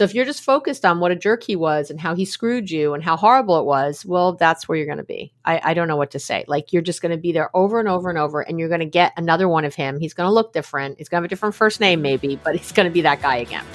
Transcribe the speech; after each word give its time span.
So 0.00 0.04
if 0.04 0.14
you're 0.14 0.24
just 0.24 0.42
focused 0.42 0.86
on 0.86 0.98
what 0.98 1.10
a 1.10 1.14
jerk 1.14 1.42
he 1.42 1.56
was 1.56 1.90
and 1.90 2.00
how 2.00 2.14
he 2.14 2.24
screwed 2.24 2.70
you 2.70 2.94
and 2.94 3.04
how 3.04 3.18
horrible 3.18 3.60
it 3.60 3.66
was, 3.66 4.02
well, 4.06 4.32
that's 4.32 4.66
where 4.66 4.78
you're 4.78 4.86
going 4.86 4.96
to 4.96 5.04
be. 5.04 5.34
I, 5.44 5.60
I 5.62 5.74
don't 5.74 5.88
know 5.88 5.96
what 5.98 6.12
to 6.12 6.18
say. 6.18 6.46
Like 6.48 6.72
you're 6.72 6.80
just 6.80 7.02
going 7.02 7.10
to 7.10 7.18
be 7.18 7.32
there 7.32 7.54
over 7.54 7.78
and 7.78 7.86
over 7.86 8.08
and 8.08 8.18
over, 8.18 8.40
and 8.40 8.58
you're 8.58 8.70
going 8.70 8.80
to 8.80 8.86
get 8.86 9.12
another 9.18 9.46
one 9.46 9.66
of 9.66 9.74
him. 9.74 10.00
He's 10.00 10.14
going 10.14 10.26
to 10.26 10.32
look 10.32 10.54
different. 10.54 10.96
He's 10.96 11.10
going 11.10 11.18
to 11.18 11.24
have 11.24 11.26
a 11.26 11.28
different 11.28 11.54
first 11.54 11.80
name, 11.80 12.00
maybe, 12.00 12.40
but 12.42 12.56
he's 12.56 12.72
going 12.72 12.88
to 12.88 12.90
be 12.90 13.02
that 13.02 13.20
guy 13.20 13.36
again. 13.36 13.66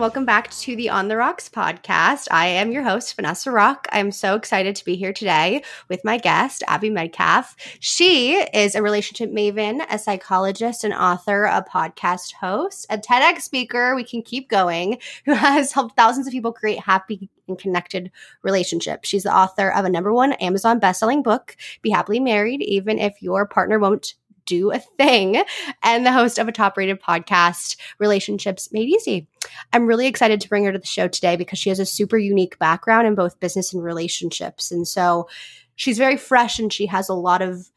Welcome 0.00 0.24
back 0.24 0.50
to 0.50 0.74
the 0.74 0.90
On 0.90 1.06
the 1.06 1.16
Rocks 1.16 1.48
podcast. 1.48 2.26
I 2.30 2.46
am 2.46 2.72
your 2.72 2.82
host, 2.82 3.14
Vanessa 3.14 3.52
Rock. 3.52 3.86
I'm 3.92 4.10
so 4.10 4.34
excited 4.34 4.74
to 4.74 4.84
be 4.84 4.96
here 4.96 5.12
today 5.12 5.62
with 5.88 6.04
my 6.04 6.18
guest, 6.18 6.64
Abby 6.66 6.90
Medcalf. 6.90 7.54
She 7.78 8.34
is 8.34 8.74
a 8.74 8.82
relationship 8.82 9.30
maven, 9.30 9.86
a 9.88 10.00
psychologist, 10.00 10.82
an 10.82 10.92
author, 10.92 11.44
a 11.44 11.64
podcast 11.64 12.32
host, 12.32 12.84
a 12.90 12.98
TEDx 12.98 13.42
speaker. 13.42 13.94
We 13.94 14.02
can 14.02 14.22
keep 14.22 14.48
going, 14.48 14.98
who 15.24 15.34
has 15.34 15.70
helped 15.70 15.94
thousands 15.94 16.26
of 16.26 16.32
people 16.32 16.52
create 16.52 16.80
happy 16.80 17.30
and 17.46 17.58
connected 17.58 18.10
relationships. 18.42 19.08
She's 19.08 19.22
the 19.22 19.34
author 19.34 19.70
of 19.70 19.84
a 19.84 19.90
number 19.90 20.12
one 20.12 20.32
Amazon 20.34 20.80
bestselling 20.80 21.22
book, 21.22 21.56
Be 21.80 21.90
Happily 21.90 22.18
Married, 22.18 22.62
even 22.62 22.98
if 22.98 23.22
your 23.22 23.46
partner 23.46 23.78
won't 23.78 24.14
do 24.46 24.70
a 24.72 24.78
thing 24.78 25.42
and 25.82 26.04
the 26.04 26.12
host 26.12 26.38
of 26.38 26.48
a 26.48 26.52
top 26.52 26.76
rated 26.76 27.00
podcast, 27.00 27.76
Relationships 27.98 28.72
Made 28.72 28.88
Easy. 28.88 29.28
I'm 29.72 29.86
really 29.86 30.06
excited 30.06 30.40
to 30.40 30.48
bring 30.48 30.64
her 30.64 30.72
to 30.72 30.78
the 30.78 30.86
show 30.86 31.08
today 31.08 31.36
because 31.36 31.58
she 31.58 31.68
has 31.68 31.78
a 31.78 31.86
super 31.86 32.18
unique 32.18 32.58
background 32.58 33.06
in 33.06 33.14
both 33.14 33.40
business 33.40 33.72
and 33.72 33.82
relationships. 33.82 34.70
And 34.70 34.86
so 34.86 35.28
she's 35.76 35.98
very 35.98 36.16
fresh 36.16 36.58
and 36.58 36.72
she 36.72 36.86
has 36.86 37.08
a 37.08 37.14
lot 37.14 37.42
of 37.42 37.70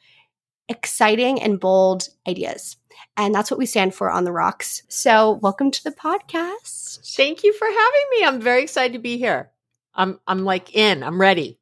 exciting 0.70 1.42
and 1.42 1.60
bold 1.60 2.10
ideas. 2.28 2.78
And 3.18 3.34
that's 3.34 3.50
what 3.50 3.58
we 3.58 3.66
stand 3.66 3.94
for 3.94 4.10
on 4.10 4.24
the 4.24 4.32
rocks. 4.32 4.84
So, 4.90 5.40
welcome 5.42 5.72
to 5.72 5.84
the 5.84 5.92
podcast. 5.92 7.16
Thank 7.16 7.44
you 7.44 7.54
for 7.54 7.68
having 7.68 8.06
me. 8.12 8.26
I'm 8.26 8.42
very 8.42 8.64
excited 8.64 8.94
to 8.94 9.00
be 9.00 9.18
here. 9.18 9.52
I'm 9.94 10.20
I'm 10.28 10.44
like 10.44 10.76
in. 10.76 11.04
I'm 11.04 11.20
ready. 11.20 11.60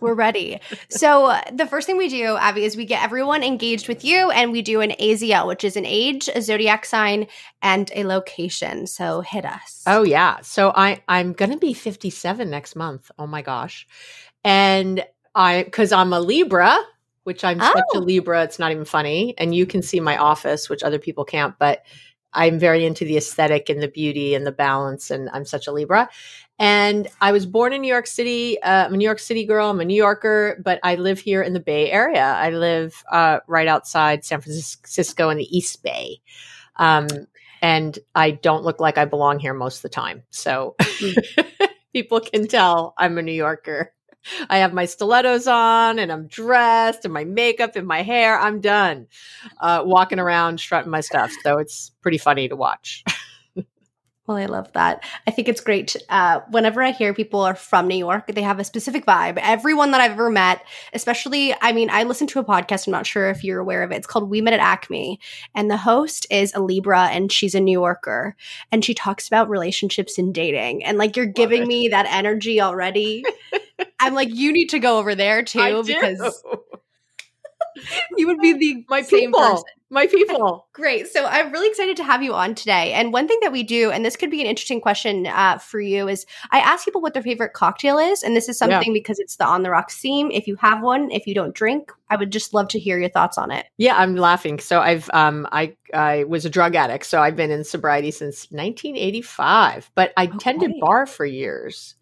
We're 0.00 0.14
ready. 0.14 0.60
So, 0.90 1.38
the 1.52 1.66
first 1.66 1.86
thing 1.86 1.96
we 1.96 2.08
do, 2.08 2.36
Abby, 2.36 2.64
is 2.64 2.76
we 2.76 2.84
get 2.84 3.02
everyone 3.02 3.42
engaged 3.42 3.88
with 3.88 4.04
you 4.04 4.30
and 4.30 4.52
we 4.52 4.62
do 4.62 4.80
an 4.80 4.90
AZL, 5.00 5.46
which 5.46 5.64
is 5.64 5.76
an 5.76 5.86
age, 5.86 6.28
a 6.34 6.42
zodiac 6.42 6.84
sign, 6.84 7.26
and 7.62 7.90
a 7.94 8.04
location. 8.04 8.86
So, 8.86 9.22
hit 9.22 9.44
us. 9.44 9.82
Oh, 9.86 10.02
yeah. 10.02 10.40
So, 10.42 10.72
I, 10.74 11.02
I'm 11.08 11.32
going 11.32 11.50
to 11.50 11.58
be 11.58 11.72
57 11.72 12.48
next 12.50 12.76
month. 12.76 13.10
Oh, 13.18 13.26
my 13.26 13.42
gosh. 13.42 13.86
And 14.44 15.04
I, 15.34 15.62
because 15.62 15.92
I'm 15.92 16.12
a 16.12 16.20
Libra, 16.20 16.76
which 17.24 17.42
I'm 17.42 17.60
oh. 17.60 17.64
such 17.64 17.84
a 17.94 17.98
oh. 17.98 18.00
Libra, 18.00 18.44
it's 18.44 18.58
not 18.58 18.70
even 18.70 18.84
funny. 18.84 19.34
And 19.38 19.54
you 19.54 19.66
can 19.66 19.82
see 19.82 20.00
my 20.00 20.16
office, 20.16 20.68
which 20.68 20.82
other 20.82 20.98
people 20.98 21.24
can't, 21.24 21.58
but 21.58 21.84
I'm 22.32 22.58
very 22.58 22.84
into 22.84 23.04
the 23.04 23.16
aesthetic 23.16 23.68
and 23.68 23.82
the 23.82 23.88
beauty 23.88 24.34
and 24.34 24.46
the 24.46 24.52
balance. 24.52 25.10
And 25.10 25.30
I'm 25.32 25.44
such 25.44 25.66
a 25.66 25.72
Libra. 25.72 26.08
And 26.58 27.08
I 27.20 27.32
was 27.32 27.46
born 27.46 27.72
in 27.72 27.82
New 27.82 27.88
York 27.88 28.06
City. 28.06 28.60
Uh, 28.62 28.86
I'm 28.86 28.94
a 28.94 28.96
New 28.96 29.04
York 29.04 29.18
City 29.18 29.44
girl. 29.44 29.70
I'm 29.70 29.80
a 29.80 29.84
New 29.84 29.94
Yorker, 29.94 30.60
but 30.64 30.80
I 30.82 30.94
live 30.94 31.18
here 31.18 31.42
in 31.42 31.52
the 31.52 31.60
Bay 31.60 31.90
Area. 31.90 32.24
I 32.24 32.50
live 32.50 33.02
uh, 33.10 33.40
right 33.46 33.68
outside 33.68 34.24
San 34.24 34.40
Francisco 34.40 35.28
in 35.28 35.38
the 35.38 35.56
East 35.56 35.82
Bay. 35.82 36.20
Um, 36.76 37.08
and 37.62 37.98
I 38.14 38.32
don't 38.32 38.64
look 38.64 38.80
like 38.80 38.98
I 38.98 39.04
belong 39.04 39.38
here 39.38 39.54
most 39.54 39.78
of 39.78 39.82
the 39.82 39.88
time. 39.90 40.22
So 40.30 40.76
people 41.92 42.20
can 42.20 42.46
tell 42.46 42.94
I'm 42.98 43.18
a 43.18 43.22
New 43.22 43.32
Yorker. 43.32 43.92
I 44.50 44.58
have 44.58 44.72
my 44.72 44.86
stilettos 44.86 45.46
on 45.46 45.98
and 45.98 46.12
I'm 46.12 46.26
dressed 46.26 47.04
and 47.04 47.14
my 47.14 47.24
makeup 47.24 47.76
and 47.76 47.86
my 47.86 48.02
hair. 48.02 48.38
I'm 48.38 48.60
done 48.60 49.06
uh, 49.60 49.82
walking 49.84 50.18
around 50.18 50.60
strutting 50.60 50.90
my 50.90 51.00
stuff. 51.00 51.32
So 51.42 51.58
it's 51.58 51.92
pretty 52.02 52.18
funny 52.18 52.48
to 52.48 52.56
watch. 52.56 53.04
Well, 54.26 54.36
I 54.36 54.46
love 54.46 54.72
that. 54.72 55.04
I 55.26 55.30
think 55.30 55.48
it's 55.48 55.60
great. 55.60 55.94
Uh, 56.08 56.40
whenever 56.50 56.82
I 56.82 56.90
hear 56.90 57.14
people 57.14 57.42
are 57.42 57.54
from 57.54 57.86
New 57.86 57.96
York, 57.96 58.26
they 58.26 58.42
have 58.42 58.58
a 58.58 58.64
specific 58.64 59.06
vibe. 59.06 59.38
Everyone 59.40 59.92
that 59.92 60.00
I've 60.00 60.12
ever 60.12 60.30
met, 60.30 60.64
especially, 60.92 61.54
I 61.60 61.72
mean, 61.72 61.90
I 61.90 62.02
listened 62.02 62.30
to 62.30 62.40
a 62.40 62.44
podcast. 62.44 62.88
I'm 62.88 62.90
not 62.90 63.06
sure 63.06 63.30
if 63.30 63.44
you're 63.44 63.60
aware 63.60 63.84
of 63.84 63.92
it. 63.92 63.96
It's 63.96 64.06
called 64.06 64.28
We 64.28 64.40
Met 64.40 64.54
at 64.54 64.60
Acme, 64.60 65.20
and 65.54 65.70
the 65.70 65.76
host 65.76 66.26
is 66.28 66.52
a 66.54 66.60
Libra, 66.60 67.04
and 67.06 67.30
she's 67.30 67.54
a 67.54 67.60
New 67.60 67.78
Yorker, 67.78 68.34
and 68.72 68.84
she 68.84 68.94
talks 68.94 69.28
about 69.28 69.48
relationships 69.48 70.18
and 70.18 70.34
dating. 70.34 70.84
And 70.84 70.98
like, 70.98 71.16
you're 71.16 71.26
giving 71.26 71.66
me 71.68 71.88
that 71.88 72.06
energy 72.08 72.60
already. 72.60 73.24
I'm 74.00 74.14
like, 74.14 74.34
you 74.34 74.52
need 74.52 74.70
to 74.70 74.80
go 74.80 74.98
over 74.98 75.14
there 75.14 75.44
too 75.44 75.84
because 75.84 76.42
you 78.16 78.26
would 78.26 78.40
be 78.40 78.54
the 78.54 78.84
my 78.88 79.02
people. 79.02 79.40
Person. 79.40 79.64
My 79.88 80.08
people. 80.08 80.66
Great. 80.72 81.06
So 81.06 81.26
I'm 81.26 81.52
really 81.52 81.68
excited 81.68 81.96
to 81.98 82.04
have 82.04 82.20
you 82.20 82.34
on 82.34 82.56
today. 82.56 82.92
And 82.92 83.12
one 83.12 83.28
thing 83.28 83.38
that 83.42 83.52
we 83.52 83.62
do, 83.62 83.92
and 83.92 84.04
this 84.04 84.16
could 84.16 84.32
be 84.32 84.40
an 84.40 84.46
interesting 84.48 84.80
question 84.80 85.28
uh, 85.28 85.58
for 85.58 85.80
you, 85.80 86.08
is 86.08 86.26
I 86.50 86.58
ask 86.58 86.84
people 86.84 87.00
what 87.00 87.14
their 87.14 87.22
favorite 87.22 87.52
cocktail 87.52 87.96
is, 87.98 88.24
and 88.24 88.34
this 88.34 88.48
is 88.48 88.58
something 88.58 88.92
yeah. 88.92 89.00
because 89.00 89.20
it's 89.20 89.36
the 89.36 89.46
on 89.46 89.62
the 89.62 89.70
rocks 89.70 89.96
theme. 89.96 90.32
If 90.32 90.48
you 90.48 90.56
have 90.56 90.82
one, 90.82 91.12
if 91.12 91.28
you 91.28 91.34
don't 91.34 91.54
drink, 91.54 91.92
I 92.10 92.16
would 92.16 92.32
just 92.32 92.52
love 92.52 92.66
to 92.68 92.80
hear 92.80 92.98
your 92.98 93.10
thoughts 93.10 93.38
on 93.38 93.52
it. 93.52 93.66
Yeah, 93.76 93.96
I'm 93.96 94.16
laughing. 94.16 94.58
So 94.58 94.80
I've 94.80 95.08
um 95.12 95.46
I 95.52 95.76
I 95.94 96.24
was 96.24 96.44
a 96.44 96.50
drug 96.50 96.74
addict, 96.74 97.06
so 97.06 97.20
I've 97.20 97.36
been 97.36 97.52
in 97.52 97.62
sobriety 97.62 98.10
since 98.10 98.50
1985, 98.50 99.92
but 99.94 100.12
I 100.16 100.24
okay. 100.26 100.38
tended 100.38 100.72
bar 100.80 101.06
for 101.06 101.24
years. 101.24 101.94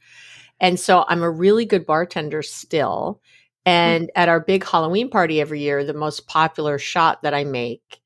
And 0.58 0.80
so 0.80 1.04
I'm 1.08 1.22
a 1.22 1.30
really 1.30 1.66
good 1.66 1.84
bartender 1.84 2.40
still. 2.40 3.20
And 3.66 4.10
at 4.14 4.28
our 4.28 4.40
big 4.40 4.64
Halloween 4.64 5.08
party 5.08 5.40
every 5.40 5.60
year, 5.60 5.84
the 5.84 5.94
most 5.94 6.26
popular 6.26 6.78
shot 6.78 7.22
that 7.22 7.32
I 7.32 7.44
make, 7.44 8.00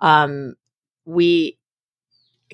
um, 0.00 0.54
we 1.04 1.58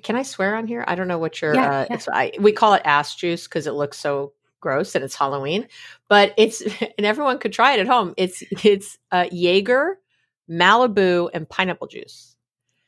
can 0.03 0.16
I 0.16 0.22
swear 0.22 0.56
on 0.56 0.66
here? 0.66 0.84
I 0.87 0.94
don't 0.94 1.09
know 1.09 1.19
what 1.19 1.41
your 1.41 1.54
yeah, 1.54 1.70
uh, 1.70 1.87
yeah. 1.91 1.99
I, 2.12 2.32
we 2.41 2.53
call 2.53 2.75
it 2.75 2.82
ass 2.84 3.15
juice 3.16 3.47
because 3.47 3.66
it 3.66 3.72
looks 3.72 3.99
so 3.99 4.32
gross 4.60 4.94
and 4.94 5.04
it's 5.04 5.15
Halloween, 5.15 5.66
but 6.09 6.34
it's 6.37 6.60
and 6.81 7.06
everyone 7.06 7.38
could 7.38 7.53
try 7.53 7.75
it 7.75 7.81
at 7.81 7.87
home. 7.87 8.15
It's 8.16 8.43
it's 8.65 8.99
uh, 9.10 9.26
Jaeger, 9.31 9.99
Malibu, 10.49 11.31
and 11.32 11.49
pineapple 11.49 11.87
juice. 11.87 12.37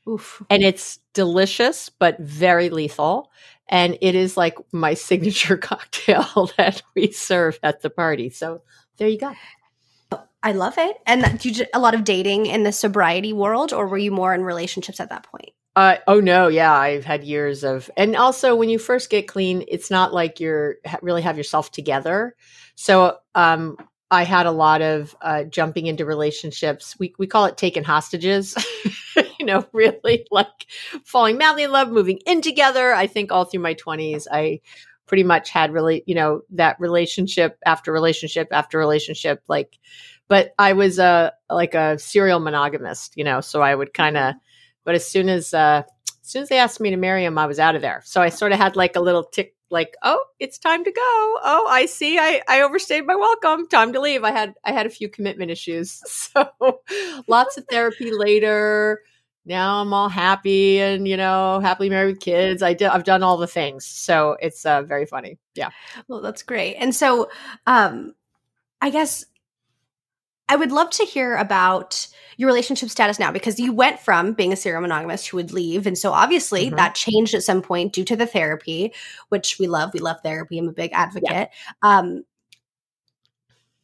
Oof. 0.08 0.42
And 0.50 0.62
it's 0.62 0.98
delicious 1.14 1.88
but 1.88 2.18
very 2.18 2.70
lethal. 2.70 3.30
And 3.68 3.96
it 4.00 4.14
is 4.14 4.36
like 4.36 4.56
my 4.72 4.94
signature 5.08 5.56
cocktail 5.56 6.50
that 6.56 6.82
we 6.94 7.12
serve 7.12 7.58
at 7.62 7.82
the 7.82 7.90
party. 7.90 8.30
So 8.30 8.62
there 8.96 9.08
you 9.08 9.18
go. 9.18 9.32
I 10.42 10.52
love 10.52 10.74
it. 10.78 10.96
And 11.06 11.38
do 11.38 11.50
you 11.50 11.66
a 11.72 11.78
lot 11.78 11.94
of 11.94 12.04
dating 12.04 12.46
in 12.46 12.64
the 12.64 12.72
sobriety 12.72 13.32
world, 13.32 13.72
or 13.72 13.86
were 13.86 13.98
you 13.98 14.10
more 14.10 14.34
in 14.34 14.42
relationships 14.42 15.00
at 15.00 15.10
that 15.10 15.24
point? 15.24 15.50
Uh, 15.74 15.96
oh 16.06 16.20
no, 16.20 16.48
yeah, 16.48 16.72
I've 16.72 17.04
had 17.04 17.24
years 17.24 17.64
of, 17.64 17.90
and 17.96 18.14
also 18.14 18.54
when 18.54 18.68
you 18.68 18.78
first 18.78 19.08
get 19.08 19.26
clean, 19.26 19.64
it's 19.68 19.90
not 19.90 20.12
like 20.12 20.38
you're 20.38 20.76
really 21.00 21.22
have 21.22 21.38
yourself 21.38 21.70
together. 21.70 22.34
So, 22.74 23.18
um, 23.34 23.76
I 24.10 24.24
had 24.24 24.44
a 24.44 24.50
lot 24.50 24.82
of 24.82 25.16
uh, 25.22 25.44
jumping 25.44 25.86
into 25.86 26.04
relationships. 26.04 26.94
We 26.98 27.14
we 27.18 27.26
call 27.26 27.46
it 27.46 27.56
taking 27.56 27.84
hostages. 27.84 28.54
you 29.40 29.46
know, 29.46 29.64
really 29.72 30.26
like 30.30 30.66
falling 31.04 31.38
madly 31.38 31.62
in 31.62 31.72
love, 31.72 31.88
moving 31.88 32.18
in 32.26 32.42
together. 32.42 32.92
I 32.92 33.06
think 33.06 33.32
all 33.32 33.46
through 33.46 33.62
my 33.62 33.72
twenties, 33.72 34.28
I 34.30 34.60
pretty 35.06 35.24
much 35.24 35.50
had 35.50 35.72
really, 35.72 36.04
you 36.06 36.14
know, 36.14 36.42
that 36.50 36.78
relationship 36.78 37.58
after 37.64 37.92
relationship 37.92 38.48
after 38.50 38.78
relationship, 38.78 39.42
like 39.48 39.78
but 40.28 40.54
I 40.58 40.72
was 40.72 40.98
a 40.98 41.32
like 41.50 41.74
a 41.74 41.98
serial 41.98 42.40
monogamist, 42.40 43.16
you 43.16 43.24
know, 43.24 43.40
so 43.40 43.60
I 43.62 43.74
would 43.74 43.94
kind 43.94 44.16
of. 44.16 44.34
But 44.84 44.94
as 44.94 45.06
soon 45.06 45.28
as 45.28 45.54
uh, 45.54 45.82
as 46.22 46.28
soon 46.28 46.42
as 46.42 46.48
they 46.48 46.58
asked 46.58 46.80
me 46.80 46.90
to 46.90 46.96
marry 46.96 47.24
him, 47.24 47.38
I 47.38 47.46
was 47.46 47.58
out 47.58 47.74
of 47.74 47.82
there. 47.82 48.02
So 48.04 48.22
I 48.22 48.28
sort 48.28 48.52
of 48.52 48.58
had 48.58 48.76
like 48.76 48.96
a 48.96 49.00
little 49.00 49.24
tick, 49.24 49.54
like, 49.70 49.94
oh, 50.02 50.24
it's 50.38 50.58
time 50.58 50.84
to 50.84 50.90
go. 50.90 51.00
Oh, 51.00 51.66
I 51.68 51.86
see, 51.86 52.18
I 52.18 52.42
I 52.48 52.62
overstayed 52.62 53.06
my 53.06 53.16
welcome. 53.16 53.68
Time 53.68 53.92
to 53.92 54.00
leave. 54.00 54.24
I 54.24 54.30
had 54.30 54.54
I 54.64 54.72
had 54.72 54.86
a 54.86 54.90
few 54.90 55.08
commitment 55.08 55.50
issues, 55.50 56.00
so 56.06 56.80
lots 57.26 57.56
of 57.56 57.64
therapy 57.68 58.10
later. 58.12 59.02
Now 59.44 59.80
I'm 59.80 59.92
all 59.92 60.08
happy 60.08 60.80
and 60.80 61.08
you 61.08 61.16
know 61.16 61.58
happily 61.60 61.90
married 61.90 62.14
with 62.14 62.20
kids. 62.20 62.62
I 62.62 62.74
did 62.74 62.88
I've 62.88 63.04
done 63.04 63.22
all 63.22 63.36
the 63.36 63.46
things, 63.46 63.84
so 63.84 64.36
it's 64.40 64.64
uh, 64.64 64.82
very 64.82 65.06
funny. 65.06 65.38
Yeah. 65.54 65.70
Well, 66.06 66.20
that's 66.20 66.42
great. 66.44 66.76
And 66.76 66.94
so, 66.94 67.28
um, 67.66 68.14
I 68.80 68.90
guess 68.90 69.24
I 70.52 70.56
would 70.56 70.70
love 70.70 70.90
to 70.90 71.06
hear 71.06 71.34
about 71.36 72.06
your 72.36 72.46
relationship 72.46 72.90
status 72.90 73.18
now 73.18 73.32
because 73.32 73.58
you 73.58 73.72
went 73.72 73.98
from 73.98 74.34
being 74.34 74.52
a 74.52 74.56
serial 74.56 74.82
monogamist 74.82 75.28
who 75.28 75.38
would 75.38 75.50
leave. 75.50 75.86
And 75.86 75.96
so 75.96 76.12
obviously 76.12 76.66
mm-hmm. 76.66 76.76
that 76.76 76.94
changed 76.94 77.32
at 77.32 77.42
some 77.42 77.62
point 77.62 77.94
due 77.94 78.04
to 78.04 78.16
the 78.16 78.26
therapy, 78.26 78.92
which 79.30 79.58
we 79.58 79.66
love. 79.66 79.94
We 79.94 80.00
love 80.00 80.18
therapy. 80.22 80.58
I'm 80.58 80.68
a 80.68 80.72
big 80.72 80.92
advocate. 80.92 81.30
Yeah. 81.30 81.46
Um, 81.82 82.24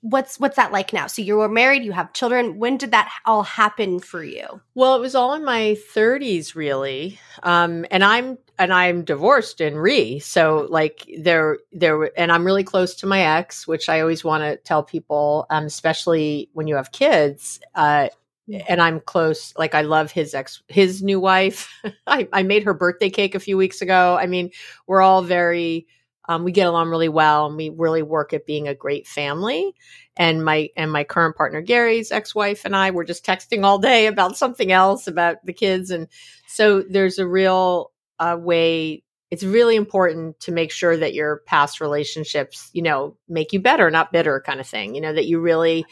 what's 0.00 0.38
what's 0.38 0.56
that 0.56 0.72
like 0.72 0.92
now? 0.92 1.06
So 1.06 1.22
you 1.22 1.36
were 1.36 1.48
married, 1.48 1.84
you 1.84 1.92
have 1.92 2.12
children. 2.12 2.58
When 2.58 2.76
did 2.76 2.92
that 2.92 3.10
all 3.26 3.42
happen 3.42 3.98
for 3.98 4.22
you? 4.22 4.60
Well, 4.74 4.94
it 4.94 5.00
was 5.00 5.14
all 5.14 5.34
in 5.34 5.44
my 5.44 5.76
30s 5.94 6.54
really. 6.54 7.18
Um 7.42 7.84
and 7.90 8.04
I'm 8.04 8.38
and 8.58 8.72
I'm 8.72 9.04
divorced 9.04 9.60
and 9.60 9.80
re. 9.80 10.18
So 10.20 10.66
like 10.70 11.08
there 11.18 11.58
there 11.72 12.10
and 12.18 12.30
I'm 12.30 12.44
really 12.44 12.64
close 12.64 12.94
to 12.96 13.06
my 13.06 13.22
ex, 13.22 13.66
which 13.66 13.88
I 13.88 14.00
always 14.00 14.24
want 14.24 14.42
to 14.44 14.56
tell 14.56 14.82
people 14.82 15.46
um 15.50 15.64
especially 15.64 16.48
when 16.52 16.66
you 16.66 16.76
have 16.76 16.92
kids. 16.92 17.60
Uh 17.74 18.08
mm. 18.48 18.64
and 18.68 18.80
I'm 18.80 19.00
close. 19.00 19.52
Like 19.56 19.74
I 19.74 19.82
love 19.82 20.12
his 20.12 20.32
ex, 20.32 20.62
his 20.68 21.02
new 21.02 21.18
wife. 21.18 21.72
I, 22.06 22.28
I 22.32 22.44
made 22.44 22.62
her 22.64 22.74
birthday 22.74 23.10
cake 23.10 23.34
a 23.34 23.40
few 23.40 23.56
weeks 23.56 23.82
ago. 23.82 24.16
I 24.20 24.26
mean, 24.26 24.50
we're 24.86 25.02
all 25.02 25.22
very 25.22 25.86
um, 26.28 26.44
we 26.44 26.52
get 26.52 26.66
along 26.66 26.90
really 26.90 27.08
well 27.08 27.46
and 27.46 27.56
we 27.56 27.70
really 27.70 28.02
work 28.02 28.32
at 28.32 28.46
being 28.46 28.68
a 28.68 28.74
great 28.74 29.06
family. 29.06 29.74
And 30.16 30.44
my 30.44 30.68
and 30.76 30.92
my 30.92 31.04
current 31.04 31.36
partner 31.36 31.60
gary's 31.60 32.10
ex-wife 32.10 32.64
and 32.64 32.74
i 32.74 32.90
were 32.90 33.04
just 33.04 33.24
texting 33.24 33.64
all 33.64 33.78
day 33.78 34.06
about 34.06 34.36
something 34.36 34.70
else 34.70 35.06
about 35.06 35.44
the 35.44 35.52
kids. 35.52 35.90
And 35.90 36.08
so 36.46 36.82
there's 36.82 37.18
a 37.18 37.26
real 37.26 37.92
uh, 38.18 38.36
way 38.38 39.02
it's 39.30 39.44
really 39.44 39.76
important 39.76 40.40
to 40.40 40.52
make 40.52 40.72
sure 40.72 40.96
that 40.96 41.14
your 41.14 41.42
past 41.46 41.80
relationships 41.80 42.70
you 42.72 42.82
know 42.82 43.16
make 43.28 43.52
you 43.52 43.60
better 43.60 43.90
not 43.90 44.12
bitter 44.12 44.42
kind 44.44 44.58
of 44.58 44.66
thing 44.66 44.94
you 44.94 45.00
know 45.00 45.12
that 45.12 45.26
you 45.26 45.40
really 45.40 45.86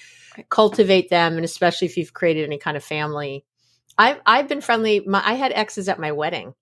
cultivate 0.50 1.08
them. 1.08 1.36
And 1.36 1.44
especially 1.44 1.86
if 1.86 1.96
you've 1.96 2.12
created 2.12 2.44
any 2.44 2.58
kind 2.58 2.76
of 2.76 2.84
family. 2.84 3.44
I've 3.96 4.20
i've 4.26 4.48
been 4.48 4.60
friendly 4.60 5.00
my, 5.06 5.22
i 5.24 5.34
had 5.34 5.52
exes 5.52 5.88
at 5.88 5.98
my 5.98 6.12
wedding 6.12 6.52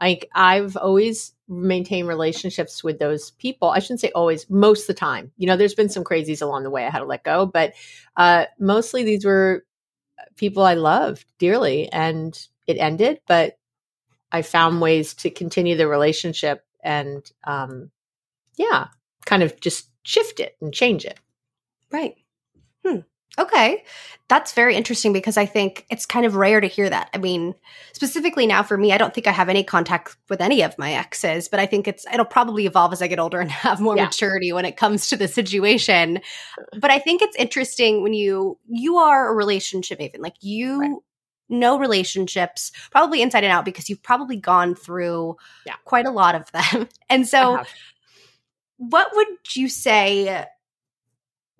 like 0.00 0.28
I've 0.34 0.76
always 0.76 1.32
maintained 1.48 2.08
relationships 2.08 2.82
with 2.84 2.98
those 2.98 3.32
people. 3.32 3.68
I 3.70 3.80
shouldn't 3.80 4.00
say 4.00 4.12
always, 4.14 4.48
most 4.48 4.82
of 4.82 4.86
the 4.88 4.94
time. 4.94 5.32
You 5.36 5.46
know, 5.46 5.56
there's 5.56 5.74
been 5.74 5.88
some 5.88 6.04
crazies 6.04 6.42
along 6.42 6.62
the 6.62 6.70
way 6.70 6.86
I 6.86 6.90
had 6.90 7.00
to 7.00 7.04
let 7.04 7.24
go, 7.24 7.46
but 7.46 7.74
uh, 8.16 8.46
mostly 8.58 9.02
these 9.04 9.24
were 9.24 9.64
people 10.36 10.62
I 10.64 10.74
loved 10.74 11.26
dearly, 11.38 11.90
and 11.92 12.38
it 12.66 12.78
ended. 12.78 13.20
But 13.26 13.58
I 14.32 14.42
found 14.42 14.80
ways 14.80 15.14
to 15.14 15.30
continue 15.30 15.76
the 15.76 15.88
relationship 15.88 16.64
and, 16.82 17.30
um, 17.44 17.90
yeah, 18.56 18.88
kind 19.26 19.42
of 19.42 19.60
just 19.60 19.90
shift 20.02 20.40
it 20.40 20.56
and 20.60 20.72
change 20.72 21.04
it. 21.04 21.18
Right. 21.90 22.16
Hmm. 22.86 23.00
Okay. 23.40 23.82
That's 24.28 24.52
very 24.52 24.76
interesting 24.76 25.12
because 25.12 25.36
I 25.36 25.44
think 25.44 25.86
it's 25.90 26.06
kind 26.06 26.24
of 26.24 26.36
rare 26.36 26.60
to 26.60 26.68
hear 26.68 26.88
that. 26.88 27.10
I 27.12 27.18
mean, 27.18 27.54
specifically 27.92 28.46
now 28.46 28.62
for 28.62 28.76
me, 28.76 28.92
I 28.92 28.98
don't 28.98 29.12
think 29.12 29.26
I 29.26 29.32
have 29.32 29.48
any 29.48 29.64
contact 29.64 30.16
with 30.28 30.40
any 30.40 30.62
of 30.62 30.78
my 30.78 30.92
exes, 30.92 31.48
but 31.48 31.58
I 31.58 31.66
think 31.66 31.88
it's 31.88 32.06
it'll 32.12 32.24
probably 32.24 32.66
evolve 32.66 32.92
as 32.92 33.02
I 33.02 33.08
get 33.08 33.18
older 33.18 33.40
and 33.40 33.50
have 33.50 33.80
more 33.80 33.96
yeah. 33.96 34.04
maturity 34.04 34.52
when 34.52 34.64
it 34.64 34.76
comes 34.76 35.08
to 35.08 35.16
the 35.16 35.26
situation. 35.26 36.20
But 36.78 36.92
I 36.92 37.00
think 37.00 37.22
it's 37.22 37.36
interesting 37.36 38.04
when 38.04 38.12
you 38.12 38.56
you 38.68 38.98
are 38.98 39.32
a 39.32 39.34
relationship 39.34 40.00
even 40.00 40.20
like 40.20 40.36
you 40.40 40.80
right. 40.80 40.92
know 41.48 41.76
relationships 41.76 42.70
probably 42.92 43.22
inside 43.22 43.42
and 43.42 43.52
out 43.52 43.64
because 43.64 43.90
you've 43.90 44.02
probably 44.02 44.36
gone 44.36 44.76
through 44.76 45.36
yeah. 45.66 45.74
quite 45.86 46.06
a 46.06 46.12
lot 46.12 46.36
of 46.36 46.52
them. 46.52 46.88
And 47.08 47.26
so 47.26 47.64
what 48.76 49.08
would 49.12 49.26
you 49.56 49.68
say 49.68 50.46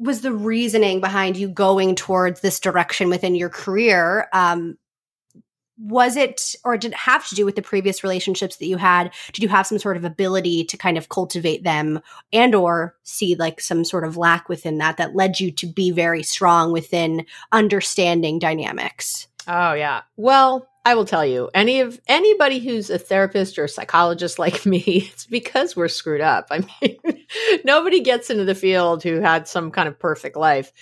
was 0.01 0.23
the 0.23 0.33
reasoning 0.33 1.01
behind 1.01 1.37
you 1.37 1.49
going 1.49 1.95
towards 1.95 2.41
this 2.41 2.59
direction 2.59 3.11
within 3.11 3.35
your 3.35 3.51
career? 3.51 4.29
Um, 4.33 4.79
was 5.83 6.17
it 6.17 6.55
or 6.65 6.77
did 6.77 6.93
it 6.93 6.97
have 6.97 7.27
to 7.29 7.35
do 7.35 7.47
with 7.47 7.57
the 7.57 7.63
previous 7.63 8.05
relationships 8.05 8.57
that 8.57 8.67
you 8.67 8.77
had 8.77 9.11
did 9.33 9.43
you 9.43 9.49
have 9.49 9.67
some 9.67 9.79
sort 9.79 9.97
of 9.97 10.05
ability 10.05 10.63
to 10.63 10.77
kind 10.77 10.99
of 10.99 11.09
cultivate 11.09 11.65
them 11.65 12.01
and 12.35 12.55
or 12.55 12.95
see 13.03 13.35
like 13.37 13.63
some 13.63 13.83
sort 13.83 14.05
of 14.05 14.19
lack 14.19 14.47
within 14.49 14.77
that 14.77 14.99
that 14.99 15.17
led 15.17 15.41
you 15.41 15.51
to 15.51 15.67
be 15.67 15.91
very 15.91 16.23
strong 16.23 16.71
within 16.71 17.25
understanding 17.53 18.39
dynamics 18.39 19.27
oh 19.49 19.73
yeah 19.73 20.03
well 20.19 20.69
I 20.85 20.95
will 20.95 21.05
tell 21.05 21.27
you, 21.27 21.51
any 21.53 21.81
of 21.81 22.01
anybody 22.09 22.59
who's 22.59 22.89
a 22.89 22.99
therapist 22.99 23.59
or 23.59 23.65
a 23.65 23.69
psychologist 23.69 24.39
like 24.39 24.65
me, 24.67 24.83
it's 25.13 25.27
because 25.27 25.77
we're 25.77 25.89
screwed 25.89 26.21
up. 26.21 26.49
I 26.51 26.65
mean, 26.81 26.99
nobody 27.65 28.01
gets 28.01 28.31
into 28.31 28.45
the 28.45 28.55
field 28.55 29.03
who 29.03 29.21
had 29.21 29.47
some 29.47 29.71
kind 29.71 29.89
of 29.89 29.99
perfect 29.99 30.37
life. 30.37 30.73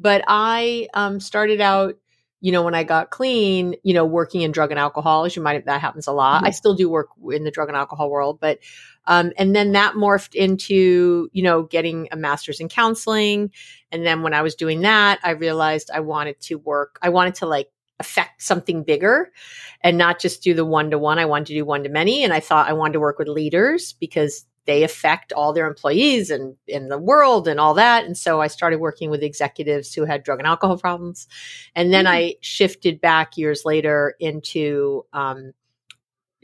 But 0.00 0.24
I 0.26 0.88
um, 0.94 1.20
started 1.20 1.60
out, 1.60 1.96
you 2.40 2.50
know, 2.50 2.62
when 2.62 2.74
I 2.74 2.82
got 2.82 3.10
clean, 3.10 3.76
you 3.84 3.94
know, 3.94 4.04
working 4.04 4.40
in 4.40 4.50
drug 4.50 4.72
and 4.72 4.80
alcohol, 4.80 5.24
as 5.26 5.36
you 5.36 5.42
might 5.42 5.64
that 5.64 5.80
happens 5.80 6.08
a 6.08 6.12
lot. 6.12 6.38
Mm-hmm. 6.38 6.46
I 6.46 6.50
still 6.50 6.74
do 6.74 6.88
work 6.88 7.08
in 7.30 7.44
the 7.44 7.52
drug 7.52 7.68
and 7.68 7.76
alcohol 7.76 8.10
world, 8.10 8.40
but 8.40 8.58
um, 9.06 9.32
and 9.36 9.54
then 9.54 9.72
that 9.72 9.94
morphed 9.94 10.34
into, 10.34 11.28
you 11.32 11.42
know, 11.42 11.62
getting 11.62 12.08
a 12.10 12.16
master's 12.16 12.60
in 12.60 12.68
counseling. 12.68 13.50
And 13.90 14.06
then 14.06 14.22
when 14.22 14.34
I 14.34 14.42
was 14.42 14.54
doing 14.54 14.80
that, 14.80 15.20
I 15.22 15.30
realized 15.30 15.90
I 15.92 16.00
wanted 16.00 16.40
to 16.42 16.56
work, 16.56 16.98
I 17.02 17.10
wanted 17.10 17.36
to 17.36 17.46
like 17.46 17.68
affect 18.02 18.42
something 18.42 18.82
bigger 18.82 19.32
and 19.80 19.96
not 19.96 20.18
just 20.18 20.42
do 20.42 20.52
the 20.52 20.64
one 20.64 20.90
to 20.90 20.98
one. 20.98 21.18
I 21.18 21.24
wanted 21.24 21.46
to 21.46 21.54
do 21.54 21.64
one 21.64 21.84
to 21.84 21.88
many. 21.88 22.24
And 22.24 22.32
I 22.32 22.40
thought 22.40 22.68
I 22.68 22.72
wanted 22.72 22.94
to 22.94 23.00
work 23.00 23.18
with 23.18 23.28
leaders 23.28 23.94
because 23.94 24.44
they 24.64 24.82
affect 24.82 25.32
all 25.32 25.52
their 25.52 25.66
employees 25.66 26.30
and 26.30 26.56
in 26.66 26.88
the 26.88 26.98
world 26.98 27.48
and 27.48 27.58
all 27.58 27.74
that. 27.74 28.04
And 28.04 28.16
so 28.16 28.40
I 28.40 28.46
started 28.46 28.80
working 28.80 29.10
with 29.10 29.22
executives 29.22 29.94
who 29.94 30.04
had 30.04 30.22
drug 30.22 30.38
and 30.38 30.46
alcohol 30.46 30.78
problems. 30.78 31.26
And 31.74 31.92
then 31.92 32.04
mm-hmm. 32.04 32.14
I 32.14 32.34
shifted 32.40 33.00
back 33.00 33.36
years 33.36 33.62
later 33.64 34.14
into 34.20 35.04
um, 35.12 35.52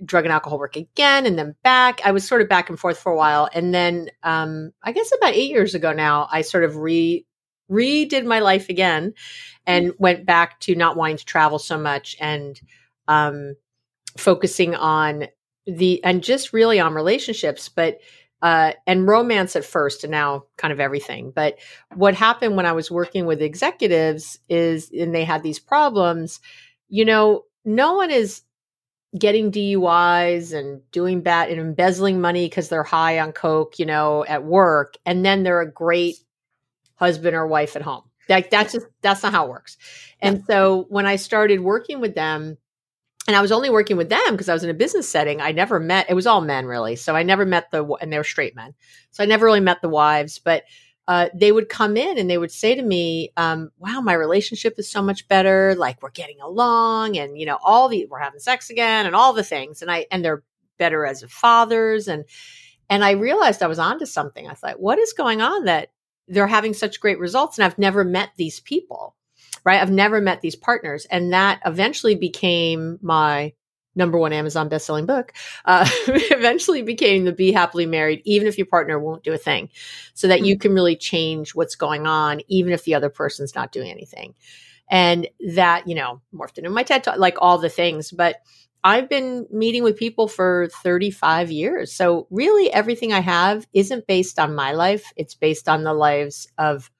drug 0.04 0.24
and 0.24 0.32
alcohol 0.32 0.58
work 0.58 0.76
again 0.76 1.26
and 1.26 1.38
then 1.38 1.54
back. 1.62 2.00
I 2.04 2.12
was 2.12 2.26
sort 2.26 2.42
of 2.42 2.48
back 2.48 2.70
and 2.70 2.78
forth 2.78 2.98
for 2.98 3.12
a 3.12 3.16
while. 3.16 3.48
And 3.52 3.74
then 3.74 4.10
um, 4.22 4.72
I 4.82 4.92
guess 4.92 5.12
about 5.16 5.34
eight 5.34 5.50
years 5.50 5.74
ago 5.74 5.92
now, 5.92 6.28
I 6.30 6.42
sort 6.42 6.64
of 6.64 6.76
re 6.76 7.24
redid 7.70 8.24
my 8.24 8.40
life 8.40 8.68
again 8.68 9.14
and 9.66 9.88
mm-hmm. 9.88 10.02
went 10.02 10.26
back 10.26 10.58
to 10.60 10.74
not 10.74 10.96
wanting 10.96 11.18
to 11.18 11.24
travel 11.24 11.58
so 11.58 11.78
much 11.78 12.16
and 12.20 12.60
um, 13.06 13.54
focusing 14.16 14.74
on 14.74 15.26
the 15.66 16.02
and 16.02 16.24
just 16.24 16.52
really 16.52 16.80
on 16.80 16.94
relationships 16.94 17.68
but 17.68 17.98
uh, 18.40 18.72
and 18.86 19.08
romance 19.08 19.56
at 19.56 19.64
first 19.64 20.04
and 20.04 20.10
now 20.10 20.44
kind 20.56 20.72
of 20.72 20.80
everything 20.80 21.30
but 21.30 21.58
what 21.94 22.14
happened 22.14 22.56
when 22.56 22.66
i 22.66 22.72
was 22.72 22.90
working 22.90 23.26
with 23.26 23.42
executives 23.42 24.38
is 24.48 24.90
and 24.90 25.14
they 25.14 25.24
had 25.24 25.42
these 25.42 25.58
problems 25.58 26.40
you 26.88 27.04
know 27.04 27.44
no 27.64 27.94
one 27.94 28.10
is 28.10 28.42
getting 29.18 29.50
duis 29.50 30.52
and 30.52 30.80
doing 30.90 31.20
bad 31.20 31.50
and 31.50 31.60
embezzling 31.60 32.20
money 32.20 32.46
because 32.46 32.68
they're 32.68 32.82
high 32.82 33.18
on 33.18 33.32
coke 33.32 33.78
you 33.78 33.86
know 33.86 34.24
at 34.26 34.44
work 34.44 34.94
and 35.04 35.24
then 35.24 35.42
they're 35.42 35.60
a 35.60 35.70
great 35.70 36.16
husband 36.98 37.34
or 37.34 37.46
wife 37.46 37.76
at 37.76 37.82
home. 37.82 38.02
Like 38.28 38.50
that's 38.50 38.72
just 38.72 38.86
that's 39.00 39.22
not 39.22 39.32
how 39.32 39.46
it 39.46 39.50
works. 39.50 39.78
And 40.20 40.44
so 40.46 40.86
when 40.88 41.06
I 41.06 41.16
started 41.16 41.60
working 41.60 42.00
with 42.00 42.14
them, 42.14 42.58
and 43.26 43.36
I 43.36 43.40
was 43.40 43.52
only 43.52 43.70
working 43.70 43.96
with 43.96 44.08
them 44.08 44.32
because 44.32 44.48
I 44.48 44.54
was 44.54 44.64
in 44.64 44.70
a 44.70 44.74
business 44.74 45.08
setting. 45.08 45.40
I 45.40 45.52
never 45.52 45.78
met 45.78 46.06
it 46.08 46.14
was 46.14 46.26
all 46.26 46.40
men 46.40 46.66
really, 46.66 46.96
so 46.96 47.14
I 47.14 47.22
never 47.22 47.46
met 47.46 47.70
the 47.70 47.84
and 48.00 48.12
they 48.12 48.18
were 48.18 48.24
straight 48.24 48.56
men, 48.56 48.74
so 49.10 49.22
I 49.22 49.26
never 49.26 49.46
really 49.46 49.60
met 49.60 49.80
the 49.80 49.88
wives. 49.88 50.38
But 50.38 50.64
uh, 51.06 51.30
they 51.34 51.50
would 51.52 51.70
come 51.70 51.96
in 51.96 52.18
and 52.18 52.28
they 52.28 52.36
would 52.36 52.52
say 52.52 52.74
to 52.74 52.82
me, 52.82 53.32
um, 53.36 53.70
"Wow, 53.78 54.00
my 54.02 54.12
relationship 54.12 54.74
is 54.78 54.90
so 54.90 55.00
much 55.00 55.26
better. 55.28 55.74
Like 55.74 56.02
we're 56.02 56.10
getting 56.10 56.40
along, 56.40 57.16
and 57.16 57.38
you 57.38 57.46
know, 57.46 57.58
all 57.62 57.88
the 57.88 58.06
we're 58.10 58.18
having 58.18 58.40
sex 58.40 58.68
again, 58.68 59.06
and 59.06 59.14
all 59.14 59.32
the 59.32 59.44
things." 59.44 59.80
And 59.80 59.90
I 59.90 60.06
and 60.10 60.24
they're 60.24 60.42
better 60.78 61.06
as 61.06 61.22
fathers, 61.28 62.08
and 62.08 62.24
and 62.90 63.04
I 63.04 63.12
realized 63.12 63.62
I 63.62 63.68
was 63.68 63.78
onto 63.78 64.06
something. 64.06 64.46
I 64.48 64.54
thought, 64.54 64.80
"What 64.80 64.98
is 64.98 65.14
going 65.14 65.40
on 65.40 65.64
that 65.64 65.90
they're 66.28 66.46
having 66.46 66.74
such 66.74 67.00
great 67.00 67.18
results 67.18 67.58
and 67.58 67.64
I've 67.64 67.78
never 67.78 68.04
met 68.04 68.30
these 68.36 68.60
people, 68.60 69.14
right? 69.64 69.80
I've 69.80 69.90
never 69.90 70.20
met 70.20 70.40
these 70.40 70.56
partners. 70.56 71.06
And 71.10 71.32
that 71.32 71.60
eventually 71.64 72.14
became 72.14 72.98
my 73.02 73.52
number 73.98 74.16
one 74.16 74.32
Amazon 74.32 74.70
bestselling 74.70 75.06
book, 75.06 75.32
uh, 75.66 75.86
eventually 76.06 76.82
became 76.82 77.24
the 77.24 77.32
Be 77.32 77.52
Happily 77.52 77.84
Married, 77.84 78.22
even 78.24 78.48
if 78.48 78.56
your 78.56 78.66
partner 78.66 78.98
won't 78.98 79.24
do 79.24 79.32
a 79.32 79.38
thing, 79.38 79.68
so 80.14 80.28
that 80.28 80.44
you 80.44 80.54
mm-hmm. 80.54 80.60
can 80.60 80.74
really 80.74 80.96
change 80.96 81.54
what's 81.54 81.74
going 81.74 82.06
on, 82.06 82.40
even 82.48 82.72
if 82.72 82.84
the 82.84 82.94
other 82.94 83.10
person's 83.10 83.54
not 83.54 83.72
doing 83.72 83.90
anything. 83.90 84.34
And 84.90 85.28
that, 85.54 85.86
you 85.86 85.94
know, 85.94 86.22
morphed 86.32 86.56
into 86.56 86.70
my 86.70 86.82
TED 86.82 87.04
talk, 87.04 87.18
like 87.18 87.36
all 87.42 87.58
the 87.58 87.68
things. 87.68 88.10
But 88.10 88.36
I've 88.84 89.08
been 89.08 89.46
meeting 89.50 89.82
with 89.82 89.96
people 89.96 90.28
for 90.28 90.68
35 90.82 91.50
years. 91.50 91.92
So, 91.92 92.26
really, 92.30 92.72
everything 92.72 93.12
I 93.12 93.20
have 93.20 93.66
isn't 93.72 94.06
based 94.06 94.38
on 94.38 94.54
my 94.54 94.72
life. 94.72 95.12
It's 95.16 95.34
based 95.34 95.68
on 95.68 95.82
the 95.82 95.92
lives 95.92 96.46
of 96.58 96.90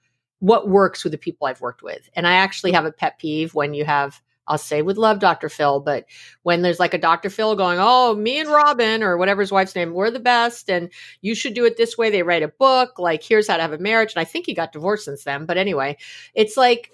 what 0.41 0.69
works 0.69 1.05
with 1.05 1.13
the 1.13 1.19
people 1.19 1.47
I've 1.47 1.61
worked 1.61 1.83
with. 1.83 2.09
And 2.15 2.27
I 2.27 2.35
actually 2.35 2.73
have 2.73 2.85
a 2.85 2.93
pet 2.93 3.19
peeve 3.19 3.55
when 3.55 3.75
you 3.75 3.85
have, 3.85 4.21
I'll 4.47 4.59
say 4.59 4.83
with 4.83 4.97
love, 4.97 5.19
Dr. 5.19 5.49
Phil, 5.49 5.81
but 5.81 6.07
when 6.43 6.63
there's 6.63 6.81
like 6.81 6.95
a 6.95 6.99
Dr. 6.99 7.31
Phil 7.31 7.57
going, 7.57 7.79
Oh, 7.81 8.15
me 8.15 8.41
and 8.41 8.49
Robin, 8.49 9.03
or 9.03 9.17
whatever 9.17 9.41
his 9.41 9.53
wife's 9.53 9.75
name, 9.75 9.93
we're 9.93 10.11
the 10.11 10.21
best. 10.21 10.71
And 10.71 10.91
you 11.23 11.35
should 11.35 11.55
do 11.55 11.65
it 11.65 11.77
this 11.77 11.99
way. 11.99 12.11
They 12.11 12.23
write 12.23 12.43
a 12.43 12.49
book, 12.49 12.99
like, 12.99 13.23
here's 13.23 13.49
how 13.49 13.57
to 13.57 13.63
have 13.63 13.73
a 13.73 13.79
marriage. 13.79 14.15
And 14.15 14.21
I 14.21 14.25
think 14.25 14.47
he 14.47 14.55
got 14.55 14.73
divorced 14.73 15.05
since 15.05 15.25
then. 15.25 15.47
But 15.47 15.59
anyway, 15.59 15.97
it's 16.35 16.57
like, 16.57 16.93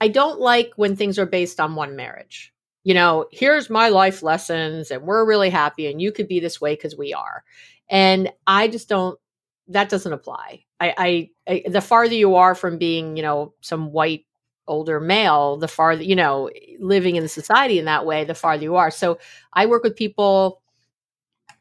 I 0.00 0.08
don't 0.08 0.40
like 0.40 0.72
when 0.76 0.96
things 0.96 1.18
are 1.18 1.26
based 1.26 1.60
on 1.60 1.74
one 1.74 1.96
marriage 1.96 2.52
you 2.88 2.94
know, 2.94 3.26
here's 3.30 3.68
my 3.68 3.90
life 3.90 4.22
lessons 4.22 4.90
and 4.90 5.02
we're 5.02 5.26
really 5.26 5.50
happy 5.50 5.90
and 5.90 6.00
you 6.00 6.10
could 6.10 6.26
be 6.26 6.40
this 6.40 6.58
way 6.58 6.74
because 6.74 6.96
we 6.96 7.12
are. 7.12 7.44
And 7.90 8.32
I 8.46 8.66
just 8.66 8.88
don't 8.88 9.20
that 9.68 9.90
doesn't 9.90 10.14
apply. 10.14 10.64
I, 10.80 10.94
I, 10.96 11.30
I 11.46 11.68
the 11.68 11.82
farther 11.82 12.14
you 12.14 12.36
are 12.36 12.54
from 12.54 12.78
being, 12.78 13.18
you 13.18 13.22
know, 13.22 13.52
some 13.60 13.92
white 13.92 14.24
older 14.66 15.00
male, 15.00 15.58
the 15.58 15.68
farther, 15.68 16.02
you 16.02 16.16
know, 16.16 16.48
living 16.80 17.16
in 17.16 17.22
the 17.22 17.28
society 17.28 17.78
in 17.78 17.84
that 17.84 18.06
way, 18.06 18.24
the 18.24 18.34
farther 18.34 18.62
you 18.62 18.76
are. 18.76 18.90
So 18.90 19.18
I 19.52 19.66
work 19.66 19.82
with 19.82 19.94
people, 19.94 20.62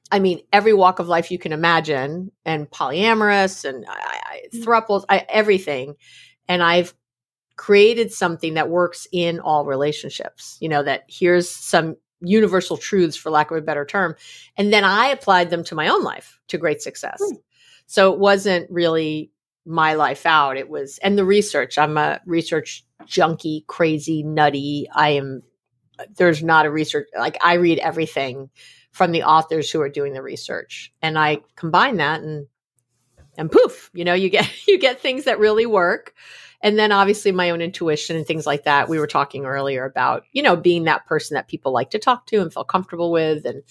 I 0.10 0.20
mean, 0.20 0.40
every 0.54 0.72
walk 0.72 1.00
of 1.00 1.10
life 1.10 1.30
you 1.30 1.40
can 1.40 1.52
imagine, 1.52 2.32
and 2.46 2.72
polyamorous 2.72 3.68
and 3.68 3.86
I, 3.86 4.22
I, 4.24 4.42
mm. 4.56 4.64
thruples, 4.64 5.04
I, 5.10 5.26
everything. 5.28 5.96
And 6.48 6.64
I've 6.64 6.94
created 7.58 8.14
something 8.14 8.54
that 8.54 8.70
works 8.70 9.08
in 9.12 9.40
all 9.40 9.66
relationships, 9.66 10.58
you 10.62 10.70
know, 10.70 10.84
that 10.84 11.04
here's 11.08 11.50
some 11.50 11.98
universal 12.22 12.78
truths, 12.78 13.18
for 13.18 13.30
lack 13.30 13.52
of 13.52 13.58
a 13.58 13.62
better 13.62 13.86
term. 13.86 14.16
And 14.56 14.72
then 14.72 14.84
I 14.84 15.08
applied 15.08 15.50
them 15.50 15.64
to 15.66 15.76
my 15.76 15.88
own 15.88 16.04
life 16.04 16.40
to 16.48 16.58
great 16.58 16.82
success. 16.82 17.20
Hmm. 17.20 17.36
So 17.88 18.14
it 18.14 18.20
wasn't 18.20 18.70
really 18.70 19.32
my 19.66 19.94
life 19.96 20.26
out. 20.26 20.58
It 20.58 20.70
was, 20.70 20.98
and 21.00 21.18
the 21.18 21.26
research, 21.26 21.78
I'm 21.78 21.98
a 21.98 22.22
research 22.26 22.86
junkie, 23.06 23.66
crazy, 23.68 24.24
nutty. 24.24 24.88
I 24.94 25.10
am, 25.10 25.42
there's 26.16 26.44
not 26.44 26.66
a 26.66 26.72
research, 26.72 27.08
like 27.18 27.38
I 27.44 27.56
read 27.56 27.80
everything 27.80 28.50
from 28.92 29.12
the 29.12 29.24
authors 29.24 29.70
who 29.70 29.82
are 29.82 29.90
doing 29.90 30.14
the 30.14 30.22
research 30.22 30.92
and 31.02 31.20
I 31.20 31.40
combine 31.56 31.98
that 31.98 32.22
and, 32.22 32.48
and 33.38 33.52
poof, 33.52 33.92
you 33.94 34.04
know, 34.04 34.16
you 34.16 34.30
get, 34.30 34.50
you 34.68 34.80
get 34.80 35.00
things 35.00 35.26
that 35.26 35.40
really 35.40 35.66
work 35.66 36.14
and 36.62 36.78
then 36.78 36.92
obviously 36.92 37.32
my 37.32 37.50
own 37.50 37.62
intuition 37.62 38.16
and 38.16 38.26
things 38.26 38.46
like 38.46 38.64
that 38.64 38.90
we 38.90 39.00
were 39.00 39.08
talking 39.08 39.46
earlier 39.46 39.86
about 39.86 40.24
you 40.32 40.42
know 40.42 40.56
being 40.56 40.84
that 40.86 41.06
person 41.06 41.36
that 41.36 41.48
people 41.48 41.72
like 41.72 41.90
to 41.92 42.00
talk 42.00 42.26
to 42.28 42.42
and 42.42 42.54
feel 42.54 42.64
comfortable 42.64 43.12
with. 43.12 43.46
And 43.46 43.64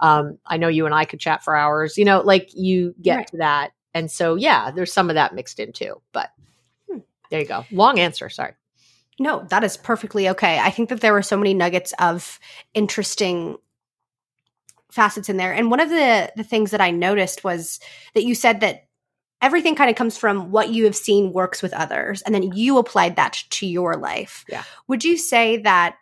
um, 0.00 0.38
i 0.46 0.56
know 0.56 0.68
you 0.68 0.86
and 0.86 0.94
i 0.94 1.04
could 1.04 1.20
chat 1.20 1.44
for 1.44 1.56
hours 1.56 1.96
you 1.96 2.04
know 2.04 2.20
like 2.20 2.50
you 2.54 2.94
get 3.00 3.16
right. 3.16 3.26
to 3.28 3.36
that. 3.38 3.72
And 3.94 4.10
so 4.10 4.34
yeah 4.34 4.70
there's 4.70 4.92
some 4.92 5.10
of 5.10 5.14
that 5.14 5.34
mixed 5.34 5.60
in 5.60 5.72
too 5.72 6.00
but 6.12 6.30
hmm, 6.90 6.98
there 7.30 7.40
you 7.40 7.46
go. 7.46 7.64
Long 7.70 7.98
answer 7.98 8.28
sorry. 8.28 8.54
No 9.18 9.44
that 9.50 9.64
is 9.64 9.76
perfectly 9.76 10.28
okay. 10.30 10.58
I 10.58 10.70
think 10.70 10.88
that 10.88 11.00
there 11.00 11.12
were 11.12 11.22
so 11.22 11.36
many 11.36 11.54
nuggets 11.54 11.92
of 11.98 12.40
interesting 12.74 13.56
facets 14.90 15.28
in 15.28 15.38
there. 15.38 15.54
And 15.54 15.70
one 15.70 15.80
of 15.80 15.88
the 15.88 16.32
the 16.36 16.44
things 16.44 16.70
that 16.70 16.80
i 16.80 16.90
noticed 16.90 17.44
was 17.44 17.80
that 18.14 18.24
you 18.24 18.34
said 18.34 18.60
that 18.60 18.88
everything 19.42 19.74
kind 19.74 19.90
of 19.90 19.96
comes 19.96 20.16
from 20.16 20.50
what 20.50 20.70
you 20.70 20.84
have 20.84 20.96
seen 20.96 21.32
works 21.32 21.60
with 21.60 21.74
others 21.74 22.22
and 22.22 22.34
then 22.34 22.52
you 22.52 22.78
applied 22.78 23.16
that 23.16 23.42
to 23.50 23.66
your 23.66 23.96
life. 23.96 24.44
Yeah. 24.48 24.62
Would 24.88 25.04
you 25.04 25.18
say 25.18 25.58
that 25.58 25.96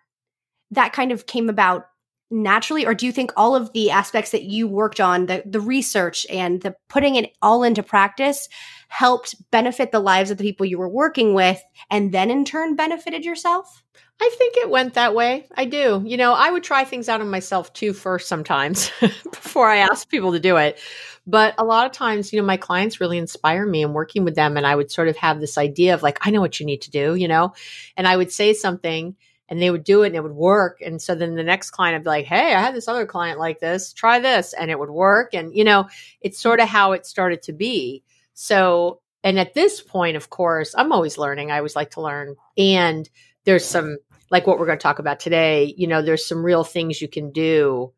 that 0.71 0.93
kind 0.93 1.11
of 1.11 1.27
came 1.27 1.49
about 1.49 1.90
naturally 2.31 2.87
or 2.87 2.95
do 2.95 3.07
you 3.07 3.13
think 3.13 3.33
all 3.37 3.57
of 3.57 3.73
the 3.73 3.91
aspects 3.91 4.31
that 4.31 4.45
you 4.45 4.69
worked 4.69 5.01
on 5.01 5.27
the 5.27 5.43
the 5.45 5.61
research 5.61 6.27
and 6.31 6.61
the 6.63 6.75
putting 6.89 7.17
it 7.17 7.33
all 7.43 7.65
into 7.65 7.83
practice 7.83 8.49
helped 8.89 9.35
benefit 9.51 9.91
the 9.91 10.01
lives 10.01 10.31
of 10.31 10.39
the 10.39 10.45
people 10.45 10.67
you 10.67 10.79
were 10.79 10.89
working 10.89 11.35
with 11.35 11.63
and 11.91 12.13
then 12.13 12.31
in 12.31 12.45
turn 12.45 12.77
benefited 12.77 13.25
yourself? 13.25 13.83
I 14.23 14.31
think 14.37 14.57
it 14.59 14.69
went 14.69 14.95
that 14.95 15.15
way. 15.15 15.47
I 15.55 15.65
do. 15.65 16.03
You 16.05 16.19
know, 16.19 16.35
I 16.35 16.51
would 16.51 16.63
try 16.63 16.85
things 16.85 17.09
out 17.09 17.23
on 17.23 17.31
myself 17.31 17.73
too 17.73 17.95
first 17.95 18.29
sometimes 18.29 18.91
before 19.01 19.69
I 19.69 19.79
ask 19.79 20.09
people 20.09 20.33
to 20.33 20.41
do 20.41 20.59
it. 20.59 20.79
But 21.27 21.55
a 21.57 21.65
lot 21.65 21.87
of 21.87 21.93
times, 21.93 22.33
you 22.33 22.39
know, 22.39 22.47
my 22.47 22.59
clients 22.59 23.01
really 23.01 23.17
inspire 23.17 23.65
me 23.65 23.83
in 23.83 23.95
working 23.95 24.25
with 24.25 24.35
them. 24.35 24.59
And 24.59 24.67
I 24.67 24.75
would 24.77 24.91
sort 24.91 25.09
of 25.09 25.17
have 25.17 25.41
this 25.41 25.57
idea 25.57 25.95
of 25.95 26.03
like, 26.03 26.19
I 26.27 26.31
know 26.31 26.41
what 26.41 26.61
you 26.61 26.67
need 26.67 26.83
to 26.83 26.91
do, 26.91 27.15
you 27.15 27.29
know? 27.29 27.55
And 27.97 28.07
I 28.07 28.17
would 28.17 28.31
say 28.31 28.53
something 28.53 29.17
and 29.51 29.61
they 29.61 29.71
would 29.71 29.85
do 29.85 30.05
it 30.05 30.09
and 30.09 30.17
it 30.17 30.23
would 30.23 30.33
work. 30.33 30.81
And 30.81 31.03
so 31.03 31.15
then 31.17 31.35
the 31.35 31.43
next 31.43 31.73
client 31.73 31.97
would 31.97 32.05
be 32.05 32.11
like, 32.11 32.27
Hey, 32.27 32.55
I 32.55 32.61
had 32.61 32.75
this 32.75 32.87
other 32.87 33.05
client 33.05 33.41
like 33.41 33.59
this, 33.59 33.93
try 33.93 34.21
this. 34.21 34.55
And 34.55 34.71
it 34.71 34.79
would 34.79 34.91
work. 34.91 35.35
And, 35.35 35.55
you 35.55 35.65
know, 35.65 35.89
it's 36.21 36.41
sort 36.41 36.61
of 36.61 36.69
how 36.69 36.93
it 36.93 37.05
started 37.05 37.43
to 37.43 37.53
be. 37.53 38.05
So, 38.35 39.01
and 39.25 39.39
at 39.39 39.53
this 39.53 39.83
point, 39.83 40.17
of 40.17 40.31
course, 40.31 40.75
I'm 40.79 40.93
always 40.93 41.19
learning. 41.19 41.51
I 41.51 41.59
always 41.59 41.77
like 41.77 41.91
to 41.91 42.01
learn. 42.01 42.37
And 42.57 43.11
there's 43.45 43.65
some, 43.65 43.99
like 44.31 44.47
what 44.47 44.59
we're 44.59 44.67
going 44.67 44.79
to 44.79 44.83
talk 44.83 45.01
about 45.01 45.19
today, 45.19 45.75
you 45.77 45.89
know, 45.89 46.01
there's 46.01 46.25
some 46.25 46.45
real 46.45 46.63
things 46.63 47.03
you 47.03 47.09
can 47.09 47.33
do 47.33 47.93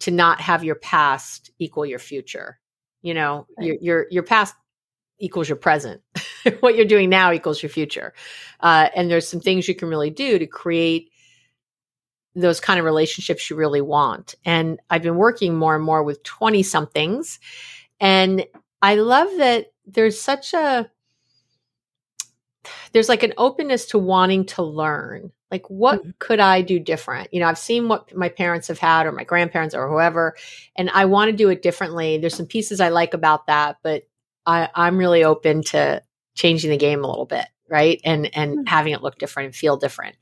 to 0.00 0.10
not 0.10 0.40
have 0.40 0.64
your 0.64 0.74
past 0.74 1.50
equal 1.58 1.86
your 1.86 1.98
future. 1.98 2.58
You 3.02 3.12
know, 3.12 3.46
right. 3.58 3.66
your, 3.66 3.76
your, 3.80 4.06
your 4.10 4.22
past 4.22 4.54
equals 5.18 5.48
your 5.48 5.56
present. 5.56 6.00
what 6.60 6.76
you're 6.76 6.84
doing 6.84 7.10
now 7.10 7.32
equals 7.32 7.62
your 7.62 7.70
future. 7.70 8.12
Uh, 8.60 8.88
and 8.94 9.10
there's 9.10 9.28
some 9.28 9.40
things 9.40 9.68
you 9.68 9.74
can 9.74 9.88
really 9.88 10.10
do 10.10 10.38
to 10.38 10.46
create 10.46 11.10
those 12.34 12.60
kind 12.60 12.78
of 12.78 12.84
relationships 12.84 13.48
you 13.48 13.56
really 13.56 13.80
want. 13.80 14.34
And 14.44 14.80
I've 14.90 15.02
been 15.02 15.16
working 15.16 15.54
more 15.54 15.76
and 15.76 15.84
more 15.84 16.02
with 16.02 16.22
20 16.24 16.62
somethings. 16.62 17.38
And 18.00 18.44
I 18.82 18.96
love 18.96 19.28
that 19.38 19.72
there's 19.86 20.20
such 20.20 20.52
a, 20.52 20.90
there's 22.92 23.08
like 23.08 23.22
an 23.22 23.34
openness 23.38 23.86
to 23.86 23.98
wanting 23.98 24.46
to 24.46 24.62
learn. 24.62 25.30
Like, 25.50 25.68
what 25.70 26.00
mm-hmm. 26.00 26.10
could 26.18 26.40
I 26.40 26.62
do 26.62 26.80
different? 26.80 27.32
You 27.32 27.38
know, 27.38 27.46
I've 27.46 27.58
seen 27.58 27.86
what 27.86 28.14
my 28.16 28.28
parents 28.28 28.66
have 28.68 28.78
had 28.78 29.06
or 29.06 29.12
my 29.12 29.22
grandparents 29.22 29.74
or 29.74 29.88
whoever, 29.88 30.34
and 30.74 30.90
I 30.90 31.04
want 31.04 31.30
to 31.30 31.36
do 31.36 31.48
it 31.48 31.62
differently. 31.62 32.18
There's 32.18 32.34
some 32.34 32.46
pieces 32.46 32.80
I 32.80 32.88
like 32.88 33.14
about 33.14 33.46
that, 33.46 33.76
but 33.82 34.02
I, 34.46 34.68
I'm 34.74 34.98
really 34.98 35.24
open 35.24 35.62
to 35.64 36.02
changing 36.34 36.70
the 36.70 36.76
game 36.76 37.04
a 37.04 37.08
little 37.08 37.26
bit, 37.26 37.46
right? 37.68 38.00
And 38.04 38.30
and 38.36 38.58
mm-hmm. 38.58 38.66
having 38.66 38.92
it 38.92 39.02
look 39.02 39.18
different 39.18 39.46
and 39.46 39.56
feel 39.56 39.76
different. 39.76 40.16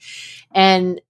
And 0.53 1.01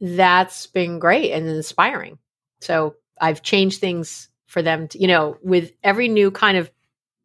that's 0.00 0.66
been 0.66 0.98
great 0.98 1.32
and 1.32 1.48
inspiring. 1.48 2.18
So 2.60 2.96
I've 3.20 3.42
changed 3.42 3.80
things 3.80 4.28
for 4.46 4.62
them 4.62 4.88
to, 4.88 4.98
you 4.98 5.08
know, 5.08 5.36
with 5.42 5.72
every 5.82 6.08
new 6.08 6.30
kind 6.30 6.56
of 6.56 6.70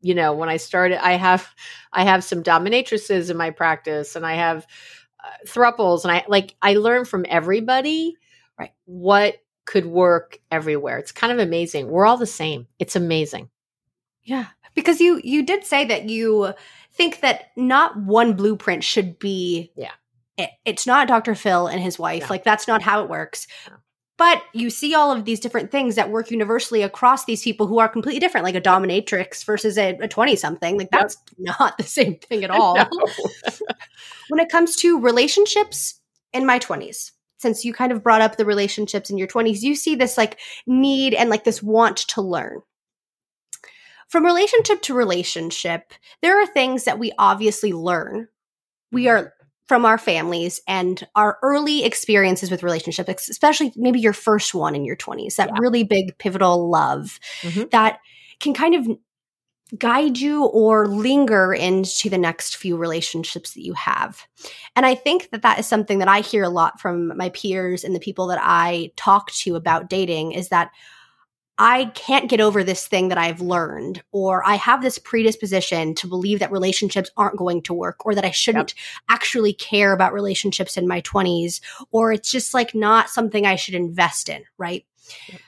you 0.04 0.14
know 0.14 0.34
when 0.34 0.50
i 0.50 0.58
started 0.58 1.04
i 1.04 1.14
have 1.14 1.50
i 1.94 2.04
have 2.04 2.24
some 2.24 2.44
dominatrices 2.44 3.32
in 3.32 3.38
my 3.38 3.50
practice 3.50 4.16
and 4.16 4.26
i 4.26 4.34
have 4.34 4.68
uh, 5.24 5.48
thruples 5.48 6.04
and 6.04 6.12
i 6.12 6.24
like 6.28 6.56
i 6.62 6.74
learn 6.74 7.06
from 7.06 7.26
everybody 7.30 8.16
right 8.60 8.74
what 8.86 9.38
could 9.66 9.86
work 9.86 10.38
everywhere 10.52 11.00
it's 11.00 11.12
kind 11.12 11.32
of 11.34 11.40
amazing 11.40 11.88
we're 11.88 12.06
all 12.06 12.18
the 12.18 12.26
same 12.28 12.68
it's 12.78 12.96
amazing 12.96 13.50
yeah 14.24 14.48
because 14.74 15.00
you 15.00 15.22
you 15.24 15.44
did 15.44 15.66
say 15.66 15.86
that 15.86 16.10
you 16.10 16.54
think 16.92 17.22
that 17.22 17.52
not 17.56 17.98
one 17.98 18.34
blueprint 18.34 18.84
should 18.84 19.18
be 19.20 19.72
yeah 19.76 19.92
it, 20.38 20.50
it's 20.66 20.88
not 20.88 21.08
dr 21.08 21.36
phil 21.36 21.68
and 21.68 21.82
his 21.82 22.00
wife 22.00 22.24
no. 22.24 22.28
like 22.30 22.44
that's 22.44 22.68
not 22.68 22.82
how 22.82 23.04
it 23.04 23.10
works. 23.10 23.48
But 24.18 24.44
you 24.54 24.70
see 24.70 24.94
all 24.94 25.12
of 25.12 25.26
these 25.26 25.40
different 25.40 25.72
things 25.72 25.96
that 25.96 26.12
work 26.12 26.30
universally 26.30 26.84
across 26.84 27.26
these 27.26 27.42
people 27.42 27.66
who 27.66 27.80
are 27.80 27.90
completely 27.90 28.20
different, 28.20 28.46
like 28.46 28.56
a 28.56 28.62
dominatrix 28.62 29.44
versus 29.44 29.78
a 29.78 29.96
20 30.08 30.36
something. 30.36 30.78
Like, 30.78 30.92
that's 30.92 31.18
yep. 31.38 31.58
not 31.60 31.78
the 31.78 31.84
same 31.84 32.18
thing 32.18 32.44
at 32.44 32.50
all. 32.52 32.78
when 34.30 34.40
it 34.40 34.50
comes 34.50 34.76
to 34.78 35.00
relationships 35.00 36.00
in 36.32 36.46
my 36.46 36.60
20s, 36.60 37.12
since 37.40 37.66
you 37.66 37.74
kind 37.74 37.92
of 37.92 38.04
brought 38.04 38.22
up 38.22 38.38
the 38.38 38.46
relationships 38.46 39.10
in 39.10 39.18
your 39.18 39.28
20s, 39.28 39.62
you 39.62 39.76
see 39.76 39.96
this 39.96 40.18
like 40.18 40.40
need 40.68 41.16
and 41.16 41.30
like 41.30 41.44
this 41.44 41.64
want 41.64 41.98
to 41.98 42.22
learn. 42.22 42.62
From 44.14 44.28
relationship 44.28 44.84
to 44.84 44.94
relationship, 44.94 45.92
there 46.22 46.40
are 46.40 46.46
things 46.46 46.84
that 46.84 47.00
we 47.00 47.14
obviously 47.18 47.74
learn. 47.74 48.28
We 48.92 49.08
are 49.08 49.34
from 49.68 49.86
our 49.86 49.98
families 49.98 50.62
and 50.68 51.04
our 51.16 51.40
early 51.42 51.84
experiences 51.84 52.52
with 52.52 52.62
relationships, 52.62 53.28
especially 53.28 53.74
maybe 53.76 54.00
your 54.00 54.14
first 54.14 54.54
one 54.54 54.76
in 54.76 54.86
your 54.86 54.96
20s, 54.96 55.38
that 55.38 55.50
yeah. 55.50 55.58
really 55.60 55.84
big 55.84 56.16
pivotal 56.20 56.70
love 56.70 57.20
mm-hmm. 57.42 57.64
that 57.72 58.02
can 58.40 58.54
kind 58.54 58.76
of 58.76 58.88
guide 59.80 60.20
you 60.20 60.46
or 60.46 60.88
linger 60.88 61.52
into 61.52 62.08
the 62.08 62.20
next 62.20 62.56
few 62.56 62.78
relationships 62.78 63.56
that 63.56 63.66
you 63.66 63.74
have. 63.74 64.28
And 64.76 64.86
I 64.86 64.94
think 64.94 65.32
that 65.32 65.42
that 65.42 65.58
is 65.58 65.66
something 65.66 65.98
that 65.98 66.08
I 66.08 66.20
hear 66.20 66.44
a 66.44 66.50
lot 66.50 66.80
from 66.80 67.18
my 67.18 67.30
peers 67.30 67.84
and 67.84 67.96
the 67.96 68.00
people 68.00 68.28
that 68.28 68.40
I 68.40 68.92
talk 68.96 69.32
to 69.32 69.56
about 69.56 69.90
dating 69.90 70.34
is 70.34 70.50
that 70.50 70.70
I 71.58 71.86
can't 71.94 72.30
get 72.30 72.42
over 72.42 72.64
this 72.64 72.88
thing 72.88 73.10
that 73.10 73.18
I've 73.18 73.40
learned, 73.40 74.02
or 74.12 74.46
I 74.46 74.56
have 74.56 74.82
this 74.82 74.98
predisposition 74.98 75.94
to 75.96 76.08
believe 76.08 76.40
that 76.40 76.52
relationships 76.52 77.12
aren't 77.16 77.38
going 77.38 77.62
to 77.64 77.74
work, 77.74 78.06
or 78.06 78.16
that 78.16 78.26
I 78.26 78.32
shouldn't 78.32 78.74
yep. 78.76 79.04
actually 79.10 79.54
care 79.54 79.94
about 79.94 80.14
relationships 80.14 80.78
in 80.78 80.88
my 80.88 81.02
20s, 81.02 81.62
or 81.92 82.12
it's 82.12 82.32
just 82.32 82.56
like 82.56 82.74
not 82.74 83.10
something 83.10 83.46
I 83.46 83.56
should 83.56 83.76
invest 83.76 84.30
in, 84.30 84.44
right? 84.58 84.84
Yep. 85.30 85.42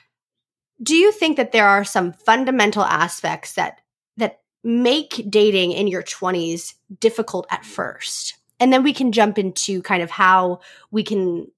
Do 0.82 0.94
you 0.94 1.10
think 1.10 1.38
that 1.38 1.52
there 1.52 1.66
are 1.66 1.84
some 1.84 2.12
fundamental 2.12 2.84
aspects 2.84 3.54
that 3.54 3.80
that 4.16 4.40
make 4.62 5.24
dating 5.28 5.72
in 5.72 5.88
your 5.88 6.02
20s 6.02 6.74
difficult 7.00 7.46
at 7.50 7.64
first? 7.64 8.36
And 8.60 8.72
then 8.72 8.82
we 8.82 8.92
can 8.92 9.10
jump 9.10 9.38
into 9.38 9.82
kind 9.82 10.02
of 10.02 10.10
how 10.10 10.60
we 10.90 11.02
can 11.02 11.50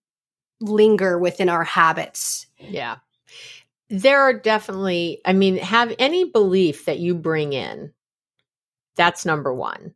linger 0.61 1.19
within 1.19 1.49
our 1.49 1.65
habits. 1.65 2.47
Yeah 2.59 2.97
there 3.91 4.21
are 4.21 4.35
definitely, 4.35 5.21
I 5.25 5.33
mean, 5.33 5.57
have 5.57 5.95
any 5.99 6.25
belief 6.25 6.85
that 6.85 6.99
you 6.99 7.15
bring 7.15 7.53
in. 7.53 7.93
That's 8.97 9.25
number 9.25 9.53
one. 9.55 9.95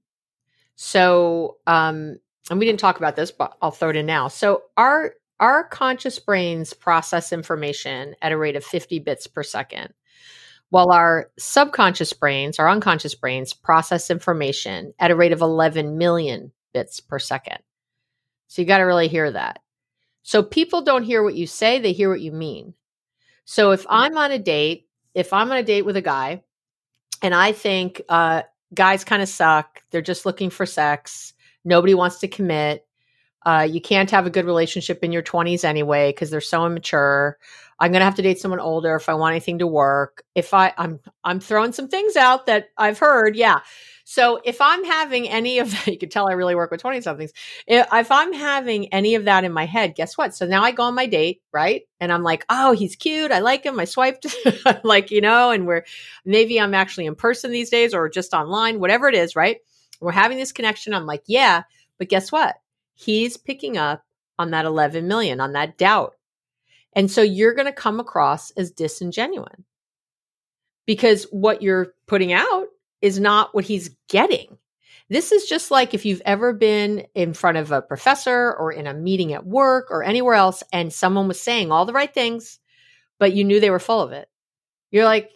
So, 0.76 1.58
um, 1.66 2.18
and 2.50 2.58
we 2.58 2.66
didn't 2.66 2.80
talk 2.80 2.96
about 2.96 3.16
this, 3.16 3.30
but 3.30 3.56
I'll 3.60 3.70
throw 3.70 3.90
it 3.90 3.96
in 3.96 4.06
now. 4.06 4.28
So 4.28 4.62
our 4.76 5.14
our 5.40 5.64
conscious 5.64 6.20
brains 6.20 6.72
process 6.72 7.32
information 7.32 8.14
at 8.22 8.30
a 8.30 8.36
rate 8.36 8.54
of 8.54 8.64
50 8.64 9.00
bits 9.00 9.26
per 9.26 9.42
second, 9.42 9.92
while 10.70 10.92
our 10.92 11.30
subconscious 11.36 12.12
brains, 12.12 12.60
our 12.60 12.68
unconscious 12.68 13.16
brains, 13.16 13.52
process 13.52 14.08
information 14.08 14.94
at 15.00 15.10
a 15.10 15.16
rate 15.16 15.32
of 15.32 15.40
11 15.40 15.98
million 15.98 16.52
bits 16.72 17.00
per 17.00 17.18
second. 17.18 17.58
So 18.46 18.62
you 18.62 18.68
got 18.68 18.78
to 18.78 18.84
really 18.84 19.08
hear 19.08 19.32
that. 19.32 19.60
So 20.22 20.44
people 20.44 20.82
don't 20.82 21.02
hear 21.02 21.24
what 21.24 21.34
you 21.34 21.48
say, 21.48 21.80
they 21.80 21.92
hear 21.92 22.08
what 22.08 22.20
you 22.20 22.30
mean. 22.30 22.74
So 23.44 23.72
if 23.72 23.86
I'm 23.88 24.16
on 24.16 24.32
a 24.32 24.38
date, 24.38 24.88
if 25.14 25.32
I'm 25.32 25.50
on 25.50 25.58
a 25.58 25.62
date 25.62 25.82
with 25.82 25.96
a 25.96 26.02
guy 26.02 26.42
and 27.22 27.34
I 27.34 27.52
think 27.52 28.02
uh, 28.08 28.42
guys 28.74 29.04
kind 29.04 29.22
of 29.22 29.28
suck, 29.28 29.82
they're 29.90 30.00
just 30.02 30.26
looking 30.26 30.50
for 30.50 30.66
sex, 30.66 31.34
nobody 31.64 31.94
wants 31.94 32.18
to 32.20 32.28
commit, 32.28 32.86
uh, 33.44 33.66
you 33.68 33.80
can't 33.80 34.10
have 34.10 34.26
a 34.26 34.30
good 34.30 34.44
relationship 34.44 35.02
in 35.02 35.12
your 35.12 35.22
20s 35.22 35.64
anyway 35.64 36.10
because 36.10 36.30
they're 36.30 36.40
so 36.40 36.64
immature. 36.64 37.38
I'm 37.80 37.90
going 37.90 38.00
to 38.00 38.04
have 38.04 38.14
to 38.16 38.22
date 38.22 38.38
someone 38.38 38.60
older 38.60 38.94
if 38.94 39.08
I 39.08 39.14
want 39.14 39.32
anything 39.32 39.58
to 39.58 39.66
work. 39.66 40.22
If 40.34 40.54
I 40.54 40.72
I'm 40.78 41.00
I'm 41.24 41.40
throwing 41.40 41.72
some 41.72 41.88
things 41.88 42.16
out 42.16 42.46
that 42.46 42.68
I've 42.78 42.98
heard, 42.98 43.34
yeah. 43.34 43.58
So 44.12 44.42
if 44.44 44.60
I'm 44.60 44.84
having 44.84 45.26
any 45.26 45.58
of 45.58 45.70
that, 45.70 45.86
you 45.90 45.96
can 45.96 46.10
tell 46.10 46.28
I 46.28 46.34
really 46.34 46.54
work 46.54 46.70
with 46.70 46.82
20 46.82 47.00
somethings. 47.00 47.32
If 47.66 48.12
I'm 48.12 48.34
having 48.34 48.92
any 48.92 49.14
of 49.14 49.24
that 49.24 49.42
in 49.42 49.52
my 49.52 49.64
head, 49.64 49.94
guess 49.94 50.18
what? 50.18 50.34
So 50.34 50.44
now 50.44 50.62
I 50.62 50.70
go 50.70 50.82
on 50.82 50.94
my 50.94 51.06
date, 51.06 51.40
right? 51.50 51.84
And 51.98 52.12
I'm 52.12 52.22
like, 52.22 52.44
oh, 52.50 52.72
he's 52.72 52.94
cute. 52.94 53.32
I 53.32 53.38
like 53.38 53.64
him. 53.64 53.80
I 53.80 53.86
swiped, 53.86 54.26
like, 54.84 55.10
you 55.10 55.22
know, 55.22 55.50
and 55.50 55.66
we're 55.66 55.86
maybe 56.26 56.60
I'm 56.60 56.74
actually 56.74 57.06
in 57.06 57.14
person 57.14 57.52
these 57.52 57.70
days 57.70 57.94
or 57.94 58.10
just 58.10 58.34
online, 58.34 58.80
whatever 58.80 59.08
it 59.08 59.14
is, 59.14 59.34
right? 59.34 59.60
We're 59.98 60.12
having 60.12 60.36
this 60.36 60.52
connection. 60.52 60.92
I'm 60.92 61.06
like, 61.06 61.22
yeah. 61.24 61.62
But 61.96 62.10
guess 62.10 62.30
what? 62.30 62.56
He's 62.92 63.38
picking 63.38 63.78
up 63.78 64.04
on 64.38 64.50
that 64.50 64.66
11 64.66 65.08
million, 65.08 65.40
on 65.40 65.54
that 65.54 65.78
doubt. 65.78 66.16
And 66.92 67.10
so 67.10 67.22
you're 67.22 67.54
going 67.54 67.64
to 67.64 67.72
come 67.72 67.98
across 67.98 68.50
as 68.50 68.72
disingenuous 68.72 69.62
because 70.84 71.24
what 71.30 71.62
you're 71.62 71.94
putting 72.06 72.34
out 72.34 72.66
is 73.02 73.20
not 73.20 73.54
what 73.54 73.64
he's 73.64 73.90
getting. 74.08 74.56
This 75.08 75.32
is 75.32 75.46
just 75.46 75.70
like 75.70 75.92
if 75.92 76.06
you've 76.06 76.22
ever 76.24 76.54
been 76.54 77.06
in 77.14 77.34
front 77.34 77.58
of 77.58 77.70
a 77.70 77.82
professor 77.82 78.54
or 78.54 78.72
in 78.72 78.86
a 78.86 78.94
meeting 78.94 79.34
at 79.34 79.44
work 79.44 79.88
or 79.90 80.02
anywhere 80.02 80.34
else 80.34 80.62
and 80.72 80.92
someone 80.92 81.28
was 81.28 81.40
saying 81.40 81.70
all 81.70 81.84
the 81.84 81.92
right 81.92 82.12
things, 82.12 82.58
but 83.18 83.34
you 83.34 83.44
knew 83.44 83.60
they 83.60 83.70
were 83.70 83.78
full 83.78 84.00
of 84.00 84.12
it. 84.12 84.28
You're 84.90 85.04
like, 85.04 85.30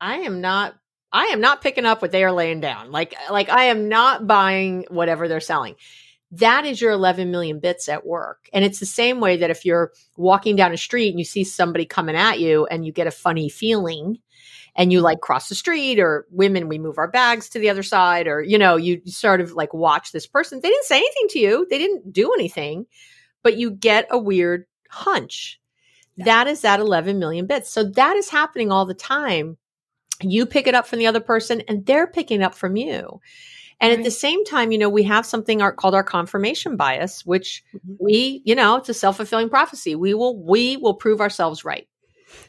I 0.00 0.18
am 0.18 0.40
not 0.40 0.74
I 1.14 1.26
am 1.26 1.40
not 1.40 1.60
picking 1.60 1.84
up 1.86 2.00
what 2.00 2.10
they 2.10 2.24
are 2.24 2.32
laying 2.32 2.60
down. 2.60 2.90
Like 2.90 3.14
like 3.30 3.48
I 3.48 3.64
am 3.64 3.88
not 3.88 4.26
buying 4.26 4.84
whatever 4.90 5.28
they're 5.28 5.40
selling 5.40 5.76
that 6.32 6.64
is 6.64 6.80
your 6.80 6.92
11 6.92 7.30
million 7.30 7.60
bits 7.60 7.88
at 7.88 8.06
work. 8.06 8.48
And 8.54 8.64
it's 8.64 8.80
the 8.80 8.86
same 8.86 9.20
way 9.20 9.36
that 9.36 9.50
if 9.50 9.66
you're 9.66 9.92
walking 10.16 10.56
down 10.56 10.72
a 10.72 10.78
street 10.78 11.10
and 11.10 11.18
you 11.18 11.26
see 11.26 11.44
somebody 11.44 11.84
coming 11.84 12.16
at 12.16 12.40
you 12.40 12.66
and 12.66 12.86
you 12.86 12.92
get 12.92 13.06
a 13.06 13.12
funny 13.12 13.50
feeling 13.50 14.18
and 14.74 14.92
you 14.92 15.00
like 15.00 15.20
cross 15.20 15.48
the 15.48 15.54
street 15.54 15.98
or 15.98 16.26
women, 16.30 16.68
we 16.68 16.78
move 16.78 16.98
our 16.98 17.08
bags 17.08 17.50
to 17.50 17.58
the 17.58 17.68
other 17.68 17.82
side 17.82 18.26
or, 18.26 18.40
you 18.42 18.58
know, 18.58 18.76
you 18.76 19.02
sort 19.06 19.40
of 19.40 19.52
like 19.52 19.74
watch 19.74 20.12
this 20.12 20.26
person. 20.26 20.60
They 20.62 20.68
didn't 20.68 20.86
say 20.86 20.96
anything 20.96 21.28
to 21.30 21.38
you. 21.38 21.66
They 21.68 21.78
didn't 21.78 22.12
do 22.12 22.32
anything, 22.32 22.86
but 23.42 23.56
you 23.56 23.70
get 23.70 24.08
a 24.10 24.18
weird 24.18 24.66
hunch. 24.88 25.60
Yeah. 26.16 26.24
That 26.26 26.46
is 26.46 26.62
that 26.62 26.80
11 26.80 27.18
million 27.18 27.46
bits. 27.46 27.70
So 27.70 27.84
that 27.84 28.16
is 28.16 28.30
happening 28.30 28.72
all 28.72 28.86
the 28.86 28.94
time. 28.94 29.58
You 30.22 30.46
pick 30.46 30.66
it 30.66 30.74
up 30.74 30.86
from 30.86 30.98
the 30.98 31.06
other 31.06 31.20
person 31.20 31.62
and 31.68 31.84
they're 31.84 32.06
picking 32.06 32.42
up 32.42 32.54
from 32.54 32.76
you. 32.76 33.20
And 33.80 33.90
right. 33.90 33.98
at 33.98 34.04
the 34.04 34.10
same 34.10 34.44
time, 34.44 34.70
you 34.70 34.78
know, 34.78 34.88
we 34.88 35.02
have 35.02 35.26
something 35.26 35.60
our, 35.60 35.72
called 35.72 35.94
our 35.94 36.04
confirmation 36.04 36.76
bias, 36.76 37.26
which 37.26 37.64
mm-hmm. 37.74 37.94
we, 37.98 38.40
you 38.44 38.54
know, 38.54 38.76
it's 38.76 38.88
a 38.88 38.94
self 38.94 39.16
fulfilling 39.16 39.50
prophecy. 39.50 39.96
We 39.96 40.14
will, 40.14 40.40
we 40.40 40.76
will 40.76 40.94
prove 40.94 41.20
ourselves 41.20 41.64
right. 41.64 41.88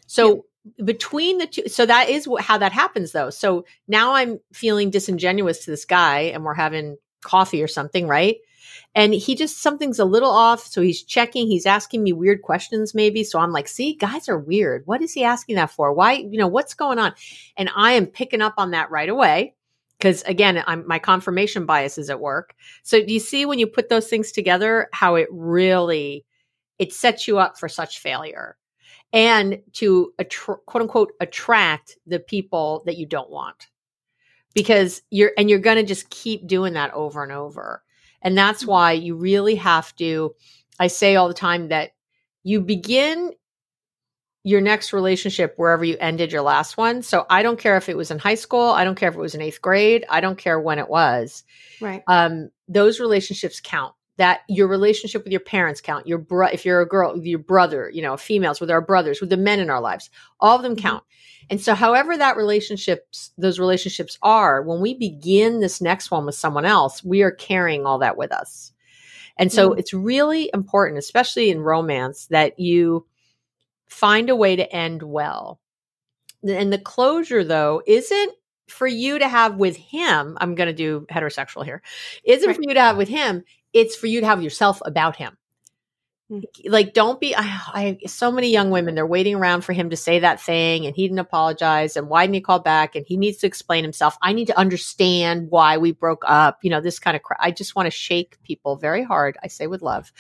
So. 0.07 0.45
Between 0.83 1.37
the 1.39 1.47
two, 1.47 1.67
so 1.67 1.85
that 1.85 2.09
is 2.09 2.27
how 2.39 2.57
that 2.57 2.71
happens 2.71 3.11
though. 3.11 3.29
So 3.29 3.65
now 3.87 4.13
I'm 4.15 4.39
feeling 4.53 4.89
disingenuous 4.89 5.65
to 5.65 5.71
this 5.71 5.85
guy 5.85 6.21
and 6.21 6.43
we're 6.43 6.53
having 6.53 6.97
coffee 7.21 7.61
or 7.63 7.67
something, 7.67 8.07
right? 8.07 8.37
And 8.95 9.13
he 9.13 9.35
just, 9.35 9.61
something's 9.61 9.99
a 9.99 10.05
little 10.05 10.29
off. 10.29 10.65
So 10.65 10.81
he's 10.81 11.03
checking, 11.03 11.47
he's 11.47 11.65
asking 11.65 12.03
me 12.03 12.13
weird 12.13 12.41
questions, 12.41 12.93
maybe. 12.93 13.23
So 13.23 13.39
I'm 13.39 13.51
like, 13.51 13.67
see, 13.67 13.95
guys 13.95 14.29
are 14.29 14.37
weird. 14.37 14.83
What 14.85 15.01
is 15.01 15.13
he 15.13 15.23
asking 15.23 15.55
that 15.55 15.71
for? 15.71 15.93
Why, 15.93 16.13
you 16.13 16.37
know, 16.37 16.47
what's 16.47 16.73
going 16.73 16.99
on? 16.99 17.13
And 17.57 17.69
I 17.75 17.93
am 17.93 18.07
picking 18.07 18.41
up 18.41 18.55
on 18.57 18.71
that 18.71 18.91
right 18.91 19.09
away 19.09 19.55
because 20.03 20.21
again 20.23 20.61
I'm, 20.67 20.85
my 20.87 20.99
confirmation 20.99 21.65
bias 21.65 21.97
is 21.97 22.09
at 22.09 22.19
work 22.19 22.55
so 22.83 23.03
do 23.03 23.13
you 23.13 23.19
see 23.19 23.45
when 23.45 23.59
you 23.59 23.67
put 23.67 23.89
those 23.89 24.07
things 24.07 24.31
together 24.31 24.89
how 24.91 25.15
it 25.15 25.27
really 25.31 26.25
it 26.77 26.91
sets 26.91 27.27
you 27.27 27.39
up 27.39 27.57
for 27.57 27.69
such 27.69 27.99
failure 27.99 28.57
and 29.13 29.61
to 29.73 30.11
attr- 30.19 30.65
quote 30.65 30.81
unquote 30.81 31.13
attract 31.21 31.97
the 32.05 32.19
people 32.19 32.83
that 32.85 32.97
you 32.97 33.05
don't 33.05 33.29
want 33.29 33.67
because 34.53 35.01
you're 35.11 35.31
and 35.37 35.49
you're 35.49 35.59
going 35.59 35.77
to 35.77 35.83
just 35.83 36.09
keep 36.09 36.45
doing 36.47 36.73
that 36.73 36.93
over 36.93 37.23
and 37.23 37.31
over 37.31 37.83
and 38.21 38.37
that's 38.37 38.63
mm-hmm. 38.63 38.71
why 38.71 38.91
you 38.91 39.15
really 39.15 39.55
have 39.55 39.95
to 39.95 40.35
i 40.79 40.87
say 40.87 41.15
all 41.15 41.27
the 41.27 41.33
time 41.33 41.69
that 41.69 41.91
you 42.43 42.59
begin 42.59 43.31
your 44.43 44.59
next 44.59 44.91
relationship 44.91 45.53
wherever 45.55 45.85
you 45.85 45.95
ended 45.99 46.31
your 46.31 46.41
last 46.41 46.75
one. 46.75 47.01
So 47.01 47.25
I 47.29 47.43
don't 47.43 47.57
care 47.57 47.77
if 47.77 47.87
it 47.87 47.95
was 47.95 48.11
in 48.11 48.19
high 48.19 48.35
school, 48.35 48.69
I 48.69 48.83
don't 48.83 48.95
care 48.95 49.07
if 49.07 49.15
it 49.15 49.19
was 49.19 49.35
in 49.35 49.41
8th 49.41 49.61
grade, 49.61 50.05
I 50.09 50.19
don't 50.19 50.37
care 50.37 50.59
when 50.59 50.79
it 50.79 50.89
was. 50.89 51.43
Right. 51.79 52.03
Um 52.07 52.49
those 52.67 52.99
relationships 52.99 53.61
count. 53.63 53.93
That 54.17 54.41
your 54.47 54.67
relationship 54.67 55.23
with 55.23 55.31
your 55.31 55.39
parents 55.39 55.81
count. 55.81 56.07
Your 56.07 56.19
bro 56.19 56.47
if 56.47 56.65
you're 56.65 56.81
a 56.81 56.87
girl, 56.87 57.17
your 57.17 57.39
brother, 57.39 57.89
you 57.93 58.01
know, 58.01 58.15
females 58.15 58.61
with 58.61 58.69
our 58.69 58.81
brothers, 58.81 59.19
with 59.19 59.29
the 59.29 59.37
men 59.37 59.59
in 59.59 59.69
our 59.69 59.81
lives. 59.81 60.09
All 60.39 60.55
of 60.55 60.61
them 60.61 60.75
mm-hmm. 60.75 60.87
count. 60.87 61.03
And 61.49 61.59
so 61.59 61.73
however 61.73 62.15
that 62.17 62.37
relationships 62.37 63.31
those 63.37 63.59
relationships 63.59 64.17
are, 64.21 64.61
when 64.61 64.81
we 64.81 64.93
begin 64.93 65.59
this 65.59 65.81
next 65.81 66.11
one 66.11 66.25
with 66.25 66.35
someone 66.35 66.65
else, 66.65 67.03
we 67.03 67.21
are 67.23 67.31
carrying 67.31 67.85
all 67.85 67.99
that 67.99 68.17
with 68.17 68.31
us. 68.31 68.71
And 69.37 69.51
so 69.51 69.71
mm-hmm. 69.71 69.79
it's 69.79 69.93
really 69.93 70.49
important, 70.53 70.99
especially 70.99 71.49
in 71.49 71.59
romance, 71.61 72.27
that 72.27 72.59
you 72.59 73.07
find 73.87 74.29
a 74.29 74.35
way 74.35 74.55
to 74.55 74.71
end 74.71 75.01
well. 75.03 75.59
And 76.47 76.71
the 76.71 76.77
closure, 76.77 77.43
though, 77.43 77.81
isn't 77.87 78.31
for 78.67 78.87
you 78.87 79.19
to 79.19 79.27
have 79.27 79.55
with 79.55 79.75
him. 79.75 80.37
I'm 80.39 80.55
going 80.55 80.67
to 80.67 80.73
do 80.73 81.05
heterosexual 81.11 81.63
here. 81.63 81.81
Isn't 82.23 82.47
right. 82.47 82.55
for 82.55 82.61
you 82.61 82.73
to 82.73 82.81
have 82.81 82.97
with 82.97 83.09
him. 83.09 83.43
It's 83.73 83.95
for 83.95 84.07
you 84.07 84.21
to 84.21 84.25
have 84.25 84.43
yourself 84.43 84.81
about 84.85 85.15
him. 85.15 85.37
Mm. 86.31 86.43
Like, 86.65 86.93
don't 86.93 87.19
be. 87.19 87.35
I, 87.37 87.59
I 87.73 88.07
so 88.07 88.31
many 88.31 88.49
young 88.51 88.69
women. 88.69 88.95
They're 88.95 89.05
waiting 89.05 89.35
around 89.35 89.61
for 89.61 89.73
him 89.73 89.89
to 89.89 89.97
say 89.97 90.19
that 90.19 90.39
thing, 90.39 90.85
and 90.85 90.95
he 90.95 91.07
didn't 91.07 91.19
apologize. 91.19 91.97
And 91.97 92.07
why 92.07 92.25
didn't 92.25 92.35
he 92.35 92.41
call 92.41 92.59
back? 92.59 92.95
And 92.95 93.05
he 93.05 93.17
needs 93.17 93.37
to 93.37 93.47
explain 93.47 93.83
himself. 93.83 94.17
I 94.21 94.33
need 94.33 94.47
to 94.47 94.57
understand 94.57 95.49
why 95.49 95.77
we 95.77 95.91
broke 95.91 96.23
up. 96.25 96.59
You 96.61 96.69
know, 96.69 96.81
this 96.81 96.99
kind 96.99 97.15
of. 97.15 97.23
Cr- 97.23 97.33
I 97.39 97.51
just 97.51 97.75
want 97.75 97.87
to 97.87 97.91
shake 97.91 98.41
people 98.43 98.77
very 98.77 99.03
hard. 99.03 99.37
I 99.43 99.47
say 99.47 99.67
with 99.67 99.81
love. 99.81 100.11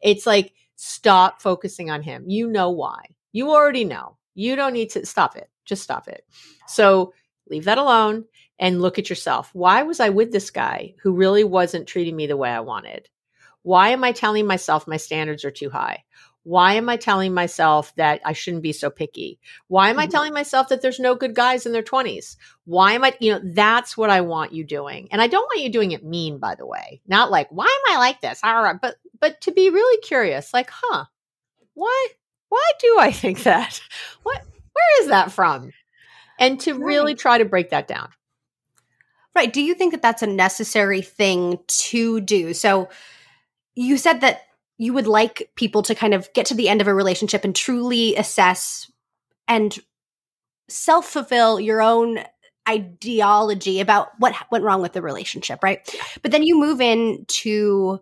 It's 0.00 0.26
like 0.26 0.52
stop 0.76 1.40
focusing 1.40 1.90
on 1.90 2.02
him. 2.02 2.24
You 2.26 2.48
know 2.48 2.70
why 2.70 3.16
you 3.36 3.50
already 3.50 3.84
know. 3.84 4.16
You 4.34 4.56
don't 4.56 4.72
need 4.72 4.88
to 4.90 5.04
stop 5.04 5.36
it. 5.36 5.50
Just 5.66 5.82
stop 5.82 6.08
it. 6.08 6.24
So 6.66 7.12
leave 7.50 7.64
that 7.64 7.76
alone 7.76 8.24
and 8.58 8.80
look 8.80 8.98
at 8.98 9.10
yourself. 9.10 9.50
Why 9.52 9.82
was 9.82 10.00
I 10.00 10.08
with 10.10 10.32
this 10.32 10.50
guy 10.50 10.94
who 11.02 11.12
really 11.12 11.44
wasn't 11.44 11.86
treating 11.86 12.16
me 12.16 12.26
the 12.26 12.36
way 12.36 12.50
I 12.50 12.60
wanted? 12.60 13.08
Why 13.62 13.90
am 13.90 14.04
I 14.04 14.12
telling 14.12 14.46
myself 14.46 14.86
my 14.86 14.96
standards 14.96 15.44
are 15.44 15.50
too 15.50 15.70
high? 15.70 16.04
Why 16.44 16.74
am 16.74 16.88
I 16.88 16.96
telling 16.96 17.34
myself 17.34 17.92
that 17.96 18.20
I 18.24 18.32
shouldn't 18.32 18.62
be 18.62 18.72
so 18.72 18.88
picky? 18.88 19.40
Why 19.66 19.90
am 19.90 19.98
I 19.98 20.04
mm-hmm. 20.04 20.12
telling 20.12 20.32
myself 20.32 20.68
that 20.68 20.80
there's 20.80 21.00
no 21.00 21.16
good 21.16 21.34
guys 21.34 21.66
in 21.66 21.72
their 21.72 21.82
20s? 21.82 22.36
Why 22.64 22.92
am 22.92 23.02
I, 23.02 23.16
you 23.18 23.32
know, 23.32 23.40
that's 23.42 23.96
what 23.96 24.10
I 24.10 24.20
want 24.20 24.52
you 24.52 24.62
doing. 24.62 25.08
And 25.10 25.20
I 25.20 25.26
don't 25.26 25.42
want 25.42 25.62
you 25.62 25.72
doing 25.72 25.90
it 25.90 26.04
mean, 26.04 26.38
by 26.38 26.54
the 26.54 26.64
way. 26.64 27.02
Not 27.08 27.32
like, 27.32 27.48
why 27.50 27.64
am 27.64 27.94
I 27.96 27.98
like 27.98 28.20
this? 28.20 28.38
All 28.44 28.62
right. 28.62 28.80
But, 28.80 28.94
but 29.18 29.40
to 29.40 29.50
be 29.50 29.70
really 29.70 30.00
curious, 30.02 30.54
like, 30.54 30.70
huh, 30.70 31.06
why, 31.74 32.08
why 32.48 32.70
do 32.78 32.96
I 33.00 33.10
think 33.10 33.42
that? 33.42 33.80
What 34.22 34.40
where 34.76 35.02
is 35.02 35.08
that 35.08 35.32
from? 35.32 35.72
And 36.38 36.60
to 36.60 36.74
really 36.74 37.14
try 37.14 37.38
to 37.38 37.44
break 37.44 37.70
that 37.70 37.88
down. 37.88 38.10
Right. 39.36 39.52
Do 39.52 39.62
you 39.62 39.74
think 39.74 39.92
that 39.92 40.00
that's 40.00 40.22
a 40.22 40.26
necessary 40.26 41.02
thing 41.02 41.58
to 41.66 42.22
do? 42.22 42.54
So 42.54 42.88
you 43.74 43.98
said 43.98 44.22
that 44.22 44.40
you 44.78 44.94
would 44.94 45.06
like 45.06 45.50
people 45.56 45.82
to 45.82 45.94
kind 45.94 46.14
of 46.14 46.32
get 46.32 46.46
to 46.46 46.54
the 46.54 46.70
end 46.70 46.80
of 46.80 46.86
a 46.86 46.94
relationship 46.94 47.44
and 47.44 47.54
truly 47.54 48.16
assess 48.16 48.90
and 49.46 49.78
self 50.70 51.04
fulfill 51.06 51.60
your 51.60 51.82
own 51.82 52.20
ideology 52.66 53.80
about 53.80 54.08
what 54.18 54.34
went 54.50 54.64
wrong 54.64 54.80
with 54.80 54.94
the 54.94 55.02
relationship, 55.02 55.62
right? 55.62 55.86
But 56.22 56.32
then 56.32 56.42
you 56.42 56.58
move 56.58 56.80
into 56.80 58.00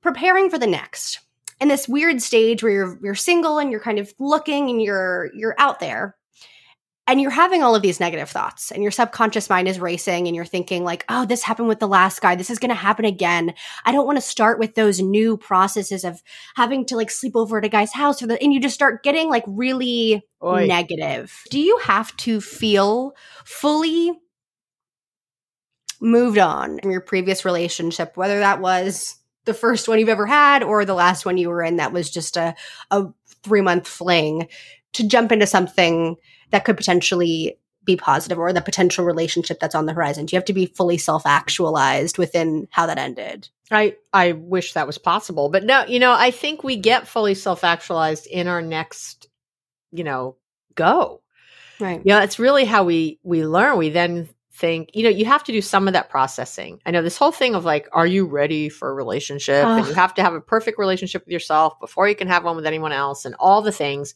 preparing 0.00 0.48
for 0.48 0.58
the 0.58 0.66
next 0.66 1.20
in 1.60 1.68
this 1.68 1.86
weird 1.86 2.22
stage 2.22 2.62
where 2.62 2.72
you're 2.72 2.98
you're 3.02 3.14
single 3.14 3.58
and 3.58 3.70
you're 3.70 3.80
kind 3.80 3.98
of 3.98 4.14
looking 4.18 4.70
and 4.70 4.80
you're 4.80 5.30
you're 5.34 5.56
out 5.58 5.78
there 5.78 6.15
and 7.06 7.20
you're 7.20 7.30
having 7.30 7.62
all 7.62 7.74
of 7.74 7.82
these 7.82 8.00
negative 8.00 8.28
thoughts 8.28 8.70
and 8.70 8.82
your 8.82 8.90
subconscious 8.90 9.48
mind 9.48 9.68
is 9.68 9.78
racing 9.78 10.26
and 10.26 10.34
you're 10.34 10.44
thinking 10.44 10.84
like 10.84 11.04
oh 11.08 11.24
this 11.24 11.42
happened 11.42 11.68
with 11.68 11.80
the 11.80 11.88
last 11.88 12.20
guy. 12.20 12.34
This 12.34 12.50
is 12.50 12.58
going 12.58 12.70
to 12.70 12.74
happen 12.74 13.04
again. 13.04 13.54
I 13.84 13.92
don't 13.92 14.06
want 14.06 14.16
to 14.16 14.22
start 14.22 14.58
with 14.58 14.74
those 14.74 15.00
new 15.00 15.36
processes 15.36 16.04
of 16.04 16.22
having 16.54 16.84
to 16.86 16.96
like 16.96 17.10
sleep 17.10 17.36
over 17.36 17.58
at 17.58 17.64
a 17.64 17.68
guy's 17.68 17.92
house 17.92 18.22
or 18.22 18.26
the, 18.26 18.42
and 18.42 18.52
you 18.52 18.60
just 18.60 18.74
start 18.74 19.02
getting 19.02 19.28
like 19.28 19.44
really 19.46 20.22
Oy. 20.42 20.66
negative. 20.66 21.42
Do 21.50 21.60
you 21.60 21.78
have 21.78 22.16
to 22.18 22.40
feel 22.40 23.14
fully 23.44 24.12
moved 26.00 26.38
on 26.38 26.78
from 26.80 26.90
your 26.90 27.00
previous 27.00 27.44
relationship 27.44 28.16
whether 28.16 28.38
that 28.40 28.60
was 28.60 29.16
the 29.46 29.54
first 29.54 29.88
one 29.88 29.98
you've 29.98 30.08
ever 30.08 30.26
had 30.26 30.62
or 30.62 30.84
the 30.84 30.94
last 30.94 31.24
one 31.24 31.38
you 31.38 31.48
were 31.48 31.62
in 31.62 31.76
that 31.76 31.92
was 31.92 32.10
just 32.10 32.36
a, 32.36 32.54
a 32.90 33.06
three 33.42 33.62
month 33.62 33.88
fling 33.88 34.48
to 34.96 35.08
jump 35.08 35.32
into 35.32 35.46
something 35.46 36.16
that 36.50 36.64
could 36.64 36.76
potentially 36.76 37.58
be 37.84 37.96
positive 37.96 38.38
or 38.38 38.52
the 38.52 38.60
potential 38.60 39.04
relationship 39.04 39.60
that's 39.60 39.74
on 39.74 39.86
the 39.86 39.94
horizon? 39.94 40.26
Do 40.26 40.34
you 40.34 40.38
have 40.38 40.46
to 40.46 40.52
be 40.52 40.66
fully 40.66 40.98
self 40.98 41.24
actualized 41.24 42.18
within 42.18 42.68
how 42.70 42.86
that 42.86 42.98
ended? 42.98 43.48
I 43.70 43.96
I 44.12 44.32
wish 44.32 44.74
that 44.74 44.86
was 44.86 44.98
possible, 44.98 45.48
but 45.48 45.64
no, 45.64 45.84
you 45.86 45.98
know, 45.98 46.12
I 46.12 46.30
think 46.30 46.62
we 46.62 46.76
get 46.76 47.08
fully 47.08 47.34
self 47.34 47.64
actualized 47.64 48.26
in 48.26 48.48
our 48.48 48.60
next, 48.60 49.28
you 49.92 50.04
know, 50.04 50.36
go. 50.74 51.22
Right. 51.80 52.00
Yeah, 52.04 52.14
you 52.14 52.20
know, 52.20 52.24
it's 52.24 52.38
really 52.38 52.64
how 52.64 52.84
we 52.84 53.18
we 53.22 53.44
learn. 53.44 53.78
We 53.78 53.90
then 53.90 54.28
think, 54.56 54.90
you 54.94 55.02
know, 55.02 55.10
you 55.10 55.26
have 55.26 55.44
to 55.44 55.52
do 55.52 55.60
some 55.60 55.86
of 55.86 55.92
that 55.92 56.08
processing. 56.08 56.80
I 56.86 56.90
know 56.90 57.02
this 57.02 57.18
whole 57.18 57.32
thing 57.32 57.54
of 57.54 57.64
like, 57.64 57.88
are 57.92 58.06
you 58.06 58.24
ready 58.24 58.70
for 58.70 58.88
a 58.88 58.94
relationship? 58.94 59.64
And 59.64 59.86
you 59.86 59.92
have 59.92 60.14
to 60.14 60.22
have 60.22 60.32
a 60.32 60.40
perfect 60.40 60.78
relationship 60.78 61.24
with 61.24 61.32
yourself 61.32 61.78
before 61.78 62.08
you 62.08 62.16
can 62.16 62.28
have 62.28 62.42
one 62.42 62.56
with 62.56 62.66
anyone 62.66 62.92
else 62.92 63.26
and 63.26 63.34
all 63.38 63.60
the 63.60 63.72
things. 63.72 64.14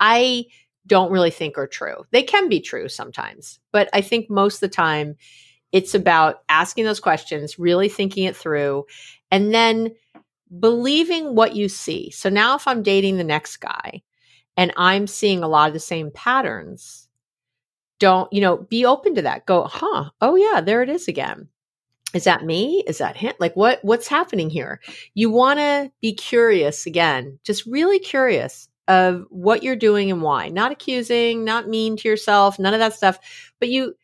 I 0.00 0.46
don't 0.86 1.10
really 1.10 1.30
think 1.30 1.58
are 1.58 1.66
true. 1.66 2.04
They 2.12 2.22
can 2.22 2.48
be 2.48 2.60
true 2.60 2.88
sometimes, 2.88 3.58
but 3.72 3.88
I 3.92 4.00
think 4.00 4.30
most 4.30 4.56
of 4.56 4.60
the 4.60 4.68
time 4.68 5.16
it's 5.72 5.94
about 5.94 6.42
asking 6.48 6.84
those 6.84 7.00
questions, 7.00 7.58
really 7.58 7.88
thinking 7.88 8.24
it 8.24 8.36
through, 8.36 8.86
and 9.30 9.52
then 9.52 9.94
believing 10.60 11.34
what 11.34 11.56
you 11.56 11.68
see. 11.68 12.10
So 12.10 12.28
now 12.28 12.54
if 12.54 12.68
I'm 12.68 12.82
dating 12.82 13.16
the 13.16 13.24
next 13.24 13.56
guy 13.56 14.02
and 14.56 14.72
I'm 14.76 15.06
seeing 15.06 15.42
a 15.42 15.48
lot 15.48 15.68
of 15.68 15.74
the 15.74 15.80
same 15.80 16.10
patterns, 16.12 17.08
don't, 17.98 18.32
you 18.32 18.40
know, 18.40 18.58
be 18.58 18.86
open 18.86 19.14
to 19.16 19.22
that. 19.22 19.46
Go, 19.46 19.64
huh, 19.64 20.10
oh 20.20 20.36
yeah, 20.36 20.60
there 20.60 20.82
it 20.82 20.88
is 20.88 21.08
again. 21.08 21.48
Is 22.14 22.24
that 22.24 22.44
me? 22.44 22.84
Is 22.86 22.98
that 22.98 23.16
him? 23.16 23.34
Like 23.40 23.56
what 23.56 23.80
what's 23.82 24.06
happening 24.06 24.48
here? 24.48 24.80
You 25.14 25.30
want 25.30 25.58
to 25.58 25.90
be 26.00 26.14
curious 26.14 26.86
again, 26.86 27.38
just 27.42 27.66
really 27.66 27.98
curious 27.98 28.68
of 28.88 29.26
what 29.30 29.62
you're 29.62 29.76
doing 29.76 30.10
and 30.10 30.22
why. 30.22 30.48
Not 30.48 30.72
accusing, 30.72 31.44
not 31.44 31.68
mean 31.68 31.96
to 31.96 32.08
yourself, 32.08 32.58
none 32.58 32.74
of 32.74 32.80
that 32.80 32.94
stuff. 32.94 33.18
But 33.58 33.68
you 33.68 33.94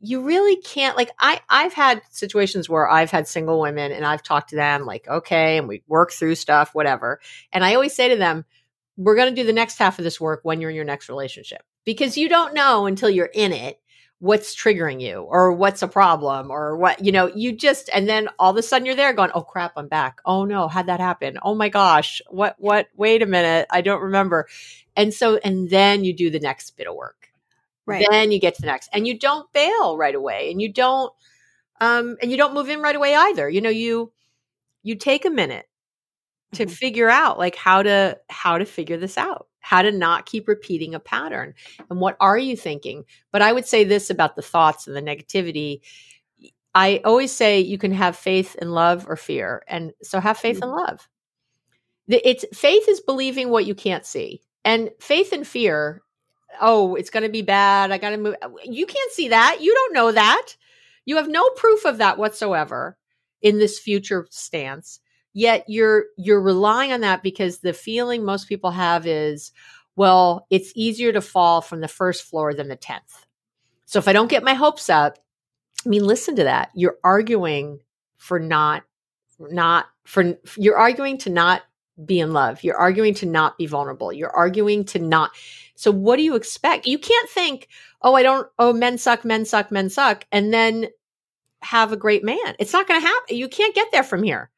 you 0.00 0.22
really 0.22 0.56
can't 0.56 0.96
like 0.96 1.10
I 1.18 1.40
I've 1.48 1.74
had 1.74 2.00
situations 2.10 2.68
where 2.68 2.88
I've 2.88 3.10
had 3.10 3.28
single 3.28 3.60
women 3.60 3.92
and 3.92 4.04
I've 4.04 4.22
talked 4.22 4.50
to 4.50 4.56
them 4.56 4.86
like 4.86 5.06
okay 5.06 5.58
and 5.58 5.68
we 5.68 5.82
work 5.86 6.12
through 6.12 6.36
stuff 6.36 6.70
whatever. 6.74 7.20
And 7.52 7.64
I 7.64 7.74
always 7.74 7.94
say 7.94 8.08
to 8.08 8.16
them 8.16 8.44
we're 8.96 9.16
going 9.16 9.34
to 9.34 9.40
do 9.40 9.46
the 9.46 9.52
next 9.52 9.78
half 9.78 9.98
of 9.98 10.04
this 10.04 10.20
work 10.20 10.40
when 10.42 10.60
you're 10.60 10.70
in 10.70 10.76
your 10.76 10.84
next 10.84 11.08
relationship 11.08 11.62
because 11.84 12.16
you 12.16 12.28
don't 12.28 12.54
know 12.54 12.86
until 12.86 13.10
you're 13.10 13.30
in 13.32 13.52
it 13.52 13.78
what's 14.20 14.54
triggering 14.54 15.00
you 15.00 15.22
or 15.22 15.50
what's 15.50 15.80
a 15.80 15.88
problem 15.88 16.50
or 16.50 16.76
what 16.76 17.02
you 17.02 17.10
know 17.10 17.26
you 17.34 17.52
just 17.52 17.88
and 17.92 18.06
then 18.06 18.28
all 18.38 18.50
of 18.50 18.56
a 18.56 18.62
sudden 18.62 18.84
you're 18.84 18.94
there 18.94 19.14
going 19.14 19.30
oh 19.34 19.40
crap 19.40 19.72
i'm 19.76 19.88
back. 19.88 20.20
Oh 20.26 20.44
no 20.44 20.68
how'd 20.68 20.86
that 20.86 21.00
happen? 21.00 21.38
Oh 21.42 21.54
my 21.54 21.70
gosh. 21.70 22.20
What 22.28 22.54
what 22.58 22.88
wait 22.96 23.22
a 23.22 23.26
minute. 23.26 23.66
I 23.70 23.80
don't 23.80 24.02
remember. 24.02 24.46
And 24.94 25.12
so 25.12 25.38
and 25.38 25.70
then 25.70 26.04
you 26.04 26.12
do 26.12 26.30
the 26.30 26.38
next 26.38 26.76
bit 26.76 26.86
of 26.86 26.94
work. 26.94 27.32
Right. 27.86 28.06
Then 28.08 28.30
you 28.30 28.38
get 28.38 28.54
to 28.56 28.60
the 28.60 28.66
next. 28.66 28.90
And 28.92 29.08
you 29.08 29.18
don't 29.18 29.50
bail 29.54 29.96
right 29.96 30.14
away. 30.14 30.50
And 30.50 30.60
you 30.60 30.70
don't 30.70 31.12
um 31.80 32.18
and 32.20 32.30
you 32.30 32.36
don't 32.36 32.52
move 32.52 32.68
in 32.68 32.82
right 32.82 32.96
away 32.96 33.14
either. 33.14 33.48
You 33.48 33.62
know 33.62 33.70
you 33.70 34.12
you 34.82 34.96
take 34.96 35.24
a 35.24 35.30
minute 35.30 35.66
to 36.52 36.64
mm-hmm. 36.64 36.72
figure 36.72 37.08
out 37.08 37.38
like 37.38 37.56
how 37.56 37.82
to 37.82 38.18
how 38.28 38.58
to 38.58 38.64
figure 38.64 38.96
this 38.96 39.16
out 39.16 39.46
how 39.60 39.82
to 39.82 39.92
not 39.92 40.26
keep 40.26 40.48
repeating 40.48 40.94
a 40.94 41.00
pattern 41.00 41.54
and 41.88 42.00
what 42.00 42.16
are 42.20 42.38
you 42.38 42.56
thinking 42.56 43.04
but 43.32 43.42
i 43.42 43.52
would 43.52 43.66
say 43.66 43.84
this 43.84 44.10
about 44.10 44.36
the 44.36 44.42
thoughts 44.42 44.86
and 44.86 44.96
the 44.96 45.02
negativity 45.02 45.80
i 46.74 47.00
always 47.04 47.32
say 47.32 47.60
you 47.60 47.78
can 47.78 47.92
have 47.92 48.16
faith 48.16 48.56
and 48.60 48.72
love 48.72 49.06
or 49.08 49.16
fear 49.16 49.62
and 49.68 49.92
so 50.02 50.20
have 50.20 50.38
faith 50.38 50.56
mm-hmm. 50.56 50.64
and 50.64 50.72
love 50.72 51.08
it's 52.08 52.44
faith 52.52 52.88
is 52.88 53.00
believing 53.00 53.50
what 53.50 53.66
you 53.66 53.74
can't 53.74 54.06
see 54.06 54.40
and 54.64 54.90
faith 54.98 55.32
and 55.32 55.46
fear 55.46 56.02
oh 56.60 56.94
it's 56.96 57.10
going 57.10 57.22
to 57.22 57.28
be 57.28 57.42
bad 57.42 57.92
i 57.92 57.98
got 57.98 58.10
to 58.10 58.16
move 58.16 58.34
you 58.64 58.86
can't 58.86 59.12
see 59.12 59.28
that 59.28 59.58
you 59.60 59.72
don't 59.72 59.94
know 59.94 60.10
that 60.10 60.56
you 61.04 61.16
have 61.16 61.28
no 61.28 61.48
proof 61.50 61.84
of 61.84 61.98
that 61.98 62.18
whatsoever 62.18 62.96
in 63.42 63.58
this 63.58 63.78
future 63.78 64.26
stance 64.30 65.00
yet 65.32 65.64
you're 65.68 66.06
you're 66.16 66.40
relying 66.40 66.92
on 66.92 67.00
that 67.00 67.22
because 67.22 67.58
the 67.58 67.72
feeling 67.72 68.24
most 68.24 68.48
people 68.48 68.70
have 68.70 69.06
is 69.06 69.52
well 69.96 70.46
it's 70.50 70.72
easier 70.74 71.12
to 71.12 71.20
fall 71.20 71.60
from 71.60 71.80
the 71.80 71.88
first 71.88 72.24
floor 72.24 72.54
than 72.54 72.68
the 72.68 72.76
10th 72.76 73.26
so 73.86 73.98
if 73.98 74.08
i 74.08 74.12
don't 74.12 74.30
get 74.30 74.42
my 74.42 74.54
hopes 74.54 74.88
up 74.90 75.18
i 75.84 75.88
mean 75.88 76.04
listen 76.04 76.36
to 76.36 76.44
that. 76.44 76.70
You're 76.74 76.98
arguing 77.04 77.80
for 78.16 78.38
not 78.38 78.82
not 79.38 79.86
for 80.04 80.36
you're 80.56 80.76
arguing 80.76 81.16
to 81.18 81.30
not 81.30 81.62
be 82.04 82.20
in 82.20 82.32
love. 82.32 82.62
You're 82.62 82.76
arguing 82.76 83.14
to 83.14 83.26
not 83.26 83.58
be 83.58 83.66
vulnerable. 83.66 84.12
You're 84.12 84.34
arguing 84.34 84.84
to 84.86 84.98
not 84.98 85.30
so 85.74 85.90
what 85.90 86.16
do 86.16 86.22
you 86.22 86.36
expect? 86.36 86.86
You 86.86 86.98
can't 86.98 87.30
think 87.30 87.68
oh 88.02 88.14
i 88.14 88.22
don't 88.22 88.46
oh 88.58 88.72
men 88.72 88.98
suck 88.98 89.24
men 89.24 89.44
suck 89.44 89.70
men 89.70 89.88
suck 89.88 90.26
and 90.30 90.52
then 90.52 90.88
have 91.62 91.92
a 91.92 91.96
great 91.96 92.24
man. 92.24 92.54
It's 92.58 92.72
not 92.72 92.86
going 92.86 93.00
to 93.00 93.06
happen 93.06 93.36
you 93.36 93.48
can't 93.48 93.74
get 93.74 93.88
there 93.92 94.04
from 94.04 94.22
here 94.22 94.50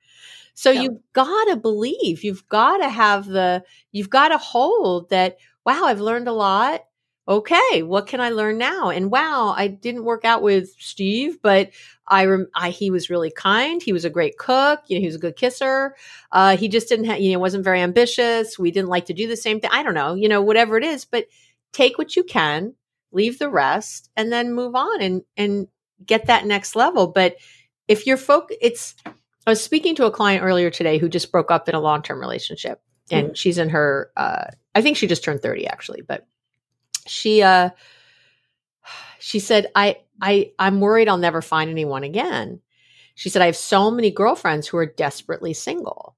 so 0.54 0.70
yeah. 0.70 0.82
you've 0.82 1.00
got 1.12 1.44
to 1.46 1.56
believe, 1.56 2.24
you've 2.24 2.48
got 2.48 2.78
to 2.78 2.88
have 2.88 3.26
the, 3.26 3.64
you've 3.92 4.10
got 4.10 4.28
to 4.28 4.38
hold 4.38 5.10
that, 5.10 5.38
wow, 5.64 5.84
I've 5.84 6.00
learned 6.00 6.28
a 6.28 6.32
lot. 6.32 6.84
Okay, 7.28 7.84
what 7.84 8.08
can 8.08 8.20
I 8.20 8.30
learn 8.30 8.58
now? 8.58 8.90
And 8.90 9.08
wow, 9.08 9.54
I 9.56 9.68
didn't 9.68 10.04
work 10.04 10.24
out 10.24 10.42
with 10.42 10.70
Steve, 10.80 11.40
but 11.40 11.70
I, 12.08 12.24
rem- 12.24 12.50
I 12.52 12.70
he 12.70 12.90
was 12.90 13.10
really 13.10 13.30
kind. 13.30 13.80
He 13.80 13.92
was 13.92 14.04
a 14.04 14.10
great 14.10 14.38
cook. 14.38 14.80
You 14.88 14.96
know, 14.96 15.00
he 15.00 15.06
was 15.06 15.14
a 15.14 15.20
good 15.20 15.36
kisser. 15.36 15.94
Uh, 16.32 16.56
he 16.56 16.66
just 16.66 16.88
didn't, 16.88 17.06
ha- 17.06 17.14
you 17.14 17.32
know, 17.32 17.38
wasn't 17.38 17.62
very 17.62 17.80
ambitious. 17.80 18.58
We 18.58 18.72
didn't 18.72 18.88
like 18.88 19.06
to 19.06 19.14
do 19.14 19.28
the 19.28 19.36
same 19.36 19.60
thing. 19.60 19.70
I 19.72 19.84
don't 19.84 19.94
know, 19.94 20.14
you 20.14 20.28
know, 20.28 20.42
whatever 20.42 20.76
it 20.76 20.82
is. 20.82 21.04
But 21.04 21.26
take 21.72 21.96
what 21.96 22.16
you 22.16 22.24
can, 22.24 22.74
leave 23.12 23.38
the 23.38 23.48
rest, 23.48 24.10
and 24.16 24.32
then 24.32 24.52
move 24.52 24.74
on 24.74 25.00
and 25.00 25.22
and 25.36 25.68
get 26.04 26.26
that 26.26 26.44
next 26.44 26.74
level. 26.74 27.06
But 27.06 27.36
if 27.86 28.04
you're 28.04 28.16
folk, 28.16 28.50
it's 28.60 28.96
I 29.46 29.50
was 29.50 29.62
speaking 29.62 29.94
to 29.96 30.06
a 30.06 30.10
client 30.10 30.44
earlier 30.44 30.70
today 30.70 30.98
who 30.98 31.08
just 31.08 31.32
broke 31.32 31.50
up 31.50 31.68
in 31.68 31.74
a 31.74 31.80
long 31.80 32.02
term 32.02 32.20
relationship, 32.20 32.80
and 33.10 33.28
mm-hmm. 33.28 33.34
she's 33.34 33.58
in 33.58 33.68
her. 33.70 34.10
Uh, 34.16 34.44
I 34.74 34.82
think 34.82 34.96
she 34.96 35.06
just 35.06 35.24
turned 35.24 35.42
thirty 35.42 35.66
actually, 35.66 36.02
but 36.02 36.26
she 37.06 37.42
uh, 37.42 37.70
she 39.18 39.38
said, 39.38 39.66
"I 39.74 39.98
I 40.20 40.52
I'm 40.58 40.80
worried 40.80 41.08
I'll 41.08 41.18
never 41.18 41.42
find 41.42 41.70
anyone 41.70 42.04
again." 42.04 42.60
She 43.14 43.28
said, 43.28 43.42
"I 43.42 43.46
have 43.46 43.56
so 43.56 43.90
many 43.90 44.10
girlfriends 44.10 44.66
who 44.68 44.76
are 44.76 44.86
desperately 44.86 45.54
single," 45.54 46.16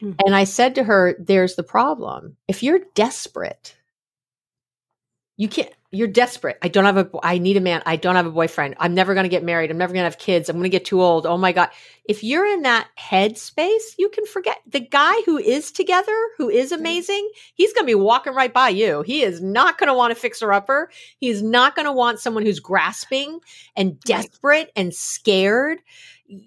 mm-hmm. 0.00 0.18
and 0.24 0.34
I 0.34 0.44
said 0.44 0.74
to 0.76 0.84
her, 0.84 1.14
"There's 1.18 1.56
the 1.56 1.62
problem. 1.62 2.36
If 2.48 2.62
you're 2.62 2.80
desperate, 2.94 3.76
you 5.36 5.48
can't 5.48 5.70
you're 5.94 6.08
desperate. 6.08 6.56
I 6.62 6.68
don't 6.68 6.86
have 6.86 6.96
a, 6.96 7.08
I 7.22 7.36
need 7.36 7.58
a 7.58 7.60
man. 7.60 7.82
I 7.84 7.96
don't 7.96 8.16
have 8.16 8.24
a 8.24 8.30
boyfriend. 8.30 8.76
I'm 8.78 8.94
never 8.94 9.12
going 9.12 9.24
to 9.24 9.28
get 9.28 9.44
married. 9.44 9.70
I'm 9.70 9.76
never 9.76 9.92
going 9.92 10.00
to 10.00 10.10
have 10.10 10.18
kids. 10.18 10.48
I'm 10.48 10.56
going 10.56 10.64
to 10.64 10.70
get 10.70 10.86
too 10.86 11.02
old. 11.02 11.26
Oh 11.26 11.36
my 11.36 11.52
God. 11.52 11.68
If 12.06 12.24
you're 12.24 12.46
in 12.46 12.62
that 12.62 12.88
headspace, 12.98 13.94
you 13.98 14.08
can 14.08 14.24
forget 14.24 14.56
the 14.66 14.80
guy 14.80 15.14
who 15.26 15.36
is 15.36 15.70
together, 15.70 16.16
who 16.38 16.48
is 16.48 16.72
amazing. 16.72 17.30
He's 17.54 17.74
going 17.74 17.84
to 17.84 17.90
be 17.90 17.94
walking 17.94 18.34
right 18.34 18.52
by 18.52 18.70
you. 18.70 19.02
He 19.02 19.22
is 19.22 19.42
not 19.42 19.76
going 19.76 19.88
to 19.88 19.94
want 19.94 20.14
to 20.14 20.20
fix 20.20 20.40
her 20.40 20.50
upper. 20.50 20.90
He's 21.18 21.42
not 21.42 21.76
going 21.76 21.86
to 21.86 21.92
want 21.92 22.20
someone 22.20 22.46
who's 22.46 22.58
grasping 22.58 23.40
and 23.76 24.00
desperate 24.00 24.72
and 24.74 24.94
scared. 24.94 25.80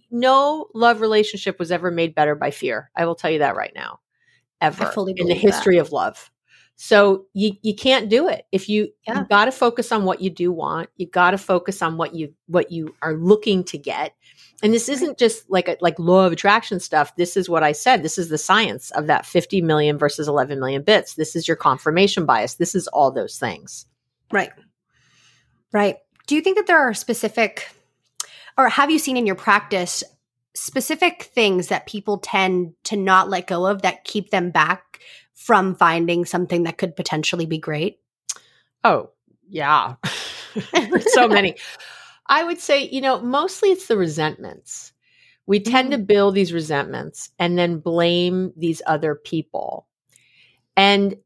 No 0.09 0.69
love 0.73 1.01
relationship 1.01 1.59
was 1.59 1.71
ever 1.71 1.91
made 1.91 2.15
better 2.15 2.33
by 2.33 2.49
fear. 2.49 2.89
I 2.95 3.05
will 3.05 3.15
tell 3.15 3.29
you 3.29 3.39
that 3.39 3.55
right 3.55 3.73
now. 3.75 3.99
Ever 4.59 4.91
in 5.17 5.27
the 5.27 5.35
history 5.35 5.75
that. 5.75 5.81
of 5.81 5.91
love. 5.91 6.31
So 6.77 7.25
you 7.33 7.53
you 7.61 7.73
can't 7.73 8.09
do 8.09 8.27
it. 8.27 8.45
If 8.51 8.67
you 8.67 8.89
yeah. 9.07 9.19
you 9.19 9.25
got 9.25 9.45
to 9.45 9.51
focus 9.51 9.91
on 9.91 10.03
what 10.03 10.21
you 10.21 10.29
do 10.29 10.51
want. 10.51 10.89
You 10.97 11.07
got 11.07 11.31
to 11.31 11.38
focus 11.38 11.81
on 11.81 11.97
what 11.97 12.13
you 12.13 12.33
what 12.47 12.71
you 12.71 12.93
are 13.01 13.13
looking 13.13 13.63
to 13.65 13.77
get. 13.77 14.13
And 14.61 14.73
this 14.73 14.89
isn't 14.89 15.17
just 15.17 15.49
like 15.49 15.67
a, 15.67 15.77
like 15.81 15.99
law 15.99 16.25
of 16.25 16.33
attraction 16.33 16.79
stuff. 16.79 17.15
This 17.15 17.38
is 17.38 17.49
what 17.49 17.63
I 17.63 17.71
said. 17.71 18.03
This 18.03 18.17
is 18.17 18.29
the 18.29 18.38
science 18.38 18.91
of 18.91 19.07
that 19.07 19.25
50 19.25 19.61
million 19.61 19.97
versus 19.97 20.27
11 20.27 20.59
million 20.59 20.81
bits. 20.81 21.15
This 21.15 21.35
is 21.35 21.47
your 21.47 21.57
confirmation 21.57 22.25
bias. 22.25 22.55
This 22.55 22.73
is 22.73 22.88
all 22.88 23.11
those 23.11 23.38
things. 23.38 23.85
Right. 24.31 24.51
Right. 25.71 25.97
Do 26.27 26.35
you 26.35 26.41
think 26.41 26.57
that 26.57 26.67
there 26.67 26.79
are 26.79 26.93
specific 26.93 27.69
or 28.57 28.69
have 28.69 28.89
you 28.89 28.99
seen 28.99 29.17
in 29.17 29.25
your 29.25 29.35
practice 29.35 30.03
specific 30.55 31.23
things 31.23 31.67
that 31.67 31.85
people 31.85 32.17
tend 32.17 32.73
to 32.85 32.95
not 32.95 33.29
let 33.29 33.47
go 33.47 33.65
of 33.65 33.81
that 33.81 34.05
keep 34.05 34.29
them 34.29 34.51
back 34.51 34.99
from 35.35 35.75
finding 35.75 36.25
something 36.25 36.63
that 36.63 36.77
could 36.77 36.95
potentially 36.95 37.45
be 37.45 37.57
great? 37.57 37.99
Oh, 38.83 39.11
yeah. 39.47 39.95
so 41.07 41.27
many. 41.27 41.55
I 42.27 42.43
would 42.43 42.59
say, 42.59 42.87
you 42.89 43.01
know, 43.01 43.21
mostly 43.21 43.69
it's 43.69 43.87
the 43.87 43.97
resentments. 43.97 44.93
We 45.45 45.59
tend 45.59 45.91
to 45.91 45.97
mm. 45.97 46.07
build 46.07 46.33
these 46.33 46.53
resentments 46.53 47.29
and 47.37 47.57
then 47.57 47.79
blame 47.79 48.51
these 48.57 48.81
other 48.87 49.13
people. 49.13 49.87
And 50.75 51.17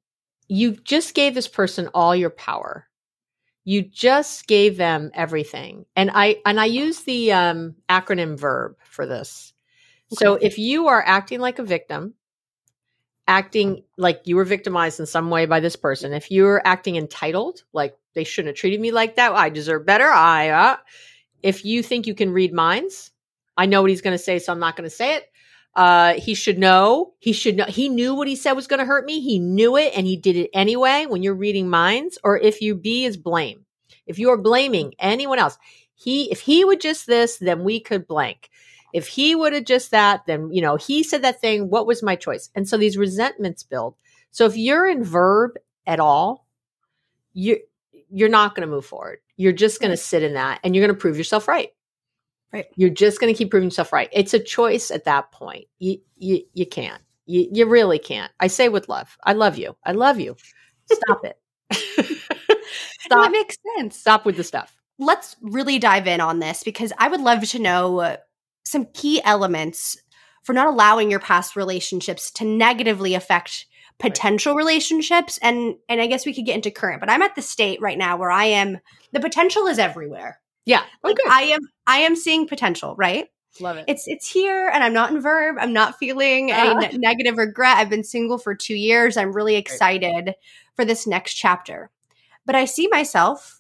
you 0.50 0.74
just 0.74 1.14
gave 1.14 1.36
this 1.36 1.48
person 1.48 1.90
all 1.94 2.16
your 2.16 2.30
power. 2.30 2.88
You 3.64 3.84
just 3.84 4.48
gave 4.48 4.78
them 4.78 5.12
everything. 5.14 5.86
And 5.96 6.12
I 6.14 6.38
and 6.46 6.60
I 6.60 6.66
use 6.66 7.02
the 7.02 7.32
um, 7.32 7.76
acronym 7.88 8.38
verb 8.38 8.76
for 8.84 9.06
this. 9.06 9.54
Okay. 10.12 10.26
So 10.26 10.36
if 10.36 10.58
you 10.58 10.88
are 10.88 11.04
acting 11.06 11.40
like 11.40 11.60
a 11.60 11.64
victim, 11.64 12.16
acting 13.30 13.84
like 13.96 14.22
you 14.26 14.36
were 14.36 14.44
victimized 14.44 15.00
in 15.00 15.06
some 15.06 15.30
way 15.30 15.46
by 15.46 15.60
this 15.62 15.76
person, 15.76 16.12
if 16.14 16.32
you're 16.32 16.62
acting 16.66 16.98
entitled, 16.98 17.64
like 17.72 17.96
they 18.16 18.26
shouldn't 18.26 18.50
have 18.50 18.60
treated 18.60 18.82
me 18.82 18.92
like 18.92 19.16
that, 19.16 19.32
I 19.32 19.50
deserve 19.50 19.86
better. 19.86 20.10
I 20.10 20.50
uh, 20.50 20.78
if 21.44 21.64
you 21.64 21.84
think 21.84 22.08
you 22.08 22.16
can 22.16 22.32
read 22.32 22.52
minds, 22.52 23.12
I 23.56 23.68
know 23.68 23.82
what 23.82 23.92
he's 23.92 24.02
going 24.02 24.18
to 24.18 24.24
say, 24.24 24.40
so 24.40 24.52
I'm 24.52 24.60
not 24.60 24.76
going 24.76 24.90
to 24.90 24.96
say 24.96 25.16
it. 25.16 25.26
Uh, 25.76 26.16
he 26.16 26.34
should 26.34 26.58
know. 26.58 27.14
He 27.20 27.32
should 27.32 27.56
know. 27.56 27.66
He 27.66 27.88
knew 27.88 28.16
what 28.16 28.28
he 28.28 28.36
said 28.36 28.54
was 28.54 28.68
going 28.68 28.80
to 28.80 28.86
hurt 28.86 29.06
me. 29.06 29.22
He 29.22 29.38
knew 29.38 29.78
it, 29.78 29.94
and 29.96 30.08
he 30.08 30.18
did 30.18 30.36
it 30.36 30.50
anyway. 30.52 31.06
When 31.06 31.22
you're 31.22 31.36
reading 31.36 31.70
minds, 31.70 32.18
or 32.24 32.38
if 32.38 32.62
you 32.62 32.76
B 32.76 33.06
is 33.06 33.16
blame. 33.16 33.66
If 34.08 34.18
you 34.18 34.32
are 34.32 34.38
blaming 34.38 34.96
anyone 34.98 35.38
else, 35.38 35.58
he 35.94 36.32
if 36.32 36.42
he 36.42 36.66
would 36.66 36.82
just 36.82 37.06
this, 37.06 37.38
then 37.38 37.64
we 37.64 37.80
could 37.80 38.08
blank. 38.08 38.50
If 38.94 39.08
he 39.08 39.36
would 39.36 39.54
have 39.54 39.66
just 39.66 39.92
that, 39.92 40.26
then 40.26 40.52
you 40.52 40.62
know 40.62 40.76
he 40.76 41.04
said 41.04 41.24
that 41.24 41.42
thing. 41.42 41.70
What 41.70 41.88
was 41.88 42.04
my 42.04 42.16
choice? 42.16 42.50
And 42.56 42.68
so 42.68 42.78
these 42.78 42.98
resentments 42.98 43.64
build. 43.64 43.96
So 44.32 44.46
if 44.46 44.58
you're 44.58 44.88
in 44.88 45.04
verb 45.04 45.58
at 45.86 46.00
all, 46.00 46.46
you 47.34 47.60
you're 48.12 48.30
not 48.30 48.56
going 48.56 48.68
to 48.68 48.74
move 48.74 48.86
forward. 48.86 49.20
You're 49.38 49.54
just 49.54 49.80
going 49.80 49.92
to 49.92 49.98
sit 49.98 50.24
in 50.24 50.34
that, 50.34 50.60
and 50.64 50.76
you're 50.76 50.86
going 50.86 50.96
to 50.96 51.00
prove 51.00 51.18
yourself 51.18 51.48
right. 51.48 51.70
Right. 52.52 52.66
You're 52.76 52.90
just 52.90 53.20
going 53.20 53.32
to 53.32 53.38
keep 53.38 53.52
proving 53.52 53.68
yourself 53.68 53.94
right. 53.94 54.10
It's 54.12 54.34
a 54.34 54.40
choice 54.40 54.90
at 54.90 55.06
that 55.06 55.32
point. 55.32 55.66
You 55.78 56.00
you 56.18 56.44
you 56.54 56.66
can't. 56.66 57.02
You 57.26 57.48
you 57.52 57.68
really 57.68 58.00
can't. 58.00 58.32
I 58.40 58.48
say 58.48 58.70
with 58.70 58.90
love. 58.90 59.18
I 59.24 59.34
love 59.34 59.58
you. 59.58 59.76
I 59.86 59.92
love 59.92 60.20
you. 60.20 60.36
Stop 60.92 61.26
it. 61.26 61.38
Stop. 63.00 63.24
That 63.24 63.32
makes 63.32 63.58
sense. 63.78 63.98
Stop 63.98 64.26
with 64.26 64.36
the 64.36 64.44
stuff. 64.44 64.76
Let's 64.98 65.36
really 65.42 65.80
dive 65.80 66.08
in 66.08 66.22
on 66.22 66.40
this 66.40 66.64
because 66.64 66.92
I 66.98 67.08
would 67.08 67.22
love 67.22 67.48
to 67.50 67.60
know 67.60 68.18
some 68.70 68.86
key 68.94 69.22
elements 69.24 69.98
for 70.44 70.54
not 70.54 70.68
allowing 70.68 71.12
your 71.12 71.20
past 71.20 71.56
relationships 71.56 72.32
to 72.32 72.46
negatively 72.46 73.14
affect 73.14 73.66
potential 74.00 74.54
right. 74.54 74.60
relationships 74.60 75.38
and 75.42 75.76
and 75.90 76.00
I 76.00 76.08
guess 76.08 76.26
we 76.26 76.34
could 76.34 76.46
get 76.46 76.56
into 76.56 76.72
current 76.72 77.02
but 77.02 77.10
I'm 77.10 77.22
at 77.22 77.36
the 77.36 77.42
state 77.42 77.82
right 77.82 77.98
now 77.98 78.16
where 78.16 78.32
I 78.32 78.46
am 78.46 78.80
the 79.12 79.20
potential 79.20 79.68
is 79.68 79.78
everywhere 79.78 80.40
yeah. 80.70 80.84
Like 81.04 81.20
okay. 81.20 81.30
I 81.30 81.42
am 81.46 81.62
I 81.88 81.98
am 82.00 82.16
seeing 82.16 82.48
potential, 82.48 82.96
right? 82.96 83.28
Love 83.60 83.78
it. 83.78 83.86
It's 83.88 84.04
it's 84.08 84.30
here 84.30 84.70
and 84.72 84.84
I'm 84.84 84.94
not 84.94 85.10
in 85.10 85.20
verb. 85.20 85.56
I'm 85.60 85.74
not 85.74 85.98
feeling 85.98 86.52
uh-huh. 86.52 86.80
any 86.84 86.98
negative 87.00 87.40
regret. 87.40 87.78
I've 87.78 87.90
been 87.90 88.04
single 88.04 88.38
for 88.38 88.54
2 88.54 88.76
years. 88.76 89.18
I'm 89.18 89.34
really 89.34 89.56
excited 89.56 90.28
right. 90.28 90.36
for 90.76 90.86
this 90.86 91.08
next 91.08 91.34
chapter. 91.34 91.90
But 92.46 92.54
I 92.54 92.66
see 92.66 92.88
myself 92.88 93.59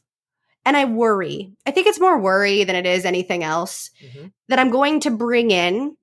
and 0.69 0.77
I 0.77 0.85
worry. 0.85 1.51
I 1.65 1.71
think 1.71 1.87
it's 1.87 1.99
more 1.99 2.19
worry 2.19 2.63
than 2.63 2.75
it 2.75 2.85
is 2.85 3.03
anything 3.03 3.43
else 3.43 3.89
mm-hmm. 4.05 4.27
that 4.49 4.59
I'm 4.59 4.69
going 4.69 4.99
to 4.99 5.09
bring 5.09 5.49
in 5.49 5.97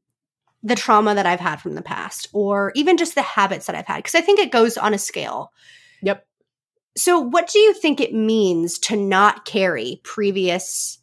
the 0.61 0.75
trauma 0.75 1.15
that 1.15 1.25
I've 1.25 1.39
had 1.39 1.61
from 1.61 1.77
the 1.77 1.83
past 1.83 2.29
or 2.33 2.73
even 2.75 2.97
just 2.97 3.15
the 3.15 3.23
habits 3.23 3.67
that 3.67 3.77
I've 3.77 3.87
had 3.87 3.99
because 3.99 4.17
I 4.17 4.23
think 4.23 4.41
it 4.41 4.51
goes 4.51 4.77
on 4.77 4.93
a 4.93 4.99
scale. 4.99 5.53
Yep. 6.03 6.27
So, 6.97 7.21
what 7.21 7.49
do 7.49 7.61
you 7.61 7.75
think 7.75 8.01
it 8.01 8.13
means 8.13 8.81
to 8.81 8.97
not 8.97 9.45
carry 9.45 10.01
previous 10.03 10.99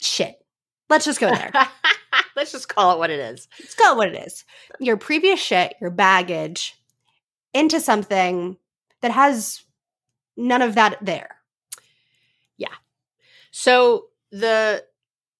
shit? 0.00 0.44
Let's 0.90 1.04
just 1.04 1.20
go 1.20 1.32
there. 1.32 1.52
Let's 2.36 2.50
just 2.50 2.68
call 2.68 2.96
it 2.96 2.98
what 2.98 3.10
it 3.10 3.20
is. 3.20 3.46
Let's 3.60 3.76
call 3.76 3.92
it 3.92 3.96
what 3.96 4.08
it 4.08 4.26
is. 4.26 4.44
Your 4.80 4.96
previous 4.96 5.38
shit, 5.38 5.76
your 5.80 5.90
baggage, 5.90 6.74
into 7.54 7.78
something 7.78 8.56
that 9.02 9.12
has 9.12 9.62
none 10.36 10.62
of 10.62 10.74
that 10.74 10.98
there. 11.00 11.36
Yeah. 12.56 12.74
So 13.50 14.06
the 14.30 14.84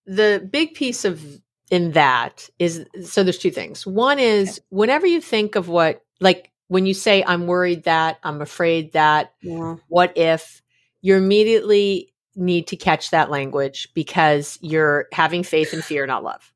the 0.06 0.48
big 0.50 0.74
piece 0.74 1.04
of 1.04 1.40
in 1.70 1.92
that 1.92 2.48
is 2.58 2.84
so 3.04 3.22
there's 3.22 3.38
two 3.38 3.50
things. 3.50 3.86
One 3.86 4.18
is 4.18 4.60
whenever 4.70 5.06
you 5.06 5.20
think 5.20 5.54
of 5.54 5.68
what 5.68 6.02
like 6.20 6.52
when 6.72 6.86
you 6.86 6.94
say 6.94 7.22
i'm 7.26 7.46
worried 7.46 7.84
that 7.84 8.18
i'm 8.22 8.40
afraid 8.40 8.92
that 8.92 9.34
yeah. 9.42 9.76
what 9.88 10.16
if 10.16 10.62
you 11.02 11.14
immediately 11.16 12.12
need 12.34 12.66
to 12.66 12.76
catch 12.76 13.10
that 13.10 13.30
language 13.30 13.88
because 13.94 14.58
you're 14.62 15.06
having 15.12 15.42
faith 15.42 15.74
and 15.74 15.84
fear 15.84 16.06
not 16.06 16.24
love 16.24 16.52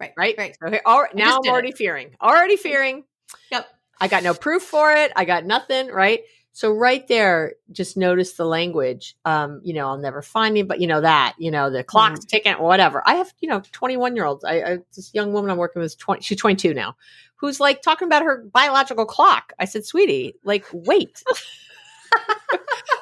right 0.00 0.12
right 0.16 0.34
right 0.36 0.56
okay 0.64 0.80
all 0.84 1.02
right 1.02 1.14
now 1.14 1.38
i'm 1.38 1.48
already 1.48 1.68
it. 1.68 1.78
fearing 1.78 2.10
already 2.20 2.56
fearing 2.56 3.04
yep 3.52 3.68
i 4.00 4.08
got 4.08 4.24
no 4.24 4.34
proof 4.34 4.62
for 4.62 4.92
it 4.92 5.12
i 5.14 5.24
got 5.24 5.44
nothing 5.44 5.86
right 5.86 6.22
so 6.52 6.72
right 6.72 7.06
there 7.08 7.54
just 7.72 7.96
notice 7.96 8.34
the 8.34 8.44
language 8.44 9.16
um 9.24 9.60
you 9.62 9.72
know 9.72 9.86
i'll 9.88 9.98
never 9.98 10.22
find 10.22 10.56
him 10.56 10.66
but 10.66 10.80
you 10.80 10.86
know 10.86 11.00
that 11.00 11.34
you 11.38 11.50
know 11.50 11.70
the 11.70 11.84
clock's 11.84 12.24
mm. 12.24 12.28
ticking 12.28 12.54
whatever 12.54 13.02
i 13.06 13.14
have 13.14 13.32
you 13.40 13.48
know 13.48 13.60
21 13.72 14.16
year 14.16 14.24
olds 14.24 14.44
I, 14.44 14.54
I 14.62 14.78
this 14.94 15.14
young 15.14 15.32
woman 15.32 15.50
i'm 15.50 15.58
working 15.58 15.80
with 15.80 15.92
is 15.92 15.96
20 15.96 16.22
she's 16.22 16.38
22 16.38 16.74
now 16.74 16.96
who's 17.40 17.58
like 17.58 17.82
talking 17.82 18.06
about 18.06 18.22
her 18.22 18.44
biological 18.52 19.06
clock. 19.06 19.52
I 19.58 19.64
said, 19.64 19.84
sweetie, 19.84 20.34
like, 20.44 20.66
wait. 20.72 21.22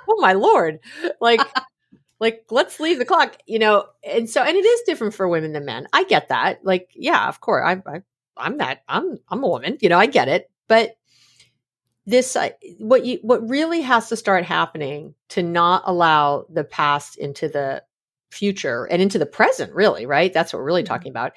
oh 0.09 0.21
my 0.21 0.33
lord. 0.33 0.79
Like, 1.21 1.41
like 2.21 2.45
let's 2.51 2.79
leave 2.79 2.99
the 2.99 3.05
clock, 3.05 3.37
you 3.47 3.59
know. 3.59 3.87
And 4.09 4.31
so, 4.31 4.43
and 4.43 4.57
it 4.57 4.65
is 4.65 4.83
different 4.87 5.15
for 5.15 5.29
women 5.29 5.53
than 5.53 5.65
men. 5.65 5.89
I 5.93 6.05
get 6.05 6.29
that. 6.29 6.65
Like, 6.65 6.91
yeah, 6.95 7.29
of 7.29 7.41
course. 7.41 7.65
I, 7.67 7.83
I 7.91 8.03
I'm 8.37 8.59
that. 8.59 8.85
I'm 8.89 9.19
I'm 9.29 9.43
a 9.43 9.49
woman. 9.49 9.79
You 9.81 9.89
know, 9.89 9.99
I 9.99 10.07
get 10.07 10.29
it. 10.29 10.51
But 10.69 10.97
this, 12.09 12.37
uh, 12.37 12.49
what 12.79 13.05
you, 13.05 13.19
what 13.23 13.47
really 13.49 13.83
has 13.83 14.09
to 14.09 14.17
start 14.17 14.45
happening 14.45 15.15
to 15.29 15.43
not 15.43 15.83
allow 15.85 16.47
the 16.49 16.65
past 16.65 17.17
into 17.19 17.49
the 17.49 17.83
future 18.31 18.87
and 18.87 19.03
into 19.03 19.19
the 19.19 19.27
present, 19.27 19.75
really, 19.75 20.07
right? 20.07 20.33
That's 20.33 20.53
what 20.53 20.61
we're 20.61 20.67
really 20.67 20.83
mm-hmm. 20.83 20.95
talking 20.95 21.11
about. 21.11 21.33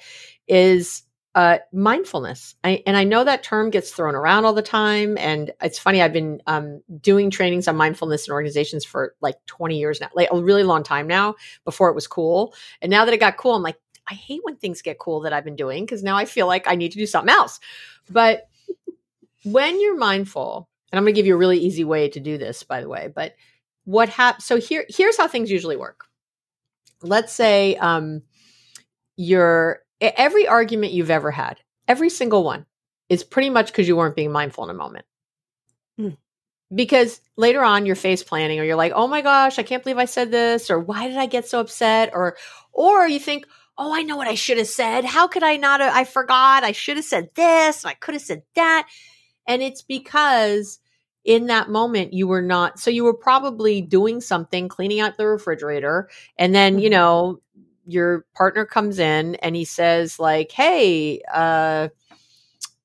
Is 0.48 1.02
uh, 1.34 1.58
mindfulness. 1.72 2.54
I, 2.62 2.82
and 2.86 2.96
I 2.96 3.04
know 3.04 3.24
that 3.24 3.42
term 3.42 3.70
gets 3.70 3.90
thrown 3.90 4.14
around 4.14 4.44
all 4.44 4.52
the 4.52 4.62
time. 4.62 5.16
And 5.18 5.50
it's 5.62 5.78
funny, 5.78 6.02
I've 6.02 6.12
been 6.12 6.42
um, 6.46 6.82
doing 7.00 7.30
trainings 7.30 7.68
on 7.68 7.76
mindfulness 7.76 8.28
in 8.28 8.34
organizations 8.34 8.84
for 8.84 9.14
like 9.20 9.36
20 9.46 9.78
years 9.78 10.00
now, 10.00 10.08
like 10.14 10.28
a 10.30 10.40
really 10.40 10.62
long 10.62 10.82
time 10.82 11.06
now 11.06 11.34
before 11.64 11.88
it 11.88 11.94
was 11.94 12.06
cool. 12.06 12.54
And 12.82 12.90
now 12.90 13.04
that 13.04 13.14
it 13.14 13.20
got 13.20 13.38
cool, 13.38 13.54
I'm 13.54 13.62
like, 13.62 13.78
I 14.06 14.14
hate 14.14 14.40
when 14.42 14.56
things 14.56 14.82
get 14.82 14.98
cool 14.98 15.20
that 15.20 15.32
I've 15.32 15.44
been 15.44 15.56
doing 15.56 15.84
because 15.84 16.02
now 16.02 16.16
I 16.16 16.24
feel 16.26 16.46
like 16.46 16.66
I 16.66 16.74
need 16.74 16.92
to 16.92 16.98
do 16.98 17.06
something 17.06 17.32
else. 17.32 17.60
But 18.10 18.48
when 19.44 19.80
you're 19.80 19.96
mindful, 19.96 20.68
and 20.90 20.98
I'm 20.98 21.04
going 21.04 21.14
to 21.14 21.18
give 21.18 21.26
you 21.26 21.34
a 21.34 21.38
really 21.38 21.58
easy 21.58 21.84
way 21.84 22.08
to 22.10 22.20
do 22.20 22.38
this, 22.38 22.62
by 22.62 22.80
the 22.80 22.88
way, 22.88 23.10
but 23.14 23.34
what 23.84 24.08
happens? 24.08 24.44
So 24.44 24.58
here, 24.58 24.84
here's 24.88 25.16
how 25.16 25.26
things 25.26 25.50
usually 25.50 25.76
work. 25.76 26.04
Let's 27.02 27.32
say 27.32 27.76
um, 27.76 28.22
you're 29.16 29.80
every 30.00 30.46
argument 30.46 30.92
you've 30.92 31.10
ever 31.10 31.30
had, 31.30 31.58
every 31.88 32.10
single 32.10 32.44
one, 32.44 32.66
is 33.08 33.24
pretty 33.24 33.50
much 33.50 33.66
because 33.68 33.88
you 33.88 33.96
weren't 33.96 34.16
being 34.16 34.32
mindful 34.32 34.64
in 34.64 34.70
a 34.70 34.74
moment. 34.74 35.04
Mm. 36.00 36.16
Because 36.74 37.20
later 37.36 37.62
on 37.62 37.86
you're 37.86 37.96
face 37.96 38.22
planning 38.22 38.58
or 38.60 38.64
you're 38.64 38.76
like, 38.76 38.92
oh 38.94 39.06
my 39.06 39.20
gosh, 39.20 39.58
I 39.58 39.62
can't 39.62 39.82
believe 39.82 39.98
I 39.98 40.06
said 40.06 40.30
this, 40.30 40.70
or 40.70 40.78
why 40.78 41.08
did 41.08 41.16
I 41.16 41.26
get 41.26 41.46
so 41.46 41.60
upset? 41.60 42.10
Or 42.14 42.36
or 42.72 43.06
you 43.06 43.18
think, 43.18 43.46
oh, 43.76 43.94
I 43.94 44.02
know 44.02 44.16
what 44.16 44.28
I 44.28 44.34
should 44.34 44.58
have 44.58 44.68
said. 44.68 45.04
How 45.04 45.28
could 45.28 45.42
I 45.42 45.56
not 45.56 45.80
have, 45.80 45.94
I 45.94 46.04
forgot. 46.04 46.64
I 46.64 46.72
should 46.72 46.96
have 46.96 47.04
said 47.04 47.30
this, 47.34 47.84
I 47.84 47.94
could 47.94 48.14
have 48.14 48.22
said 48.22 48.42
that. 48.54 48.88
And 49.46 49.62
it's 49.62 49.82
because 49.82 50.78
in 51.24 51.46
that 51.46 51.70
moment 51.70 52.12
you 52.12 52.26
were 52.26 52.42
not 52.42 52.80
so 52.80 52.90
you 52.90 53.04
were 53.04 53.14
probably 53.14 53.80
doing 53.80 54.20
something 54.20 54.68
cleaning 54.68 54.98
out 54.98 55.16
the 55.16 55.24
refrigerator 55.24 56.10
and 56.36 56.52
then 56.52 56.80
you 56.80 56.90
mm-hmm. 56.90 56.98
know 56.98 57.40
your 57.86 58.24
partner 58.34 58.66
comes 58.66 58.98
in 58.98 59.36
and 59.36 59.54
he 59.54 59.64
says 59.64 60.18
like 60.18 60.50
hey 60.50 61.22
uh 61.32 61.86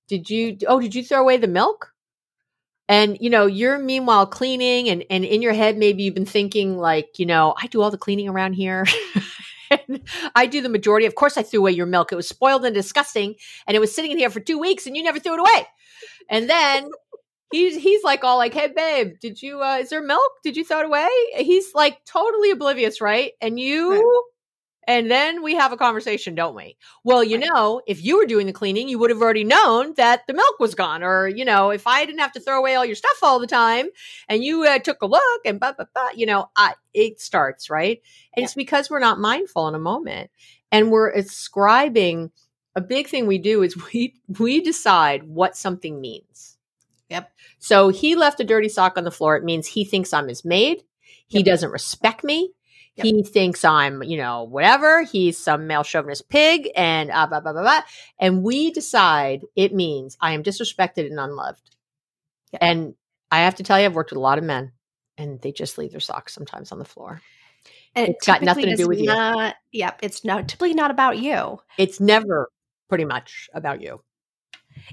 did 0.07 0.29
you 0.29 0.57
oh 0.67 0.79
did 0.79 0.95
you 0.95 1.03
throw 1.03 1.19
away 1.19 1.37
the 1.37 1.47
milk? 1.47 1.93
And 2.89 3.17
you 3.19 3.29
know 3.29 3.45
you're 3.45 3.77
meanwhile 3.77 4.25
cleaning 4.25 4.89
and 4.89 5.03
and 5.09 5.25
in 5.25 5.41
your 5.41 5.53
head 5.53 5.77
maybe 5.77 6.03
you've 6.03 6.15
been 6.15 6.25
thinking 6.25 6.77
like 6.77 7.19
you 7.19 7.25
know 7.25 7.53
i 7.61 7.67
do 7.67 7.81
all 7.81 7.91
the 7.91 7.97
cleaning 7.97 8.29
around 8.29 8.53
here. 8.53 8.85
I 10.35 10.45
do 10.45 10.61
the 10.61 10.69
majority. 10.69 11.05
Of 11.05 11.15
course 11.15 11.37
i 11.37 11.43
threw 11.43 11.59
away 11.59 11.71
your 11.71 11.85
milk. 11.85 12.13
It 12.13 12.15
was 12.15 12.27
spoiled 12.27 12.63
and 12.63 12.73
disgusting 12.73 13.35
and 13.67 13.75
it 13.75 13.79
was 13.79 13.93
sitting 13.93 14.11
in 14.11 14.17
here 14.17 14.29
for 14.29 14.39
two 14.39 14.57
weeks 14.57 14.87
and 14.87 14.95
you 14.95 15.03
never 15.03 15.19
threw 15.19 15.33
it 15.33 15.39
away 15.39 15.67
and 16.29 16.49
then 16.49 16.89
he's 17.51 17.75
he's 17.75 18.03
like 18.03 18.23
all 18.23 18.37
like 18.37 18.53
hey 18.53 18.67
babe 18.75 19.13
did 19.21 19.41
you 19.41 19.61
uh 19.61 19.77
is 19.77 19.89
there 19.89 20.01
milk 20.01 20.31
did 20.43 20.57
you 20.57 20.65
throw 20.65 20.79
it 20.79 20.85
away 20.85 21.09
he's 21.37 21.73
like 21.73 22.03
totally 22.05 22.51
oblivious 22.51 22.99
right 22.99 23.33
and 23.41 23.59
you 23.59 24.25
and 24.87 25.11
then 25.11 25.43
we 25.43 25.53
have 25.55 25.73
a 25.73 25.77
conversation, 25.77 26.33
don't 26.33 26.55
we? 26.55 26.77
Well, 27.03 27.21
you 27.21 27.37
right. 27.37 27.49
know, 27.53 27.81
if 27.85 28.03
you 28.03 28.17
were 28.17 28.25
doing 28.25 28.47
the 28.47 28.53
cleaning, 28.53 28.87
you 28.87 28.97
would 28.99 29.09
have 29.09 29.21
already 29.21 29.43
known 29.43 29.93
that 29.97 30.21
the 30.27 30.33
milk 30.33 30.59
was 30.59 30.75
gone. 30.75 31.03
Or, 31.03 31.27
you 31.27 31.43
know, 31.43 31.71
if 31.71 31.85
I 31.85 32.05
didn't 32.05 32.21
have 32.21 32.31
to 32.31 32.39
throw 32.39 32.57
away 32.57 32.75
all 32.75 32.85
your 32.85 32.95
stuff 32.95 33.17
all 33.21 33.37
the 33.37 33.47
time 33.47 33.87
and 34.29 34.45
you 34.45 34.63
uh, 34.63 34.79
took 34.79 35.01
a 35.01 35.05
look 35.05 35.41
and 35.43 35.59
blah, 35.59 35.73
blah, 35.73 35.85
blah, 35.93 36.09
you 36.15 36.25
know, 36.25 36.49
I, 36.55 36.73
it 36.93 37.19
starts, 37.19 37.69
right? 37.69 38.01
And 38.33 38.41
yeah. 38.41 38.45
it's 38.45 38.53
because 38.53 38.89
we're 38.89 38.99
not 38.99 39.19
mindful 39.19 39.67
in 39.67 39.75
a 39.75 39.79
moment 39.79 40.31
and 40.71 40.89
we're 40.89 41.11
ascribing 41.11 42.31
a 42.77 42.81
big 42.81 43.07
thing 43.07 43.25
we 43.25 43.39
do 43.39 43.63
is 43.63 43.75
we 43.93 44.15
we 44.39 44.61
decide 44.61 45.23
what 45.23 45.57
something 45.57 45.99
means. 45.99 46.57
Yep. 47.09 47.31
So 47.59 47.89
he 47.89 48.15
left 48.15 48.39
a 48.39 48.45
dirty 48.45 48.69
sock 48.69 48.97
on 48.97 49.03
the 49.03 49.11
floor. 49.11 49.35
It 49.35 49.43
means 49.43 49.65
he 49.65 49.83
thinks 49.83 50.13
I'm 50.13 50.27
his 50.27 50.45
maid. 50.45 50.83
He 51.27 51.39
yep. 51.39 51.45
doesn't 51.45 51.71
respect 51.71 52.23
me. 52.23 52.51
Yep. 52.95 53.05
He 53.05 53.23
thinks 53.23 53.63
I'm, 53.63 54.03
you 54.03 54.17
know, 54.17 54.43
whatever. 54.43 55.03
He's 55.03 55.37
some 55.37 55.67
male 55.67 55.83
chauvinist 55.83 56.29
pig 56.29 56.69
and 56.75 57.11
uh, 57.11 57.27
blah, 57.27 57.39
blah, 57.39 57.53
blah, 57.53 57.61
blah. 57.61 57.81
And 58.19 58.43
we 58.43 58.71
decide 58.71 59.45
it 59.55 59.73
means 59.73 60.17
I 60.19 60.33
am 60.33 60.43
disrespected 60.43 61.05
and 61.05 61.19
unloved. 61.19 61.69
Yep. 62.53 62.61
And 62.61 62.95
I 63.31 63.39
have 63.39 63.55
to 63.55 63.63
tell 63.63 63.79
you, 63.79 63.85
I've 63.85 63.95
worked 63.95 64.11
with 64.11 64.17
a 64.17 64.21
lot 64.21 64.37
of 64.37 64.43
men 64.43 64.71
and 65.17 65.39
they 65.41 65.51
just 65.51 65.77
leave 65.77 65.91
their 65.91 65.99
socks 65.99 66.33
sometimes 66.33 66.71
on 66.71 66.79
the 66.79 66.85
floor. 66.85 67.21
And 67.95 68.09
it's 68.09 68.27
it 68.27 68.31
got 68.31 68.41
nothing 68.41 68.65
to 68.65 68.75
do 68.75 68.87
with 68.87 69.01
not, 69.01 69.55
you. 69.71 69.81
Yep. 69.81 69.99
It's 70.01 70.25
not 70.25 70.47
typically 70.47 70.73
not 70.73 70.91
about 70.91 71.19
you. 71.19 71.59
It's 71.77 71.99
never 71.99 72.49
pretty 72.89 73.05
much 73.05 73.49
about 73.53 73.81
you. 73.81 74.01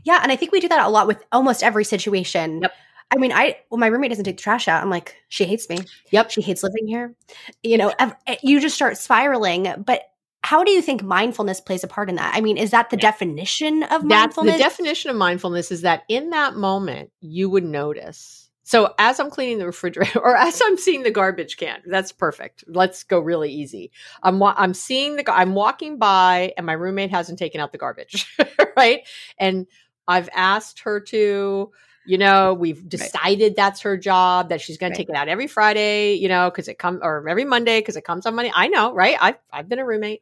Yeah. 0.05 0.21
And 0.23 0.33
I 0.33 0.37
think 0.37 0.53
we 0.53 0.61
do 0.61 0.69
that 0.69 0.87
a 0.87 0.89
lot 0.89 1.07
with 1.07 1.23
almost 1.33 1.63
every 1.63 1.85
situation. 1.85 2.63
Yep. 2.63 2.73
I 3.11 3.17
mean, 3.17 3.33
I 3.33 3.59
well, 3.71 3.79
my 3.79 3.87
roommate 3.87 4.11
doesn't 4.11 4.25
take 4.25 4.39
the 4.39 4.43
trash 4.43 4.67
out. 4.67 4.83
I'm 4.83 4.91
like, 4.91 5.15
she 5.29 5.45
hates 5.45 5.69
me. 5.69 5.79
Yep, 6.11 6.31
she 6.31 6.41
hates 6.41 6.63
living 6.63 6.87
here. 6.87 7.15
You 7.63 7.79
know, 7.79 7.93
eh, 7.99 8.37
you 8.43 8.61
just 8.61 8.75
start 8.75 8.97
spiraling. 8.97 9.73
But 9.85 10.03
how 10.43 10.65
do 10.65 10.73
you 10.73 10.83
think 10.83 11.03
mindfulness 11.03 11.61
plays 11.61 11.85
a 11.85 11.89
part 11.89 12.09
in 12.09 12.17
that? 12.17 12.35
I 12.35 12.41
mean, 12.41 12.57
is 12.57 12.71
that 12.73 12.91
the 12.91 12.97
yeah. 12.97 13.11
definition 13.11 13.83
of 13.85 14.09
That's 14.09 14.37
mindfulness? 14.37 14.57
The 14.57 14.63
definition 14.63 15.11
of 15.11 15.17
mindfulness 15.17 15.71
is 15.71 15.83
that 15.83 16.03
in 16.09 16.31
that 16.31 16.57
moment 16.57 17.11
you 17.21 17.49
would 17.51 17.65
notice. 17.65 18.44
So 18.65 18.95
as 18.99 19.21
I'm 19.21 19.31
cleaning 19.31 19.59
the 19.59 19.67
refrigerator 19.67 20.19
or 20.23 20.35
as 20.35 20.61
I'm 20.65 20.77
seeing 20.77 21.03
the 21.03 21.11
garbage 21.11 21.57
can, 21.57 21.83
that's 21.87 22.13
perfect. 22.13 22.65
Let's 22.67 23.05
go 23.05 23.21
really 23.21 23.53
easy. 23.53 23.93
I'm 24.23 24.43
I'm 24.43 24.75
seeing 24.75 25.17
the 25.17 25.31
I'm 25.31 25.55
walking 25.55 25.99
by 25.99 26.53
and 26.57 26.67
my 26.67 26.73
roommate 26.73 27.11
hasn't 27.11 27.39
taken 27.39 27.61
out 27.61 27.73
the 27.73 27.79
garbage, 27.79 28.35
right? 28.77 29.07
And 29.39 29.67
I've 30.09 30.29
asked 30.35 30.81
her 30.81 31.01
to 31.01 31.71
you 32.07 32.19
know 32.19 32.55
we've 32.55 32.87
decided 32.89 33.45
right. 33.45 33.57
that's 33.57 33.81
her 33.81 33.97
job 33.97 34.51
that 34.51 34.61
she's 34.61 34.77
going 34.77 34.91
right. 34.91 34.97
to 34.97 35.03
take 35.03 35.09
it 35.09 35.17
out 35.17 35.29
every 35.29 35.47
friday 35.47 36.15
you 36.15 36.29
know 36.29 36.51
because 36.51 36.69
it 36.69 36.79
comes 36.79 37.01
or 37.03 37.27
every 37.29 37.47
monday 37.47 37.81
because 37.81 37.97
it 37.97 38.05
comes 38.05 38.27
on 38.27 38.35
monday 38.35 38.53
i 38.55 38.69
know 38.69 38.93
right 38.93 39.17
i've, 39.21 39.39
I've 39.51 39.71
been 39.71 39.79
a 39.79 39.87
roommate 39.87 40.21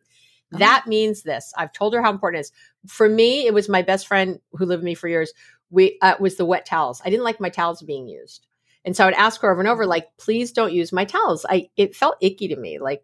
uh-huh. 0.53 0.59
that 0.59 0.87
means 0.87 1.23
this 1.23 1.53
i've 1.57 1.73
told 1.73 1.95
her 1.95 2.01
how 2.01 2.11
important 2.11 2.39
it 2.39 2.43
is 2.43 2.53
for 2.87 3.09
me 3.09 3.47
it 3.47 3.53
was 3.53 3.69
my 3.69 3.83
best 3.83 4.07
friend 4.07 4.39
who 4.53 4.65
lived 4.65 4.81
with 4.81 4.85
me 4.85 4.95
for 4.95 5.09
years 5.09 5.33
we 5.73 5.99
uh, 6.01 6.15
was 6.21 6.37
the 6.37 6.45
wet 6.45 6.65
towels 6.65 7.03
i 7.05 7.11
didn't 7.11 7.25
like 7.25 7.41
my 7.41 7.49
towels 7.49 7.83
being 7.83 8.07
used 8.07 8.47
and 8.85 8.97
so 8.97 9.03
i 9.03 9.07
would 9.09 9.15
ask 9.15 9.41
her 9.41 9.51
over 9.51 9.61
and 9.61 9.69
over 9.69 9.87
like 9.87 10.07
please 10.19 10.53
don't 10.53 10.73
use 10.73 10.93
my 10.93 11.05
towels 11.05 11.45
i 11.49 11.69
it 11.77 11.97
felt 11.97 12.17
icky 12.21 12.47
to 12.47 12.57
me 12.57 12.79
like 12.79 13.03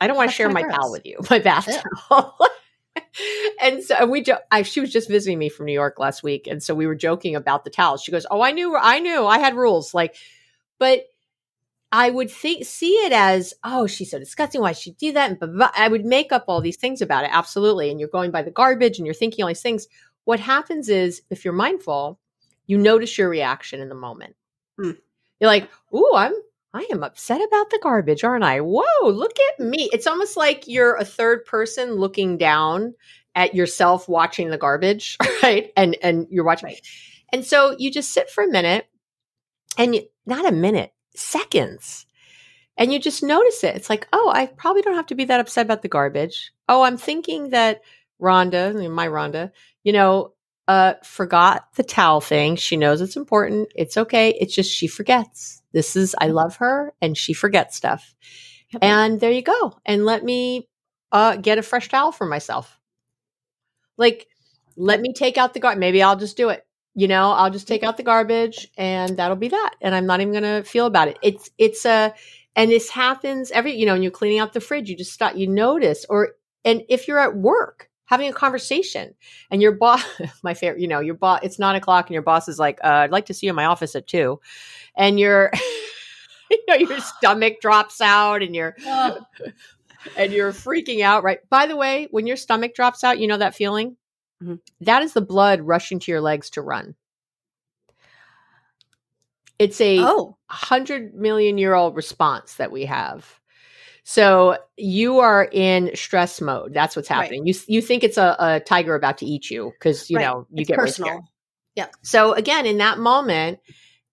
I 0.00 0.06
don't 0.06 0.16
want 0.16 0.30
to 0.30 0.36
share 0.36 0.48
my 0.48 0.62
gross. 0.62 0.74
towel 0.74 0.92
with 0.92 1.06
you, 1.06 1.18
my 1.30 1.38
bath 1.38 1.68
towel. 2.08 2.38
and 3.60 3.82
so 3.82 4.06
we, 4.06 4.22
jo- 4.22 4.38
I, 4.50 4.62
she 4.62 4.80
was 4.80 4.92
just 4.92 5.08
visiting 5.08 5.38
me 5.38 5.48
from 5.48 5.66
New 5.66 5.72
York 5.72 5.98
last 5.98 6.22
week, 6.22 6.46
and 6.46 6.62
so 6.62 6.74
we 6.74 6.86
were 6.86 6.94
joking 6.94 7.36
about 7.36 7.64
the 7.64 7.70
towels. 7.70 8.02
She 8.02 8.12
goes, 8.12 8.26
"Oh, 8.30 8.42
I 8.42 8.52
knew, 8.52 8.76
I 8.76 8.98
knew, 8.98 9.26
I 9.26 9.38
had 9.38 9.54
rules." 9.54 9.94
Like, 9.94 10.16
but 10.78 11.04
I 11.92 12.10
would 12.10 12.30
think 12.30 12.64
see 12.64 12.92
it 12.92 13.12
as, 13.12 13.54
"Oh, 13.62 13.86
she's 13.86 14.10
so 14.10 14.18
disgusting. 14.18 14.60
Why 14.60 14.72
she 14.72 14.92
do 14.92 15.12
that?" 15.12 15.30
And 15.30 15.38
blah, 15.38 15.48
blah, 15.48 15.56
blah. 15.56 15.70
I 15.76 15.88
would 15.88 16.04
make 16.04 16.32
up 16.32 16.44
all 16.48 16.60
these 16.60 16.76
things 16.76 17.00
about 17.00 17.24
it. 17.24 17.30
Absolutely, 17.32 17.90
and 17.90 18.00
you're 18.00 18.08
going 18.08 18.30
by 18.30 18.42
the 18.42 18.50
garbage, 18.50 18.98
and 18.98 19.06
you're 19.06 19.14
thinking 19.14 19.42
all 19.42 19.48
these 19.48 19.62
things. 19.62 19.86
What 20.26 20.40
happens 20.40 20.90
is, 20.90 21.22
if 21.30 21.44
you're 21.44 21.54
mindful, 21.54 22.20
you 22.66 22.76
notice 22.76 23.16
your 23.16 23.30
reaction 23.30 23.80
in 23.80 23.88
the 23.88 23.94
moment. 23.94 24.36
Mm. 24.78 24.98
You're 25.40 25.50
like, 25.50 25.70
"Ooh, 25.94 26.12
I'm 26.14 26.34
I 26.74 26.86
am 26.92 27.02
upset 27.02 27.40
about 27.40 27.70
the 27.70 27.78
garbage, 27.82 28.22
aren't 28.22 28.44
I? 28.44 28.60
Whoa, 28.60 29.08
look 29.08 29.32
at 29.52 29.64
me. 29.64 29.88
It's 29.94 30.06
almost 30.06 30.36
like 30.36 30.68
you're 30.68 30.96
a 30.96 31.06
third 31.06 31.46
person 31.46 31.92
looking 31.92 32.36
down 32.36 32.94
at 33.34 33.54
yourself 33.54 34.08
watching 34.08 34.50
the 34.50 34.58
garbage, 34.58 35.16
right? 35.42 35.72
And 35.76 35.96
and 36.02 36.26
you're 36.28 36.44
watching. 36.44 36.66
Right. 36.66 36.86
And 37.32 37.46
so 37.46 37.74
you 37.78 37.90
just 37.90 38.10
sit 38.10 38.28
for 38.28 38.44
a 38.44 38.50
minute 38.50 38.86
and 39.78 39.94
you, 39.94 40.02
not 40.26 40.46
a 40.46 40.52
minute, 40.52 40.92
seconds. 41.14 42.04
And 42.76 42.92
you 42.92 42.98
just 42.98 43.22
notice 43.22 43.64
it. 43.64 43.74
It's 43.74 43.88
like, 43.88 44.06
oh, 44.12 44.30
I 44.34 44.46
probably 44.46 44.82
don't 44.82 44.96
have 44.96 45.06
to 45.06 45.14
be 45.14 45.24
that 45.26 45.40
upset 45.40 45.64
about 45.64 45.80
the 45.80 45.88
garbage. 45.88 46.52
Oh, 46.68 46.82
I'm 46.82 46.98
thinking 46.98 47.50
that 47.50 47.80
Rhonda, 48.20 48.90
my 48.90 49.08
Rhonda, 49.08 49.50
you 49.86 49.92
know, 49.92 50.32
uh, 50.66 50.94
forgot 51.04 51.68
the 51.76 51.84
towel 51.84 52.20
thing. 52.20 52.56
She 52.56 52.76
knows 52.76 53.00
it's 53.00 53.14
important. 53.14 53.68
It's 53.76 53.96
okay. 53.96 54.30
It's 54.30 54.52
just 54.52 54.68
she 54.68 54.88
forgets. 54.88 55.62
This 55.72 55.94
is, 55.94 56.16
I 56.20 56.26
love 56.26 56.56
her 56.56 56.92
and 57.00 57.16
she 57.16 57.32
forgets 57.32 57.76
stuff. 57.76 58.16
Yep. 58.72 58.82
And 58.82 59.20
there 59.20 59.30
you 59.30 59.42
go. 59.42 59.78
And 59.86 60.04
let 60.04 60.24
me 60.24 60.68
uh, 61.12 61.36
get 61.36 61.58
a 61.58 61.62
fresh 61.62 61.88
towel 61.88 62.10
for 62.10 62.26
myself. 62.26 62.80
Like, 63.96 64.26
let 64.76 65.00
me 65.00 65.12
take 65.12 65.38
out 65.38 65.54
the 65.54 65.60
garbage. 65.60 65.78
Maybe 65.78 66.02
I'll 66.02 66.16
just 66.16 66.36
do 66.36 66.48
it. 66.48 66.66
You 66.96 67.06
know, 67.06 67.30
I'll 67.30 67.50
just 67.50 67.68
take 67.68 67.84
out 67.84 67.96
the 67.96 68.02
garbage 68.02 68.66
and 68.76 69.16
that'll 69.16 69.36
be 69.36 69.48
that. 69.48 69.74
And 69.80 69.94
I'm 69.94 70.06
not 70.06 70.20
even 70.20 70.32
going 70.32 70.42
to 70.64 70.68
feel 70.68 70.86
about 70.86 71.06
it. 71.06 71.18
It's, 71.22 71.48
it's 71.58 71.86
a, 71.86 72.12
and 72.56 72.72
this 72.72 72.90
happens 72.90 73.52
every, 73.52 73.76
you 73.76 73.86
know, 73.86 73.92
when 73.92 74.02
you're 74.02 74.10
cleaning 74.10 74.40
out 74.40 74.52
the 74.52 74.60
fridge, 74.60 74.90
you 74.90 74.96
just 74.96 75.12
stop, 75.12 75.36
you 75.36 75.46
notice, 75.46 76.04
or, 76.10 76.30
and 76.64 76.82
if 76.88 77.06
you're 77.06 77.20
at 77.20 77.36
work, 77.36 77.88
having 78.06 78.28
a 78.28 78.32
conversation. 78.32 79.14
And 79.50 79.60
your 79.60 79.72
boss 79.72 80.02
my 80.42 80.54
favorite 80.54 80.80
you 80.80 80.88
know 80.88 81.00
your 81.00 81.14
boss 81.14 81.40
it's 81.42 81.58
nine 81.58 81.76
o'clock 81.76 82.06
and 82.06 82.14
your 82.14 82.22
boss 82.22 82.48
is 82.48 82.58
like 82.58 82.78
uh, 82.82 82.88
i'd 82.88 83.10
like 83.10 83.26
to 83.26 83.34
see 83.34 83.46
you 83.46 83.50
in 83.50 83.56
my 83.56 83.66
office 83.66 83.94
at 83.94 84.06
two. 84.06 84.40
And 84.96 85.20
your 85.20 85.50
you 86.50 86.64
know 86.68 86.74
your 86.74 87.00
stomach 87.00 87.60
drops 87.60 88.00
out 88.00 88.42
and 88.42 88.54
you're 88.54 88.76
and 90.16 90.32
you're 90.32 90.52
freaking 90.52 91.02
out 91.02 91.22
right? 91.22 91.38
By 91.50 91.66
the 91.66 91.76
way 91.76 92.08
when 92.10 92.26
your 92.26 92.36
stomach 92.36 92.74
drops 92.74 93.04
out 93.04 93.18
you 93.18 93.26
know 93.26 93.38
that 93.38 93.54
feeling? 93.54 93.96
Mm-hmm. 94.42 94.56
that 94.82 95.02
is 95.02 95.14
the 95.14 95.22
blood 95.22 95.62
rushing 95.62 95.98
to 95.98 96.12
your 96.12 96.20
legs 96.20 96.50
to 96.50 96.60
run. 96.60 96.94
It's 99.58 99.80
a 99.80 99.98
oh. 100.00 100.36
hundred 100.50 101.14
million 101.14 101.56
year 101.56 101.72
old 101.72 101.96
response 101.96 102.56
that 102.56 102.70
we 102.70 102.84
have 102.84 103.40
so 104.08 104.56
you 104.76 105.18
are 105.18 105.48
in 105.50 105.90
stress 105.96 106.40
mode. 106.40 106.72
That's 106.72 106.94
what's 106.94 107.08
happening. 107.08 107.40
Right. 107.42 107.48
You 107.48 107.74
you 107.74 107.82
think 107.82 108.04
it's 108.04 108.16
a, 108.16 108.36
a, 108.38 108.60
tiger 108.60 108.94
about 108.94 109.18
to 109.18 109.26
eat 109.26 109.50
you 109.50 109.72
because 109.72 110.08
you 110.08 110.18
right. 110.18 110.22
know 110.22 110.46
you 110.52 110.60
it's 110.60 110.68
get 110.68 110.78
personal. 110.78 111.10
Really 111.10 111.24
yeah. 111.74 111.88
So 112.02 112.32
again, 112.32 112.66
in 112.66 112.78
that 112.78 113.00
moment, 113.00 113.58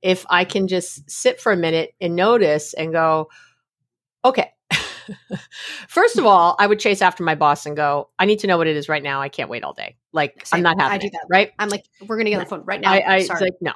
if 0.02 0.26
I 0.32 0.46
can 0.46 0.68
just 0.68 1.08
sit 1.10 1.40
for 1.40 1.52
a 1.52 1.56
minute 1.56 1.94
and 2.02 2.16
notice 2.16 2.74
and 2.74 2.92
go, 2.92 3.30
okay. 4.26 4.52
First 5.88 6.18
of 6.18 6.26
all, 6.26 6.56
I 6.58 6.66
would 6.66 6.80
chase 6.80 7.04
after 7.04 7.24
my 7.24 7.36
boss 7.36 7.68
and 7.68 7.78
go, 7.78 8.10
I 8.18 8.26
need 8.26 8.40
to 8.40 8.48
know 8.48 8.58
what 8.58 8.66
it 8.66 8.76
is 8.76 8.90
right 8.90 9.04
now. 9.04 9.22
I 9.22 9.30
can't 9.30 9.50
wait 9.50 9.64
all 9.64 9.74
day. 9.74 9.96
Like 10.12 10.44
Same. 10.48 10.58
I'm 10.58 10.64
not 10.64 10.82
having 10.82 10.96
I 10.96 10.98
do 10.98 11.10
that. 11.12 11.26
Right? 11.30 11.52
I'm 11.60 11.70
like, 11.70 11.86
we're 12.08 12.18
gonna 12.18 12.32
get 12.32 12.38
on 12.38 12.46
the 12.46 12.50
phone 12.50 12.64
right 12.66 12.82
now. 12.82 12.94
I, 12.94 13.00
I 13.00 13.18
like, 13.40 13.54
no. 13.62 13.74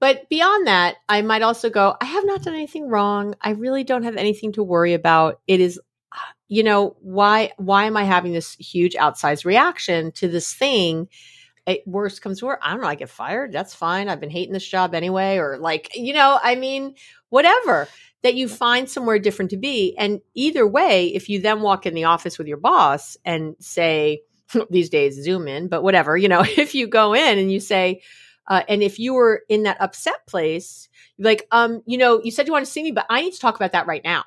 But 0.00 0.28
beyond 0.28 0.66
that, 0.66 0.96
I 1.08 1.22
might 1.22 1.42
also 1.42 1.70
go, 1.70 1.96
I 2.00 2.04
have 2.04 2.24
not 2.24 2.42
done 2.42 2.54
anything 2.54 2.88
wrong. 2.88 3.34
I 3.40 3.50
really 3.50 3.84
don't 3.84 4.04
have 4.04 4.16
anything 4.16 4.52
to 4.52 4.62
worry 4.62 4.94
about. 4.94 5.40
It 5.46 5.60
is 5.60 5.80
uh, 6.12 6.18
you 6.48 6.62
know, 6.62 6.96
why 7.00 7.52
why 7.56 7.84
am 7.84 7.96
I 7.96 8.04
having 8.04 8.32
this 8.32 8.54
huge 8.54 8.94
outsized 8.94 9.44
reaction 9.44 10.12
to 10.12 10.28
this 10.28 10.54
thing? 10.54 11.08
It, 11.66 11.86
worst 11.86 12.22
comes 12.22 12.38
to 12.38 12.46
worst, 12.46 12.62
I 12.62 12.70
don't 12.70 12.80
know, 12.80 12.86
I 12.86 12.94
get 12.94 13.10
fired. 13.10 13.52
That's 13.52 13.74
fine. 13.74 14.08
I've 14.08 14.20
been 14.20 14.30
hating 14.30 14.54
this 14.54 14.66
job 14.66 14.94
anyway, 14.94 15.36
or 15.36 15.58
like, 15.58 15.90
you 15.94 16.14
know, 16.14 16.38
I 16.42 16.54
mean, 16.54 16.94
whatever 17.28 17.88
that 18.22 18.34
you 18.34 18.48
find 18.48 18.88
somewhere 18.88 19.18
different 19.18 19.50
to 19.50 19.56
be. 19.56 19.94
And 19.96 20.20
either 20.34 20.66
way, 20.66 21.08
if 21.08 21.28
you 21.28 21.40
then 21.40 21.60
walk 21.60 21.86
in 21.86 21.94
the 21.94 22.04
office 22.04 22.38
with 22.38 22.46
your 22.46 22.56
boss 22.56 23.16
and 23.24 23.54
say, 23.60 24.22
these 24.70 24.88
days, 24.88 25.22
zoom 25.22 25.46
in, 25.46 25.68
but 25.68 25.82
whatever, 25.82 26.16
you 26.16 26.28
know, 26.28 26.42
if 26.44 26.74
you 26.74 26.86
go 26.86 27.14
in 27.14 27.38
and 27.38 27.52
you 27.52 27.60
say, 27.60 28.00
uh, 28.48 28.62
and 28.66 28.82
if 28.82 28.98
you 28.98 29.14
were 29.14 29.42
in 29.48 29.64
that 29.64 29.80
upset 29.80 30.26
place, 30.26 30.88
like, 31.18 31.46
um, 31.52 31.82
you 31.86 31.98
know, 31.98 32.20
you 32.22 32.30
said 32.30 32.46
you 32.46 32.52
want 32.52 32.64
to 32.64 32.70
see 32.70 32.82
me, 32.82 32.90
but 32.90 33.06
I 33.10 33.20
need 33.20 33.34
to 33.34 33.38
talk 33.38 33.54
about 33.54 33.72
that 33.72 33.86
right 33.86 34.02
now. 34.02 34.24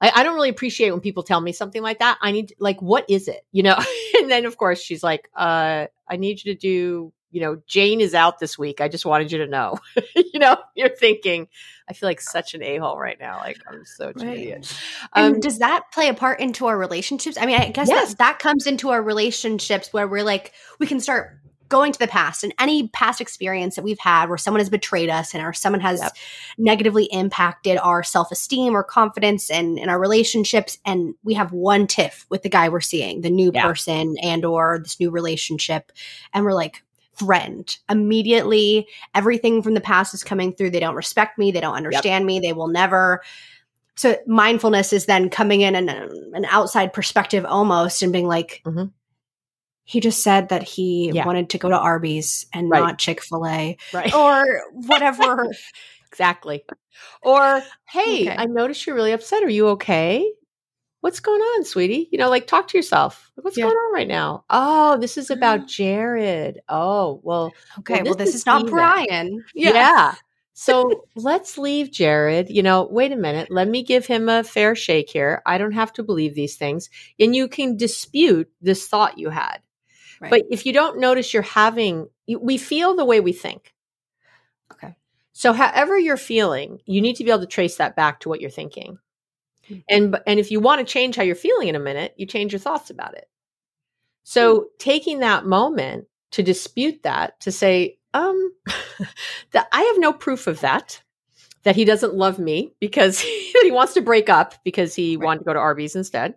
I, 0.00 0.10
I 0.16 0.22
don't 0.24 0.34
really 0.34 0.48
appreciate 0.48 0.90
when 0.90 1.00
people 1.00 1.22
tell 1.22 1.40
me 1.40 1.52
something 1.52 1.82
like 1.82 1.98
that. 1.98 2.18
I 2.22 2.32
need 2.32 2.54
like, 2.58 2.80
what 2.80 3.04
is 3.08 3.28
it? 3.28 3.44
You 3.52 3.62
know? 3.62 3.78
and 4.18 4.30
then 4.30 4.46
of 4.46 4.56
course 4.56 4.80
she's 4.80 5.02
like, 5.02 5.28
uh, 5.36 5.86
I 6.08 6.16
need 6.16 6.42
you 6.42 6.54
to 6.54 6.58
do, 6.58 7.12
you 7.30 7.40
know, 7.40 7.60
Jane 7.66 8.00
is 8.00 8.14
out 8.14 8.38
this 8.38 8.58
week. 8.58 8.80
I 8.80 8.88
just 8.88 9.04
wanted 9.04 9.30
you 9.30 9.38
to 9.38 9.46
know. 9.46 9.78
you 10.16 10.38
know, 10.38 10.56
you're 10.74 10.88
thinking, 10.88 11.48
I 11.86 11.92
feel 11.92 12.08
like 12.08 12.22
such 12.22 12.54
an 12.54 12.62
a-hole 12.62 12.98
right 12.98 13.20
now. 13.20 13.36
Like 13.36 13.58
I'm 13.68 13.84
so 13.84 14.12
right. 14.16 14.28
idiot. 14.28 14.74
Um, 15.12 15.34
and 15.34 15.42
does 15.42 15.58
that 15.58 15.92
play 15.92 16.08
a 16.08 16.14
part 16.14 16.40
into 16.40 16.66
our 16.66 16.78
relationships? 16.78 17.36
I 17.38 17.44
mean, 17.44 17.60
I 17.60 17.68
guess 17.68 17.88
yes. 17.88 18.10
that, 18.10 18.18
that 18.18 18.38
comes 18.38 18.66
into 18.66 18.88
our 18.88 19.02
relationships 19.02 19.92
where 19.92 20.08
we're 20.08 20.24
like, 20.24 20.52
we 20.78 20.86
can 20.86 21.00
start 21.00 21.38
going 21.72 21.90
to 21.90 21.98
the 21.98 22.06
past 22.06 22.44
and 22.44 22.52
any 22.58 22.88
past 22.88 23.18
experience 23.18 23.76
that 23.76 23.82
we've 23.82 23.98
had 23.98 24.28
where 24.28 24.36
someone 24.36 24.60
has 24.60 24.68
betrayed 24.68 25.08
us 25.08 25.32
and 25.32 25.42
or 25.42 25.54
someone 25.54 25.80
has 25.80 26.00
yep. 26.00 26.14
negatively 26.58 27.04
impacted 27.04 27.78
our 27.78 28.02
self-esteem 28.02 28.76
or 28.76 28.84
confidence 28.84 29.50
and 29.50 29.78
in 29.78 29.88
our 29.88 29.98
relationships 29.98 30.76
and 30.84 31.14
we 31.24 31.32
have 31.32 31.50
one 31.50 31.86
tiff 31.86 32.26
with 32.28 32.42
the 32.42 32.50
guy 32.50 32.68
we're 32.68 32.82
seeing 32.82 33.22
the 33.22 33.30
new 33.30 33.50
yeah. 33.54 33.66
person 33.66 34.16
and 34.22 34.44
or 34.44 34.80
this 34.82 35.00
new 35.00 35.10
relationship 35.10 35.90
and 36.34 36.44
we're 36.44 36.52
like 36.52 36.82
threatened 37.14 37.78
immediately 37.88 38.86
everything 39.14 39.62
from 39.62 39.72
the 39.72 39.80
past 39.80 40.12
is 40.12 40.22
coming 40.22 40.52
through 40.52 40.68
they 40.68 40.78
don't 40.78 40.94
respect 40.94 41.38
me 41.38 41.50
they 41.50 41.60
don't 41.60 41.76
understand 41.76 42.22
yep. 42.22 42.26
me 42.26 42.38
they 42.38 42.52
will 42.52 42.68
never 42.68 43.22
so 43.94 44.14
mindfulness 44.26 44.92
is 44.92 45.06
then 45.06 45.30
coming 45.30 45.62
in 45.62 45.74
and 45.74 45.88
an 45.88 46.44
outside 46.50 46.92
perspective 46.92 47.46
almost 47.46 48.02
and 48.02 48.12
being 48.12 48.28
like 48.28 48.60
mm-hmm. 48.66 48.84
He 49.84 50.00
just 50.00 50.22
said 50.22 50.48
that 50.48 50.62
he 50.62 51.10
yeah. 51.12 51.26
wanted 51.26 51.50
to 51.50 51.58
go 51.58 51.68
to 51.68 51.78
arby's 51.78 52.46
and 52.52 52.70
right. 52.70 52.80
not 52.80 52.98
chick-fil-a 52.98 53.76
right. 53.92 54.14
or 54.14 54.62
whatever 54.72 55.50
exactly 56.08 56.64
or 57.22 57.62
hey 57.88 58.28
okay. 58.28 58.36
i 58.38 58.44
noticed 58.46 58.86
you're 58.86 58.96
really 58.96 59.12
upset 59.12 59.42
are 59.42 59.48
you 59.48 59.68
okay 59.68 60.30
what's 61.00 61.20
going 61.20 61.40
on 61.40 61.64
sweetie 61.64 62.08
you 62.12 62.18
know 62.18 62.28
like 62.28 62.46
talk 62.46 62.68
to 62.68 62.78
yourself 62.78 63.30
what's 63.40 63.56
yeah. 63.56 63.64
going 63.64 63.74
on 63.74 63.94
right 63.94 64.08
now 64.08 64.44
oh 64.50 64.98
this 64.98 65.16
is 65.16 65.30
about 65.30 65.60
mm. 65.60 65.68
jared 65.68 66.60
oh 66.68 67.20
well 67.22 67.50
okay 67.78 68.02
well 68.02 68.04
this, 68.04 68.10
well, 68.10 68.16
this 68.16 68.28
is, 68.28 68.34
is 68.36 68.46
not 68.46 68.66
brian 68.66 69.42
yeah. 69.54 69.72
yeah 69.72 70.14
so 70.54 71.04
let's 71.16 71.56
leave 71.56 71.90
Jared. 71.90 72.50
You 72.50 72.62
know, 72.62 72.86
wait 72.90 73.10
a 73.10 73.16
minute. 73.16 73.50
Let 73.50 73.68
me 73.68 73.82
give 73.82 74.06
him 74.06 74.28
a 74.28 74.44
fair 74.44 74.74
shake 74.74 75.10
here. 75.10 75.42
I 75.46 75.56
don't 75.56 75.72
have 75.72 75.92
to 75.94 76.02
believe 76.02 76.34
these 76.34 76.56
things. 76.56 76.90
And 77.18 77.34
you 77.34 77.48
can 77.48 77.76
dispute 77.76 78.50
this 78.60 78.86
thought 78.86 79.18
you 79.18 79.30
had. 79.30 79.58
Right. 80.22 80.30
But 80.30 80.42
if 80.50 80.64
you 80.64 80.72
don't 80.72 81.00
notice 81.00 81.34
you're 81.34 81.42
having, 81.42 82.08
we 82.40 82.56
feel 82.56 82.94
the 82.94 83.04
way 83.04 83.18
we 83.18 83.32
think. 83.32 83.74
Okay. 84.72 84.94
So, 85.32 85.52
however 85.52 85.98
you're 85.98 86.16
feeling, 86.16 86.78
you 86.86 87.00
need 87.00 87.16
to 87.16 87.24
be 87.24 87.30
able 87.30 87.40
to 87.40 87.46
trace 87.46 87.76
that 87.76 87.96
back 87.96 88.20
to 88.20 88.28
what 88.28 88.40
you're 88.40 88.48
thinking. 88.48 88.98
Mm-hmm. 89.68 89.80
And 89.88 90.20
and 90.24 90.38
if 90.38 90.52
you 90.52 90.60
want 90.60 90.78
to 90.78 90.90
change 90.90 91.16
how 91.16 91.24
you're 91.24 91.34
feeling 91.34 91.66
in 91.66 91.74
a 91.74 91.80
minute, 91.80 92.14
you 92.16 92.26
change 92.26 92.52
your 92.52 92.60
thoughts 92.60 92.88
about 92.88 93.14
it. 93.14 93.28
So, 94.22 94.54
mm-hmm. 94.54 94.66
taking 94.78 95.18
that 95.18 95.44
moment 95.44 96.06
to 96.32 96.44
dispute 96.44 97.02
that, 97.02 97.40
to 97.40 97.50
say, 97.50 97.98
um, 98.14 98.52
that 99.50 99.66
I 99.72 99.82
have 99.82 99.98
no 99.98 100.12
proof 100.12 100.46
of 100.46 100.60
that. 100.60 101.02
That 101.64 101.76
he 101.76 101.84
doesn't 101.84 102.14
love 102.14 102.40
me 102.40 102.74
because 102.80 103.20
he 103.62 103.70
wants 103.70 103.94
to 103.94 104.00
break 104.00 104.28
up 104.28 104.54
because 104.64 104.94
he 104.94 105.16
right. 105.16 105.24
wanted 105.24 105.38
to 105.40 105.44
go 105.44 105.52
to 105.52 105.58
Arby's 105.58 105.96
instead. 105.96 106.34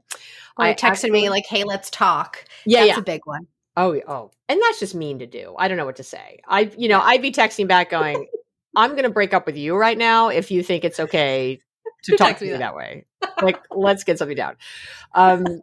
Or 0.58 0.66
I 0.66 0.74
texted 0.74 0.84
actually, 0.84 1.12
me 1.12 1.30
like, 1.30 1.46
"Hey, 1.46 1.64
let's 1.64 1.90
talk." 1.92 2.46
Yeah, 2.66 2.82
that's 2.82 2.90
yeah. 2.90 3.00
a 3.00 3.04
big 3.04 3.22
one. 3.26 3.48
Oh, 3.78 4.00
oh, 4.08 4.32
and 4.48 4.62
that's 4.62 4.80
just 4.80 4.96
mean 4.96 5.20
to 5.20 5.28
do. 5.28 5.56
I 5.58 5.68
don't 5.68 5.78
know 5.78 5.86
what 5.86 5.98
to 5.98 6.04
say. 6.04 6.40
I, 6.48 6.72
you 6.78 6.88
know, 6.88 7.02
I'd 7.02 7.22
be 7.22 7.32
texting 7.32 7.68
back 7.68 7.90
going, 7.90 8.28
"I'm 8.76 8.92
going 8.92 9.04
to 9.04 9.10
break 9.10 9.34
up 9.34 9.46
with 9.46 9.58
you 9.58 9.76
right 9.76 9.98
now 9.98 10.30
if 10.30 10.50
you 10.52 10.64
think 10.64 10.84
it's 10.86 11.00
okay 11.00 11.60
to 12.04 12.18
talk 12.18 12.38
to 12.38 12.46
me 12.46 12.52
that. 12.52 12.60
that 12.60 12.76
way. 12.76 13.06
Like, 13.42 13.62
let's 13.72 14.04
get 14.04 14.18
something 14.18 14.38
down." 14.38 14.56
Um, 15.14 15.62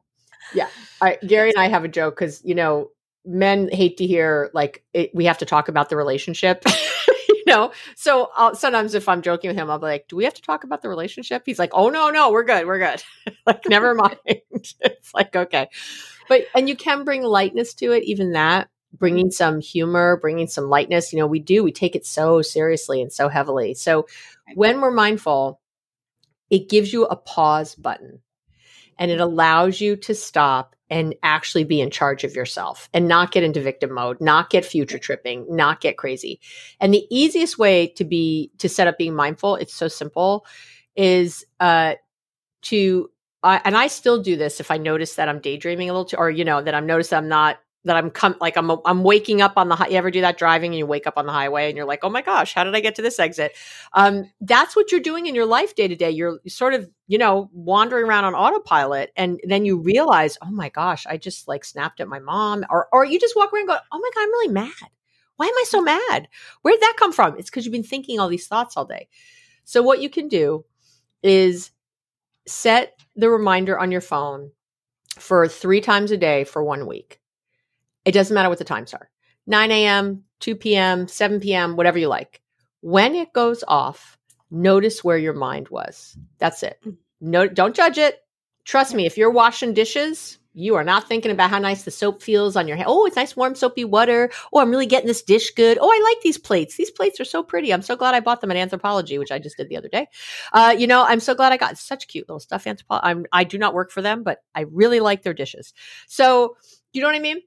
yeah, 0.54 0.68
I, 1.00 1.18
Gary 1.26 1.50
and 1.50 1.58
I 1.58 1.68
have 1.68 1.84
a 1.84 1.88
joke 1.88 2.16
because 2.16 2.42
you 2.44 2.54
know 2.54 2.90
men 3.24 3.68
hate 3.72 3.96
to 3.98 4.06
hear 4.06 4.50
like 4.52 4.84
it, 4.92 5.14
we 5.14 5.24
have 5.24 5.38
to 5.38 5.46
talk 5.46 5.68
about 5.68 5.88
the 5.88 5.96
relationship 5.96 6.64
you 7.28 7.44
know 7.46 7.70
so 7.94 8.30
I'll, 8.34 8.54
sometimes 8.54 8.94
if 8.94 9.08
i'm 9.08 9.22
joking 9.22 9.48
with 9.48 9.56
him 9.56 9.70
i'll 9.70 9.78
be 9.78 9.86
like 9.86 10.08
do 10.08 10.16
we 10.16 10.24
have 10.24 10.34
to 10.34 10.42
talk 10.42 10.64
about 10.64 10.82
the 10.82 10.88
relationship 10.88 11.42
he's 11.46 11.58
like 11.58 11.70
oh 11.72 11.88
no 11.88 12.10
no 12.10 12.32
we're 12.32 12.42
good 12.42 12.66
we're 12.66 12.78
good 12.78 13.02
like 13.46 13.62
never 13.68 13.94
mind 13.94 14.16
it's 14.26 15.14
like 15.14 15.36
okay 15.36 15.68
but 16.32 16.46
and 16.54 16.66
you 16.66 16.74
can 16.74 17.04
bring 17.04 17.22
lightness 17.22 17.74
to 17.74 17.92
it 17.92 18.04
even 18.04 18.32
that 18.32 18.70
bringing 18.94 19.30
some 19.30 19.60
humor 19.60 20.16
bringing 20.16 20.46
some 20.46 20.64
lightness 20.64 21.12
you 21.12 21.18
know 21.18 21.26
we 21.26 21.38
do 21.38 21.62
we 21.62 21.70
take 21.70 21.94
it 21.94 22.06
so 22.06 22.40
seriously 22.40 23.02
and 23.02 23.12
so 23.12 23.28
heavily. 23.28 23.74
So 23.74 24.06
when 24.54 24.80
we're 24.80 24.90
mindful 24.90 25.60
it 26.48 26.70
gives 26.70 26.90
you 26.90 27.04
a 27.04 27.16
pause 27.16 27.74
button 27.74 28.20
and 28.98 29.10
it 29.10 29.20
allows 29.20 29.78
you 29.78 29.96
to 29.96 30.14
stop 30.14 30.74
and 30.88 31.14
actually 31.22 31.64
be 31.64 31.80
in 31.80 31.90
charge 31.90 32.24
of 32.24 32.34
yourself 32.34 32.88
and 32.94 33.08
not 33.08 33.32
get 33.32 33.42
into 33.42 33.60
victim 33.62 33.92
mode, 33.94 34.20
not 34.20 34.50
get 34.50 34.64
future 34.64 34.98
tripping, 34.98 35.46
not 35.48 35.80
get 35.80 35.96
crazy. 35.96 36.38
And 36.80 36.92
the 36.92 37.06
easiest 37.10 37.58
way 37.58 37.88
to 37.96 38.04
be 38.04 38.52
to 38.58 38.68
set 38.68 38.86
up 38.86 38.98
being 38.98 39.14
mindful, 39.14 39.56
it's 39.56 39.74
so 39.74 39.88
simple, 39.88 40.46
is 40.96 41.44
uh 41.60 41.94
to 42.62 43.10
uh, 43.42 43.58
and 43.64 43.76
I 43.76 43.88
still 43.88 44.22
do 44.22 44.36
this 44.36 44.60
if 44.60 44.70
I 44.70 44.78
notice 44.78 45.16
that 45.16 45.28
I'm 45.28 45.40
daydreaming 45.40 45.90
a 45.90 45.92
little 45.92 46.04
too, 46.04 46.16
or 46.16 46.30
you 46.30 46.44
know 46.44 46.62
that 46.62 46.74
I'm 46.74 46.86
noticed 46.86 47.12
I'm 47.12 47.28
not 47.28 47.58
that 47.84 47.96
I'm 47.96 48.10
come 48.10 48.36
like 48.40 48.56
I'm 48.56 48.70
I'm 48.84 49.02
waking 49.02 49.42
up 49.42 49.54
on 49.56 49.68
the 49.68 49.86
you 49.90 49.96
ever 49.96 50.10
do 50.10 50.20
that 50.20 50.38
driving 50.38 50.72
and 50.72 50.78
you 50.78 50.86
wake 50.86 51.06
up 51.06 51.14
on 51.16 51.26
the 51.26 51.32
highway 51.32 51.68
and 51.68 51.76
you're 51.76 51.86
like 51.86 52.00
oh 52.02 52.10
my 52.10 52.22
gosh 52.22 52.54
how 52.54 52.64
did 52.64 52.74
I 52.74 52.80
get 52.80 52.94
to 52.96 53.02
this 53.02 53.18
exit? 53.18 53.52
Um 53.92 54.30
that's 54.40 54.76
what 54.76 54.92
you're 54.92 55.00
doing 55.00 55.26
in 55.26 55.34
your 55.34 55.46
life 55.46 55.74
day 55.74 55.88
to 55.88 55.96
day. 55.96 56.10
You're 56.10 56.38
sort 56.46 56.74
of 56.74 56.88
you 57.08 57.18
know 57.18 57.50
wandering 57.52 58.06
around 58.06 58.24
on 58.24 58.34
autopilot 58.34 59.10
and 59.16 59.40
then 59.44 59.64
you 59.64 59.78
realize 59.78 60.38
oh 60.42 60.50
my 60.50 60.68
gosh 60.68 61.06
I 61.06 61.16
just 61.16 61.48
like 61.48 61.64
snapped 61.64 62.00
at 62.00 62.08
my 62.08 62.20
mom 62.20 62.64
or 62.70 62.88
or 62.92 63.04
you 63.04 63.18
just 63.18 63.34
walk 63.34 63.52
around 63.52 63.62
and 63.62 63.68
go 63.70 63.76
oh 63.90 63.98
my 63.98 64.10
god 64.14 64.22
I'm 64.22 64.30
really 64.30 64.52
mad. 64.52 64.90
Why 65.36 65.46
am 65.46 65.54
I 65.54 65.64
so 65.66 65.82
mad? 65.82 66.28
Where 66.60 66.74
did 66.74 66.82
that 66.82 66.94
come 66.98 67.12
from? 67.12 67.36
It's 67.36 67.50
because 67.50 67.64
you've 67.64 67.72
been 67.72 67.82
thinking 67.82 68.20
all 68.20 68.28
these 68.28 68.46
thoughts 68.46 68.76
all 68.76 68.84
day. 68.84 69.08
So 69.64 69.82
what 69.82 70.00
you 70.00 70.08
can 70.08 70.28
do 70.28 70.64
is 71.22 71.72
set 72.46 72.98
the 73.16 73.30
reminder 73.30 73.78
on 73.78 73.92
your 73.92 74.00
phone 74.00 74.50
for 75.18 75.46
three 75.48 75.80
times 75.80 76.10
a 76.10 76.16
day 76.16 76.44
for 76.44 76.62
one 76.62 76.86
week 76.86 77.20
it 78.04 78.12
doesn't 78.12 78.34
matter 78.34 78.48
what 78.48 78.58
the 78.58 78.64
times 78.64 78.94
are 78.94 79.10
9 79.46 79.70
a.m., 79.70 80.24
2 80.40 80.56
p.m., 80.56 81.08
7 81.08 81.40
p.m., 81.40 81.76
whatever 81.76 81.98
you 81.98 82.08
like. 82.08 82.40
When 82.80 83.14
it 83.14 83.32
goes 83.32 83.64
off, 83.66 84.18
notice 84.50 85.02
where 85.02 85.18
your 85.18 85.32
mind 85.32 85.68
was. 85.68 86.16
That's 86.38 86.62
it. 86.62 86.78
Mm. 86.86 86.96
No, 87.20 87.48
don't 87.48 87.74
judge 87.74 87.98
it. 87.98 88.20
Trust 88.64 88.94
me, 88.94 89.06
if 89.06 89.16
you're 89.16 89.30
washing 89.30 89.74
dishes, 89.74 90.38
you 90.54 90.74
are 90.74 90.84
not 90.84 91.08
thinking 91.08 91.30
about 91.30 91.50
how 91.50 91.58
nice 91.58 91.84
the 91.84 91.90
soap 91.90 92.22
feels 92.22 92.56
on 92.56 92.68
your 92.68 92.76
hand. 92.76 92.88
Oh, 92.88 93.06
it's 93.06 93.16
nice, 93.16 93.36
warm, 93.36 93.54
soapy 93.54 93.84
water. 93.84 94.30
Oh, 94.52 94.60
I'm 94.60 94.70
really 94.70 94.86
getting 94.86 95.06
this 95.06 95.22
dish 95.22 95.50
good. 95.52 95.78
Oh, 95.80 95.88
I 95.88 96.02
like 96.10 96.22
these 96.22 96.38
plates. 96.38 96.76
These 96.76 96.90
plates 96.90 97.20
are 97.20 97.24
so 97.24 97.42
pretty. 97.42 97.72
I'm 97.72 97.82
so 97.82 97.96
glad 97.96 98.14
I 98.14 98.20
bought 98.20 98.40
them 98.40 98.50
at 98.50 98.56
Anthropologie, 98.56 99.18
which 99.18 99.32
I 99.32 99.38
just 99.38 99.56
did 99.56 99.68
the 99.68 99.76
other 99.76 99.88
day. 99.88 100.08
Uh, 100.52 100.74
you 100.76 100.86
know, 100.86 101.04
I'm 101.04 101.20
so 101.20 101.34
glad 101.34 101.52
I 101.52 101.56
got 101.56 101.78
such 101.78 102.08
cute 102.08 102.28
little 102.28 102.40
stuff. 102.40 102.64
Anthropologie. 102.64 103.00
I'm, 103.02 103.26
I 103.32 103.44
do 103.44 103.58
not 103.58 103.74
work 103.74 103.90
for 103.90 104.02
them, 104.02 104.22
but 104.22 104.38
I 104.54 104.62
really 104.62 105.00
like 105.00 105.22
their 105.22 105.34
dishes. 105.34 105.72
So, 106.06 106.56
you 106.92 107.00
know 107.00 107.08
what 107.08 107.16
I 107.16 107.20
mean? 107.20 107.40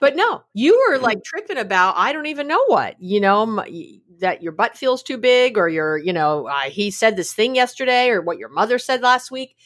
But 0.00 0.14
no, 0.14 0.42
you 0.52 0.86
were 0.88 0.98
like 0.98 1.24
tripping 1.24 1.56
about 1.56 1.94
I 1.96 2.12
don't 2.12 2.26
even 2.26 2.48
know 2.48 2.62
what, 2.66 2.96
you 3.00 3.20
know, 3.20 3.46
my, 3.46 3.66
that 4.18 4.42
your 4.42 4.52
butt 4.52 4.76
feels 4.76 5.02
too 5.02 5.16
big 5.16 5.56
or 5.56 5.68
your, 5.68 5.96
you 5.96 6.12
know, 6.12 6.48
uh, 6.48 6.68
he 6.68 6.90
said 6.90 7.16
this 7.16 7.32
thing 7.32 7.54
yesterday 7.54 8.10
or 8.10 8.20
what 8.20 8.38
your 8.38 8.50
mother 8.50 8.78
said 8.78 9.00
last 9.00 9.30
week. 9.30 9.56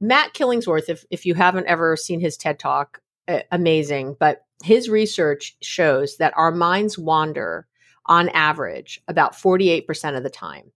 Matt 0.00 0.34
Killingsworth, 0.34 0.88
if 0.88 1.04
if 1.10 1.26
you 1.26 1.34
haven't 1.34 1.66
ever 1.66 1.96
seen 1.96 2.20
his 2.20 2.36
TED 2.36 2.58
Talk, 2.58 3.00
uh, 3.28 3.40
amazing, 3.50 4.16
but 4.18 4.44
his 4.62 4.88
research 4.88 5.56
shows 5.62 6.16
that 6.18 6.34
our 6.36 6.50
minds 6.50 6.98
wander 6.98 7.66
on 8.06 8.28
average 8.30 9.02
about 9.08 9.34
48% 9.34 10.16
of 10.16 10.22
the 10.22 10.30
time. 10.30 10.72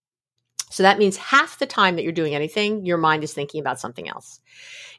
So 0.70 0.84
that 0.84 0.98
means 0.98 1.16
half 1.16 1.58
the 1.58 1.66
time 1.66 1.96
that 1.96 2.02
you're 2.02 2.12
doing 2.12 2.34
anything, 2.34 2.84
your 2.84 2.96
mind 2.96 3.24
is 3.24 3.32
thinking 3.32 3.60
about 3.60 3.80
something 3.80 4.08
else. 4.08 4.40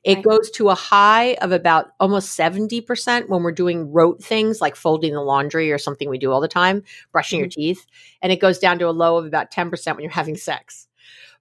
It 0.03 0.15
right. 0.15 0.23
goes 0.23 0.51
to 0.51 0.69
a 0.69 0.75
high 0.75 1.35
of 1.35 1.51
about 1.51 1.91
almost 1.99 2.37
70% 2.37 3.29
when 3.29 3.43
we're 3.43 3.51
doing 3.51 3.91
rote 3.91 4.21
things 4.21 4.59
like 4.59 4.75
folding 4.75 5.13
the 5.13 5.21
laundry 5.21 5.71
or 5.71 5.77
something 5.77 6.09
we 6.09 6.17
do 6.17 6.31
all 6.31 6.41
the 6.41 6.47
time, 6.47 6.83
brushing 7.11 7.37
mm-hmm. 7.37 7.43
your 7.43 7.49
teeth. 7.49 7.85
And 8.21 8.31
it 8.31 8.41
goes 8.41 8.59
down 8.59 8.79
to 8.79 8.89
a 8.89 8.91
low 8.91 9.17
of 9.17 9.25
about 9.25 9.51
10% 9.51 9.95
when 9.95 10.03
you're 10.03 10.11
having 10.11 10.35
sex. 10.35 10.87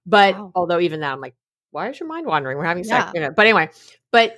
But 0.05 0.35
wow. 0.35 0.51
although 0.55 0.79
even 0.79 1.01
that, 1.01 1.11
I'm 1.11 1.21
like, 1.21 1.35
why 1.71 1.89
is 1.89 1.99
your 1.99 2.07
mind 2.07 2.27
wandering? 2.27 2.57
We're 2.57 2.65
having 2.65 2.83
sex. 2.83 3.11
Yeah. 3.13 3.21
You 3.21 3.27
know, 3.27 3.33
but 3.35 3.47
anyway, 3.47 3.69
but, 4.11 4.37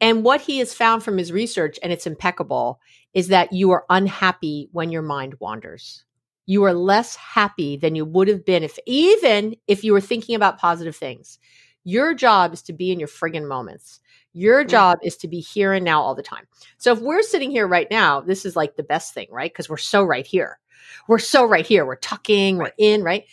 and 0.00 0.24
what 0.24 0.40
he 0.40 0.58
has 0.58 0.72
found 0.72 1.02
from 1.02 1.18
his 1.18 1.32
research, 1.32 1.78
and 1.82 1.92
it's 1.92 2.06
impeccable, 2.06 2.80
is 3.14 3.28
that 3.28 3.52
you 3.52 3.70
are 3.72 3.84
unhappy 3.90 4.68
when 4.72 4.90
your 4.90 5.02
mind 5.02 5.34
wanders 5.40 6.04
you 6.48 6.64
are 6.64 6.72
less 6.72 7.14
happy 7.14 7.76
than 7.76 7.94
you 7.94 8.06
would 8.06 8.26
have 8.26 8.42
been 8.42 8.62
if 8.62 8.78
even 8.86 9.54
if 9.66 9.84
you 9.84 9.92
were 9.92 10.00
thinking 10.00 10.34
about 10.34 10.58
positive 10.58 10.96
things. 10.96 11.38
Your 11.84 12.14
job 12.14 12.54
is 12.54 12.62
to 12.62 12.72
be 12.72 12.90
in 12.90 12.98
your 12.98 13.08
friggin' 13.08 13.46
moments. 13.46 14.00
Your 14.32 14.62
mm-hmm. 14.62 14.70
job 14.70 14.98
is 15.02 15.18
to 15.18 15.28
be 15.28 15.40
here 15.40 15.74
and 15.74 15.84
now 15.84 16.00
all 16.00 16.14
the 16.14 16.22
time. 16.22 16.46
So 16.78 16.90
if 16.92 17.00
we're 17.00 17.22
sitting 17.22 17.50
here 17.50 17.68
right 17.68 17.86
now, 17.90 18.22
this 18.22 18.46
is 18.46 18.56
like 18.56 18.76
the 18.76 18.82
best 18.82 19.12
thing, 19.12 19.26
right? 19.30 19.52
Because 19.52 19.68
we're 19.68 19.76
so 19.76 20.02
right 20.02 20.26
here. 20.26 20.58
We're 21.06 21.18
so 21.18 21.44
right 21.44 21.66
here. 21.66 21.84
We're 21.84 21.96
tucking, 21.96 22.56
we're 22.56 22.72
in, 22.78 23.02
right? 23.02 23.24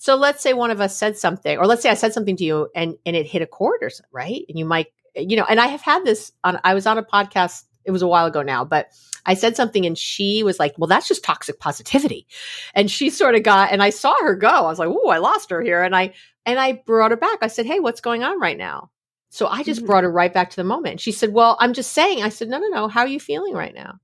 So 0.00 0.16
let's 0.16 0.42
say 0.42 0.54
one 0.54 0.70
of 0.70 0.80
us 0.80 0.96
said 0.96 1.18
something, 1.18 1.58
or 1.58 1.66
let's 1.66 1.82
say 1.82 1.90
I 1.90 1.94
said 1.94 2.14
something 2.14 2.36
to 2.36 2.44
you 2.44 2.68
and 2.74 2.96
and 3.04 3.14
it 3.14 3.26
hit 3.26 3.42
a 3.42 3.46
chord 3.46 3.80
or 3.82 3.90
something, 3.90 4.08
right? 4.10 4.46
And 4.48 4.58
you 4.58 4.64
might, 4.64 4.86
you 5.14 5.36
know, 5.36 5.44
and 5.46 5.60
I 5.60 5.66
have 5.66 5.82
had 5.82 6.06
this 6.06 6.32
on 6.42 6.58
I 6.64 6.72
was 6.72 6.86
on 6.86 6.96
a 6.96 7.02
podcast, 7.02 7.64
it 7.84 7.90
was 7.90 8.00
a 8.00 8.08
while 8.08 8.24
ago 8.24 8.40
now, 8.40 8.64
but 8.64 8.88
I 9.26 9.34
said 9.34 9.56
something 9.56 9.84
and 9.84 9.98
she 9.98 10.42
was 10.42 10.58
like, 10.58 10.74
well, 10.78 10.88
that's 10.88 11.06
just 11.06 11.22
toxic 11.22 11.60
positivity. 11.60 12.26
And 12.74 12.90
she 12.90 13.10
sort 13.10 13.34
of 13.34 13.42
got, 13.42 13.72
and 13.72 13.82
I 13.82 13.90
saw 13.90 14.16
her 14.22 14.34
go. 14.34 14.48
I 14.48 14.62
was 14.62 14.78
like, 14.78 14.88
oh, 14.88 15.10
I 15.10 15.18
lost 15.18 15.50
her 15.50 15.60
here. 15.60 15.82
And 15.82 15.94
I, 15.94 16.14
and 16.46 16.58
I 16.58 16.72
brought 16.86 17.10
her 17.10 17.18
back. 17.18 17.40
I 17.42 17.48
said, 17.48 17.66
Hey, 17.66 17.80
what's 17.80 18.00
going 18.00 18.22
on 18.22 18.40
right 18.40 18.56
now? 18.56 18.90
So 19.28 19.46
I 19.46 19.62
just 19.62 19.80
mm-hmm. 19.80 19.86
brought 19.86 20.04
her 20.04 20.10
right 20.10 20.32
back 20.32 20.50
to 20.50 20.56
the 20.56 20.64
moment. 20.64 21.00
She 21.00 21.12
said, 21.12 21.32
Well, 21.32 21.56
I'm 21.60 21.74
just 21.74 21.92
saying. 21.92 22.22
I 22.22 22.30
said, 22.30 22.48
No, 22.48 22.58
no, 22.58 22.68
no. 22.68 22.88
How 22.88 23.00
are 23.00 23.08
you 23.08 23.20
feeling 23.20 23.52
right 23.52 23.74
now? 23.74 23.98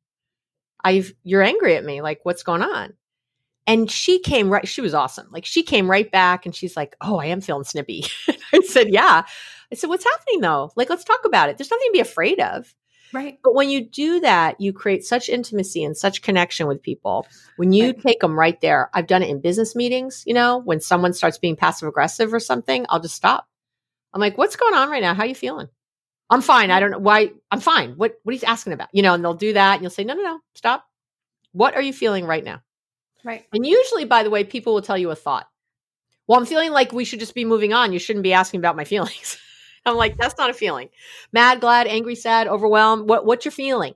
I've 0.85 1.13
you're 1.25 1.43
angry 1.43 1.75
at 1.77 1.85
me. 1.85 2.03
Like, 2.03 2.21
what's 2.25 2.43
going 2.43 2.63
on? 2.63 2.93
And 3.67 3.91
she 3.91 4.21
came 4.21 4.49
right, 4.49 4.67
she 4.67 4.81
was 4.81 4.95
awesome. 4.95 5.27
Like 5.31 5.45
she 5.45 5.63
came 5.63 5.91
right 5.91 6.11
back 6.11 6.47
and 6.47 6.55
she's 6.55 6.77
like, 6.77 6.97
Oh, 7.01 7.19
I 7.19 7.27
am 7.27 7.41
feeling 7.41 7.65
snippy. 7.65 8.05
I 8.53 8.61
said, 8.61 8.91
Yeah. 8.91 9.25
I 9.73 9.75
said, 9.75 9.89
What's 9.89 10.05
happening 10.05 10.41
though? 10.41 10.71
Like, 10.77 10.89
let's 10.91 11.05
talk 11.05 11.25
about 11.25 11.49
it. 11.49 11.59
There's 11.59 11.71
nothing 11.71 11.89
to 11.89 11.93
be 11.93 12.01
afraid 12.01 12.41
of. 12.41 12.73
Right. 13.13 13.39
But 13.43 13.55
when 13.55 13.71
you 13.71 13.89
do 13.89 14.21
that, 14.21 14.61
you 14.61 14.73
create 14.73 15.05
such 15.05 15.29
intimacy 15.29 15.83
and 15.85 15.97
such 15.97 16.23
connection 16.23 16.67
with 16.67 16.83
people. 16.83 17.27
When 17.57 17.73
you 17.73 17.87
right. 17.87 18.01
take 18.01 18.21
them 18.21 18.39
right 18.39 18.61
there, 18.61 18.91
I've 18.95 19.07
done 19.07 19.23
it 19.23 19.31
in 19.31 19.41
business 19.41 19.77
meetings, 19.77 20.25
you 20.27 20.35
know, 20.35 20.59
when 20.59 20.81
someone 20.81 21.13
starts 21.13 21.39
being 21.39 21.57
passive 21.57 21.89
aggressive 21.89 22.35
or 22.35 22.41
something, 22.41 22.85
I'll 22.89 23.01
just 23.01 23.15
stop. 23.15 23.47
I'm 24.13 24.21
like, 24.21 24.37
what's 24.39 24.57
going 24.57 24.75
on 24.75 24.91
right 24.91 25.03
now? 25.03 25.15
How 25.15 25.23
are 25.23 25.27
you 25.27 25.35
feeling? 25.35 25.69
I'm 26.31 26.43
fine. 26.43 26.71
I 26.71 26.81
don't 26.81 26.91
know 26.91 26.99
why. 26.99 27.33
I'm 27.51 27.61
fine. 27.61 27.93
What 27.93 28.17
what 28.25 28.33
are 28.33 28.37
you 28.37 28.43
asking 28.47 28.73
about? 28.73 28.89
You 28.93 29.03
know, 29.03 29.15
and 29.15 29.25
they'll 29.25 29.35
do 29.35 29.53
that 29.53 29.75
and 29.75 29.83
you'll 29.83 29.91
say, 29.91 30.05
no, 30.05 30.15
no, 30.15 30.23
no, 30.23 30.41
stop. 30.55 30.85
What 31.53 31.75
are 31.75 31.83
you 31.83 31.93
feeling 31.93 32.27
right 32.27 32.45
now? 32.45 32.61
Right. 33.27 33.45
And 33.53 33.67
usually, 33.67 34.05
by 34.05 34.23
the 34.23 34.31
way, 34.31 34.45
people 34.45 34.73
will 34.73 34.83
tell 34.83 34.97
you 34.97 35.11
a 35.11 35.17
thought. 35.17 35.49
Well, 36.29 36.39
I'm 36.39 36.47
feeling 36.47 36.71
like 36.71 36.93
we 36.93 37.05
should 37.05 37.19
just 37.19 37.35
be 37.35 37.45
moving 37.45 37.73
on. 37.73 37.93
You 37.93 37.99
shouldn't 37.99 38.23
be 38.23 38.33
asking 38.33 38.61
about 38.61 38.77
my 38.77 38.85
feelings. 38.85 39.37
I'm 39.87 39.97
like, 39.97 40.17
that's 40.17 40.39
not 40.39 40.49
a 40.49 40.55
feeling. 40.55 40.91
Mad, 41.33 41.61
glad, 41.61 41.89
angry, 41.89 42.15
sad, 42.15 42.47
overwhelmed. 42.47 43.09
What 43.09 43.27
what's 43.27 43.45
your 43.45 43.53
feeling? 43.53 43.95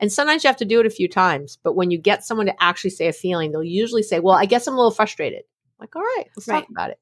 And 0.00 0.12
sometimes 0.12 0.42
you 0.42 0.48
have 0.48 0.56
to 0.56 0.64
do 0.64 0.80
it 0.80 0.86
a 0.86 0.90
few 0.90 1.08
times. 1.08 1.56
But 1.62 1.76
when 1.76 1.92
you 1.92 1.98
get 1.98 2.24
someone 2.24 2.46
to 2.46 2.62
actually 2.62 2.90
say 2.90 3.06
a 3.06 3.12
feeling, 3.12 3.52
they'll 3.52 3.62
usually 3.62 4.02
say, 4.02 4.18
Well, 4.18 4.34
I 4.34 4.44
guess 4.44 4.66
I'm 4.66 4.74
a 4.74 4.76
little 4.76 4.90
frustrated. 4.90 5.40
I'm 5.40 5.84
like, 5.84 5.94
all 5.94 6.02
right, 6.02 6.24
let's 6.36 6.48
right. 6.48 6.60
talk 6.60 6.68
about 6.68 6.90
it. 6.90 6.98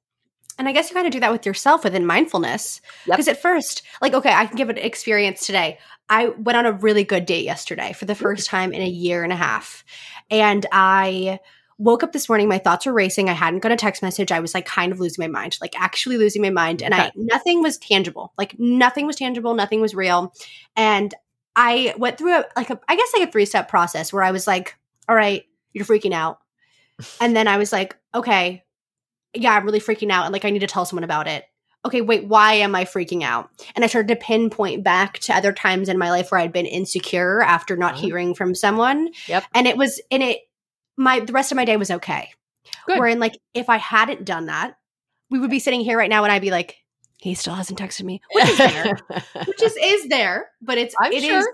And 0.58 0.68
I 0.68 0.72
guess 0.72 0.90
you 0.90 0.94
kind 0.94 1.06
of 1.06 1.12
do 1.12 1.20
that 1.20 1.32
with 1.32 1.46
yourself 1.46 1.84
within 1.84 2.04
mindfulness. 2.04 2.82
Because 3.06 3.26
yep. 3.26 3.36
at 3.36 3.42
first, 3.42 3.82
like, 4.02 4.12
okay, 4.12 4.32
I 4.32 4.46
can 4.46 4.56
give 4.56 4.68
an 4.68 4.76
experience 4.76 5.46
today. 5.46 5.78
I 6.10 6.28
went 6.28 6.58
on 6.58 6.66
a 6.66 6.72
really 6.72 7.04
good 7.04 7.24
date 7.24 7.44
yesterday 7.44 7.94
for 7.94 8.04
the 8.04 8.14
first 8.14 8.46
time 8.48 8.72
in 8.72 8.82
a 8.82 8.88
year 8.88 9.24
and 9.24 9.32
a 9.32 9.36
half. 9.36 9.84
And 10.30 10.66
I 10.70 11.40
woke 11.78 12.02
up 12.02 12.12
this 12.12 12.28
morning, 12.28 12.48
my 12.48 12.58
thoughts 12.58 12.86
were 12.86 12.92
racing. 12.92 13.28
I 13.28 13.32
hadn't 13.32 13.60
got 13.60 13.72
a 13.72 13.76
text 13.76 14.02
message. 14.02 14.32
I 14.32 14.40
was 14.40 14.54
like 14.54 14.66
kind 14.66 14.92
of 14.92 15.00
losing 15.00 15.22
my 15.22 15.28
mind, 15.28 15.58
like 15.60 15.78
actually 15.80 16.18
losing 16.18 16.42
my 16.42 16.50
mind. 16.50 16.82
And 16.82 16.94
okay. 16.94 17.04
I 17.04 17.12
nothing 17.16 17.62
was 17.62 17.78
tangible. 17.78 18.32
Like 18.38 18.58
nothing 18.58 19.06
was 19.06 19.16
tangible, 19.16 19.54
nothing 19.54 19.80
was 19.80 19.94
real. 19.94 20.32
And 20.76 21.14
I 21.56 21.94
went 21.96 22.18
through 22.18 22.38
a 22.38 22.44
like 22.56 22.70
a 22.70 22.80
I 22.88 22.96
guess 22.96 23.12
like 23.16 23.28
a 23.28 23.32
three-step 23.32 23.68
process 23.68 24.12
where 24.12 24.22
I 24.22 24.30
was 24.30 24.46
like, 24.46 24.76
all 25.08 25.16
right, 25.16 25.44
you're 25.72 25.84
freaking 25.84 26.12
out. 26.12 26.38
And 27.20 27.34
then 27.34 27.48
I 27.48 27.56
was 27.56 27.72
like, 27.72 27.96
okay, 28.14 28.62
yeah, 29.34 29.52
I'm 29.56 29.64
really 29.64 29.80
freaking 29.80 30.12
out 30.12 30.24
and 30.24 30.32
like 30.32 30.44
I 30.44 30.50
need 30.50 30.60
to 30.60 30.66
tell 30.66 30.84
someone 30.84 31.04
about 31.04 31.26
it. 31.26 31.44
Okay, 31.84 32.00
wait, 32.00 32.28
why 32.28 32.54
am 32.54 32.76
I 32.76 32.84
freaking 32.84 33.24
out? 33.24 33.50
And 33.74 33.84
I 33.84 33.88
started 33.88 34.08
to 34.08 34.24
pinpoint 34.24 34.84
back 34.84 35.18
to 35.20 35.34
other 35.34 35.52
times 35.52 35.88
in 35.88 35.98
my 35.98 36.10
life 36.10 36.30
where 36.30 36.40
I'd 36.40 36.52
been 36.52 36.66
insecure 36.66 37.40
after 37.40 37.76
not 37.76 37.94
mm-hmm. 37.94 38.04
hearing 38.04 38.34
from 38.34 38.54
someone. 38.54 39.08
Yep. 39.26 39.44
And 39.52 39.66
it 39.66 39.76
was 39.76 40.00
and 40.10 40.22
it 40.22 40.42
my 40.96 41.20
the 41.20 41.32
rest 41.32 41.52
of 41.52 41.56
my 41.56 41.64
day 41.64 41.76
was 41.76 41.90
okay. 41.90 42.30
Good. 42.86 42.98
Wherein 42.98 43.18
like 43.18 43.38
if 43.54 43.68
I 43.68 43.76
hadn't 43.76 44.24
done 44.24 44.46
that, 44.46 44.76
we 45.30 45.38
would 45.38 45.50
be 45.50 45.58
sitting 45.58 45.80
here 45.80 45.98
right 45.98 46.10
now 46.10 46.24
and 46.24 46.32
I'd 46.32 46.42
be 46.42 46.50
like, 46.50 46.76
he 47.18 47.34
still 47.34 47.54
hasn't 47.54 47.78
texted 47.78 48.04
me, 48.04 48.20
which 48.32 48.48
is 48.48 48.58
there, 48.58 48.98
which 49.46 49.62
is 49.62 49.76
is 49.80 50.08
there, 50.08 50.50
but 50.60 50.78
it's 50.78 50.94
I'm 51.00 51.12
it 51.12 51.22
sure. 51.22 51.38
is, 51.38 51.46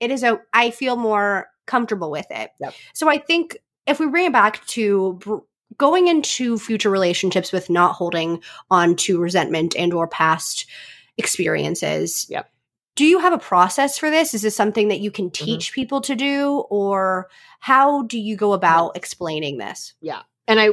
it 0.00 0.10
is 0.10 0.22
a 0.22 0.40
I 0.52 0.70
feel 0.70 0.96
more 0.96 1.48
comfortable 1.66 2.10
with 2.10 2.26
it. 2.30 2.50
Yep. 2.60 2.74
So 2.94 3.08
I 3.08 3.18
think 3.18 3.56
if 3.86 4.00
we 4.00 4.08
bring 4.08 4.26
it 4.26 4.32
back 4.32 4.64
to 4.68 5.14
br- 5.14 5.36
going 5.76 6.08
into 6.08 6.58
future 6.58 6.90
relationships 6.90 7.52
with 7.52 7.70
not 7.70 7.94
holding 7.94 8.42
on 8.70 8.96
to 8.96 9.20
resentment 9.20 9.74
and 9.76 9.92
or 9.92 10.06
past 10.06 10.66
experiences. 11.18 12.26
Yep. 12.28 12.50
Do 12.94 13.04
you 13.04 13.20
have 13.20 13.32
a 13.32 13.38
process 13.38 13.98
for 13.98 14.10
this? 14.10 14.34
Is 14.34 14.42
this 14.42 14.56
something 14.56 14.88
that 14.88 15.00
you 15.00 15.10
can 15.10 15.26
mm-hmm. 15.30 15.44
teach 15.44 15.68
mm-hmm. 15.68 15.74
people 15.74 16.00
to 16.02 16.14
do 16.14 16.64
or 16.70 17.28
how 17.60 18.02
do 18.02 18.18
you 18.18 18.36
go 18.36 18.52
about 18.52 18.96
explaining 18.96 19.58
this? 19.58 19.94
Yeah. 20.00 20.22
And 20.46 20.60
I 20.60 20.70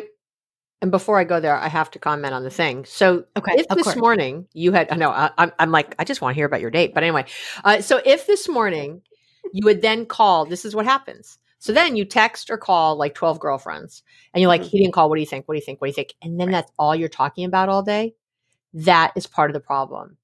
and 0.82 0.92
before 0.92 1.20
I 1.20 1.26
go 1.26 1.40
there, 1.40 1.58
I 1.58 1.68
have 1.68 1.92
to 1.92 2.00
comment 2.00 2.34
on 2.34 2.44
the 2.44 2.50
thing. 2.50 2.86
So, 2.86 3.26
okay, 3.36 3.54
if 3.58 3.68
this 3.68 3.84
course. 3.84 3.98
morning 3.98 4.48
you 4.54 4.72
had, 4.72 4.90
I 4.92 4.96
know 4.96 5.10
I, 5.10 5.30
am 5.38 5.52
I'm 5.60 5.72
like, 5.72 5.94
I 6.00 6.06
just 6.06 6.22
want 6.22 6.34
to 6.34 6.36
hear 6.36 6.46
about 6.46 6.62
your 6.62 6.72
date. 6.72 6.94
But 6.94 7.04
anyway, 7.04 7.26
uh, 7.66 7.82
so 7.82 8.02
if 8.06 8.28
this 8.28 8.48
morning 8.48 9.02
you 9.52 9.66
would 9.66 9.82
then 9.82 10.06
call, 10.06 10.46
this 10.46 10.64
is 10.64 10.76
what 10.76 10.86
happens. 10.86 11.38
So 11.60 11.74
then 11.74 11.98
you 11.98 12.06
text 12.06 12.50
or 12.50 12.58
call 12.58 12.96
like 12.96 13.14
12 13.14 13.40
girlfriends 13.40 14.04
and 14.34 14.42
you're 14.42 14.48
like, 14.48 14.62
mm-hmm. 14.62 14.70
he 14.70 14.80
didn't 14.80 14.94
call. 14.94 15.10
What 15.10 15.16
do 15.16 15.22
you 15.22 15.28
think? 15.28 15.48
What 15.48 15.56
do 15.56 15.60
you 15.60 15.66
think? 15.66 15.82
What 15.82 15.88
do 15.88 15.90
you 15.90 15.96
think? 15.96 16.14
And 16.22 16.40
then 16.40 16.48
right. 16.48 16.54
that's 16.54 16.72
all 16.80 16.96
you're 16.96 17.10
talking 17.10 17.44
about 17.44 17.68
all 17.68 17.84
day. 17.84 18.16
That 18.74 19.12
is 19.18 19.28
part 19.28 19.50
of 19.50 19.54
the 19.54 19.60
problem. 19.60 20.16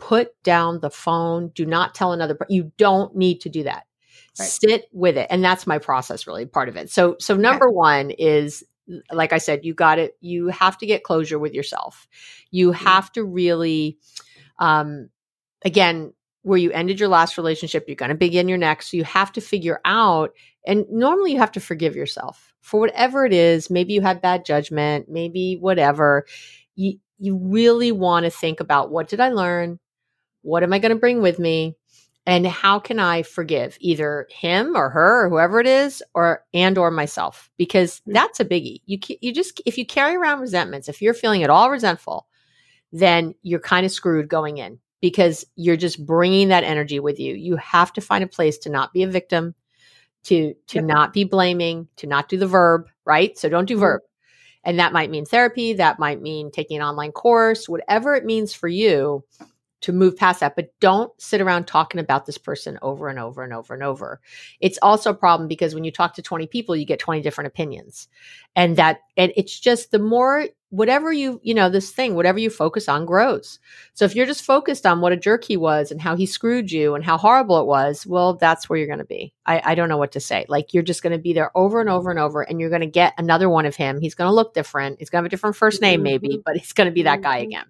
Put 0.00 0.42
down 0.42 0.80
the 0.80 0.90
phone. 0.90 1.48
Do 1.54 1.64
not 1.64 1.94
tell 1.94 2.12
another. 2.12 2.36
You 2.48 2.72
don't 2.76 3.14
need 3.14 3.40
to 3.42 3.48
do 3.48 3.62
that. 3.64 3.84
Right. 4.38 4.48
Sit 4.48 4.84
with 4.92 5.16
it. 5.16 5.26
And 5.30 5.44
that's 5.44 5.66
my 5.66 5.78
process 5.78 6.26
really 6.26 6.46
part 6.46 6.68
of 6.68 6.76
it. 6.76 6.90
So, 6.90 7.16
so 7.18 7.36
number 7.36 7.68
okay. 7.68 7.74
one 7.74 8.10
is 8.10 8.64
like 9.12 9.32
I 9.32 9.38
said, 9.38 9.64
you 9.64 9.74
got 9.74 9.98
it. 9.98 10.16
You 10.20 10.48
have 10.48 10.78
to 10.78 10.86
get 10.86 11.04
closure 11.04 11.38
with 11.38 11.52
yourself. 11.52 12.08
You 12.50 12.72
mm-hmm. 12.72 12.84
have 12.84 13.12
to 13.12 13.24
really, 13.24 13.98
um, 14.58 15.10
again, 15.64 16.12
where 16.42 16.58
you 16.58 16.70
ended 16.72 16.98
your 16.98 17.08
last 17.08 17.36
relationship, 17.36 17.84
you're 17.86 17.96
going 17.96 18.10
to 18.10 18.14
begin 18.14 18.48
your 18.48 18.58
next. 18.58 18.90
So 18.90 18.96
you 18.96 19.04
have 19.04 19.32
to 19.32 19.40
figure 19.40 19.80
out, 19.84 20.32
and 20.66 20.86
normally 20.90 21.32
you 21.32 21.38
have 21.38 21.52
to 21.52 21.60
forgive 21.60 21.94
yourself 21.94 22.54
for 22.60 22.80
whatever 22.80 23.26
it 23.26 23.32
is. 23.32 23.70
Maybe 23.70 23.92
you 23.92 24.00
had 24.00 24.22
bad 24.22 24.44
judgment, 24.44 25.06
maybe 25.08 25.58
whatever. 25.60 26.26
You, 26.76 26.98
you 27.18 27.36
really 27.36 27.92
want 27.92 28.24
to 28.24 28.30
think 28.30 28.60
about 28.60 28.90
what 28.90 29.08
did 29.08 29.20
I 29.20 29.28
learn? 29.28 29.78
What 30.42 30.62
am 30.62 30.72
I 30.72 30.78
going 30.78 30.90
to 30.90 30.98
bring 30.98 31.20
with 31.22 31.38
me? 31.38 31.76
and 32.26 32.46
how 32.46 32.78
can 32.78 32.98
i 32.98 33.22
forgive 33.22 33.76
either 33.80 34.26
him 34.30 34.76
or 34.76 34.90
her 34.90 35.24
or 35.24 35.28
whoever 35.28 35.60
it 35.60 35.66
is 35.66 36.02
or 36.14 36.44
and 36.54 36.78
or 36.78 36.90
myself 36.90 37.50
because 37.56 38.00
mm. 38.00 38.12
that's 38.12 38.40
a 38.40 38.44
biggie 38.44 38.80
you 38.86 38.98
you 39.20 39.32
just 39.32 39.60
if 39.66 39.78
you 39.78 39.86
carry 39.86 40.16
around 40.16 40.40
resentments 40.40 40.88
if 40.88 41.02
you're 41.02 41.14
feeling 41.14 41.42
at 41.42 41.50
all 41.50 41.70
resentful 41.70 42.26
then 42.92 43.34
you're 43.42 43.60
kind 43.60 43.86
of 43.86 43.92
screwed 43.92 44.28
going 44.28 44.58
in 44.58 44.78
because 45.00 45.44
you're 45.56 45.76
just 45.76 46.04
bringing 46.04 46.48
that 46.48 46.64
energy 46.64 47.00
with 47.00 47.18
you 47.18 47.34
you 47.34 47.56
have 47.56 47.92
to 47.92 48.00
find 48.00 48.22
a 48.22 48.28
place 48.28 48.58
to 48.58 48.70
not 48.70 48.92
be 48.92 49.02
a 49.02 49.08
victim 49.08 49.54
to 50.22 50.54
to 50.66 50.76
yep. 50.76 50.84
not 50.84 51.12
be 51.12 51.24
blaming 51.24 51.88
to 51.96 52.06
not 52.06 52.28
do 52.28 52.36
the 52.36 52.46
verb 52.46 52.88
right 53.04 53.38
so 53.38 53.48
don't 53.48 53.66
do 53.66 53.74
mm-hmm. 53.74 53.82
verb 53.82 54.02
and 54.62 54.78
that 54.78 54.92
might 54.92 55.10
mean 55.10 55.24
therapy 55.24 55.72
that 55.72 55.98
might 55.98 56.20
mean 56.20 56.50
taking 56.50 56.76
an 56.76 56.82
online 56.82 57.12
course 57.12 57.68
whatever 57.68 58.14
it 58.14 58.26
means 58.26 58.52
for 58.52 58.68
you 58.68 59.24
to 59.82 59.92
move 59.92 60.16
past 60.16 60.40
that, 60.40 60.56
but 60.56 60.72
don't 60.80 61.10
sit 61.20 61.40
around 61.40 61.66
talking 61.66 62.00
about 62.00 62.26
this 62.26 62.38
person 62.38 62.78
over 62.82 63.08
and 63.08 63.18
over 63.18 63.42
and 63.42 63.52
over 63.52 63.74
and 63.74 63.82
over. 63.82 64.20
It's 64.60 64.78
also 64.82 65.10
a 65.10 65.14
problem 65.14 65.48
because 65.48 65.74
when 65.74 65.84
you 65.84 65.90
talk 65.90 66.14
to 66.14 66.22
20 66.22 66.46
people, 66.46 66.76
you 66.76 66.84
get 66.84 66.98
20 66.98 67.22
different 67.22 67.48
opinions. 67.48 68.08
And 68.54 68.76
that, 68.76 69.00
and 69.16 69.32
it's 69.36 69.58
just 69.58 69.90
the 69.90 69.98
more, 69.98 70.48
whatever 70.70 71.12
you, 71.12 71.40
you 71.42 71.54
know, 71.54 71.68
this 71.68 71.90
thing, 71.90 72.14
whatever 72.14 72.38
you 72.38 72.50
focus 72.50 72.88
on 72.88 73.06
grows. 73.06 73.58
So 73.94 74.04
if 74.04 74.14
you're 74.14 74.26
just 74.26 74.44
focused 74.44 74.86
on 74.86 75.00
what 75.00 75.12
a 75.12 75.16
jerk 75.16 75.44
he 75.44 75.56
was 75.56 75.90
and 75.90 76.00
how 76.00 76.14
he 76.14 76.26
screwed 76.26 76.70
you 76.70 76.94
and 76.94 77.04
how 77.04 77.16
horrible 77.16 77.60
it 77.60 77.66
was, 77.66 78.06
well, 78.06 78.34
that's 78.34 78.68
where 78.68 78.78
you're 78.78 78.86
going 78.86 78.98
to 78.98 79.04
be. 79.04 79.34
I, 79.46 79.62
I 79.64 79.74
don't 79.74 79.88
know 79.88 79.96
what 79.96 80.12
to 80.12 80.20
say. 80.20 80.46
Like 80.48 80.74
you're 80.74 80.82
just 80.82 81.02
going 81.02 81.12
to 81.12 81.18
be 81.18 81.32
there 81.32 81.56
over 81.56 81.80
and 81.80 81.90
over 81.90 82.10
and 82.10 82.20
over 82.20 82.42
and 82.42 82.60
you're 82.60 82.70
going 82.70 82.80
to 82.82 82.86
get 82.86 83.14
another 83.18 83.48
one 83.48 83.66
of 83.66 83.76
him. 83.76 84.00
He's 84.00 84.14
going 84.14 84.28
to 84.28 84.34
look 84.34 84.54
different. 84.54 84.98
He's 84.98 85.10
going 85.10 85.20
to 85.20 85.24
have 85.24 85.26
a 85.26 85.30
different 85.30 85.56
first 85.56 85.80
name, 85.80 86.02
maybe, 86.02 86.28
mm-hmm. 86.28 86.42
but 86.44 86.56
he's 86.56 86.72
going 86.72 86.88
to 86.88 86.92
be 86.92 87.02
that 87.02 87.22
guy 87.22 87.38
mm-hmm. 87.38 87.48
again. 87.48 87.66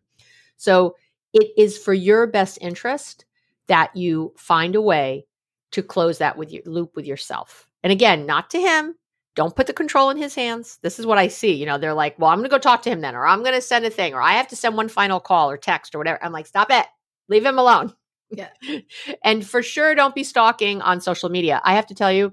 So 0.57 0.97
it 1.33 1.53
is 1.57 1.79
for 1.79 1.95
your 1.95 2.27
best 2.27 2.59
interest 2.61 3.25
that 3.69 3.95
you 3.97 4.33
find 4.37 4.75
a 4.75 4.81
way 4.81 5.27
to 5.73 5.83
close 5.83 6.19
that 6.19 6.37
with 6.37 6.53
your 6.53 6.63
loop 6.67 6.97
with 6.97 7.07
yourself. 7.07 7.69
And 7.83 7.93
again, 7.93 8.27
not 8.27 8.51
to 8.51 8.61
him. 8.61 8.97
Don't 9.37 9.55
put 9.55 9.69
the 9.69 9.73
control 9.73 10.11
in 10.11 10.17
his 10.17 10.35
hands. 10.35 10.79
This 10.83 10.99
is 10.99 11.07
what 11.07 11.19
I 11.19 11.29
see. 11.29 11.53
You 11.53 11.67
know, 11.67 11.79
they're 11.79 11.95
like, 11.95 12.19
well, 12.19 12.31
I'm 12.31 12.39
going 12.39 12.51
to 12.51 12.55
go 12.55 12.59
talk 12.59 12.83
to 12.83 12.91
him 12.91 13.01
then, 13.01 13.15
or 13.15 13.27
I'm 13.27 13.43
going 13.45 13.55
to 13.55 13.61
send 13.61 13.85
a 13.85 13.91
thing, 13.91 14.13
or 14.13 14.21
I 14.21 14.33
have 14.33 14.49
to 14.49 14.57
send 14.57 14.77
one 14.77 14.89
final 14.89 15.21
call 15.21 15.51
or 15.51 15.57
text 15.57 15.95
or 15.95 15.99
whatever. 15.99 16.23
I'm 16.23 16.33
like, 16.33 16.49
stop 16.49 16.69
it. 16.71 16.87
Leave 17.29 17.47
him 17.47 17.59
alone. 17.59 17.95
Yeah. 18.31 18.49
and 19.25 19.47
for 19.47 19.63
sure, 19.63 19.95
don't 19.95 20.15
be 20.15 20.25
stalking 20.25 20.83
on 20.83 21.01
social 21.01 21.29
media. 21.29 21.61
I 21.65 21.75
have 21.75 21.87
to 21.87 21.95
tell 21.95 22.13
you, 22.13 22.33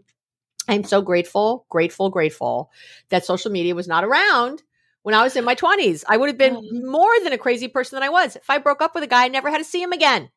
I'm 0.67 0.83
so 0.83 1.01
grateful, 1.01 1.65
grateful, 1.69 2.09
grateful 2.09 2.71
that 3.09 3.25
social 3.25 3.51
media 3.51 3.75
was 3.75 3.87
not 3.87 4.03
around 4.03 4.63
when 5.07 5.15
I 5.15 5.23
was 5.23 5.37
in 5.37 5.45
my 5.45 5.55
20s. 5.55 6.03
I 6.05 6.17
would 6.17 6.27
have 6.27 6.37
been 6.37 6.57
oh. 6.57 6.85
more 6.85 7.13
than 7.23 7.31
a 7.31 7.37
crazy 7.37 7.69
person 7.69 7.95
than 7.95 8.03
I 8.03 8.09
was. 8.09 8.35
If 8.35 8.49
I 8.49 8.57
broke 8.57 8.81
up 8.81 8.93
with 8.93 9.05
a 9.05 9.07
guy, 9.07 9.23
I 9.23 9.29
never 9.29 9.49
had 9.49 9.59
to 9.59 9.63
see 9.63 9.81
him 9.81 9.93
again. 9.93 10.29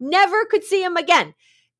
Never 0.00 0.44
could 0.46 0.64
see 0.64 0.82
him 0.82 0.96
again. 0.96 1.32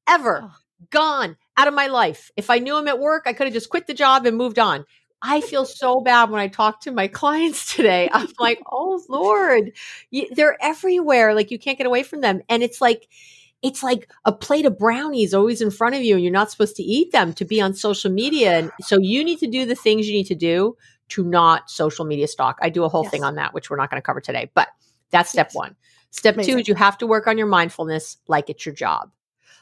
Ever. 0.08 0.52
Gone 0.90 1.36
out 1.56 1.66
of 1.66 1.74
my 1.74 1.88
life. 1.88 2.30
If 2.36 2.48
I 2.48 2.60
knew 2.60 2.78
him 2.78 2.86
at 2.86 3.00
work, 3.00 3.24
I 3.26 3.32
could 3.32 3.48
have 3.48 3.52
just 3.52 3.68
quit 3.68 3.88
the 3.88 3.94
job 3.94 4.26
and 4.26 4.36
moved 4.36 4.60
on. 4.60 4.84
I 5.20 5.40
feel 5.40 5.64
so 5.64 6.00
bad 6.00 6.30
when 6.30 6.40
I 6.40 6.46
talk 6.46 6.82
to 6.82 6.92
my 6.92 7.08
clients 7.20 7.74
today. 7.74 8.08
I'm 8.12 8.28
like, 8.38 8.62
oh 8.70 9.02
Lord, 9.08 9.72
they're 10.30 10.56
everywhere. 10.62 11.34
Like 11.34 11.50
you 11.50 11.58
can't 11.58 11.78
get 11.78 11.88
away 11.88 12.04
from 12.04 12.20
them. 12.20 12.42
And 12.48 12.62
it's 12.62 12.80
like, 12.80 13.08
it's 13.60 13.82
like 13.82 14.08
a 14.24 14.30
plate 14.30 14.66
of 14.66 14.78
brownies 14.78 15.34
always 15.34 15.60
in 15.60 15.72
front 15.72 15.96
of 15.96 16.02
you 16.02 16.14
and 16.14 16.22
you're 16.22 16.32
not 16.32 16.52
supposed 16.52 16.76
to 16.76 16.84
eat 16.84 17.10
them 17.10 17.32
to 17.32 17.44
be 17.44 17.60
on 17.60 17.74
social 17.74 18.12
media. 18.12 18.56
And 18.56 18.70
so 18.82 18.98
you 19.00 19.24
need 19.24 19.40
to 19.40 19.48
do 19.48 19.66
the 19.66 19.74
things 19.74 20.06
you 20.06 20.14
need 20.14 20.28
to 20.28 20.36
do 20.36 20.76
to 21.10 21.24
not 21.24 21.70
social 21.70 22.04
media 22.04 22.26
stalk. 22.26 22.58
I 22.60 22.70
do 22.70 22.84
a 22.84 22.88
whole 22.88 23.04
yes. 23.04 23.10
thing 23.10 23.24
on 23.24 23.36
that, 23.36 23.54
which 23.54 23.70
we're 23.70 23.76
not 23.76 23.90
going 23.90 24.00
to 24.00 24.04
cover 24.04 24.20
today, 24.20 24.50
but 24.54 24.68
that's 25.10 25.30
step 25.30 25.48
yes. 25.48 25.54
one. 25.54 25.76
Step 26.10 26.34
Amazing. 26.34 26.54
two 26.54 26.60
is 26.60 26.68
you 26.68 26.74
have 26.74 26.98
to 26.98 27.06
work 27.06 27.26
on 27.26 27.38
your 27.38 27.46
mindfulness 27.46 28.16
like 28.26 28.50
it's 28.50 28.64
your 28.64 28.74
job. 28.74 29.10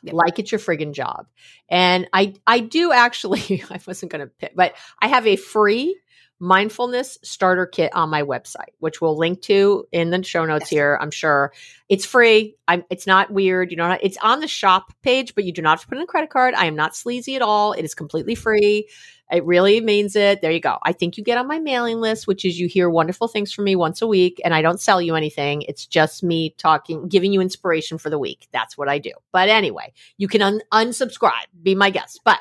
Yep. 0.03 0.15
Like 0.15 0.39
it's 0.39 0.53
your 0.53 0.59
friggin' 0.59 0.93
job. 0.93 1.27
And 1.69 2.09
I 2.13 2.35
I 2.47 2.61
do 2.61 2.93
actually 2.93 3.65
I 3.71 3.81
wasn't 3.87 4.13
going 4.13 4.27
to 4.27 4.33
pick, 4.39 4.55
but 4.55 4.75
I 5.01 5.09
have 5.09 5.27
a 5.27 5.37
free 5.37 5.99
mindfulness 6.41 7.19
starter 7.23 7.65
kit 7.65 7.95
on 7.95 8.11
my 8.11 8.23
website, 8.23 8.73
which 8.79 9.01
we'll 9.01 9.17
link 9.17 9.41
to 9.43 9.87
in 9.93 10.11
the 10.11 10.23
show 10.23 10.45
notes 10.45 10.65
yes. 10.65 10.71
here. 10.71 10.99
I'm 11.01 11.11
sure 11.11 11.53
it's 11.89 12.05
free. 12.05 12.57
I'm, 12.69 12.85
it's 12.91 13.07
not 13.07 13.31
weird. 13.31 13.71
You 13.71 13.77
know, 13.77 13.97
it's 14.03 14.19
on 14.19 14.41
the 14.41 14.49
shop 14.49 14.93
page, 15.03 15.35
but 15.35 15.45
you 15.45 15.53
do 15.53 15.63
not 15.63 15.79
have 15.79 15.81
to 15.83 15.87
put 15.87 15.97
in 15.97 16.05
a 16.05 16.07
credit 16.07 16.31
card. 16.31 16.55
I 16.55 16.67
am 16.67 16.77
not 16.77 16.97
sleazy 16.97 17.37
at 17.37 17.43
all. 17.43 17.73
It 17.73 17.85
is 17.85 17.95
completely 17.95 18.35
free. 18.35 18.89
It 19.35 19.45
really 19.45 19.81
means 19.81 20.17
it. 20.17 20.41
There 20.41 20.51
you 20.51 20.61
go. 20.61 20.79
I 20.83 20.93
think 20.93 21.17
you 21.17 21.25
get 21.25 21.39
on 21.39 21.49
my 21.49 21.59
mailing 21.59 22.01
list, 22.01 22.27
which 22.27 22.45
is 22.45 22.59
you 22.59 22.69
hear 22.69 22.89
wonderful 22.89 23.29
things 23.29 23.53
from 23.53 23.65
me 23.65 23.77
once 23.77 24.01
a 24.01 24.07
week, 24.07 24.41
and 24.45 24.55
I 24.55 24.63
don't 24.63 24.81
sell 24.81 25.03
you 25.03 25.15
anything. 25.15 25.63
It's 25.63 25.87
just 25.87 26.23
me 26.23 26.55
talking, 26.59 27.09
giving 27.09 27.33
you 27.33 27.41
inspiration 27.41 27.99
for 27.99 28.11
the 28.11 28.19
week. 28.19 28.49
That's 28.53 28.79
what 28.79 28.89
I 28.89 28.99
do. 28.99 29.13
But 29.33 29.49
anyway, 29.49 29.93
you 30.17 30.29
can 30.29 30.43
un- 30.43 30.63
unsubscribe, 30.73 31.47
be 31.63 31.75
my 31.75 31.91
guest. 31.91 32.21
But 32.25 32.39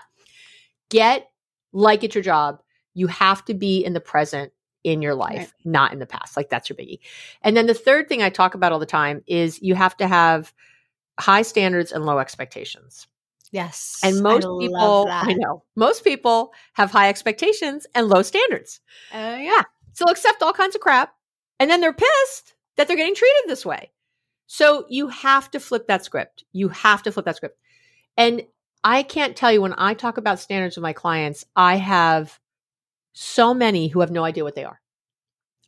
get 0.90 1.30
like 1.72 2.04
it's 2.04 2.16
your 2.16 2.24
job 2.24 2.62
you 2.94 3.08
have 3.08 3.44
to 3.46 3.54
be 3.54 3.84
in 3.84 3.94
the 3.94 4.00
present 4.00 4.52
in 4.84 5.02
your 5.02 5.16
life, 5.16 5.38
right. 5.38 5.52
not 5.64 5.94
in 5.94 6.00
the 6.00 6.06
past. 6.06 6.36
Like 6.36 6.50
that's 6.50 6.70
your 6.70 6.78
biggie. 6.78 7.00
And 7.42 7.56
then 7.56 7.68
the 7.68 7.74
third 7.74 8.10
thing 8.10 8.22
I 8.22 8.30
talk 8.30 8.54
about 8.54 8.72
all 8.72 8.80
the 8.80 8.86
time 8.86 9.24
is 9.28 9.62
you 9.62 9.76
have 9.76 9.96
to 9.98 10.08
have 10.08 10.54
high 11.20 11.42
standards 11.42 11.92
and 11.92 12.06
low 12.06 12.20
expectations. 12.20 13.08
Yes. 13.54 14.00
And 14.04 14.24
most 14.24 14.46
I 14.46 14.58
people, 14.60 15.08
I 15.10 15.36
know, 15.38 15.64
most 15.76 16.04
people 16.04 16.54
have 16.74 16.90
high 16.90 17.08
expectations 17.08 17.86
and 17.94 18.10
low 18.10 18.24
standards. 18.24 18.82
Oh, 19.14 19.18
uh, 19.18 19.38
yeah. 19.38 19.62
So 19.94 20.06
accept 20.10 20.42
all 20.42 20.54
kinds 20.54 20.74
of 20.74 20.82
crap. 20.82 21.14
And 21.60 21.70
then 21.70 21.80
they're 21.80 21.94
pissed 21.94 22.56
that 22.76 22.88
they're 22.88 22.98
getting 22.98 23.14
treated 23.14 23.44
this 23.46 23.64
way. 23.64 23.92
So 24.48 24.88
you 24.90 25.08
have 25.10 25.52
to 25.52 25.60
flip 25.60 25.88
that 25.88 26.04
script. 26.04 26.44
You 26.52 26.70
have 26.70 27.04
to 27.04 27.12
flip 27.12 27.26
that 27.26 27.36
script. 27.36 27.60
And 28.18 28.42
I 28.84 29.04
can't 29.04 29.36
tell 29.36 29.52
you 29.52 29.62
when 29.62 29.76
I 29.78 29.94
talk 29.94 30.18
about 30.18 30.40
standards 30.40 30.76
with 30.76 30.84
my 30.84 30.94
clients, 30.94 31.46
I 31.56 31.76
have 31.76 32.40
so 33.14 33.54
many 33.54 33.88
who 33.88 34.00
have 34.00 34.10
no 34.10 34.24
idea 34.24 34.44
what 34.44 34.56
they 34.56 34.66
are. 34.66 34.82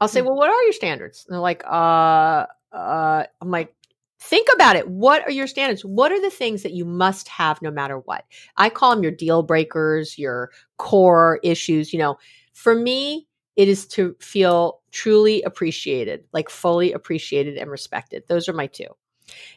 I'll 0.01 0.07
say, 0.07 0.21
mm-hmm. 0.21 0.29
well, 0.29 0.37
what 0.37 0.49
are 0.49 0.63
your 0.63 0.73
standards? 0.73 1.23
And 1.27 1.35
they're 1.35 1.39
like, 1.39 1.63
uh, 1.65 2.47
uh, 2.71 3.25
I'm 3.39 3.51
like, 3.51 3.75
think 4.19 4.47
about 4.53 4.75
it. 4.75 4.87
What 4.87 5.23
are 5.23 5.31
your 5.31 5.47
standards? 5.47 5.83
What 5.83 6.11
are 6.11 6.21
the 6.21 6.29
things 6.29 6.63
that 6.63 6.73
you 6.73 6.85
must 6.85 7.27
have 7.27 7.61
no 7.61 7.71
matter 7.71 7.99
what? 7.99 8.25
I 8.57 8.69
call 8.69 8.93
them 8.93 9.03
your 9.03 9.11
deal 9.11 9.43
breakers, 9.43 10.17
your 10.17 10.51
core 10.77 11.39
issues. 11.43 11.93
You 11.93 11.99
know, 11.99 12.17
for 12.53 12.75
me, 12.75 13.27
it 13.55 13.67
is 13.67 13.87
to 13.87 14.15
feel 14.19 14.81
truly 14.91 15.41
appreciated, 15.43 16.25
like 16.33 16.49
fully 16.49 16.91
appreciated 16.93 17.57
and 17.57 17.69
respected. 17.69 18.23
Those 18.27 18.49
are 18.49 18.53
my 18.53 18.67
two. 18.67 18.87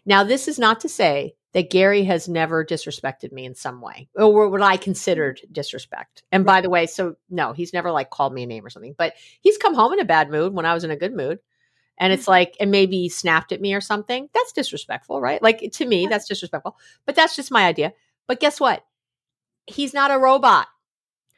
Now, 0.06 0.24
this 0.24 0.48
is 0.48 0.58
not 0.58 0.80
to 0.80 0.88
say 0.88 1.34
that 1.52 1.70
Gary 1.70 2.04
has 2.04 2.28
never 2.28 2.64
disrespected 2.64 3.32
me 3.32 3.44
in 3.44 3.54
some 3.54 3.80
way 3.80 4.08
or 4.14 4.48
what 4.48 4.62
I 4.62 4.76
considered 4.76 5.40
disrespect. 5.50 6.22
And 6.30 6.44
by 6.44 6.60
the 6.60 6.70
way, 6.70 6.86
so 6.86 7.16
no, 7.30 7.52
he's 7.52 7.72
never 7.72 7.90
like 7.90 8.10
called 8.10 8.32
me 8.34 8.42
a 8.42 8.46
name 8.46 8.64
or 8.64 8.70
something, 8.70 8.94
but 8.96 9.14
he's 9.40 9.58
come 9.58 9.74
home 9.74 9.92
in 9.92 10.00
a 10.00 10.04
bad 10.04 10.30
mood 10.30 10.52
when 10.52 10.66
I 10.66 10.74
was 10.74 10.84
in 10.84 10.90
a 10.90 10.96
good 10.96 11.14
mood. 11.14 11.38
And 11.98 12.12
it's 12.12 12.28
like, 12.28 12.56
and 12.60 12.70
maybe 12.70 13.02
he 13.02 13.08
snapped 13.08 13.52
at 13.52 13.60
me 13.60 13.74
or 13.74 13.80
something. 13.80 14.28
That's 14.32 14.52
disrespectful, 14.52 15.20
right? 15.20 15.42
Like 15.42 15.70
to 15.72 15.86
me, 15.86 16.06
that's 16.06 16.28
disrespectful, 16.28 16.76
but 17.04 17.14
that's 17.14 17.36
just 17.36 17.50
my 17.50 17.66
idea. 17.66 17.92
But 18.26 18.40
guess 18.40 18.60
what? 18.60 18.84
He's 19.66 19.92
not 19.92 20.10
a 20.10 20.18
robot. 20.18 20.68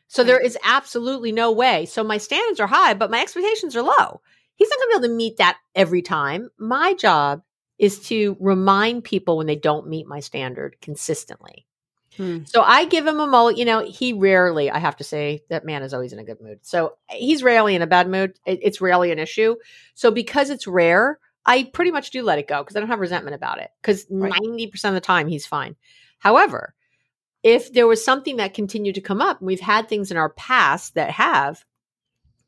So 0.06 0.24
there 0.24 0.40
is 0.40 0.58
absolutely 0.64 1.30
no 1.30 1.52
way. 1.52 1.86
So 1.86 2.02
my 2.02 2.18
standards 2.18 2.58
are 2.58 2.66
high, 2.66 2.94
but 2.94 3.12
my 3.12 3.20
expectations 3.20 3.76
are 3.76 3.82
low. 3.82 4.20
He's 4.56 4.68
not 4.68 4.78
going 4.78 4.88
to 4.88 4.88
be 4.88 4.96
able 4.96 5.08
to 5.08 5.16
meet 5.16 5.36
that 5.36 5.58
every 5.74 6.02
time. 6.02 6.50
My 6.58 6.94
job 6.94 7.42
is 7.78 8.00
to 8.08 8.36
remind 8.40 9.04
people 9.04 9.38
when 9.38 9.46
they 9.46 9.56
don't 9.56 9.88
meet 9.88 10.08
my 10.08 10.20
standard 10.20 10.76
consistently. 10.82 11.64
Hmm. 12.16 12.44
So 12.44 12.62
I 12.62 12.86
give 12.86 13.06
him 13.06 13.20
a 13.20 13.26
mullet. 13.26 13.56
You 13.56 13.64
know, 13.64 13.84
he 13.84 14.12
rarely, 14.12 14.70
I 14.70 14.78
have 14.78 14.96
to 14.96 15.04
say, 15.04 15.42
that 15.48 15.64
man 15.64 15.82
is 15.82 15.94
always 15.94 16.12
in 16.12 16.18
a 16.18 16.24
good 16.24 16.40
mood. 16.40 16.58
So 16.62 16.96
he's 17.08 17.42
rarely 17.42 17.74
in 17.74 17.82
a 17.82 17.86
bad 17.86 18.08
mood. 18.08 18.38
it's 18.44 18.80
rarely 18.80 19.12
an 19.12 19.18
issue. 19.18 19.56
So 19.94 20.10
because 20.10 20.50
it's 20.50 20.66
rare, 20.66 21.18
I 21.46 21.64
pretty 21.72 21.90
much 21.90 22.10
do 22.10 22.22
let 22.22 22.38
it 22.38 22.48
go 22.48 22.62
because 22.62 22.76
I 22.76 22.80
don't 22.80 22.88
have 22.88 23.00
resentment 23.00 23.34
about 23.34 23.58
it 23.58 23.70
because 23.80 24.06
right. 24.10 24.32
90% 24.32 24.84
of 24.86 24.94
the 24.94 25.00
time 25.00 25.28
he's 25.28 25.46
fine. 25.46 25.76
However, 26.18 26.74
if 27.42 27.72
there 27.72 27.86
was 27.86 28.04
something 28.04 28.36
that 28.36 28.54
continued 28.54 28.96
to 28.96 29.00
come 29.00 29.22
up, 29.22 29.40
we've 29.40 29.60
had 29.60 29.88
things 29.88 30.10
in 30.10 30.16
our 30.16 30.30
past 30.30 30.94
that 30.94 31.10
have, 31.10 31.64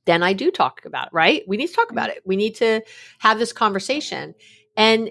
then 0.04 0.22
I 0.22 0.34
do 0.34 0.50
talk 0.50 0.84
about 0.84 1.06
it, 1.06 1.12
right? 1.14 1.42
We 1.46 1.56
need 1.56 1.68
to 1.68 1.74
talk 1.74 1.90
about 1.90 2.10
mm-hmm. 2.10 2.18
it. 2.18 2.26
We 2.26 2.36
need 2.36 2.56
to 2.56 2.82
have 3.18 3.38
this 3.38 3.52
conversation. 3.52 4.34
And 4.76 5.10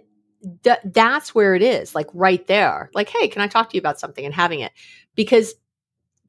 th- 0.63 0.79
that's 0.85 1.33
where 1.35 1.55
it 1.55 1.61
is, 1.61 1.95
like 1.95 2.07
right 2.13 2.45
there. 2.47 2.89
Like, 2.93 3.09
hey, 3.09 3.27
can 3.27 3.41
I 3.41 3.47
talk 3.47 3.69
to 3.69 3.77
you 3.77 3.81
about 3.81 3.99
something 3.99 4.25
and 4.25 4.33
having 4.33 4.59
it? 4.59 4.71
Because 5.15 5.53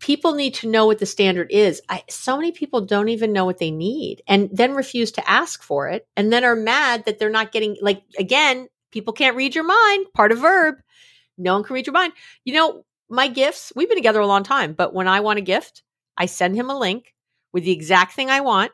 people 0.00 0.34
need 0.34 0.54
to 0.54 0.68
know 0.68 0.86
what 0.86 0.98
the 0.98 1.06
standard 1.06 1.50
is. 1.50 1.80
I, 1.88 2.02
so 2.08 2.36
many 2.36 2.52
people 2.52 2.80
don't 2.82 3.08
even 3.08 3.32
know 3.32 3.44
what 3.44 3.58
they 3.58 3.70
need 3.70 4.22
and 4.26 4.50
then 4.52 4.74
refuse 4.74 5.12
to 5.12 5.30
ask 5.30 5.62
for 5.62 5.88
it 5.88 6.06
and 6.16 6.32
then 6.32 6.44
are 6.44 6.56
mad 6.56 7.04
that 7.04 7.18
they're 7.18 7.30
not 7.30 7.52
getting, 7.52 7.76
like, 7.80 8.02
again, 8.18 8.68
people 8.90 9.12
can't 9.12 9.36
read 9.36 9.54
your 9.54 9.64
mind, 9.64 10.06
part 10.12 10.32
of 10.32 10.38
verb. 10.38 10.76
No 11.38 11.54
one 11.54 11.62
can 11.62 11.74
read 11.74 11.86
your 11.86 11.94
mind. 11.94 12.12
You 12.44 12.54
know, 12.54 12.84
my 13.08 13.28
gifts, 13.28 13.72
we've 13.76 13.88
been 13.88 13.96
together 13.96 14.20
a 14.20 14.26
long 14.26 14.42
time, 14.42 14.72
but 14.72 14.92
when 14.92 15.06
I 15.08 15.20
want 15.20 15.38
a 15.38 15.42
gift, 15.42 15.82
I 16.16 16.26
send 16.26 16.56
him 16.56 16.68
a 16.68 16.78
link 16.78 17.14
with 17.52 17.64
the 17.64 17.72
exact 17.72 18.14
thing 18.14 18.28
I 18.28 18.40
want 18.40 18.72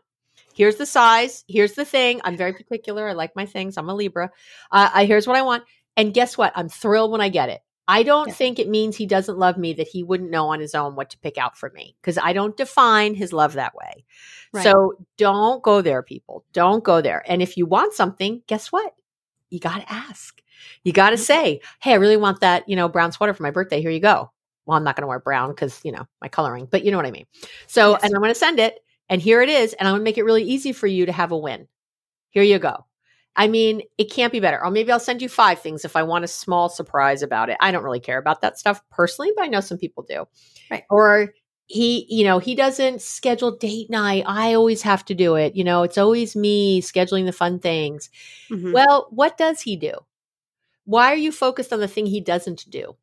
here's 0.59 0.75
the 0.75 0.85
size, 0.85 1.45
here's 1.47 1.75
the 1.75 1.85
thing. 1.85 2.21
I'm 2.25 2.37
very 2.37 2.53
particular. 2.53 3.09
I 3.09 3.13
like 3.13 3.37
my 3.37 3.47
things. 3.47 3.79
I'm 3.79 3.89
a 3.89 3.95
Libra. 3.95 4.33
Uh, 4.73 4.91
I, 4.93 5.05
here's 5.05 5.25
what 5.25 5.37
I 5.37 5.43
want. 5.43 5.63
And 5.97 6.13
guess 6.13 6.37
what? 6.37 6.53
I'm 6.57 6.69
thrilled 6.69 7.13
when 7.13 7.21
I 7.21 7.29
get 7.29 7.49
it. 7.49 7.61
I 7.87 8.03
don't 8.03 8.27
yeah. 8.27 8.35
think 8.35 8.59
it 8.59 8.69
means 8.69 8.97
he 8.97 9.07
doesn't 9.07 9.39
love 9.39 9.57
me 9.57 9.73
that 9.75 9.87
he 9.87 10.03
wouldn't 10.03 10.33
know 10.33 10.49
on 10.49 10.59
his 10.59 10.75
own 10.75 10.97
what 10.97 11.11
to 11.11 11.19
pick 11.19 11.39
out 11.39 11.57
for 11.57 11.71
me 11.71 11.97
because 12.03 12.19
I 12.19 12.33
don't 12.33 12.57
define 12.57 13.15
his 13.15 13.33
love 13.33 13.53
that 13.53 13.75
way. 13.77 14.05
Right. 14.53 14.65
So 14.65 14.99
don't 15.17 15.63
go 15.63 15.81
there, 15.81 16.03
people. 16.03 16.45
Don't 16.53 16.83
go 16.83 17.01
there. 17.01 17.23
And 17.27 17.41
if 17.41 17.57
you 17.57 17.65
want 17.65 17.95
something, 17.95 18.43
guess 18.49 18.73
what? 18.73 18.95
You 19.51 19.61
got 19.61 19.79
to 19.79 19.93
ask. 19.93 20.43
You 20.83 20.93
got 20.93 21.11
to 21.11 21.17
say, 21.17 21.61
Hey, 21.81 21.93
I 21.93 21.97
really 21.97 22.17
want 22.17 22.41
that, 22.41 22.69
you 22.69 22.75
know, 22.75 22.89
brown 22.89 23.13
sweater 23.13 23.33
for 23.33 23.45
my 23.45 23.53
birthday. 23.53 23.81
Here 23.81 23.93
you 23.93 24.01
go. 24.01 24.33
Well, 24.67 24.77
I'm 24.77 24.85
not 24.85 24.97
going 24.97 25.03
to 25.03 25.09
wear 25.09 25.21
brown 25.21 25.51
because, 25.51 25.81
you 25.85 25.93
know, 25.93 26.07
my 26.21 26.29
coloring, 26.29 26.67
but 26.69 26.85
you 26.85 26.91
know 26.91 26.97
what 26.99 27.07
I 27.07 27.13
mean? 27.13 27.27
So, 27.69 27.93
yes. 27.93 28.03
and 28.03 28.15
I'm 28.15 28.21
going 28.21 28.35
to 28.35 28.39
send 28.39 28.59
it 28.59 28.81
and 29.09 29.21
here 29.21 29.43
it 29.43 29.49
is. 29.49 29.73
And 29.75 29.89
I'm 29.89 29.93
going 29.93 30.01
to 30.01 30.05
make 30.05 30.19
it 30.19 30.25
really 30.25 30.45
easy 30.45 30.73
for 30.73 30.87
you 30.87 31.07
to 31.07 31.13
have 31.13 31.33
a 31.33 31.39
win. 31.39 31.69
Here 32.31 32.43
you 32.43 32.59
go. 32.59 32.85
I 33.37 33.47
mean, 33.47 33.83
it 33.97 34.11
can't 34.11 34.33
be 34.33 34.41
better. 34.41 34.63
Or 34.63 34.71
maybe 34.71 34.91
I'll 34.91 34.99
send 34.99 35.23
you 35.23 35.29
five 35.29 35.61
things 35.61 35.85
if 35.85 35.95
I 35.95 36.03
want 36.03 36.25
a 36.25 36.29
small 36.29 36.69
surprise 36.69 37.23
about 37.23 37.51
it. 37.51 37.57
I 37.61 37.71
don't 37.71 37.85
really 37.85 38.01
care 38.01 38.19
about 38.19 38.41
that 38.41 38.59
stuff 38.59 38.83
personally, 38.91 39.31
but 39.37 39.45
I 39.45 39.49
know 39.49 39.61
some 39.61 39.79
people 39.79 40.03
do. 40.03 40.27
Right. 40.71 40.83
Or 40.91 41.33
he, 41.67 42.07
you 42.09 42.25
know, 42.25 42.41
he 42.41 42.55
doesn't 42.55 43.01
schedule 43.01 43.57
date 43.57 43.91
night. 43.91 44.25
I 44.27 44.55
always 44.55 44.83
have 44.83 45.05
to 45.05 45.15
do 45.15 45.37
it. 45.37 45.55
You 45.55 45.63
know, 45.63 45.85
it's 45.85 45.99
always 45.99 46.35
me 46.35 46.83
scheduling 46.83 47.27
the 47.27 47.33
fun 47.33 47.61
things. 47.61 48.11
Mm-hmm. 48.51 48.73
Well, 48.73 49.07
what 49.11 49.39
does 49.39 49.61
he 49.61 49.77
do? 49.77 49.93
Why 50.85 51.13
are 51.13 51.17
you 51.17 51.31
focused 51.31 51.73
on 51.73 51.81
the 51.81 51.89
thing 51.89 52.07
he 52.07 52.21
doesn't 52.21 52.69
do? 52.69 52.97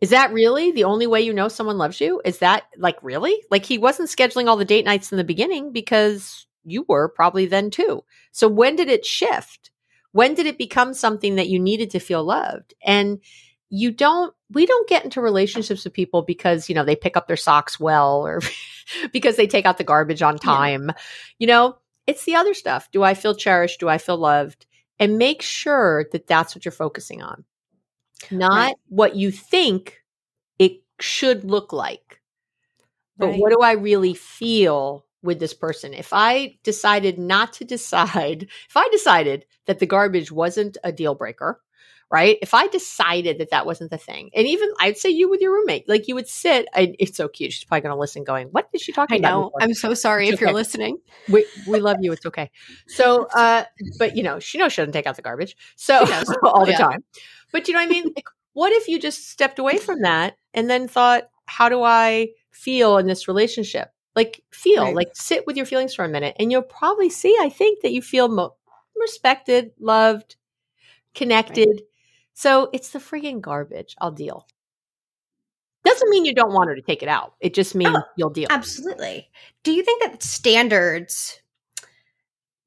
Is 0.00 0.10
that 0.10 0.32
really 0.32 0.72
the 0.72 0.84
only 0.84 1.06
way 1.06 1.20
you 1.20 1.32
know 1.32 1.48
someone 1.48 1.78
loves 1.78 2.00
you? 2.00 2.22
Is 2.24 2.38
that 2.38 2.64
like 2.76 2.96
really? 3.02 3.42
Like 3.50 3.64
he 3.64 3.78
wasn't 3.78 4.08
scheduling 4.08 4.48
all 4.48 4.56
the 4.56 4.64
date 4.64 4.84
nights 4.84 5.12
in 5.12 5.18
the 5.18 5.24
beginning 5.24 5.72
because 5.72 6.46
you 6.64 6.84
were 6.88 7.08
probably 7.08 7.46
then 7.46 7.70
too. 7.70 8.04
So 8.32 8.48
when 8.48 8.76
did 8.76 8.88
it 8.88 9.04
shift? 9.04 9.70
When 10.12 10.34
did 10.34 10.46
it 10.46 10.58
become 10.58 10.94
something 10.94 11.36
that 11.36 11.48
you 11.48 11.58
needed 11.60 11.90
to 11.90 12.00
feel 12.00 12.24
loved? 12.24 12.74
And 12.84 13.20
you 13.70 13.92
don't 13.92 14.34
we 14.50 14.66
don't 14.66 14.88
get 14.88 15.04
into 15.04 15.20
relationships 15.20 15.84
with 15.84 15.92
people 15.92 16.22
because 16.22 16.68
you 16.68 16.74
know 16.74 16.84
they 16.84 16.96
pick 16.96 17.16
up 17.16 17.26
their 17.28 17.36
socks 17.36 17.78
well 17.78 18.26
or 18.26 18.40
because 19.12 19.36
they 19.36 19.46
take 19.46 19.64
out 19.64 19.78
the 19.78 19.84
garbage 19.84 20.22
on 20.22 20.36
time 20.36 20.88
yeah. 20.88 20.94
you 21.38 21.46
know 21.46 21.76
it's 22.06 22.24
the 22.24 22.34
other 22.34 22.52
stuff 22.52 22.90
do 22.90 23.02
i 23.02 23.14
feel 23.14 23.34
cherished 23.34 23.78
do 23.80 23.88
i 23.88 23.96
feel 23.96 24.18
loved 24.18 24.66
and 24.98 25.18
make 25.18 25.40
sure 25.40 26.06
that 26.12 26.26
that's 26.26 26.54
what 26.54 26.64
you're 26.64 26.72
focusing 26.72 27.22
on 27.22 27.44
not 28.30 28.50
right. 28.50 28.74
what 28.88 29.16
you 29.16 29.30
think 29.30 30.02
it 30.58 30.82
should 31.00 31.44
look 31.44 31.72
like, 31.72 32.20
but 33.16 33.28
right. 33.28 33.40
what 33.40 33.52
do 33.52 33.60
I 33.60 33.72
really 33.72 34.14
feel 34.14 35.06
with 35.22 35.38
this 35.38 35.54
person? 35.54 35.94
If 35.94 36.12
I 36.12 36.56
decided 36.62 37.18
not 37.18 37.52
to 37.54 37.64
decide, 37.64 38.42
if 38.68 38.76
I 38.76 38.88
decided 38.88 39.46
that 39.66 39.78
the 39.78 39.86
garbage 39.86 40.32
wasn't 40.32 40.76
a 40.84 40.92
deal 40.92 41.14
breaker, 41.14 41.60
right? 42.10 42.38
If 42.42 42.54
I 42.54 42.66
decided 42.66 43.38
that 43.38 43.50
that 43.50 43.66
wasn't 43.66 43.90
the 43.90 43.98
thing, 43.98 44.30
and 44.34 44.46
even 44.46 44.68
I'd 44.80 44.98
say 44.98 45.10
you 45.10 45.30
with 45.30 45.40
your 45.40 45.52
roommate, 45.52 45.88
like 45.88 46.08
you 46.08 46.14
would 46.16 46.28
sit, 46.28 46.66
I, 46.74 46.94
it's 46.98 47.16
so 47.16 47.28
cute. 47.28 47.52
She's 47.52 47.64
probably 47.64 47.82
going 47.82 47.94
to 47.94 48.00
listen, 48.00 48.24
going, 48.24 48.48
"What 48.48 48.68
is 48.72 48.82
she 48.82 48.92
talking 48.92 49.24
I 49.24 49.28
about?" 49.28 49.38
I 49.38 49.40
know. 49.40 49.52
I'm 49.60 49.74
so 49.74 49.94
sorry 49.94 50.24
it's 50.24 50.34
if 50.34 50.38
okay. 50.38 50.46
you're 50.46 50.54
listening. 50.54 50.98
We 51.28 51.46
we 51.66 51.80
love 51.80 51.98
you. 52.00 52.12
It's 52.12 52.26
okay. 52.26 52.50
So, 52.88 53.28
uh, 53.34 53.64
but 53.98 54.16
you 54.16 54.22
know, 54.22 54.40
she 54.40 54.58
knows 54.58 54.72
she 54.72 54.82
doesn't 54.82 54.92
take 54.92 55.06
out 55.06 55.16
the 55.16 55.22
garbage, 55.22 55.56
so 55.76 55.98
all 56.42 56.66
the 56.66 56.72
yeah. 56.72 56.78
time. 56.78 57.04
But 57.52 57.68
you 57.68 57.74
know 57.74 57.80
what 57.80 57.86
I 57.86 57.90
mean? 57.90 58.12
Like, 58.14 58.28
what 58.52 58.72
if 58.72 58.88
you 58.88 58.98
just 58.98 59.30
stepped 59.30 59.58
away 59.58 59.78
from 59.78 60.02
that 60.02 60.36
and 60.54 60.68
then 60.68 60.88
thought, 60.88 61.28
how 61.46 61.68
do 61.68 61.82
I 61.82 62.28
feel 62.50 62.98
in 62.98 63.06
this 63.06 63.28
relationship? 63.28 63.90
Like, 64.16 64.42
feel, 64.50 64.84
right. 64.84 64.94
like, 64.94 65.10
sit 65.14 65.46
with 65.46 65.56
your 65.56 65.66
feelings 65.66 65.94
for 65.94 66.04
a 66.04 66.08
minute, 66.08 66.36
and 66.38 66.50
you'll 66.50 66.62
probably 66.62 67.10
see, 67.10 67.36
I 67.40 67.48
think, 67.48 67.82
that 67.82 67.92
you 67.92 68.02
feel 68.02 68.28
mo- 68.28 68.54
respected, 68.96 69.70
loved, 69.78 70.36
connected. 71.14 71.68
Right. 71.68 71.82
So 72.34 72.70
it's 72.72 72.90
the 72.90 72.98
friggin' 72.98 73.40
garbage. 73.40 73.94
I'll 74.00 74.10
deal. 74.10 74.46
Doesn't 75.84 76.10
mean 76.10 76.24
you 76.24 76.34
don't 76.34 76.52
want 76.52 76.68
her 76.68 76.76
to 76.76 76.82
take 76.82 77.02
it 77.02 77.08
out. 77.08 77.34
It 77.40 77.54
just 77.54 77.74
oh, 77.74 77.78
means 77.78 77.96
oh, 77.96 78.02
you'll 78.16 78.30
deal. 78.30 78.48
Absolutely. 78.50 79.30
Do 79.62 79.72
you 79.72 79.82
think 79.82 80.02
that 80.02 80.22
standards 80.22 81.40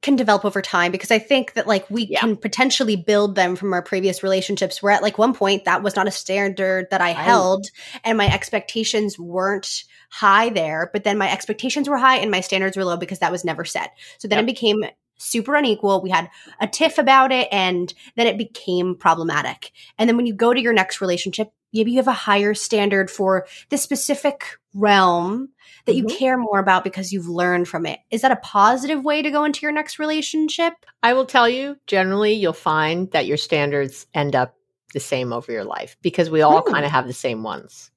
can 0.03 0.15
develop 0.15 0.45
over 0.45 0.61
time 0.61 0.91
because 0.91 1.11
I 1.11 1.19
think 1.19 1.53
that 1.53 1.65
like 1.65 1.89
we 1.89 2.03
yeah. 2.03 2.19
can 2.19 2.35
potentially 2.35 2.95
build 2.95 3.35
them 3.35 3.55
from 3.55 3.73
our 3.73 3.81
previous 3.81 4.21
relationships. 4.21 4.83
Where 4.83 4.93
at 4.93 5.01
like 5.01 5.17
one 5.17 5.33
point 5.33 5.65
that 5.65 5.81
was 5.81 5.95
not 5.95 6.07
a 6.07 6.11
standard 6.11 6.87
that 6.91 7.01
I 7.01 7.13
right. 7.13 7.15
held 7.15 7.67
and 8.03 8.17
my 8.17 8.27
expectations 8.27 9.17
weren't 9.17 9.83
high 10.09 10.49
there, 10.49 10.89
but 10.93 11.03
then 11.03 11.17
my 11.17 11.31
expectations 11.31 11.89
were 11.89 11.97
high 11.97 12.17
and 12.17 12.29
my 12.29 12.41
standards 12.41 12.77
were 12.77 12.85
low 12.85 12.97
because 12.97 13.19
that 13.19 13.31
was 13.31 13.43
never 13.43 13.65
set. 13.65 13.91
So 14.19 14.27
then 14.27 14.37
yep. 14.37 14.43
it 14.43 14.53
became 14.53 14.85
super 15.17 15.55
unequal. 15.55 16.01
We 16.01 16.09
had 16.09 16.29
a 16.59 16.67
tiff 16.67 16.97
about 16.97 17.31
it 17.31 17.47
and 17.51 17.91
then 18.15 18.27
it 18.27 18.37
became 18.37 18.95
problematic. 18.95 19.71
And 19.97 20.07
then 20.07 20.17
when 20.17 20.25
you 20.25 20.33
go 20.33 20.53
to 20.53 20.61
your 20.61 20.73
next 20.73 21.01
relationship, 21.01 21.51
maybe 21.73 21.91
you 21.91 21.97
have 21.97 22.07
a 22.07 22.13
higher 22.13 22.53
standard 22.53 23.09
for 23.09 23.45
the 23.69 23.77
specific 23.77 24.57
realm 24.73 25.49
that 25.85 25.95
you 25.95 26.05
mm-hmm. 26.05 26.17
care 26.17 26.37
more 26.37 26.59
about 26.59 26.83
because 26.83 27.11
you've 27.11 27.27
learned 27.27 27.67
from 27.67 27.85
it. 27.85 27.99
Is 28.11 28.21
that 28.21 28.31
a 28.31 28.37
positive 28.37 29.03
way 29.03 29.21
to 29.21 29.31
go 29.31 29.43
into 29.43 29.61
your 29.61 29.71
next 29.71 29.99
relationship? 29.99 30.73
I 31.01 31.13
will 31.13 31.25
tell 31.25 31.49
you, 31.49 31.77
generally, 31.87 32.33
you'll 32.33 32.53
find 32.53 33.11
that 33.11 33.25
your 33.25 33.37
standards 33.37 34.05
end 34.13 34.35
up 34.35 34.55
the 34.93 34.99
same 34.99 35.33
over 35.33 35.51
your 35.51 35.65
life 35.65 35.97
because 36.01 36.29
we 36.29 36.41
all 36.41 36.63
mm. 36.63 36.71
kind 36.71 36.85
of 36.85 36.91
have 36.91 37.07
the 37.07 37.13
same 37.13 37.43
ones. 37.43 37.91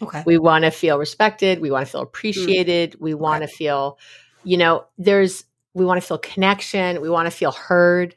Okay. 0.00 0.22
We 0.26 0.38
want 0.38 0.64
to 0.64 0.70
feel 0.70 0.98
respected. 0.98 1.60
We 1.60 1.70
want 1.70 1.86
to 1.86 1.90
feel 1.90 2.02
hmm. 2.02 2.08
appreciated. 2.08 2.92
Mm. 2.92 3.00
We 3.00 3.14
want 3.14 3.42
okay. 3.42 3.50
to 3.50 3.56
feel, 3.56 3.98
you 4.44 4.56
know, 4.56 4.84
there's, 4.96 5.44
we 5.74 5.84
want 5.84 6.00
to 6.00 6.06
feel 6.06 6.18
connection. 6.18 7.00
We 7.00 7.10
want 7.10 7.26
to 7.26 7.32
feel 7.32 7.50
heard. 7.50 8.10
Mm. 8.10 8.16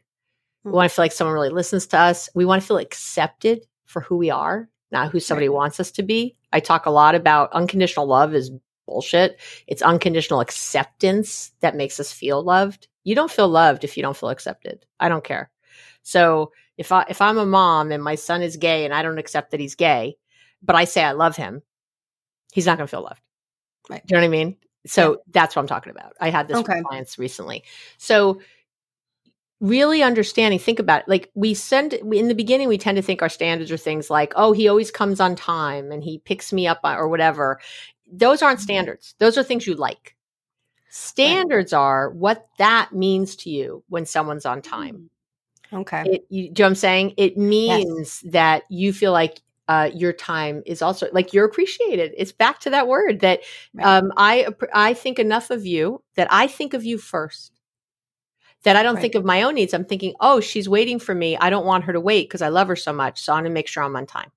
We 0.66 0.72
want 0.74 0.90
to 0.90 0.96
feel 0.96 1.04
like 1.04 1.12
someone 1.12 1.34
really 1.34 1.50
listens 1.50 1.88
to 1.88 1.98
us. 1.98 2.30
We 2.36 2.46
want 2.46 2.62
to 2.62 2.68
feel 2.68 2.78
accepted 2.78 3.66
for 3.86 4.02
who 4.02 4.18
we 4.18 4.30
are, 4.30 4.70
not 4.92 5.12
who 5.12 5.20
somebody 5.20 5.50
right. 5.50 5.56
wants 5.56 5.80
us 5.80 5.92
to 5.92 6.04
be. 6.04 6.36
I 6.52 6.60
talk 6.60 6.86
a 6.86 6.92
lot 6.92 7.16
about 7.16 7.54
unconditional 7.54 8.08
love 8.08 8.34
is 8.34 8.52
bullshit. 8.88 9.40
It's 9.68 9.82
unconditional 9.82 10.42
acceptance 10.42 11.52
that 11.62 11.76
makes 11.76 12.00
us 12.00 12.12
feel 12.12 12.44
loved. 12.44 12.88
You 13.04 13.16
don't 13.16 13.32
feel 13.32 13.48
loved 13.48 13.84
if 13.84 13.98
you 13.98 14.04
don't 14.04 14.18
feel 14.18 14.30
accepted. 14.30 14.86
I 15.00 15.10
don't 15.10 15.24
care. 15.24 15.50
So 16.04 16.52
if 16.78 16.92
I 16.92 17.06
if 17.10 17.22
I'm 17.22 17.38
a 17.38 17.46
mom 17.46 17.92
and 17.92 18.04
my 18.04 18.16
son 18.16 18.42
is 18.42 18.58
gay 18.58 18.86
and 18.86 18.94
I 18.94 19.02
don't 19.02 19.18
accept 19.18 19.52
that 19.52 19.60
he's 19.60 19.76
gay, 19.76 20.18
but 20.62 20.76
I 20.76 20.86
say 20.86 21.04
I 21.04 21.12
love 21.14 21.36
him, 21.36 21.62
he's 22.52 22.66
not 22.66 22.78
going 22.78 22.88
to 22.88 22.92
feel 22.92 23.04
loved. 23.04 23.22
Right. 23.90 24.06
Do 24.06 24.16
you 24.16 24.22
know 24.22 24.28
what 24.28 24.36
I 24.36 24.38
mean? 24.44 24.58
So 24.86 25.12
yeah. 25.12 25.18
that's 25.32 25.56
what 25.56 25.62
I'm 25.62 25.68
talking 25.68 25.92
about. 25.92 26.14
I 26.20 26.30
had 26.30 26.48
this 26.48 26.58
okay. 26.58 26.76
with 26.76 26.86
clients 26.86 27.18
recently. 27.18 27.64
So 27.98 28.42
really 29.62 30.04
understanding 30.04 30.60
think 30.60 30.80
about 30.80 31.04
it 31.04 31.08
like 31.08 31.30
we 31.36 31.54
send 31.54 31.98
we, 32.04 32.18
in 32.18 32.28
the 32.28 32.36
beginning 32.36 32.68
we 32.68 32.80
tend 32.80 32.96
to 32.96 33.02
think 33.02 33.22
our 33.22 33.30
standards 33.30 33.72
are 33.72 33.78
things 33.78 34.10
like 34.10 34.34
oh 34.36 34.52
he 34.52 34.68
always 34.68 34.90
comes 34.90 35.20
on 35.20 35.36
time 35.36 35.92
and 35.92 36.04
he 36.04 36.18
picks 36.18 36.52
me 36.52 36.66
up 36.68 36.80
uh, 36.84 36.96
or 36.96 37.08
whatever 37.08 37.60
those 38.12 38.42
aren't 38.42 38.60
mm-hmm. 38.60 38.64
standards. 38.64 39.16
Those 39.20 39.38
are 39.38 39.44
things 39.44 39.66
you 39.66 39.76
like. 39.76 40.16
Standards 40.90 41.72
are 41.72 42.10
what 42.10 42.48
that 42.58 42.92
means 42.92 43.36
to 43.38 43.50
you 43.50 43.84
when 43.88 44.06
someone's 44.06 44.46
on 44.46 44.62
time. 44.62 45.10
Mm. 45.72 45.80
Okay. 45.80 46.04
It, 46.06 46.26
you, 46.30 46.44
do 46.44 46.48
you 46.48 46.48
know 46.50 46.66
what 46.66 46.70
I'm 46.72 46.76
saying? 46.76 47.14
It 47.16 47.38
means 47.38 48.22
yes. 48.24 48.34
that 48.34 48.64
you 48.70 48.92
feel 48.92 49.14
like 49.14 49.40
uh, 49.70 49.90
your 49.94 50.12
time 50.12 50.64
is 50.66 50.82
also 50.82 51.08
like 51.14 51.32
you're 51.32 51.46
appreciated. 51.46 52.14
It's 52.18 52.34
back 52.34 52.60
to 52.62 52.72
that 52.72 52.90
word 52.90 53.22
that 53.22 53.40
right. 53.74 53.86
um, 53.86 54.12
I 54.18 54.48
I 54.74 54.94
think 54.94 55.18
enough 55.18 55.50
of 55.50 55.66
you 55.66 56.04
that 56.16 56.28
I 56.30 56.48
think 56.48 56.74
of 56.74 56.84
you 56.84 56.98
first. 56.98 57.61
That 58.64 58.76
I 58.76 58.84
don't 58.84 58.96
right. 58.96 59.02
think 59.02 59.16
of 59.16 59.26
my 59.26 59.42
own 59.42 59.56
needs. 59.56 59.74
I'm 59.74 59.86
thinking, 59.86 60.14
oh, 60.20 60.40
she's 60.40 60.70
waiting 60.70 61.00
for 61.00 61.16
me. 61.16 61.36
I 61.36 61.50
don't 61.50 61.66
want 61.66 61.86
her 61.86 61.94
to 61.94 62.00
wait 62.00 62.30
because 62.30 62.44
I 62.44 62.50
love 62.50 62.68
her 62.68 62.76
so 62.76 62.94
much. 62.94 63.22
So 63.22 63.34
I'm 63.34 63.44
gonna 63.44 63.54
make 63.54 63.68
sure 63.68 63.84
I'm 63.84 63.96
on 63.96 64.06
time. 64.06 64.32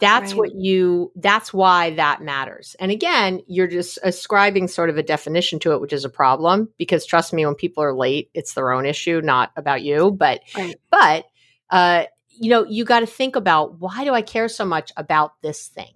That's 0.00 0.32
right. 0.32 0.38
what 0.38 0.54
you, 0.56 1.12
that's 1.14 1.54
why 1.54 1.90
that 1.94 2.22
matters. 2.22 2.74
And 2.80 2.90
again, 2.90 3.40
you're 3.46 3.68
just 3.68 4.00
ascribing 4.02 4.66
sort 4.66 4.90
of 4.90 4.98
a 4.98 5.02
definition 5.02 5.60
to 5.60 5.72
it, 5.72 5.80
which 5.80 5.92
is 5.92 6.04
a 6.04 6.08
problem 6.08 6.68
because 6.76 7.06
trust 7.06 7.32
me, 7.32 7.46
when 7.46 7.54
people 7.54 7.84
are 7.84 7.94
late, 7.94 8.28
it's 8.34 8.54
their 8.54 8.72
own 8.72 8.84
issue, 8.84 9.20
not 9.22 9.52
about 9.56 9.82
you. 9.82 10.10
But, 10.10 10.40
right. 10.56 10.74
but, 10.90 11.26
uh, 11.70 12.06
you 12.30 12.50
know, 12.50 12.64
you 12.64 12.84
got 12.84 13.00
to 13.00 13.06
think 13.06 13.36
about 13.36 13.78
why 13.78 14.04
do 14.04 14.12
I 14.12 14.22
care 14.22 14.48
so 14.48 14.64
much 14.64 14.90
about 14.96 15.40
this 15.40 15.68
thing? 15.68 15.94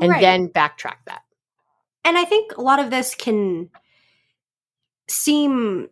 And 0.00 0.10
then 0.10 0.48
backtrack 0.48 0.96
that. 1.06 1.22
And 2.04 2.18
I 2.18 2.24
think 2.24 2.56
a 2.56 2.60
lot 2.60 2.80
of 2.80 2.90
this 2.90 3.14
can 3.14 3.70
seem 5.08 5.88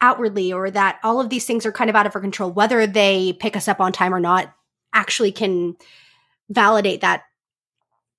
outwardly 0.00 0.52
or 0.52 0.70
that 0.70 0.98
all 1.02 1.20
of 1.20 1.30
these 1.30 1.46
things 1.46 1.64
are 1.64 1.72
kind 1.72 1.88
of 1.88 1.96
out 1.96 2.06
of 2.06 2.14
our 2.14 2.20
control, 2.20 2.50
whether 2.50 2.86
they 2.86 3.32
pick 3.34 3.56
us 3.56 3.68
up 3.68 3.80
on 3.80 3.92
time 3.92 4.14
or 4.14 4.20
not 4.20 4.52
actually 4.92 5.32
can 5.32 5.76
validate 6.50 7.00
that 7.00 7.24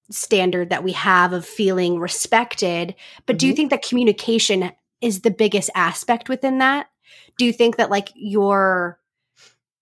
standard 0.09 0.69
that 0.69 0.83
we 0.83 0.91
have 0.91 1.33
of 1.33 1.45
feeling 1.45 1.99
respected. 1.99 2.95
But 3.25 3.33
mm-hmm. 3.33 3.37
do 3.37 3.47
you 3.47 3.51
mm-hmm. 3.53 3.57
think 3.57 3.69
that 3.71 3.87
communication 3.87 4.71
is 5.01 5.21
the 5.21 5.31
biggest 5.31 5.69
aspect 5.75 6.29
within 6.29 6.59
that? 6.59 6.89
Do 7.37 7.45
you 7.45 7.53
think 7.53 7.77
that 7.77 7.89
like 7.89 8.09
your 8.15 8.99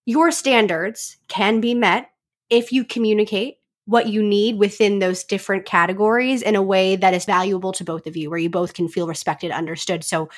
your 0.06 0.32
standards 0.32 1.18
can 1.30 1.62
be 1.62 1.74
met 1.74 2.10
if 2.50 2.72
you 2.72 2.84
communicate 2.84 3.60
what 3.86 4.08
you 4.08 4.24
need 4.24 4.58
within 4.58 5.00
those 5.00 5.24
different 5.24 5.66
categories 5.66 6.42
in 6.42 6.56
a 6.56 6.62
way 6.62 6.96
that 6.96 7.14
is 7.14 7.26
valuable 7.26 7.74
to 7.74 7.84
both 7.84 8.08
of 8.08 8.16
you 8.16 8.30
where 8.30 8.40
you 8.40 8.50
both 8.50 8.74
can 8.74 8.88
feel 8.88 9.08
respected 9.08 9.52
understood. 9.52 10.04
So 10.04 10.30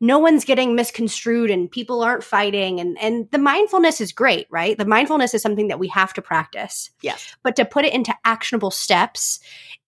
no 0.00 0.18
one's 0.18 0.44
getting 0.44 0.74
misconstrued 0.74 1.50
and 1.50 1.70
people 1.70 2.02
aren't 2.02 2.24
fighting. 2.24 2.80
And 2.80 2.96
and 3.00 3.28
the 3.30 3.38
mindfulness 3.38 4.00
is 4.00 4.12
great 4.12 4.46
right? 4.50 4.78
The 4.78 4.84
mindfulness 4.84 5.34
is 5.34 5.42
something 5.42 5.68
that 5.68 5.80
we 5.80 5.88
have 5.88 6.12
to 6.14 6.22
practice. 6.22 6.90
Yes. 7.00 7.34
But 7.42 7.56
to 7.56 7.64
put 7.64 7.84
it 7.84 7.92
into 7.92 8.14
actionable 8.24 8.70
steps 8.70 9.40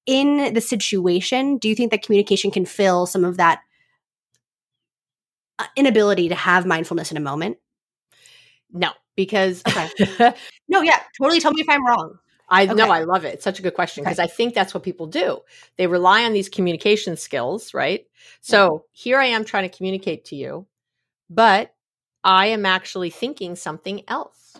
in 0.06 0.52
the 0.52 0.60
situation 0.60 1.56
do 1.56 1.68
you 1.68 1.74
think 1.74 1.90
that 1.90 2.02
communication 2.02 2.50
can 2.50 2.66
fill 2.66 3.06
some 3.06 3.24
of 3.24 3.38
that 3.38 3.60
uh, 5.58 5.64
inability 5.76 6.28
to 6.28 6.34
have 6.34 6.66
mindfulness 6.66 7.10
in 7.10 7.16
a 7.16 7.20
moment? 7.20 7.58
No 8.72 8.90
because 9.16 9.62
okay. 9.68 10.34
no 10.68 10.82
yeah 10.82 10.98
totally 11.16 11.40
tell 11.40 11.52
me 11.52 11.60
if 11.60 11.68
i'm 11.68 11.86
wrong 11.86 12.18
I 12.48 12.64
okay. 12.64 12.74
know 12.74 12.90
I 12.90 13.04
love 13.04 13.24
it. 13.24 13.34
It's 13.34 13.44
such 13.44 13.58
a 13.58 13.62
good 13.62 13.74
question 13.74 14.04
because 14.04 14.18
okay. 14.18 14.28
I 14.28 14.30
think 14.30 14.54
that's 14.54 14.74
what 14.74 14.82
people 14.82 15.06
do. 15.06 15.40
They 15.76 15.86
rely 15.86 16.24
on 16.24 16.32
these 16.32 16.48
communication 16.48 17.16
skills, 17.16 17.74
right? 17.74 18.06
So 18.40 18.84
here 18.92 19.18
I 19.18 19.26
am 19.26 19.44
trying 19.44 19.68
to 19.68 19.74
communicate 19.74 20.26
to 20.26 20.36
you, 20.36 20.66
but 21.30 21.74
I 22.22 22.46
am 22.46 22.66
actually 22.66 23.10
thinking 23.10 23.56
something 23.56 24.02
else. 24.08 24.56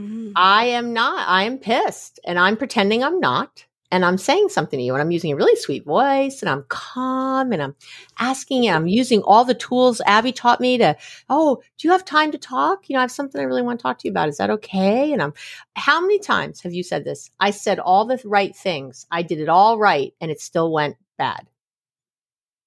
Mm-hmm. 0.00 0.32
I 0.36 0.66
am 0.66 0.92
not. 0.92 1.28
I 1.28 1.44
am 1.44 1.58
pissed 1.58 2.18
and 2.24 2.38
I'm 2.38 2.56
pretending 2.56 3.02
I'm 3.02 3.20
not 3.20 3.64
and 3.94 4.04
I'm 4.04 4.18
saying 4.18 4.48
something 4.48 4.76
to 4.76 4.82
you 4.84 4.92
and 4.92 5.00
I'm 5.00 5.12
using 5.12 5.30
a 5.30 5.36
really 5.36 5.54
sweet 5.54 5.84
voice 5.84 6.42
and 6.42 6.48
I'm 6.48 6.64
calm 6.68 7.52
and 7.52 7.62
I'm 7.62 7.76
asking 8.18 8.66
and 8.66 8.74
I'm 8.74 8.88
using 8.88 9.22
all 9.22 9.44
the 9.44 9.54
tools 9.54 10.02
Abby 10.04 10.32
taught 10.32 10.60
me 10.60 10.76
to, 10.78 10.96
oh, 11.30 11.62
do 11.78 11.86
you 11.86 11.92
have 11.92 12.04
time 12.04 12.32
to 12.32 12.38
talk? 12.38 12.88
You 12.88 12.94
know, 12.94 12.98
I 12.98 13.02
have 13.02 13.12
something 13.12 13.40
I 13.40 13.44
really 13.44 13.62
want 13.62 13.78
to 13.78 13.82
talk 13.84 14.00
to 14.00 14.08
you 14.08 14.10
about. 14.10 14.28
Is 14.28 14.38
that 14.38 14.50
okay? 14.50 15.12
And 15.12 15.22
I'm, 15.22 15.32
how 15.76 16.00
many 16.00 16.18
times 16.18 16.60
have 16.62 16.74
you 16.74 16.82
said 16.82 17.04
this? 17.04 17.30
I 17.38 17.52
said 17.52 17.78
all 17.78 18.04
the 18.04 18.20
right 18.24 18.54
things. 18.56 19.06
I 19.12 19.22
did 19.22 19.38
it 19.38 19.48
all 19.48 19.78
right 19.78 20.12
and 20.20 20.28
it 20.28 20.40
still 20.40 20.72
went 20.72 20.96
bad. 21.16 21.46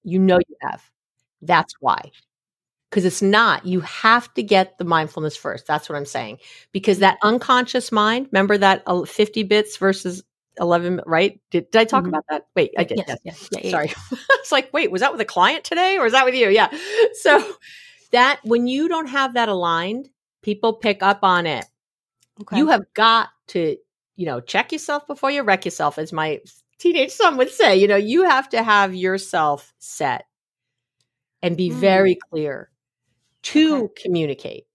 You 0.04 0.20
know 0.20 0.38
you 0.48 0.56
have. 0.62 0.82
That's 1.42 1.74
why 1.78 2.10
because 2.90 3.04
it's 3.04 3.20
not. 3.20 3.66
You 3.66 3.80
have 3.80 4.32
to 4.34 4.42
get 4.42 4.78
the 4.78 4.84
mindfulness 4.84 5.36
first. 5.36 5.66
That's 5.66 5.88
what 5.88 5.96
I'm 5.96 6.06
saying. 6.06 6.38
Because 6.72 7.00
that 7.00 7.18
unconscious 7.22 7.92
mind, 7.92 8.28
remember 8.32 8.56
that 8.58 8.82
uh, 8.86 9.04
50 9.04 9.42
bits 9.42 9.76
versus 9.76 10.22
11 10.60 11.02
right 11.06 11.40
did, 11.50 11.70
did 11.70 11.80
i 11.80 11.84
talk 11.84 12.02
mm-hmm. 12.02 12.08
about 12.08 12.24
that 12.28 12.46
wait 12.54 12.72
i 12.78 12.84
did 12.84 12.98
yes, 12.98 13.18
yes. 13.24 13.48
yes. 13.52 13.64
Yeah, 13.64 13.70
sorry 13.70 13.92
it's 14.30 14.52
like 14.52 14.72
wait 14.72 14.90
was 14.90 15.00
that 15.00 15.12
with 15.12 15.20
a 15.20 15.26
client 15.26 15.64
today 15.64 15.98
or 15.98 16.06
is 16.06 16.12
that 16.12 16.24
with 16.24 16.34
you 16.34 16.48
yeah 16.48 16.68
so 17.14 17.54
that 18.12 18.40
when 18.44 18.66
you 18.66 18.88
don't 18.88 19.08
have 19.08 19.34
that 19.34 19.48
aligned 19.48 20.08
people 20.42 20.74
pick 20.74 21.02
up 21.02 21.20
on 21.22 21.46
it 21.46 21.64
okay. 22.40 22.56
you 22.56 22.68
have 22.68 22.82
got 22.94 23.28
to 23.48 23.76
you 24.16 24.26
know 24.26 24.40
check 24.40 24.72
yourself 24.72 25.06
before 25.06 25.30
you 25.30 25.42
wreck 25.42 25.64
yourself 25.64 25.98
as 25.98 26.12
my 26.12 26.40
teenage 26.78 27.10
son 27.10 27.36
would 27.36 27.50
say 27.50 27.76
you 27.76 27.88
know 27.88 27.96
you 27.96 28.24
have 28.24 28.48
to 28.48 28.62
have 28.62 28.94
yourself 28.94 29.72
set 29.78 30.24
and 31.42 31.56
be 31.56 31.70
mm. 31.70 31.74
very 31.74 32.18
clear 32.30 32.70
to 33.42 33.84
okay. 33.84 34.02
communicate 34.02 34.67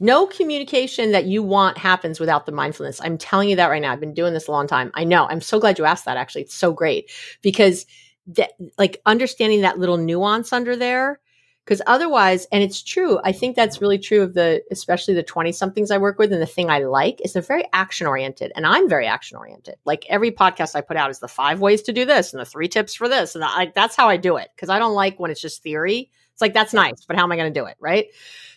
no 0.00 0.26
communication 0.26 1.12
that 1.12 1.26
you 1.26 1.42
want 1.42 1.78
happens 1.78 2.20
without 2.20 2.46
the 2.46 2.52
mindfulness. 2.52 3.00
I'm 3.02 3.18
telling 3.18 3.48
you 3.48 3.56
that 3.56 3.68
right 3.68 3.82
now. 3.82 3.92
I've 3.92 4.00
been 4.00 4.14
doing 4.14 4.34
this 4.34 4.48
a 4.48 4.52
long 4.52 4.66
time. 4.66 4.90
I 4.94 5.04
know. 5.04 5.26
I'm 5.28 5.40
so 5.40 5.58
glad 5.58 5.78
you 5.78 5.84
asked 5.84 6.04
that 6.04 6.16
actually. 6.16 6.42
It's 6.42 6.54
so 6.54 6.72
great 6.72 7.10
because 7.42 7.86
that, 8.28 8.52
like 8.78 9.00
understanding 9.06 9.60
that 9.60 9.78
little 9.78 9.96
nuance 9.96 10.52
under 10.52 10.76
there 10.76 11.20
because 11.66 11.82
otherwise 11.86 12.46
and 12.52 12.62
it's 12.62 12.82
true 12.82 13.18
i 13.24 13.32
think 13.32 13.54
that's 13.54 13.80
really 13.80 13.98
true 13.98 14.22
of 14.22 14.34
the 14.34 14.62
especially 14.70 15.14
the 15.14 15.22
20 15.22 15.52
somethings 15.52 15.90
i 15.90 15.98
work 15.98 16.18
with 16.18 16.32
and 16.32 16.40
the 16.40 16.46
thing 16.46 16.70
i 16.70 16.78
like 16.78 17.20
is 17.24 17.32
they're 17.32 17.42
very 17.42 17.64
action 17.72 18.06
oriented 18.06 18.52
and 18.56 18.66
i'm 18.66 18.88
very 18.88 19.06
action 19.06 19.36
oriented 19.36 19.76
like 19.84 20.06
every 20.08 20.30
podcast 20.30 20.74
i 20.74 20.80
put 20.80 20.96
out 20.96 21.10
is 21.10 21.18
the 21.18 21.28
five 21.28 21.60
ways 21.60 21.82
to 21.82 21.92
do 21.92 22.04
this 22.04 22.32
and 22.32 22.40
the 22.40 22.46
three 22.46 22.68
tips 22.68 22.94
for 22.94 23.08
this 23.08 23.34
and 23.34 23.44
I, 23.44 23.72
that's 23.74 23.96
how 23.96 24.08
i 24.08 24.16
do 24.16 24.36
it 24.36 24.48
because 24.54 24.68
i 24.68 24.78
don't 24.78 24.94
like 24.94 25.18
when 25.20 25.30
it's 25.30 25.40
just 25.40 25.62
theory 25.62 26.10
it's 26.32 26.40
like 26.40 26.54
that's 26.54 26.72
nice 26.72 27.04
but 27.06 27.16
how 27.16 27.24
am 27.24 27.32
i 27.32 27.36
going 27.36 27.52
to 27.52 27.60
do 27.60 27.66
it 27.66 27.76
right 27.80 28.06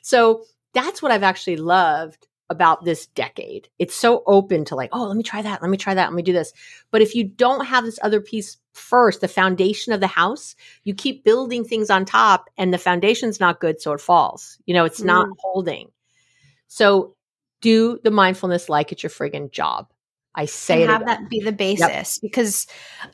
so 0.01 0.43
that's 0.73 1.01
what 1.01 1.11
I've 1.11 1.23
actually 1.23 1.57
loved 1.57 2.27
about 2.49 2.83
this 2.83 3.05
decade. 3.07 3.69
It's 3.77 3.93
so 3.93 4.23
open 4.25 4.65
to 4.65 4.75
like, 4.75 4.89
oh, 4.91 5.05
let 5.05 5.15
me 5.15 5.23
try 5.23 5.41
that. 5.41 5.61
Let 5.61 5.69
me 5.69 5.77
try 5.77 5.93
that. 5.93 6.07
Let 6.07 6.15
me 6.15 6.23
do 6.23 6.33
this. 6.33 6.51
But 6.89 7.01
if 7.01 7.13
you 7.13 7.23
don't 7.23 7.65
have 7.65 7.85
this 7.85 7.99
other 8.01 8.21
piece 8.21 8.57
first, 8.73 9.21
the 9.21 9.27
foundation 9.27 9.93
of 9.93 9.99
the 9.99 10.07
house, 10.07 10.55
you 10.83 10.95
keep 10.95 11.23
building 11.23 11.63
things 11.63 11.91
on 11.91 12.05
top 12.05 12.49
and 12.57 12.73
the 12.73 12.79
foundation's 12.79 13.39
not 13.39 13.59
good. 13.59 13.79
So 13.79 13.93
it 13.93 14.01
falls. 14.01 14.57
You 14.65 14.73
know, 14.73 14.85
it's 14.85 15.01
not 15.01 15.27
Mm. 15.27 15.33
holding. 15.39 15.91
So 16.67 17.15
do 17.61 17.99
the 18.03 18.11
mindfulness 18.11 18.67
like 18.69 18.91
it's 18.91 19.03
your 19.03 19.09
friggin' 19.11 19.51
job. 19.51 19.87
I 20.33 20.45
say 20.45 20.75
and 20.75 20.83
it 20.83 20.89
have 20.89 21.05
that 21.05 21.29
be 21.29 21.41
the 21.41 21.51
basis 21.51 22.19
because 22.19 22.67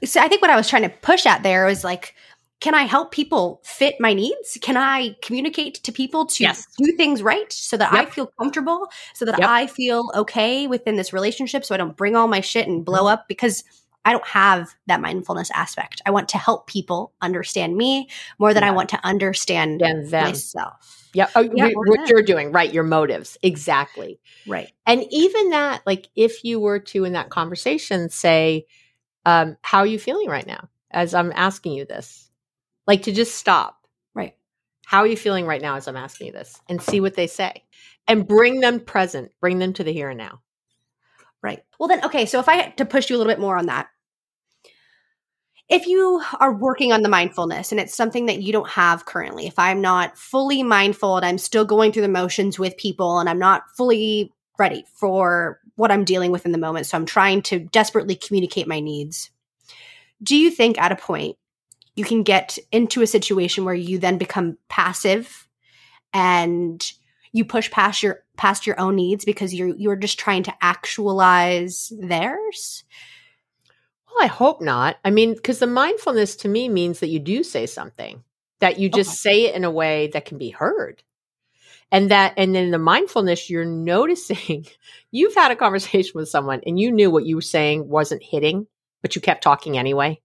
so 0.03 0.21
I 0.21 0.27
think 0.27 0.41
what 0.41 0.51
I 0.51 0.55
was 0.55 0.69
trying 0.69 0.83
to 0.83 0.89
push 0.89 1.25
at 1.25 1.43
there 1.43 1.65
was 1.65 1.83
like 1.83 2.13
can 2.61 2.73
I 2.73 2.83
help 2.83 3.11
people 3.11 3.61
fit 3.63 3.95
my 3.99 4.13
needs? 4.13 4.57
Can 4.61 4.77
I 4.77 5.15
communicate 5.21 5.75
to 5.83 5.91
people 5.91 6.25
to 6.27 6.43
Yes. 6.43 6.65
do 6.77 6.93
things 6.93 7.21
right 7.21 7.51
so 7.51 7.77
that 7.77 7.91
I 7.93 8.05
feel 8.05 8.27
comfortable, 8.39 8.87
so 9.13 9.25
that 9.25 9.37
Yep. 9.37 9.49
I 9.49 9.67
feel 9.67 10.09
okay 10.15 10.65
within 10.67 10.95
this 10.95 11.13
relationship 11.13 11.65
so 11.65 11.75
I 11.75 11.77
don't 11.77 11.95
bring 11.97 12.15
all 12.15 12.27
my 12.27 12.41
shit 12.41 12.67
and 12.67 12.83
blow 12.85 13.07
up 13.07 13.27
because 13.27 13.63
I 14.05 14.11
don't 14.11 14.25
have 14.27 14.73
that 14.87 15.01
mindfulness 15.01 15.49
aspect. 15.51 16.01
I 16.05 16.11
want 16.11 16.29
to 16.29 16.37
help 16.37 16.67
people 16.67 17.11
understand 17.21 17.75
me 17.75 18.07
more 18.39 18.53
than 18.53 18.63
I 18.63 18.71
want 18.71 18.89
to 18.89 18.99
understand 19.03 19.81
them. 19.81 20.03
myself. 20.11 21.09
Yeah. 21.13 21.27
Oh, 21.35 21.41
Yeah, 21.55 21.69
wh- 21.69 21.87
what 21.87 21.97
them. 21.99 22.05
you're 22.09 22.21
doing, 22.21 22.51
right? 22.51 22.71
Your 22.71 22.83
motives. 22.83 23.37
Exactly. 23.41 24.19
Right. 24.47 24.71
And 24.85 25.03
even 25.09 25.49
that, 25.49 25.81
like 25.87 26.09
if 26.15 26.43
you 26.43 26.59
were 26.59 26.79
to 26.79 27.03
in 27.03 27.13
that 27.13 27.29
conversation 27.29 28.09
say, 28.09 28.65
um, 29.25 29.57
how 29.61 29.79
are 29.79 29.87
you 29.87 29.97
feeling 29.97 30.29
right 30.29 30.45
now? 30.45 30.69
As 30.91 31.13
I'm 31.15 31.31
asking 31.35 31.73
you 31.73 31.85
this. 31.85 32.24
Like 32.87 33.03
to 33.03 33.11
just 33.11 33.35
stop. 33.35 33.77
Right. 34.13 34.35
How 34.85 34.99
are 34.99 35.07
you 35.07 35.17
feeling 35.17 35.45
right 35.45 35.61
now 35.61 35.75
as 35.75 35.87
I'm 35.87 35.97
asking 35.97 36.27
you 36.27 36.33
this? 36.33 36.59
And 36.69 36.81
see 36.81 36.99
what 36.99 37.15
they 37.15 37.27
say. 37.27 37.63
And 38.07 38.27
bring 38.27 38.59
them 38.59 38.79
present. 38.79 39.31
Bring 39.41 39.59
them 39.59 39.73
to 39.73 39.83
the 39.83 39.93
here 39.93 40.09
and 40.09 40.17
now. 40.17 40.41
Right. 41.41 41.63
Well, 41.79 41.89
then, 41.89 42.05
okay. 42.05 42.25
So 42.25 42.39
if 42.39 42.49
I 42.49 42.55
had 42.55 42.77
to 42.77 42.85
push 42.85 43.09
you 43.09 43.15
a 43.15 43.17
little 43.17 43.31
bit 43.31 43.39
more 43.39 43.57
on 43.57 43.67
that, 43.67 43.87
if 45.67 45.87
you 45.87 46.21
are 46.39 46.53
working 46.53 46.93
on 46.93 47.01
the 47.01 47.09
mindfulness 47.09 47.71
and 47.71 47.81
it's 47.81 47.95
something 47.95 48.27
that 48.27 48.41
you 48.41 48.53
don't 48.53 48.69
have 48.69 49.05
currently, 49.05 49.47
if 49.47 49.57
I'm 49.57 49.81
not 49.81 50.17
fully 50.17 50.61
mindful 50.61 51.17
and 51.17 51.25
I'm 51.25 51.39
still 51.39 51.65
going 51.65 51.91
through 51.91 52.03
the 52.03 52.07
motions 52.07 52.59
with 52.59 52.77
people 52.77 53.19
and 53.19 53.27
I'm 53.27 53.39
not 53.39 53.63
fully 53.75 54.31
ready 54.59 54.85
for 54.93 55.59
what 55.75 55.91
I'm 55.91 56.05
dealing 56.05 56.31
with 56.31 56.45
in 56.45 56.51
the 56.51 56.59
moment, 56.59 56.85
so 56.85 56.97
I'm 56.97 57.05
trying 57.05 57.41
to 57.43 57.59
desperately 57.59 58.15
communicate 58.15 58.67
my 58.67 58.79
needs, 58.79 59.31
do 60.21 60.37
you 60.37 60.51
think 60.51 60.79
at 60.79 60.91
a 60.91 60.95
point 60.95 61.37
you 61.95 62.03
can 62.05 62.23
get 62.23 62.57
into 62.71 63.01
a 63.01 63.07
situation 63.07 63.65
where 63.65 63.73
you 63.75 63.97
then 63.99 64.17
become 64.17 64.57
passive 64.69 65.47
and 66.13 66.91
you 67.33 67.45
push 67.45 67.71
past 67.71 68.03
your 68.03 68.23
past 68.37 68.67
your 68.67 68.79
own 68.79 68.95
needs 68.95 69.25
because 69.25 69.53
you're 69.53 69.75
you're 69.75 69.95
just 69.95 70.19
trying 70.19 70.43
to 70.43 70.53
actualize 70.61 71.91
theirs 71.99 72.83
Well, 74.07 74.23
I 74.23 74.27
hope 74.27 74.61
not. 74.61 74.97
I 75.03 75.09
mean, 75.11 75.33
because 75.33 75.59
the 75.59 75.67
mindfulness 75.67 76.35
to 76.37 76.47
me 76.47 76.69
means 76.69 76.99
that 76.99 77.09
you 77.09 77.19
do 77.19 77.43
say 77.43 77.65
something, 77.65 78.23
that 78.59 78.79
you 78.79 78.89
just 78.89 79.13
Okay. 79.13 79.17
say 79.21 79.45
it 79.45 79.55
in 79.55 79.63
a 79.63 79.71
way 79.71 80.07
that 80.07 80.25
can 80.25 80.37
be 80.37 80.49
heard. 80.49 81.03
And 81.91 82.11
that, 82.11 82.33
and 82.37 82.55
then 82.55 82.71
the 82.71 82.79
mindfulness, 82.79 83.49
you're 83.49 83.65
noticing 83.65 84.67
you've 85.11 85.35
had 85.35 85.51
a 85.51 85.55
conversation 85.57 86.13
with 86.15 86.29
someone 86.29 86.61
and 86.65 86.79
you 86.79 86.91
knew 86.91 87.11
what 87.11 87.25
you 87.25 87.35
were 87.35 87.41
saying 87.41 87.87
wasn't 87.89 88.23
hitting, 88.23 88.67
but 89.01 89.15
you 89.15 89.21
kept 89.21 89.43
talking 89.43 89.77
anyway. 89.77 90.21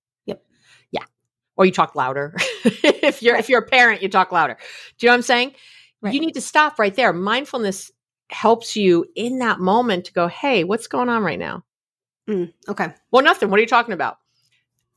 Or 1.57 1.67
you 1.67 1.73
talk 1.73 1.95
louder. 1.95 2.35
if 2.65 3.23
you're, 3.23 3.37
if 3.37 3.49
you're 3.49 3.61
a 3.61 3.67
parent, 3.67 4.03
you 4.03 4.09
talk 4.09 4.33
louder. 4.33 4.57
Do 4.99 5.07
you 5.07 5.09
know 5.09 5.13
what 5.13 5.19
I'm 5.19 5.23
saying? 5.23 5.55
Right. 6.01 6.15
You 6.15 6.21
need 6.21 6.33
to 6.33 6.41
stop 6.41 6.79
right 6.79 6.95
there. 6.95 7.13
Mindfulness 7.13 7.91
helps 8.31 8.77
you 8.77 9.07
in 9.15 9.39
that 9.41 9.61
moment 9.61 10.07
to 10.07 10.13
go, 10.13 10.29
Hey, 10.29 10.65
what's 10.65 10.87
going 10.87 11.09
on 11.09 11.23
right 11.23 11.39
now? 11.39 11.65
Mm, 12.29 12.53
okay 12.69 12.95
Well, 13.11 13.25
nothing. 13.25 13.51
What 13.51 13.59
are 13.59 13.63
you 13.63 13.67
talking 13.67 13.95
about? 13.95 14.19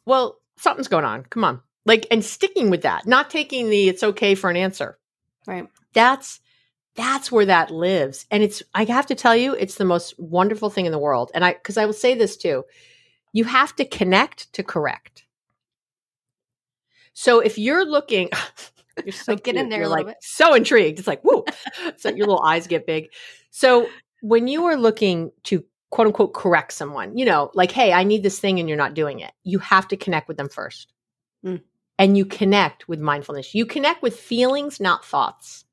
Well, 0.06 0.40
something's 0.58 0.88
going 0.88 1.06
on. 1.06 1.24
Come 1.24 1.44
on. 1.44 1.62
Like, 1.86 2.08
and 2.12 2.24
sticking 2.24 2.70
with 2.70 2.84
that, 2.84 3.06
not 3.06 3.30
taking 3.30 3.70
the 3.70 3.90
it's 3.90 4.04
okay 4.04 4.36
for 4.36 4.50
an 4.50 4.56
answer. 4.56 4.98
right 5.48 5.68
That's 5.94 6.40
that's 6.96 7.32
where 7.32 7.46
that 7.46 7.72
lives. 7.72 8.26
And 8.30 8.44
it's 8.44 8.62
I 8.74 8.86
have 8.86 9.08
to 9.08 9.16
tell 9.16 9.36
you, 9.36 9.54
it's 9.54 9.76
the 9.76 9.86
most 9.86 10.18
wonderful 10.20 10.70
thing 10.70 10.86
in 10.86 10.92
the 10.92 11.00
world. 11.00 11.32
And 11.34 11.44
I 11.44 11.54
because 11.54 11.78
I 11.78 11.86
will 11.86 11.94
say 11.94 12.16
this 12.16 12.38
too. 12.38 12.64
You 13.32 13.46
have 13.46 13.76
to 13.78 13.86
connect 13.86 14.54
to 14.54 14.64
correct. 14.64 15.23
So 17.14 17.40
if 17.40 17.58
you're 17.58 17.86
looking 17.86 18.30
you're 19.06 19.14
so 19.14 19.34
Like, 19.34 19.44
get 19.44 19.56
in 19.56 19.70
there 19.70 19.84
a 19.84 19.84
You're 19.84 19.90
little 19.90 20.06
like 20.06 20.08
bit. 20.08 20.18
so 20.22 20.54
intrigued. 20.54 21.00
It's 21.00 21.08
like, 21.08 21.24
woo. 21.24 21.46
so 21.98 22.10
your 22.10 22.28
little 22.28 22.44
eyes 22.44 22.68
get 22.68 22.86
big. 22.86 23.10
So 23.52 23.88
when 24.22 24.48
you 24.48 24.66
are 24.66 24.76
looking 24.78 25.32
to 25.46 25.64
quote 25.92 26.08
unquote 26.08 26.34
correct 26.34 26.74
someone, 26.74 27.18
you 27.18 27.26
know, 27.26 27.52
like, 27.54 27.72
hey, 27.72 27.94
I 27.94 28.04
need 28.04 28.24
this 28.24 28.40
thing 28.40 28.60
and 28.60 28.68
you're 28.70 28.78
not 28.78 28.94
doing 28.94 29.20
it, 29.20 29.32
you 29.44 29.60
have 29.60 29.88
to 29.90 29.98
connect 29.98 30.28
with 30.28 30.38
them 30.38 30.50
first. 30.50 30.94
Mm. 31.46 31.62
And 32.00 32.18
you 32.18 32.26
connect 32.26 32.88
with 32.88 33.00
mindfulness. 33.00 33.54
You 33.54 33.66
connect 33.66 34.02
with 34.02 34.20
feelings, 34.20 34.80
not 34.80 35.06
thoughts. 35.06 35.66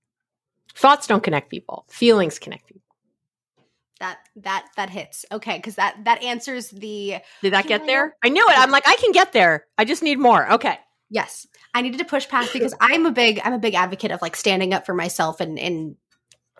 Thoughts 0.74 1.06
don't 1.06 1.22
connect 1.22 1.50
people, 1.50 1.84
feelings 1.88 2.38
connect 2.38 2.66
people. 2.68 2.82
that 3.98 4.18
that 4.36 4.66
that 4.76 4.88
hits 4.88 5.26
okay 5.32 5.56
because 5.58 5.74
that 5.74 5.96
that 6.04 6.22
answers 6.22 6.70
the 6.70 7.16
Did 7.42 7.52
that 7.52 7.66
get 7.66 7.86
there? 7.86 8.16
I 8.24 8.28
knew 8.30 8.46
it. 8.48 8.58
I'm 8.58 8.70
like, 8.70 8.86
I 8.88 8.96
can 8.96 9.12
get 9.12 9.32
there. 9.32 9.66
I 9.78 9.84
just 9.84 10.02
need 10.02 10.18
more. 10.18 10.50
Okay. 10.52 10.78
Yes 11.10 11.46
i 11.74 11.82
needed 11.82 11.98
to 11.98 12.04
push 12.04 12.28
past 12.28 12.52
because 12.52 12.74
i'm 12.80 13.06
a 13.06 13.12
big 13.12 13.40
i'm 13.44 13.52
a 13.52 13.58
big 13.58 13.74
advocate 13.74 14.10
of 14.10 14.22
like 14.22 14.36
standing 14.36 14.72
up 14.72 14.86
for 14.86 14.94
myself 14.94 15.40
and 15.40 15.58
and 15.58 15.96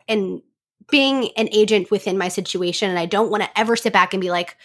and 0.09 0.43
being 0.91 1.31
an 1.37 1.49
agent 1.53 1.91
within 1.91 2.19
my 2.19 2.29
situation 2.29 2.91
and 2.91 2.99
i 2.99 3.07
don't 3.07 3.31
want 3.31 3.43
to 3.43 3.59
ever 3.59 3.77
sit 3.77 3.93
back 3.93 4.13
and 4.13 4.21
be 4.21 4.31
like 4.31 4.57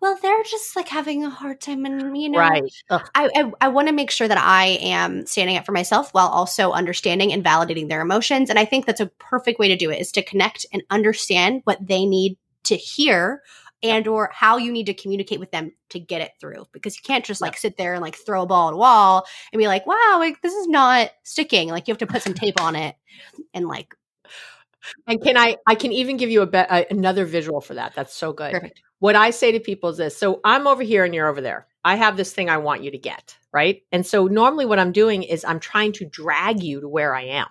well 0.00 0.18
they're 0.20 0.42
just 0.44 0.76
like 0.76 0.88
having 0.88 1.24
a 1.24 1.30
hard 1.30 1.60
time 1.60 1.84
and 1.86 2.16
you 2.16 2.28
know 2.28 2.38
Right. 2.38 2.62
Ugh. 2.90 3.08
I, 3.14 3.30
I, 3.34 3.52
I 3.62 3.68
want 3.68 3.88
to 3.88 3.94
make 3.94 4.10
sure 4.10 4.28
that 4.28 4.38
I 4.38 4.78
am 4.82 5.24
standing 5.24 5.56
up 5.56 5.64
for 5.64 5.72
myself 5.72 6.12
while 6.12 6.28
also 6.28 6.72
understanding 6.72 7.32
and 7.32 7.44
validating 7.44 7.88
their 7.88 8.02
emotions. 8.02 8.50
And 8.50 8.58
I 8.58 8.64
think 8.64 8.84
that's 8.84 9.00
a 9.00 9.06
perfect 9.06 9.58
way 9.58 9.68
to 9.68 9.76
do 9.76 9.90
it 9.90 10.00
is 10.00 10.12
to 10.12 10.22
connect 10.22 10.66
and 10.72 10.82
understand 10.90 11.62
what 11.64 11.86
they 11.86 12.04
need 12.04 12.36
to 12.64 12.76
hear 12.76 13.42
and 13.84 14.08
or 14.08 14.30
how 14.32 14.56
you 14.56 14.72
need 14.72 14.86
to 14.86 14.94
communicate 14.94 15.38
with 15.38 15.52
them 15.52 15.70
to 15.90 16.00
get 16.00 16.20
it 16.20 16.32
through 16.40 16.64
because 16.72 16.96
you 16.96 17.02
can't 17.04 17.24
just 17.24 17.40
like 17.40 17.56
sit 17.56 17.76
there 17.76 17.92
and 17.92 18.02
like 18.02 18.16
throw 18.16 18.42
a 18.42 18.46
ball 18.46 18.68
at 18.68 18.74
a 18.74 18.76
wall 18.76 19.24
and 19.52 19.60
be 19.60 19.68
like 19.68 19.86
wow 19.86 20.16
like 20.18 20.42
this 20.42 20.54
is 20.54 20.66
not 20.66 21.10
sticking 21.22 21.68
like 21.68 21.86
you 21.86 21.92
have 21.92 21.98
to 21.98 22.06
put 22.06 22.22
some 22.22 22.34
tape 22.34 22.60
on 22.60 22.74
it 22.74 22.96
and 23.52 23.68
like 23.68 23.94
And 25.06 25.22
can 25.22 25.36
I, 25.36 25.56
I 25.66 25.76
can 25.76 25.92
even 25.92 26.16
give 26.16 26.30
you 26.30 26.42
a, 26.42 26.46
be- 26.46 26.58
a 26.58 26.86
another 26.90 27.24
visual 27.24 27.60
for 27.60 27.74
that. 27.74 27.94
That's 27.94 28.14
so 28.14 28.32
good. 28.32 28.52
perfect 28.52 28.80
what 29.04 29.16
I 29.16 29.30
say 29.30 29.52
to 29.52 29.60
people 29.60 29.90
is 29.90 29.98
this. 29.98 30.16
So 30.16 30.40
I'm 30.44 30.66
over 30.66 30.82
here 30.82 31.04
and 31.04 31.14
you're 31.14 31.28
over 31.28 31.42
there. 31.42 31.66
I 31.84 31.96
have 31.96 32.16
this 32.16 32.32
thing 32.32 32.48
I 32.48 32.56
want 32.56 32.82
you 32.82 32.90
to 32.90 32.96
get, 32.96 33.36
right? 33.52 33.82
And 33.92 34.06
so 34.06 34.28
normally 34.28 34.64
what 34.64 34.78
I'm 34.78 34.92
doing 34.92 35.22
is 35.22 35.44
I'm 35.44 35.60
trying 35.60 35.92
to 35.94 36.06
drag 36.06 36.62
you 36.62 36.80
to 36.80 36.88
where 36.88 37.14
I 37.14 37.24
am, 37.24 37.46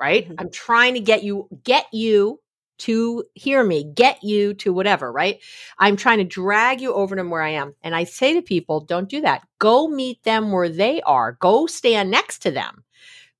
right? 0.00 0.26
Mhm. 0.26 0.36
I'm 0.38 0.50
trying 0.50 0.94
to 0.94 1.00
get 1.00 1.22
you 1.22 1.48
get 1.62 1.84
you 1.92 2.40
to 2.78 3.24
hear 3.34 3.64
me, 3.64 3.84
get 3.84 4.22
you 4.22 4.54
to 4.54 4.72
whatever, 4.72 5.10
right? 5.10 5.40
I'm 5.78 5.96
trying 5.96 6.18
to 6.18 6.24
drag 6.24 6.80
you 6.80 6.92
over 6.92 7.16
to 7.16 7.22
where 7.24 7.42
I 7.42 7.50
am. 7.50 7.74
And 7.82 7.94
I 7.94 8.04
say 8.04 8.34
to 8.34 8.42
people, 8.42 8.80
don't 8.80 9.08
do 9.08 9.20
that. 9.22 9.42
Go 9.58 9.88
meet 9.88 10.22
them 10.24 10.52
where 10.52 10.68
they 10.68 11.00
are. 11.02 11.32
Go 11.40 11.66
stand 11.66 12.10
next 12.10 12.40
to 12.40 12.50
them. 12.50 12.84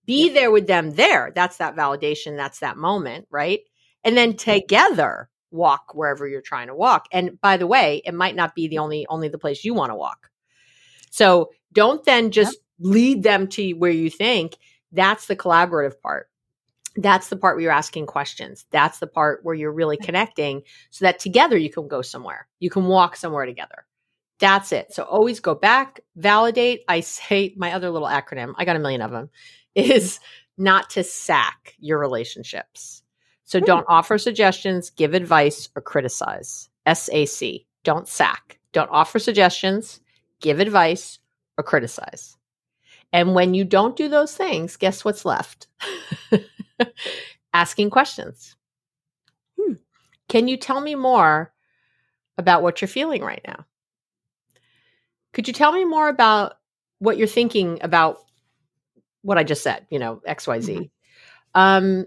Be 0.07 0.26
Yep. 0.26 0.34
there 0.34 0.51
with 0.51 0.66
them 0.66 0.93
there. 0.93 1.32
That's 1.34 1.57
that 1.59 1.76
validation, 1.76 2.37
that's 2.37 2.61
that 2.61 2.76
moment, 2.76 3.26
right? 3.30 3.61
And 4.05 4.16
then 4.16 4.37
together 4.37 5.28
walk 5.51 5.95
wherever 5.95 6.26
you're 6.28 6.41
trying 6.43 6.68
to 6.68 6.74
walk. 6.74 7.07
And 7.12 7.41
by 7.41 7.57
the 7.57 7.66
way, 7.66 8.03
it 8.05 8.14
might 8.14 8.37
not 8.37 8.55
be 8.55 8.68
the 8.68 8.78
only 8.78 9.07
only 9.09 9.28
the 9.28 9.39
place 9.39 9.64
you 9.64 9.74
want 9.74 9.91
to 9.91 9.97
walk. 9.97 10.30
So 11.11 11.51
don't 11.72 12.05
then 12.05 12.30
just 12.30 12.59
lead 12.78 13.22
them 13.22 13.49
to 13.49 13.72
where 13.72 13.91
you 13.91 14.11
think. 14.11 14.57
That's 14.93 15.26
the 15.26 15.37
collaborative 15.37 16.01
part. 16.01 16.28
That's 16.97 17.28
the 17.28 17.36
part 17.36 17.57
where 17.57 17.62
you're 17.62 17.72
asking 17.72 18.07
questions. 18.07 18.66
That's 18.70 18.99
the 18.99 19.07
part 19.07 19.44
where 19.44 19.55
you're 19.55 19.72
really 19.72 19.97
connecting 19.97 20.62
so 20.90 21.05
that 21.05 21.18
together 21.18 21.57
you 21.57 21.70
can 21.70 21.88
go 21.88 22.03
somewhere. 22.03 22.49
You 22.59 22.70
can 22.70 22.86
walk 22.86 23.16
somewhere 23.16 23.47
together. 23.47 23.84
That's 24.38 24.72
it. 24.72 24.92
So 24.92 25.03
always 25.05 25.40
go 25.40 25.55
back, 25.55 26.01
validate. 26.16 26.82
I 26.88 27.01
say 27.01 27.55
my 27.57 27.72
other 27.72 27.90
little 27.90 28.09
acronym, 28.09 28.55
I 28.57 28.64
got 28.64 28.76
a 28.76 28.80
million 28.80 29.03
of 29.03 29.11
them, 29.11 29.30
is 29.74 30.20
not 30.59 30.90
to 30.90 31.05
sack 31.05 31.74
your 31.78 31.99
relationships. 31.99 33.03
So 33.44 33.59
hmm. 33.59 33.66
don't 33.66 33.86
offer 33.88 34.18
suggestions, 34.18 34.90
give 34.90 35.14
advice, 35.14 35.68
or 35.76 35.82
criticize. 35.82 36.68
SAC. 36.92 37.62
Don't 37.84 38.09
sack. 38.09 38.59
Don't 38.72 38.90
offer 38.90 39.18
suggestions, 39.18 40.01
give 40.40 40.61
advice, 40.61 41.18
or 41.57 41.64
criticize. 41.64 42.36
And 43.12 43.34
when 43.34 43.55
you 43.55 43.64
don't 43.64 43.97
do 43.97 44.09
those 44.09 44.36
things, 44.36 44.76
guess 44.76 45.05
what's 45.05 45.24
left? 45.24 45.68
Asking 47.55 47.91
questions. 47.91 48.57
Hmm. 49.61 49.74
Can 50.29 50.49
you 50.49 50.57
tell 50.57 50.81
me 50.81 50.95
more 50.95 51.53
about 52.39 52.62
what 52.62 52.81
you're 52.81 52.89
feeling 52.89 53.22
right 53.22 53.43
now? 53.47 53.66
Could 55.33 55.49
you 55.49 55.55
tell 55.55 55.72
me 55.72 55.85
more 55.85 56.09
about 56.09 56.55
what 56.99 57.18
you're 57.18 57.27
thinking 57.29 57.79
about 57.83 58.18
what 59.22 59.39
I 59.39 59.45
just 59.45 59.62
said, 59.62 59.87
you 59.91 59.99
know, 59.99 60.20
XYZ? 60.27 60.89
Mhm. 60.89 60.91
Um 61.55 62.07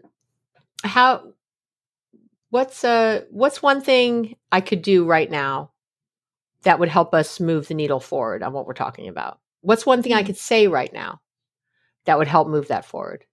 how 0.84 1.34
what's 2.50 2.84
uh 2.84 3.22
what's 3.32 3.62
one 3.62 3.82
thing 3.82 4.36
I 4.52 4.62
could 4.62 4.82
do 4.82 5.06
right 5.06 5.30
now 5.30 5.72
that 6.64 6.80
would 6.80 6.90
help 6.90 7.14
us 7.14 7.40
move 7.40 7.68
the 7.68 7.74
needle 7.74 8.00
forward 8.00 8.44
on 8.44 8.54
what 8.54 8.68
we're 8.68 8.74
talking 8.74 9.08
about? 9.08 9.40
What's 9.62 9.86
one 9.86 10.04
thing 10.04 10.14
I 10.14 10.22
Hmm. 10.22 10.28
could 10.28 10.38
say 10.38 10.68
right 10.68 10.92
now 10.94 11.22
that 12.06 12.18
would 12.18 12.28
help 12.28 12.48
move 12.48 12.70
that 12.70 12.86
forward? 12.86 13.26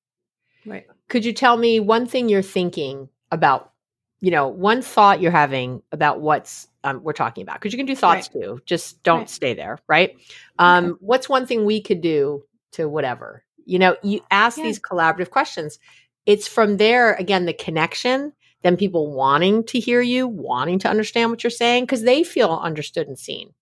Right. 0.66 0.86
Could 1.08 1.24
you 1.24 1.32
tell 1.32 1.56
me 1.56 1.80
one 1.80 2.06
thing 2.06 2.28
you're 2.28 2.42
thinking 2.42 3.08
about? 3.30 3.72
You 4.20 4.30
know, 4.30 4.48
one 4.48 4.82
thought 4.82 5.20
you're 5.20 5.30
having 5.30 5.82
about 5.92 6.20
what's 6.20 6.68
um, 6.84 7.02
we're 7.02 7.12
talking 7.12 7.42
about. 7.42 7.56
Because 7.56 7.72
you 7.72 7.76
can 7.78 7.86
do 7.86 7.94
thoughts 7.96 8.28
too. 8.28 8.60
Just 8.64 9.02
don't 9.02 9.18
Right. 9.20 9.30
stay 9.30 9.54
there, 9.54 9.78
right? 9.88 10.16
Um, 10.58 10.96
What's 11.00 11.28
one 11.28 11.46
thing 11.46 11.64
we 11.64 11.80
could 11.82 12.00
do 12.00 12.44
to 12.72 12.88
whatever? 12.88 13.44
You 13.64 13.78
know, 13.78 13.96
you 14.02 14.20
ask 14.30 14.56
Yeah. 14.56 14.64
these 14.64 14.78
collaborative 14.78 15.30
questions. 15.30 15.78
It's 16.24 16.48
from 16.48 16.76
there 16.76 17.14
again 17.14 17.44
the 17.44 17.52
connection. 17.52 18.32
Then 18.62 18.76
people 18.76 19.12
wanting 19.12 19.64
to 19.64 19.78
hear 19.78 20.00
you, 20.00 20.26
wanting 20.26 20.78
to 20.80 20.88
understand 20.88 21.30
what 21.30 21.44
you're 21.44 21.50
saying 21.50 21.84
because 21.84 22.02
they 22.02 22.22
feel 22.24 22.50
understood 22.50 23.06
and 23.06 23.18
seen. 23.18 23.52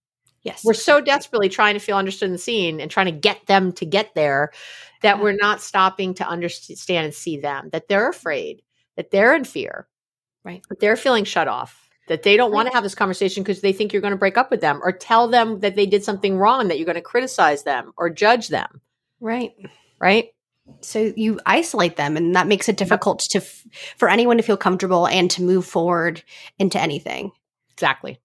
Yes. 0.45 0.63
We're 0.65 0.75
so 0.75 1.01
desperately 1.01 1.49
trying 1.49 1.75
to 1.75 1.81
feel 1.81 1.97
understood 1.97 2.29
and 2.31 2.39
seen 2.39 2.81
and 2.81 2.91
trying 2.91 3.07
to 3.07 3.13
get 3.13 3.47
them 3.47 3.73
to 3.73 3.87
get 3.87 4.15
there 4.15 4.53
that 5.03 5.19
we're 5.21 5.33
not 5.41 5.61
stopping 5.63 6.15
to 6.15 6.27
understand 6.29 7.07
and 7.07 7.15
see 7.15 7.39
them, 7.39 7.71
that 7.73 7.89
they're 7.89 8.09
afraid, 8.11 8.63
that 8.97 9.11
they're 9.11 9.35
in 9.35 9.45
fear, 9.45 9.89
Right. 10.45 10.63
that 10.69 10.81
they're 10.81 10.97
feeling 10.97 11.25
shut 11.25 11.49
off, 11.49 11.89
that 12.09 12.23
they 12.23 12.37
don't 12.37 12.53
want 12.53 12.69
to 12.69 12.75
have 12.75 12.83
this 12.83 12.95
conversation 12.95 13.43
because 13.43 13.63
they 13.63 13.73
think 13.73 13.93
you're 13.93 14.03
going 14.03 14.13
to 14.13 14.19
break 14.19 14.37
up 14.37 14.51
with 14.51 14.61
them 14.61 14.81
or 14.83 14.93
tell 14.93 15.29
them 15.29 15.61
that 15.61 15.75
they 15.77 15.87
did 15.87 16.05
something 16.05 16.37
wrong, 16.37 16.69
that 16.69 16.79
you're 16.79 16.85
going 16.87 16.95
to 16.97 17.01
criticize 17.01 17.63
them 17.63 17.93
or 17.97 18.11
judge 18.11 18.49
them, 18.49 18.83
Right. 19.21 19.55
right? 19.99 20.29
So 20.81 21.13
you 21.17 21.41
isolate 21.47 21.97
them, 21.97 22.17
and 22.19 22.37
that 22.37 22.47
makes 22.47 22.69
it 22.69 22.77
difficult 22.79 23.21
to 23.31 23.39
f- 23.39 23.65
for 23.97 24.09
anyone 24.11 24.37
to 24.39 24.43
feel 24.43 24.57
comfortable 24.57 25.07
and 25.07 25.31
to 25.33 25.43
move 25.43 25.65
forward 25.67 26.23
into 26.59 26.81
anything. 26.81 27.33
Exactly. 27.73 28.19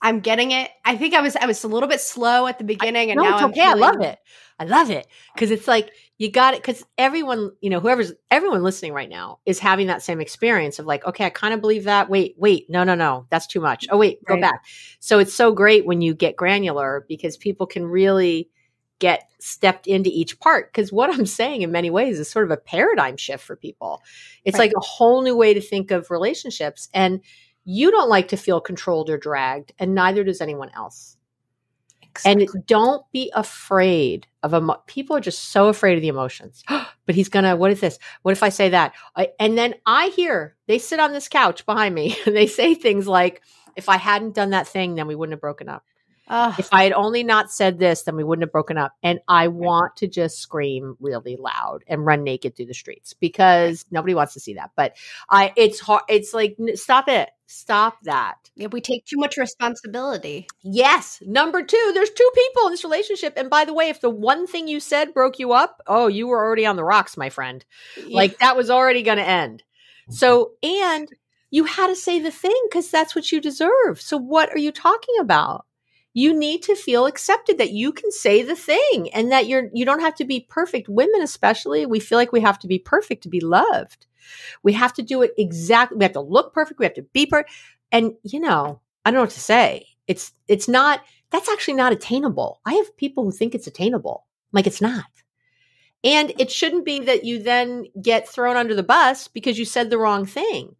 I'm 0.00 0.20
getting 0.20 0.52
it. 0.52 0.70
I 0.84 0.96
think 0.96 1.14
I 1.14 1.20
was 1.20 1.36
I 1.36 1.46
was 1.46 1.64
a 1.64 1.68
little 1.68 1.88
bit 1.88 2.00
slow 2.00 2.46
at 2.46 2.58
the 2.58 2.64
beginning, 2.64 3.10
and 3.10 3.18
no, 3.18 3.24
now 3.24 3.34
it's 3.34 3.42
I'm 3.42 3.50
okay. 3.50 3.62
I 3.62 3.74
love 3.74 4.00
it. 4.00 4.18
I 4.60 4.64
love 4.64 4.90
it 4.90 5.06
because 5.34 5.50
it's 5.50 5.68
like 5.68 5.90
you 6.18 6.30
got 6.30 6.54
it. 6.54 6.62
Because 6.62 6.84
everyone, 6.98 7.50
you 7.60 7.70
know, 7.70 7.80
whoever's 7.80 8.12
everyone 8.30 8.62
listening 8.62 8.92
right 8.92 9.08
now 9.08 9.38
is 9.46 9.58
having 9.58 9.88
that 9.88 10.02
same 10.02 10.20
experience 10.20 10.78
of 10.78 10.86
like, 10.86 11.04
okay, 11.06 11.24
I 11.26 11.30
kind 11.30 11.52
of 11.54 11.60
believe 11.60 11.84
that. 11.84 12.08
Wait, 12.08 12.34
wait, 12.38 12.68
no, 12.70 12.84
no, 12.84 12.94
no, 12.94 13.26
that's 13.30 13.46
too 13.46 13.60
much. 13.60 13.86
Oh, 13.90 13.98
wait, 13.98 14.24
go 14.26 14.34
Right. 14.34 14.40
back. 14.42 14.64
So 15.00 15.18
it's 15.18 15.34
so 15.34 15.52
great 15.52 15.84
when 15.86 16.00
you 16.00 16.14
get 16.14 16.36
granular 16.36 17.04
because 17.08 17.36
people 17.36 17.66
can 17.66 17.84
really 17.86 18.50
get 19.00 19.28
stepped 19.38 19.86
into 19.86 20.10
each 20.12 20.40
part. 20.40 20.72
Because 20.72 20.92
what 20.92 21.12
I'm 21.14 21.26
saying 21.26 21.62
in 21.62 21.70
many 21.70 21.90
ways 21.90 22.18
is 22.18 22.28
sort 22.28 22.44
of 22.44 22.50
a 22.50 22.56
paradigm 22.56 23.16
shift 23.16 23.44
for 23.44 23.54
people. 23.56 24.02
It's 24.44 24.58
Right. 24.58 24.70
like 24.70 24.72
a 24.76 24.80
whole 24.80 25.22
new 25.22 25.36
way 25.36 25.54
to 25.54 25.60
think 25.60 25.90
of 25.92 26.10
relationships, 26.10 26.88
and 26.94 27.20
you 27.70 27.90
don't 27.90 28.08
like 28.08 28.28
to 28.28 28.36
feel 28.38 28.62
controlled 28.62 29.10
or 29.10 29.18
dragged, 29.18 29.72
and 29.78 29.94
neither 29.94 30.24
does 30.24 30.40
anyone 30.40 30.70
else. 30.74 31.18
Exactly. 32.02 32.48
And 32.54 32.66
don't 32.66 33.04
be 33.12 33.30
afraid 33.34 34.26
of 34.42 34.54
emo- 34.54 34.82
people 34.86 35.14
are 35.16 35.20
just 35.20 35.50
so 35.50 35.68
afraid 35.68 35.96
of 35.96 36.00
the 36.00 36.08
emotions. 36.08 36.64
but 37.06 37.14
he's 37.14 37.28
gonna. 37.28 37.56
What 37.56 37.70
is 37.70 37.80
this? 37.80 37.98
What 38.22 38.32
if 38.32 38.42
I 38.42 38.48
say 38.48 38.70
that? 38.70 38.94
I, 39.14 39.32
and 39.38 39.58
then 39.58 39.74
I 39.84 40.08
hear 40.08 40.56
they 40.66 40.78
sit 40.78 40.98
on 40.98 41.12
this 41.12 41.28
couch 41.28 41.66
behind 41.66 41.94
me 41.94 42.16
and 42.26 42.34
they 42.34 42.46
say 42.46 42.74
things 42.74 43.06
like, 43.06 43.42
"If 43.76 43.90
I 43.90 43.98
hadn't 43.98 44.34
done 44.34 44.50
that 44.50 44.66
thing, 44.66 44.94
then 44.94 45.06
we 45.06 45.14
wouldn't 45.14 45.34
have 45.34 45.42
broken 45.42 45.68
up. 45.68 45.84
If 46.58 46.70
I 46.72 46.84
had 46.84 46.92
only 46.94 47.22
not 47.22 47.52
said 47.52 47.78
this, 47.78 48.04
then 48.04 48.16
we 48.16 48.24
wouldn't 48.24 48.44
have 48.44 48.52
broken 48.52 48.78
up." 48.78 48.94
And 49.02 49.20
I 49.28 49.48
want 49.48 49.96
to 49.96 50.08
just 50.08 50.38
scream 50.38 50.96
really 51.00 51.36
loud 51.36 51.84
and 51.86 52.06
run 52.06 52.24
naked 52.24 52.56
through 52.56 52.66
the 52.66 52.74
streets 52.74 53.12
because 53.12 53.84
nobody 53.90 54.14
wants 54.14 54.32
to 54.32 54.40
see 54.40 54.54
that. 54.54 54.70
But 54.74 54.96
I, 55.28 55.52
it's 55.54 55.80
hard. 55.80 56.04
It's 56.08 56.32
like, 56.32 56.56
n- 56.58 56.78
stop 56.78 57.08
it. 57.08 57.28
Stop 57.50 58.02
that. 58.02 58.50
Yeah, 58.56 58.66
we 58.66 58.82
take 58.82 59.06
too 59.06 59.16
much 59.16 59.38
responsibility. 59.38 60.46
Yes. 60.62 61.22
Number 61.24 61.62
two, 61.62 61.92
there's 61.94 62.10
two 62.10 62.30
people 62.34 62.66
in 62.66 62.72
this 62.72 62.84
relationship. 62.84 63.32
And 63.38 63.48
by 63.48 63.64
the 63.64 63.72
way, 63.72 63.88
if 63.88 64.02
the 64.02 64.10
one 64.10 64.46
thing 64.46 64.68
you 64.68 64.80
said 64.80 65.14
broke 65.14 65.38
you 65.38 65.52
up, 65.52 65.80
oh, 65.86 66.08
you 66.08 66.26
were 66.26 66.44
already 66.44 66.66
on 66.66 66.76
the 66.76 66.84
rocks, 66.84 67.16
my 67.16 67.30
friend. 67.30 67.64
Like 68.06 68.38
that 68.40 68.54
was 68.54 68.68
already 68.68 69.02
going 69.02 69.16
to 69.16 69.26
end. 69.26 69.62
So, 70.10 70.52
and 70.62 71.08
you 71.48 71.64
had 71.64 71.86
to 71.86 71.96
say 71.96 72.20
the 72.20 72.30
thing 72.30 72.54
because 72.68 72.90
that's 72.90 73.14
what 73.14 73.32
you 73.32 73.40
deserve. 73.40 73.98
So, 73.98 74.18
what 74.18 74.50
are 74.50 74.58
you 74.58 74.70
talking 74.70 75.14
about? 75.18 75.64
You 76.12 76.38
need 76.38 76.62
to 76.64 76.74
feel 76.74 77.06
accepted 77.06 77.56
that 77.56 77.70
you 77.70 77.92
can 77.92 78.10
say 78.10 78.42
the 78.42 78.56
thing 78.56 79.08
and 79.14 79.32
that 79.32 79.46
you're 79.46 79.70
you 79.72 79.86
don't 79.86 80.00
have 80.00 80.16
to 80.16 80.26
be 80.26 80.46
perfect. 80.50 80.86
Women 80.90 81.22
especially, 81.22 81.86
we 81.86 81.98
feel 81.98 82.18
like 82.18 82.32
we 82.32 82.40
have 82.40 82.58
to 82.58 82.66
be 82.66 82.78
perfect 82.78 83.22
to 83.22 83.30
be 83.30 83.40
loved. 83.40 84.06
We 84.62 84.72
have 84.74 84.92
to 84.94 85.02
do 85.02 85.22
it 85.22 85.32
exactly. 85.38 85.96
We 85.98 86.04
have 86.04 86.12
to 86.12 86.20
look 86.20 86.52
perfect. 86.54 86.78
We 86.78 86.86
have 86.86 86.94
to 86.94 87.02
be 87.02 87.26
perfect. 87.26 87.50
And 87.92 88.12
you 88.22 88.40
know, 88.40 88.80
I 89.04 89.10
don't 89.10 89.16
know 89.16 89.22
what 89.22 89.30
to 89.30 89.40
say. 89.40 89.86
It's 90.06 90.32
it's 90.46 90.68
not 90.68 91.02
that's 91.30 91.48
actually 91.48 91.74
not 91.74 91.92
attainable. 91.92 92.60
I 92.64 92.74
have 92.74 92.96
people 92.96 93.24
who 93.24 93.32
think 93.32 93.54
it's 93.54 93.66
attainable. 93.66 94.26
Like 94.52 94.66
it's 94.66 94.80
not. 94.80 95.04
And 96.04 96.32
it 96.38 96.50
shouldn't 96.50 96.84
be 96.84 97.00
that 97.00 97.24
you 97.24 97.42
then 97.42 97.86
get 98.00 98.28
thrown 98.28 98.56
under 98.56 98.74
the 98.74 98.82
bus 98.84 99.28
because 99.28 99.58
you 99.58 99.64
said 99.64 99.90
the 99.90 99.98
wrong 99.98 100.26
thing. 100.26 100.76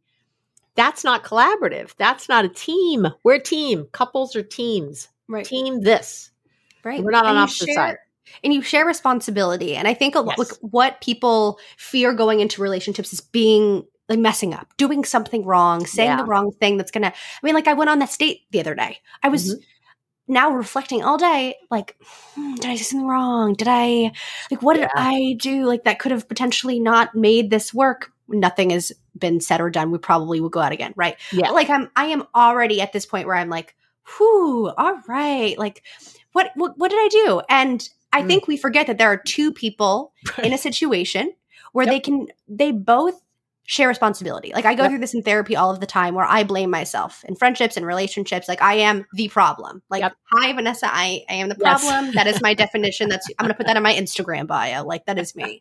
That's 0.76 1.02
not 1.02 1.24
collaborative. 1.24 1.94
That's 1.96 2.28
not 2.28 2.44
a 2.44 2.48
team. 2.48 3.08
We're 3.24 3.34
a 3.34 3.42
team. 3.42 3.86
Couples 3.90 4.36
are 4.36 4.44
teams. 4.44 5.08
Right. 5.26 5.44
Team 5.44 5.80
this. 5.80 6.30
Right. 6.84 7.02
We're 7.02 7.10
not 7.10 7.24
on 7.24 7.30
And 7.30 7.36
you 7.38 7.42
opposite 7.42 7.66
share- 7.66 7.74
side. 7.74 7.96
And 8.44 8.52
you 8.54 8.62
share 8.62 8.86
responsibility. 8.86 9.74
And 9.76 9.86
I 9.88 9.94
think 9.94 10.14
a 10.14 10.20
lot 10.20 10.36
Yes. 10.38 10.50
like 10.50 10.58
what 10.60 11.00
people 11.00 11.58
fear 11.76 12.12
going 12.12 12.40
into 12.40 12.62
relationships 12.62 13.12
is 13.12 13.20
being 13.20 13.84
like 14.08 14.18
messing 14.18 14.54
up, 14.54 14.68
doing 14.78 15.04
something 15.04 15.44
wrong, 15.44 15.84
saying 15.86 16.10
Yeah. 16.10 16.16
the 16.16 16.24
wrong 16.24 16.52
thing 16.60 16.76
that's 16.78 16.90
gonna 16.90 17.08
I 17.08 17.40
mean, 17.42 17.54
like 17.54 17.68
I 17.68 17.74
went 17.74 17.90
on 17.90 17.98
that 17.98 18.14
date 18.18 18.42
the 18.50 18.60
other 18.60 18.74
day. 18.74 18.98
I 19.22 19.28
was 19.28 19.54
Mm-hmm. 19.54 19.60
now 20.34 20.50
reflecting 20.50 21.02
all 21.02 21.18
day, 21.18 21.56
like, 21.70 21.96
hmm, 22.34 22.54
did 22.56 22.66
I 22.66 22.76
say 22.76 22.84
something 22.84 23.06
wrong? 23.08 23.54
Did 23.54 23.68
I 23.68 24.12
like 24.50 24.62
what 24.62 24.76
did 24.76 24.88
I 24.94 25.36
do? 25.40 25.64
Like 25.64 25.84
that 25.84 25.98
could 25.98 26.12
have 26.12 26.28
potentially 26.28 26.80
not 26.80 27.14
made 27.14 27.50
this 27.50 27.72
work. 27.74 28.12
Nothing 28.28 28.70
has 28.70 28.92
been 29.18 29.40
said 29.40 29.60
or 29.60 29.70
done. 29.70 29.90
We 29.90 29.98
probably 29.98 30.40
will 30.40 30.50
go 30.50 30.60
out 30.60 30.72
again, 30.72 30.92
right? 30.96 31.16
Yeah. 31.32 31.50
like 31.50 31.70
I'm 31.70 31.90
I 31.96 32.06
am 32.06 32.24
already 32.34 32.80
at 32.80 32.92
this 32.92 33.06
point 33.06 33.26
where 33.26 33.36
I'm 33.36 33.48
like, 33.50 33.74
whew, 34.16 34.68
all 34.76 35.00
right. 35.08 35.58
Like 35.58 35.82
what 36.32 36.50
what 36.54 36.78
what 36.78 36.90
did 36.90 36.98
I 36.98 37.08
do? 37.10 37.42
And 37.48 37.88
I 38.12 38.22
Mm. 38.22 38.26
think 38.28 38.46
we 38.48 38.56
forget 38.56 38.86
that 38.86 38.98
there 38.98 39.08
are 39.12 39.16
two 39.18 39.52
people 39.52 40.12
in 40.42 40.52
a 40.52 40.58
situation 40.58 41.32
where 41.72 41.84
Yep. 41.86 41.92
they 41.92 42.00
can 42.00 42.26
they 42.48 42.72
both 42.72 43.20
share 43.70 43.86
responsibility. 43.88 44.50
Like 44.54 44.64
I 44.64 44.74
go 44.74 44.84
Yep. 44.84 44.90
through 44.92 44.98
this 45.00 45.12
in 45.12 45.22
therapy 45.22 45.54
all 45.54 45.70
of 45.70 45.80
the 45.80 45.86
time 45.86 46.14
where 46.14 46.24
I 46.24 46.42
blame 46.42 46.70
myself 46.70 47.22
in 47.28 47.36
friendships 47.36 47.76
and 47.76 47.84
relationships. 47.84 48.48
Like 48.48 48.62
I 48.62 48.74
am 48.76 49.04
the 49.12 49.28
problem. 49.28 49.82
Like, 49.90 50.00
Yep. 50.00 50.14
hi 50.32 50.52
Vanessa, 50.54 50.86
I, 50.90 51.22
I 51.28 51.34
am 51.34 51.50
the 51.50 51.56
Yes. 51.62 51.82
problem. 51.84 52.12
that 52.14 52.26
is 52.26 52.40
my 52.40 52.54
definition. 52.64 53.10
That's 53.10 53.28
I'm 53.38 53.44
gonna 53.44 53.52
put 53.54 53.66
that 53.66 53.76
in 53.76 53.82
my 53.82 53.92
Instagram 53.94 54.46
bio. 54.46 54.84
Like 54.84 55.04
that 55.04 55.18
is 55.18 55.36
me. 55.36 55.60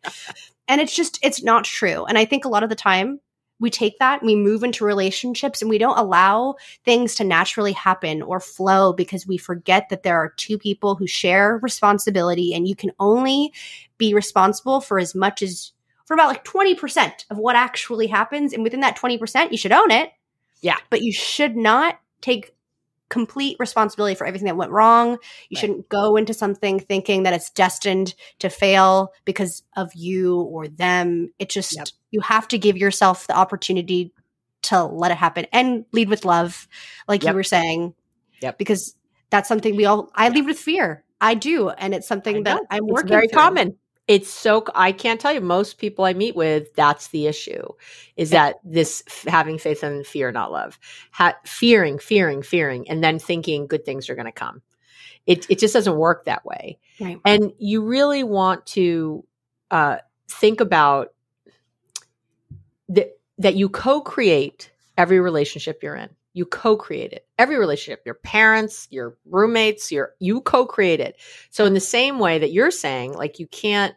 And 0.70 0.80
it's 0.80 0.96
just 0.96 1.20
it's 1.22 1.44
not 1.44 1.66
true. 1.66 2.06
And 2.06 2.18
I 2.18 2.24
think 2.24 2.46
a 2.46 2.50
lot 2.50 2.64
of 2.64 2.70
the 2.70 2.76
time 2.76 3.20
we 3.60 3.70
take 3.70 3.98
that 4.00 4.22
and 4.22 4.28
we 4.28 4.36
move 4.36 4.64
into 4.64 4.86
relationships 4.86 5.62
and 5.62 5.70
we 5.70 5.78
don't 5.78 5.98
allow 5.98 6.56
things 6.86 7.16
to 7.16 7.24
naturally 7.24 7.72
happen 7.74 8.22
or 8.22 8.40
flow 8.40 8.94
because 8.94 9.26
we 9.26 9.38
forget 9.38 9.90
that 9.90 10.04
there 10.04 10.18
are 10.18 10.34
two 10.38 10.58
people 10.58 10.96
who 10.96 11.08
share 11.08 11.58
responsibility 11.64 12.54
and 12.54 12.68
you 12.68 12.76
can 12.76 12.92
only 13.00 13.52
be 13.98 14.14
responsible 14.14 14.80
for 14.82 15.00
as 15.00 15.16
much 15.16 15.42
as 15.42 15.72
for 16.06 16.14
about 16.14 16.28
like 16.28 16.46
20% 16.46 17.26
of 17.30 17.38
what 17.38 17.56
actually 17.56 18.08
happens 18.08 18.54
and 18.54 18.64
within 18.64 18.82
that 18.82 18.98
20% 18.98 19.52
you 19.52 19.58
should 19.58 19.72
own 19.72 19.92
it 19.92 20.12
Yeah. 20.62 20.78
but 20.90 21.02
you 21.02 21.12
should 21.12 21.56
not 21.58 22.00
take 22.22 22.54
complete 23.10 23.56
responsibility 23.58 24.16
for 24.16 24.28
everything 24.28 24.48
that 24.48 24.58
went 24.58 24.72
wrong 24.72 25.12
you 25.12 25.56
Right. 25.56 25.58
shouldn't 25.60 25.88
go 25.90 26.16
into 26.18 26.34
something 26.34 26.78
thinking 26.80 27.24
that 27.24 27.34
it's 27.34 27.50
destined 27.50 28.14
to 28.40 28.50
fail 28.50 29.14
because 29.26 29.64
of 29.78 29.94
you 29.96 30.42
or 30.42 30.68
them 30.68 31.32
it 31.40 31.50
just 31.50 31.76
Yep. 31.76 31.88
You 32.12 32.22
have 32.22 32.48
to 32.50 32.58
give 32.58 32.78
yourself 32.78 33.28
the 33.28 33.36
opportunity 33.36 34.12
to 34.64 34.84
let 34.84 35.12
it 35.12 35.18
happen 35.18 35.46
and 35.52 35.86
lead 35.92 36.10
with 36.10 36.26
love 36.26 36.68
like 37.08 37.24
Yep. 37.24 37.32
you 37.32 37.36
were 37.36 37.44
saying 37.44 37.94
Yep. 38.42 38.58
because 38.58 38.96
that's 39.30 39.48
something 39.48 39.76
we 39.76 39.86
all 39.86 40.10
i 40.16 40.30
lead 40.30 40.46
with 40.46 40.58
fear 40.60 41.04
i 41.22 41.34
do 41.36 41.70
and 41.70 41.94
it's 41.94 42.08
something 42.08 42.44
that 42.44 42.62
i'm 42.72 42.84
It's 42.86 42.92
working 42.94 43.10
very 43.10 43.28
through. 43.28 43.38
common. 43.40 43.78
It's 44.08 44.30
so 44.30 44.64
I 44.74 44.94
can't 44.94 45.20
tell 45.20 45.34
you 45.34 45.42
most 45.42 45.80
people 45.80 46.06
I 46.06 46.14
meet 46.14 46.34
with 46.34 46.74
that's 46.76 47.10
the 47.10 47.28
issue 47.28 47.62
is 48.16 48.32
Yeah. 48.32 48.46
that 48.52 48.56
this 48.64 49.04
having 49.28 49.58
faith 49.58 49.84
in 49.84 50.06
fear 50.06 50.32
not 50.32 50.50
love. 50.50 50.80
Ha- 51.12 51.36
fearing, 51.46 52.00
fearing, 52.00 52.42
fearing 52.42 52.90
and 52.90 53.04
then 53.04 53.20
thinking 53.20 53.68
good 53.68 53.84
things 53.84 54.10
are 54.10 54.16
going 54.16 54.26
to 54.26 54.32
come. 54.32 54.62
It 55.26 55.46
it 55.50 55.60
just 55.60 55.74
doesn't 55.74 55.98
work 55.98 56.24
that 56.24 56.46
way. 56.46 56.80
Right. 57.02 57.20
And 57.26 57.52
you 57.60 57.84
really 57.84 58.24
want 58.24 58.66
to 58.68 59.26
uh 59.72 59.98
think 60.30 60.62
about 60.62 61.10
that 62.90 63.18
that 63.38 63.56
you 63.56 63.70
co-create 63.70 64.72
every 64.98 65.20
relationship 65.20 65.84
you're 65.84 65.96
in. 65.96 66.10
You 66.34 66.46
co-create 66.46 67.14
it. 67.14 67.28
Every 67.38 67.58
relationship, 67.58 68.04
your 68.06 68.16
parents, 68.16 68.88
your 68.92 69.18
roommates, 69.26 69.92
your 69.92 70.14
you 70.20 70.42
co-create 70.42 71.00
it. 71.00 71.18
So 71.50 71.66
in 71.66 71.74
the 71.74 71.80
same 71.80 72.20
way 72.20 72.40
that 72.40 72.52
you're 72.52 72.72
saying, 72.72 73.14
like 73.14 73.40
you 73.40 73.48
can't 73.48 73.96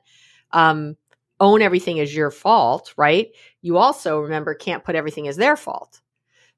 um, 0.53 0.97
own 1.39 1.63
everything 1.63 2.01
as 2.01 2.15
your 2.15 2.31
fault, 2.31 2.95
right? 2.97 3.29
You 3.63 3.79
also 3.79 4.21
remember 4.21 4.55
can't 4.55 4.85
put 4.85 4.95
everything 4.95 5.29
as 5.29 5.37
their 5.37 5.57
fault. 5.57 6.01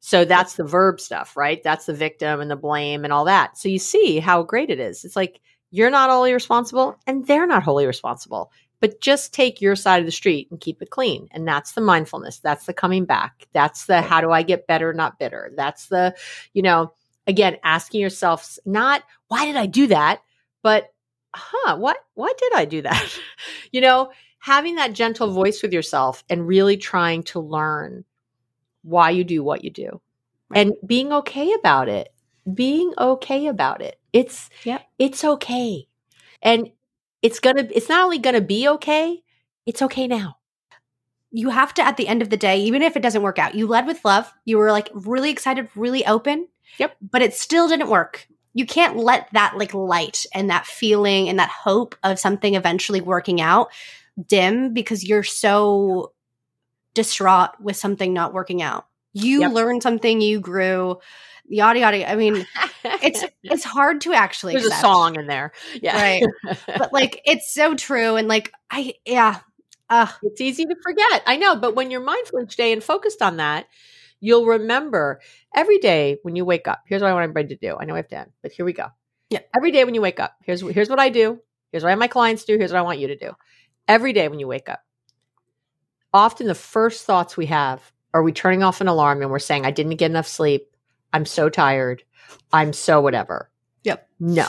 So 0.00 0.24
that's 0.24 0.56
the 0.56 0.64
verb 0.64 1.00
stuff, 1.00 1.36
right? 1.36 1.62
That's 1.62 1.86
the 1.86 1.94
victim 1.94 2.40
and 2.40 2.50
the 2.50 2.56
blame 2.56 3.04
and 3.04 3.12
all 3.12 3.26
that. 3.26 3.56
So 3.56 3.68
you 3.68 3.78
see 3.78 4.18
how 4.18 4.42
great 4.42 4.70
it 4.70 4.80
is. 4.80 5.04
It's 5.04 5.14
like 5.14 5.40
you're 5.70 5.90
not 5.90 6.10
wholly 6.10 6.32
responsible 6.32 6.96
and 7.06 7.24
they're 7.26 7.46
not 7.46 7.62
wholly 7.62 7.86
responsible, 7.86 8.50
but 8.82 9.00
just 9.00 9.32
take 9.32 9.60
your 9.60 9.76
side 9.76 10.00
of 10.00 10.06
the 10.06 10.12
street 10.12 10.48
and 10.50 10.60
keep 10.60 10.82
it 10.82 10.90
clean. 10.90 11.28
And 11.30 11.46
that's 11.46 11.72
the 11.72 11.80
mindfulness. 11.80 12.40
That's 12.40 12.66
the 12.66 12.74
coming 12.74 13.04
back. 13.04 13.46
That's 13.52 13.86
the 13.86 14.02
how 14.02 14.20
do 14.20 14.32
I 14.32 14.42
get 14.42 14.66
better, 14.66 14.92
not 14.92 15.20
bitter. 15.20 15.52
That's 15.56 15.86
the, 15.86 16.16
you 16.52 16.62
know, 16.62 16.92
again, 17.28 17.58
asking 17.62 18.00
yourself 18.00 18.58
not 18.66 19.04
why 19.28 19.46
did 19.46 19.54
I 19.54 19.66
do 19.66 19.86
that, 19.86 20.20
but 20.62 20.92
huh, 21.32 21.76
what, 21.76 21.98
why 22.14 22.32
did 22.36 22.52
I 22.54 22.64
do 22.64 22.82
that? 22.82 23.18
you 23.70 23.80
know, 23.80 24.10
having 24.40 24.74
that 24.74 24.94
gentle 24.94 25.30
voice 25.30 25.62
with 25.62 25.72
yourself 25.72 26.24
and 26.28 26.48
really 26.48 26.76
trying 26.76 27.22
to 27.22 27.38
learn 27.38 28.04
why 28.82 29.10
you 29.10 29.22
do 29.22 29.44
what 29.44 29.62
you 29.62 29.70
do 29.70 30.00
and 30.52 30.72
being 30.84 31.12
okay 31.12 31.52
about 31.52 31.88
it 31.88 32.12
being 32.52 32.92
okay 32.98 33.46
about 33.46 33.80
it 33.80 34.00
it's 34.12 34.50
yeah 34.64 34.80
it's 34.98 35.22
okay 35.22 35.86
and 36.42 36.68
it's 37.22 37.40
gonna 37.40 37.68
it's 37.72 37.88
not 37.88 38.04
only 38.04 38.18
gonna 38.18 38.40
be 38.40 38.68
okay 38.68 39.22
it's 39.64 39.82
okay 39.82 40.06
now. 40.06 40.36
You 41.30 41.50
have 41.50 41.72
to 41.74 41.82
at 41.82 41.96
the 41.96 42.08
end 42.08 42.20
of 42.20 42.30
the 42.30 42.36
day 42.36 42.60
even 42.60 42.82
if 42.82 42.96
it 42.96 43.02
doesn't 43.02 43.22
work 43.22 43.38
out 43.38 43.54
you 43.54 43.66
led 43.66 43.86
with 43.86 44.04
love 44.04 44.32
you 44.44 44.58
were 44.58 44.72
like 44.72 44.90
really 44.92 45.30
excited 45.30 45.68
really 45.74 46.04
open 46.04 46.48
yep. 46.78 46.96
but 47.00 47.22
it 47.22 47.34
still 47.34 47.68
didn't 47.68 47.88
work. 47.88 48.26
You 48.54 48.66
can't 48.66 48.96
let 48.96 49.28
that 49.32 49.56
like 49.56 49.72
light 49.72 50.26
and 50.34 50.50
that 50.50 50.66
feeling 50.66 51.28
and 51.28 51.38
that 51.38 51.48
hope 51.48 51.94
of 52.02 52.18
something 52.18 52.54
eventually 52.54 53.00
working 53.00 53.40
out 53.40 53.70
dim 54.26 54.74
because 54.74 55.04
you're 55.04 55.22
so 55.22 56.12
distraught 56.94 57.50
with 57.60 57.76
something 57.76 58.12
not 58.12 58.34
working 58.34 58.60
out. 58.60 58.86
You 59.12 59.40
yep. 59.40 59.52
learned 59.52 59.82
something, 59.82 60.20
you 60.20 60.40
grew, 60.40 60.98
yada 61.46 61.80
yada. 61.80 62.10
I 62.10 62.16
mean, 62.16 62.46
it's 62.84 63.24
it's 63.42 63.64
hard 63.64 64.00
to 64.02 64.12
actually. 64.12 64.54
There's 64.54 64.66
accept. 64.66 64.82
a 64.82 64.86
song 64.86 65.16
in 65.16 65.26
there, 65.26 65.52
yeah, 65.80 66.00
right. 66.00 66.24
but 66.66 66.92
like, 66.92 67.20
it's 67.24 67.52
so 67.52 67.74
true, 67.74 68.16
and 68.16 68.28
like, 68.28 68.52
I 68.70 68.94
yeah, 69.04 69.40
uh, 69.90 70.08
it's 70.22 70.40
easy 70.40 70.64
to 70.64 70.76
forget. 70.82 71.22
I 71.26 71.36
know, 71.36 71.56
but 71.56 71.74
when 71.74 71.90
you're 71.90 72.00
mindful 72.00 72.42
each 72.42 72.56
day 72.56 72.72
and 72.72 72.82
focused 72.82 73.22
on 73.22 73.36
that, 73.36 73.66
you'll 74.20 74.46
remember 74.46 75.20
every 75.54 75.78
day 75.78 76.18
when 76.22 76.36
you 76.36 76.44
wake 76.44 76.66
up. 76.66 76.82
Here's 76.86 77.02
what 77.02 77.10
I 77.10 77.14
want 77.14 77.24
everybody 77.24 77.48
to 77.48 77.56
do. 77.56 77.76
I 77.78 77.84
know 77.84 77.94
I 77.94 77.98
have 77.98 78.08
to 78.08 78.18
end, 78.18 78.30
but 78.42 78.52
here 78.52 78.64
we 78.64 78.72
go. 78.72 78.86
Yeah, 79.30 79.40
every 79.54 79.70
day 79.70 79.84
when 79.84 79.94
you 79.94 80.00
wake 80.00 80.20
up, 80.20 80.36
here's 80.42 80.62
here's 80.62 80.88
what 80.88 81.00
I 81.00 81.10
do. 81.10 81.38
Here's 81.70 81.82
what 81.82 81.88
I 81.88 81.92
have 81.92 81.98
my 81.98 82.08
clients 82.08 82.44
do. 82.44 82.56
Here's 82.56 82.72
what 82.72 82.78
I 82.78 82.82
want 82.82 82.98
you 82.98 83.08
to 83.08 83.16
do. 83.16 83.32
Every 83.88 84.12
day 84.12 84.28
when 84.28 84.38
you 84.38 84.46
wake 84.46 84.68
up, 84.68 84.80
often 86.12 86.46
the 86.46 86.54
first 86.54 87.04
thoughts 87.04 87.36
we 87.36 87.46
have 87.46 87.92
are 88.14 88.22
we 88.22 88.32
turning 88.32 88.62
off 88.62 88.80
an 88.80 88.88
alarm 88.88 89.22
and 89.22 89.30
we're 89.30 89.38
saying, 89.38 89.64
I 89.64 89.70
didn't 89.70 89.96
get 89.96 90.10
enough 90.10 90.26
sleep. 90.26 90.68
I'm 91.12 91.26
so 91.26 91.48
tired. 91.48 92.02
I'm 92.52 92.72
so 92.72 93.00
whatever. 93.00 93.50
Yep. 93.84 94.08
No. 94.20 94.48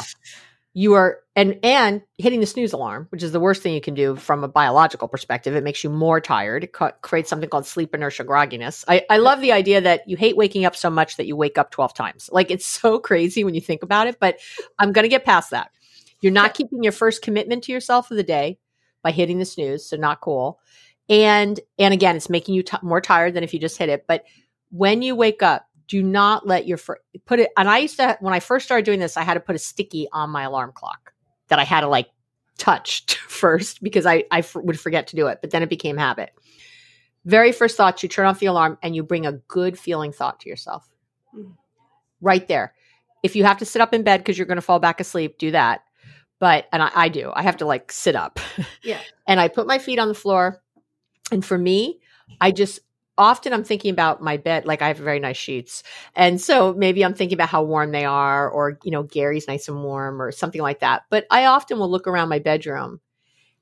You 0.73 0.93
are 0.93 1.19
and 1.35 1.59
and 1.63 2.01
hitting 2.17 2.39
the 2.39 2.47
snooze 2.47 2.73
alarm, 2.73 3.07
which 3.09 3.21
is 3.21 3.31
the 3.31 3.39
worst 3.39 3.61
thing 3.61 3.75
you 3.75 3.81
can 3.81 3.93
do 3.93 4.15
from 4.15 4.43
a 4.43 4.47
biological 4.47 5.07
perspective. 5.07 5.55
It 5.55 5.63
makes 5.63 5.83
you 5.83 5.89
more 5.91 6.19
tired. 6.19 6.63
It 6.63 6.73
co- 6.73 6.91
creates 7.01 7.29
something 7.29 7.49
called 7.49 7.67
sleep 7.67 7.93
inertia 7.93 8.23
grogginess. 8.23 8.83
I, 8.87 9.05
I 9.07 9.17
love 9.17 9.39
the 9.39 9.51
idea 9.51 9.81
that 9.81 10.07
you 10.07 10.17
hate 10.17 10.35
waking 10.35 10.65
up 10.65 10.75
so 10.75 10.89
much 10.89 11.17
that 11.17 11.27
you 11.27 11.35
wake 11.35 11.59
up 11.59 11.69
12 11.69 11.93
times. 11.93 12.29
Like 12.31 12.49
it's 12.49 12.65
so 12.65 12.99
crazy 12.99 13.43
when 13.43 13.53
you 13.53 13.61
think 13.61 13.83
about 13.83 14.07
it, 14.07 14.19
but 14.19 14.39
I'm 14.79 14.93
going 14.93 15.03
to 15.03 15.09
get 15.09 15.25
past 15.25 15.51
that. 15.51 15.69
You're 16.21 16.31
not 16.31 16.55
keeping 16.55 16.81
your 16.81 16.91
first 16.91 17.21
commitment 17.21 17.65
to 17.65 17.71
yourself 17.71 18.09
of 18.09 18.17
the 18.17 18.23
day 18.23 18.57
by 19.03 19.11
hitting 19.11 19.37
the 19.37 19.45
snooze, 19.45 19.85
so 19.85 19.97
not 19.97 20.21
cool 20.21 20.59
and 21.09 21.59
and 21.77 21.93
again 21.93 22.15
it's 22.15 22.29
making 22.29 22.55
you 22.55 22.63
t- 22.63 22.77
more 22.81 23.01
tired 23.01 23.33
than 23.33 23.43
if 23.43 23.53
you 23.53 23.59
just 23.59 23.77
hit 23.77 23.89
it 23.89 24.05
but 24.07 24.23
when 24.71 25.01
you 25.01 25.15
wake 25.15 25.43
up 25.43 25.67
do 25.87 26.01
not 26.01 26.47
let 26.47 26.65
your 26.65 26.77
fr- 26.77 26.93
put 27.25 27.39
it 27.39 27.49
and 27.57 27.69
i 27.69 27.79
used 27.79 27.97
to 27.97 28.17
when 28.21 28.33
i 28.33 28.39
first 28.39 28.65
started 28.65 28.85
doing 28.85 28.99
this 28.99 29.17
i 29.17 29.21
had 29.21 29.33
to 29.33 29.39
put 29.39 29.55
a 29.55 29.59
sticky 29.59 30.07
on 30.13 30.29
my 30.29 30.43
alarm 30.43 30.71
clock 30.73 31.13
that 31.49 31.59
i 31.59 31.63
had 31.63 31.81
to 31.81 31.87
like 31.87 32.07
touch 32.57 33.15
first 33.27 33.83
because 33.83 34.05
i 34.05 34.23
I 34.31 34.39
f- 34.39 34.55
would 34.55 34.79
forget 34.79 35.07
to 35.07 35.15
do 35.15 35.27
it 35.27 35.39
but 35.41 35.51
then 35.51 35.61
it 35.63 35.69
became 35.69 35.97
habit. 35.97 36.31
Very 37.25 37.51
first 37.53 37.77
thought 37.77 38.03
you 38.03 38.09
turn 38.09 38.25
off 38.25 38.39
the 38.39 38.47
alarm 38.47 38.77
and 38.83 38.95
you 38.95 39.03
bring 39.03 39.25
a 39.25 39.31
good 39.31 39.79
feeling 39.79 40.11
thought 40.11 40.41
to 40.41 40.49
yourself. 40.49 40.89
Mm. 41.35 41.55
right 42.21 42.47
there. 42.47 42.73
If 43.23 43.35
you 43.35 43.43
have 43.45 43.57
to 43.59 43.65
sit 43.65 43.81
up 43.81 43.93
in 43.93 44.03
bed 44.03 44.17
because 44.17 44.37
you're 44.37 44.47
going 44.47 44.57
to 44.57 44.61
fall 44.61 44.79
back 44.79 44.99
asleep 44.99 45.37
do 45.37 45.51
that. 45.51 45.81
But 46.39 46.67
and 46.73 46.83
I, 46.83 46.91
I 46.93 47.09
do 47.09 47.31
i 47.35 47.41
have 47.41 47.57
to 47.57 47.65
like 47.65 47.91
sit 47.91 48.15
up. 48.15 48.39
Yeah. 48.83 48.99
And 49.27 49.39
i 49.39 49.47
put 49.47 49.67
my 49.67 49.79
feet 49.79 49.99
on 49.99 50.07
the 50.09 50.13
floor 50.13 50.61
and 51.33 51.43
for 51.43 51.57
me, 51.57 51.99
I 52.39 52.51
just 52.51 52.79
often 53.17 53.53
I'm 53.53 53.63
thinking 53.63 53.91
about 53.91 54.21
my 54.21 54.37
bed. 54.37 54.65
Like 54.65 54.81
I 54.81 54.87
have 54.87 54.97
very 54.97 55.19
nice 55.19 55.37
sheets. 55.37 55.83
And 56.15 56.39
so 56.39 56.73
maybe 56.73 57.03
I'm 57.03 57.13
thinking 57.13 57.35
about 57.35 57.49
how 57.49 57.63
warm 57.63 57.91
they 57.91 58.05
are, 58.05 58.49
or, 58.49 58.79
you 58.83 58.91
know, 58.91 59.03
Gary's 59.03 59.47
nice 59.47 59.67
and 59.67 59.83
warm 59.83 60.21
or 60.21 60.31
something 60.31 60.61
like 60.61 60.79
that. 60.79 61.03
But 61.09 61.25
I 61.29 61.45
often 61.45 61.79
will 61.79 61.89
look 61.89 62.07
around 62.07 62.29
my 62.29 62.39
bedroom 62.39 62.99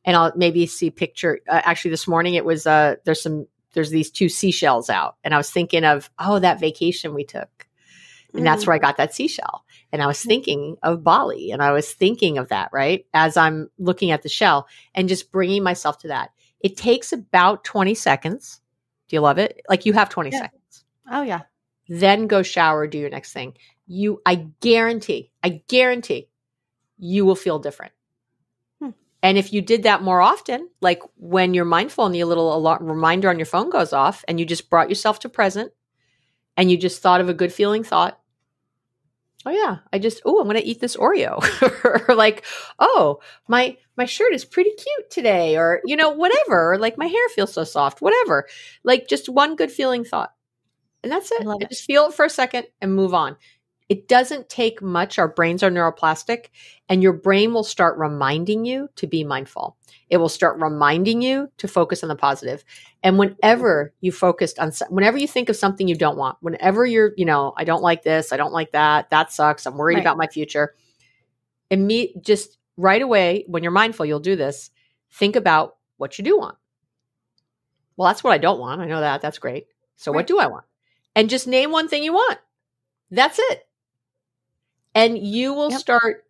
and 0.05 0.15
I'll 0.15 0.31
maybe 0.35 0.65
see 0.67 0.89
picture. 0.89 1.39
Uh, 1.49 1.61
actually, 1.63 1.91
this 1.91 2.07
morning 2.07 2.35
it 2.35 2.45
was, 2.45 2.65
uh, 2.65 2.95
there's 3.05 3.21
some, 3.21 3.47
there's 3.73 3.89
these 3.89 4.11
two 4.11 4.29
seashells 4.29 4.89
out. 4.89 5.17
And 5.23 5.33
I 5.33 5.37
was 5.37 5.49
thinking 5.49 5.83
of, 5.83 6.09
oh, 6.19 6.39
that 6.39 6.59
vacation 6.59 7.13
we 7.13 7.23
took. 7.23 7.67
And 8.33 8.41
mm. 8.41 8.45
that's 8.45 8.65
where 8.65 8.75
I 8.75 8.79
got 8.79 8.97
that 8.97 9.13
seashell. 9.13 9.65
And 9.91 10.01
I 10.01 10.07
was 10.07 10.23
thinking 10.23 10.77
of 10.83 11.03
Bali 11.03 11.51
and 11.51 11.61
I 11.61 11.73
was 11.73 11.91
thinking 11.91 12.37
of 12.37 12.49
that, 12.49 12.69
right? 12.71 13.05
As 13.13 13.35
I'm 13.35 13.69
looking 13.77 14.11
at 14.11 14.21
the 14.21 14.29
shell 14.29 14.67
and 14.95 15.09
just 15.09 15.31
bringing 15.31 15.63
myself 15.63 15.99
to 15.99 16.07
that. 16.07 16.31
It 16.63 16.77
takes 16.77 17.11
about 17.11 17.63
20 17.63 17.93
seconds. 17.95 18.61
Do 19.07 19.15
you 19.15 19.21
love 19.21 19.37
it? 19.37 19.61
Like 19.69 19.85
you 19.85 19.93
have 19.93 20.09
20 20.09 20.29
yeah. 20.29 20.37
seconds. 20.37 20.85
Oh, 21.09 21.21
yeah. 21.21 21.41
Then 21.89 22.27
go 22.27 22.43
shower, 22.43 22.87
do 22.87 22.97
your 22.97 23.09
next 23.09 23.33
thing. 23.33 23.55
You, 23.87 24.21
I 24.25 24.47
guarantee, 24.61 25.31
I 25.43 25.61
guarantee 25.67 26.29
you 26.97 27.25
will 27.25 27.35
feel 27.35 27.59
different. 27.59 27.91
Hmm. 28.79 28.91
And 29.21 29.37
if 29.37 29.51
you 29.51 29.61
did 29.61 29.83
that 29.83 30.01
more 30.01 30.21
often, 30.21 30.69
like 30.79 31.01
when 31.17 31.53
you're 31.53 31.65
mindful 31.65 32.05
and 32.05 32.15
the 32.15 32.23
little 32.23 32.55
alarm, 32.55 32.85
reminder 32.85 33.29
on 33.29 33.39
your 33.39 33.45
phone 33.45 33.69
goes 33.69 33.91
off 33.91 34.23
and 34.27 34.39
you 34.39 34.45
just 34.45 34.69
brought 34.69 34.87
yourself 34.87 35.19
to 35.19 35.29
present 35.29 35.73
and 36.55 36.71
you 36.71 36.77
just 36.77 37.01
thought 37.01 37.19
of 37.19 37.27
a 37.27 37.33
good 37.33 37.51
feeling 37.51 37.83
thought, 37.83 38.20
oh 39.45 39.51
yeah. 39.51 39.77
I 39.91 39.99
just 39.99 40.21
oh 40.25 40.39
i'm 40.39 40.47
gonna 40.47 40.61
eat 40.63 40.79
this 40.79 40.95
oreo. 40.95 41.41
Or 42.07 42.15
like 42.15 42.45
oh 42.79 43.19
my 43.47 43.77
my 43.97 44.05
shirt 44.05 44.33
is 44.33 44.45
pretty 44.45 44.71
cute 44.71 45.09
today 45.09 45.57
or 45.57 45.81
you 45.85 45.95
know 45.95 46.09
whatever. 46.09 46.73
Or 46.73 46.77
like 46.77 46.97
my 46.97 47.07
hair 47.07 47.29
feels 47.29 47.53
so 47.53 47.63
soft 47.63 48.01
whatever. 48.01 48.47
Like 48.83 49.07
just 49.07 49.29
one 49.29 49.55
good 49.55 49.71
feeling 49.71 50.03
thought. 50.03 50.33
And 51.03 51.11
that's 51.11 51.31
it, 51.31 51.41
it. 51.41 51.69
just 51.69 51.85
feel 51.85 52.05
it 52.05 52.13
for 52.13 52.25
a 52.25 52.29
second 52.29 52.67
and 52.79 52.93
move 52.93 53.13
on 53.13 53.35
it 53.91 54.07
doesn't 54.07 54.47
take 54.47 54.81
much. 54.81 55.19
Our 55.19 55.27
brains 55.27 55.63
are 55.63 55.69
neuroplastic, 55.69 56.45
and 56.87 57.03
your 57.03 57.11
brain 57.11 57.53
will 57.53 57.65
start 57.65 57.97
reminding 57.97 58.63
you 58.63 58.87
to 58.95 59.05
be 59.05 59.25
mindful. 59.25 59.75
It 60.09 60.15
will 60.15 60.29
start 60.29 60.61
reminding 60.61 61.21
you 61.21 61.51
to 61.57 61.67
focus 61.67 62.01
on 62.01 62.07
the 62.07 62.15
positive. 62.15 62.63
And 63.03 63.19
whenever 63.19 63.93
you 63.99 64.13
focused 64.13 64.59
on, 64.59 64.71
whenever 64.87 65.17
you 65.17 65.27
think 65.27 65.49
of 65.49 65.57
something 65.57 65.89
you 65.89 65.95
don't 65.95 66.17
want, 66.17 66.37
whenever 66.39 66.85
you're, 66.85 67.11
you 67.17 67.25
know, 67.25 67.53
I 67.57 67.65
don't 67.65 67.83
like 67.83 68.01
this, 68.01 68.31
I 68.31 68.37
don't 68.37 68.53
like 68.53 68.71
that, 68.71 69.09
that 69.09 69.33
sucks, 69.33 69.65
I'm 69.65 69.75
worried 69.75 69.95
right. 69.95 70.03
about 70.03 70.15
my 70.15 70.27
future. 70.27 70.73
And 71.69 71.85
me, 71.85 72.15
just 72.21 72.59
right 72.77 73.01
away, 73.01 73.43
when 73.47 73.61
you're 73.61 73.73
mindful, 73.73 74.05
you'll 74.05 74.21
do 74.21 74.37
this. 74.37 74.69
Think 75.11 75.35
about 75.35 75.75
what 75.97 76.17
you 76.17 76.23
do 76.23 76.37
want. 76.37 76.55
Well, 77.97 78.07
that's 78.07 78.23
what 78.23 78.31
I 78.31 78.37
don't 78.37 78.61
want. 78.61 78.79
I 78.79 78.85
know 78.85 79.01
that. 79.01 79.19
That's 79.19 79.37
great. 79.37 79.67
So, 79.97 80.13
right. 80.13 80.15
what 80.15 80.27
do 80.27 80.39
I 80.39 80.47
want? 80.47 80.63
And 81.13 81.29
just 81.29 81.45
name 81.45 81.71
one 81.71 81.89
thing 81.89 82.05
you 82.05 82.13
want. 82.13 82.39
That's 83.09 83.37
it 83.37 83.67
and 84.95 85.17
you 85.17 85.53
will 85.53 85.71
yep. 85.71 85.79
start 85.79 86.25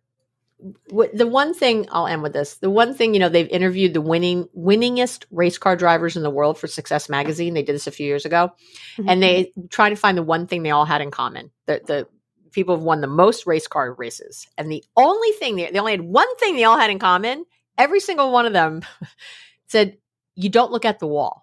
the 1.12 1.26
one 1.26 1.54
thing 1.54 1.86
I'll 1.90 2.06
end 2.06 2.22
with 2.22 2.32
this. 2.32 2.54
The 2.54 2.70
one 2.70 2.94
thing, 2.94 3.14
you 3.14 3.20
know, 3.20 3.28
they've 3.28 3.48
interviewed 3.48 3.94
the 3.94 4.00
winning 4.00 4.48
winningest 4.56 5.24
race 5.30 5.58
car 5.58 5.76
drivers 5.76 6.16
in 6.16 6.22
the 6.22 6.30
world 6.30 6.58
for 6.58 6.68
Success 6.68 7.08
magazine. 7.08 7.54
They 7.54 7.62
did 7.62 7.74
this 7.74 7.88
a 7.88 7.92
few 7.92 8.06
years 8.06 8.24
ago. 8.24 8.52
Mm-hmm. 8.96 9.08
And 9.08 9.22
they 9.22 9.52
try 9.70 9.90
to 9.90 9.96
find 9.96 10.16
the 10.16 10.22
one 10.22 10.46
thing 10.46 10.62
they 10.62 10.70
all 10.70 10.84
had 10.84 11.00
in 11.00 11.10
common. 11.10 11.50
The 11.66 11.80
the 11.84 12.08
people 12.52 12.76
have 12.76 12.84
won 12.84 13.00
the 13.00 13.06
most 13.06 13.46
race 13.46 13.66
car 13.66 13.92
races. 13.94 14.46
And 14.56 14.70
the 14.70 14.84
only 14.96 15.30
thing 15.32 15.56
they, 15.56 15.70
they 15.70 15.78
only 15.78 15.92
had 15.92 16.02
one 16.02 16.36
thing 16.36 16.54
they 16.54 16.64
all 16.64 16.78
had 16.78 16.90
in 16.90 16.98
common. 16.98 17.44
Every 17.78 18.00
single 18.00 18.30
one 18.30 18.46
of 18.46 18.52
them 18.52 18.82
said, 19.66 19.96
you 20.34 20.48
don't 20.48 20.70
look 20.70 20.84
at 20.84 20.98
the 20.98 21.06
wall 21.06 21.41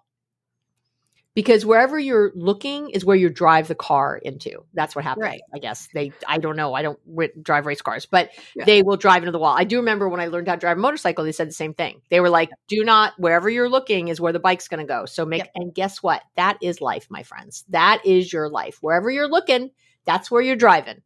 because 1.40 1.64
wherever 1.64 1.98
you're 1.98 2.32
looking 2.34 2.90
is 2.90 3.02
where 3.02 3.16
you 3.16 3.30
drive 3.30 3.66
the 3.66 3.74
car 3.74 4.18
into. 4.18 4.62
That's 4.74 4.94
what 4.94 5.06
happens. 5.06 5.22
Right. 5.22 5.40
I 5.54 5.58
guess 5.58 5.88
they. 5.94 6.12
I 6.28 6.36
don't 6.36 6.54
know. 6.54 6.74
I 6.74 6.82
don't 6.82 6.98
drive 7.42 7.64
race 7.64 7.80
cars, 7.80 8.04
but 8.04 8.28
yeah. 8.54 8.66
they 8.66 8.82
will 8.82 8.98
drive 8.98 9.22
into 9.22 9.32
the 9.32 9.38
wall. 9.38 9.56
I 9.56 9.64
do 9.64 9.78
remember 9.78 10.06
when 10.10 10.20
I 10.20 10.26
learned 10.26 10.48
how 10.48 10.56
to 10.56 10.60
drive 10.60 10.76
a 10.76 10.80
motorcycle. 10.80 11.24
They 11.24 11.32
said 11.32 11.48
the 11.48 11.52
same 11.52 11.72
thing. 11.72 12.02
They 12.10 12.20
were 12.20 12.28
like, 12.28 12.50
"Do 12.68 12.84
not 12.84 13.14
wherever 13.16 13.48
you're 13.48 13.70
looking 13.70 14.08
is 14.08 14.20
where 14.20 14.34
the 14.34 14.38
bike's 14.38 14.68
going 14.68 14.86
to 14.86 14.86
go." 14.86 15.06
So 15.06 15.24
make 15.24 15.44
yep. 15.44 15.52
and 15.54 15.74
guess 15.74 16.02
what? 16.02 16.20
That 16.36 16.58
is 16.60 16.82
life, 16.82 17.06
my 17.08 17.22
friends. 17.22 17.64
That 17.70 18.02
is 18.04 18.30
your 18.30 18.50
life. 18.50 18.76
Wherever 18.82 19.10
you're 19.10 19.26
looking, 19.26 19.70
that's 20.04 20.30
where 20.30 20.42
you're 20.42 20.56
driving. 20.56 21.00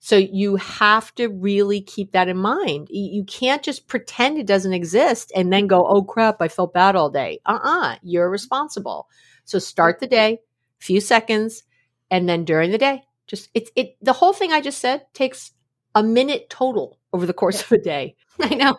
So 0.00 0.18
you 0.18 0.56
have 0.56 1.14
to 1.14 1.28
really 1.28 1.80
keep 1.80 2.12
that 2.12 2.28
in 2.28 2.36
mind. 2.36 2.88
You 2.90 3.24
can't 3.24 3.62
just 3.62 3.88
pretend 3.88 4.36
it 4.36 4.46
doesn't 4.46 4.74
exist 4.74 5.32
and 5.34 5.50
then 5.50 5.68
go, 5.68 5.86
"Oh 5.86 6.02
crap, 6.02 6.42
I 6.42 6.48
felt 6.48 6.74
bad 6.74 6.96
all 6.96 7.08
day." 7.08 7.40
Uh-uh. 7.46 7.96
You're 8.02 8.26
mm-hmm. 8.26 8.32
responsible. 8.32 9.08
So 9.44 9.58
start 9.58 10.00
the 10.00 10.06
day, 10.06 10.40
few 10.78 11.00
seconds, 11.00 11.64
and 12.10 12.28
then 12.28 12.44
during 12.44 12.70
the 12.70 12.78
day, 12.78 13.04
just 13.26 13.48
it's 13.54 13.70
it 13.76 13.96
the 14.02 14.12
whole 14.12 14.32
thing 14.32 14.52
I 14.52 14.60
just 14.60 14.78
said 14.78 15.06
takes 15.14 15.52
a 15.94 16.02
minute 16.02 16.50
total 16.50 16.98
over 17.12 17.26
the 17.26 17.32
course 17.32 17.62
of 17.62 17.72
a 17.72 17.78
day. 17.78 18.16
I 18.40 18.54
know. 18.54 18.76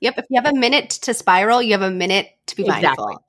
Yep. 0.00 0.14
If 0.18 0.24
you 0.30 0.40
have 0.40 0.54
a 0.54 0.56
minute 0.56 0.90
to 0.90 1.14
spiral, 1.14 1.60
you 1.60 1.72
have 1.72 1.82
a 1.82 1.90
minute 1.90 2.28
to 2.46 2.56
be 2.56 2.62
exactly. 2.62 2.86
mindful. 2.86 3.24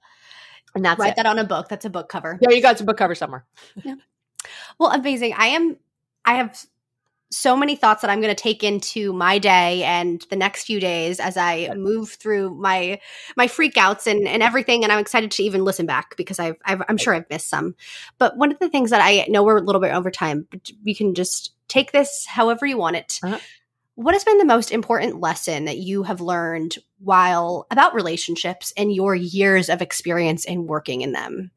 And 0.76 0.86
that's 0.86 1.00
write 1.00 1.12
it. 1.12 1.16
that 1.16 1.26
on 1.26 1.40
a 1.40 1.44
book. 1.44 1.68
That's 1.68 1.86
a 1.86 1.90
book 1.90 2.10
cover. 2.10 2.38
There 2.40 2.54
you 2.54 2.62
go. 2.62 2.70
It's 2.70 2.82
a 2.82 2.84
book 2.84 2.98
cover 2.98 3.16
somewhere. 3.16 3.46
Yeah. 3.84 3.96
Well, 4.78 4.92
amazing. 4.92 5.34
I 5.36 5.48
am. 5.48 5.78
I 6.26 6.36
have 6.36 6.64
so 7.32 7.56
many 7.56 7.76
thoughts 7.76 8.02
that 8.02 8.10
I'm 8.10 8.22
going 8.22 8.36
to 8.36 8.42
take 8.42 8.64
into 8.64 9.14
my 9.14 9.38
day 9.38 9.84
and 9.84 10.26
the 10.30 10.36
next 10.36 10.64
few 10.64 10.80
days 10.80 11.20
as 11.20 11.38
I 11.38 11.74
move 11.76 12.12
through 12.12 12.56
my 12.56 13.00
my 13.36 13.48
freakouts 13.48 14.08
and 14.08 14.28
and 14.28 14.42
everything. 14.42 14.84
And 14.84 14.92
I'm 14.92 15.00
excited 15.00 15.32
to 15.32 15.44
even 15.44 15.64
listen 15.64 15.86
back 15.86 16.16
because 16.18 16.40
I've, 16.40 16.56
i 16.66 16.78
am 16.88 16.98
sure 16.98 17.14
I've 17.14 17.30
missed 17.30 17.50
some. 17.50 17.76
But 18.18 18.38
one 18.38 18.52
of 18.52 18.60
the 18.60 18.70
things 18.70 18.90
that 18.90 19.02
I 19.04 19.26
know 19.30 19.44
we're 19.44 19.58
a 19.58 19.64
little 19.64 19.82
bit 19.82 19.94
over 19.94 20.10
time, 20.10 20.48
but 20.50 20.72
we 20.84 20.96
can 20.96 21.14
just 21.14 21.54
take 21.68 21.92
this 21.92 22.26
however 22.28 22.66
you 22.66 22.78
want 22.78 22.96
it. 22.96 23.20
Uh-huh. 23.22 23.40
What 23.96 24.16
has 24.16 24.24
been 24.24 24.38
the 24.38 24.46
most 24.46 24.72
important 24.72 25.20
lesson 25.20 25.66
that 25.66 25.78
you 25.78 26.04
have 26.04 26.22
learned 26.22 26.78
while 27.00 27.68
about 27.70 27.94
relationships 27.94 28.74
and 28.78 28.94
your 28.94 29.14
years 29.14 29.70
of 29.70 29.82
experience 29.82 30.46
in 30.46 30.68
working 30.68 31.02
in 31.02 31.12
them? 31.12 31.52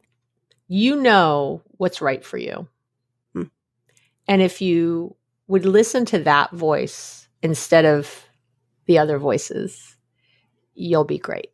You 0.66 0.96
know 0.96 1.62
what's 1.76 2.00
right 2.00 2.24
for 2.24 2.38
you. 2.38 2.66
Hmm. 3.32 3.44
And 4.26 4.42
if 4.42 4.60
you 4.60 5.14
would 5.52 5.66
listen 5.66 6.06
to 6.06 6.18
that 6.20 6.50
voice 6.52 7.28
instead 7.42 7.84
of 7.84 8.26
the 8.86 8.98
other 8.98 9.18
voices, 9.18 9.96
you'll 10.74 11.04
be 11.04 11.18
great. 11.18 11.50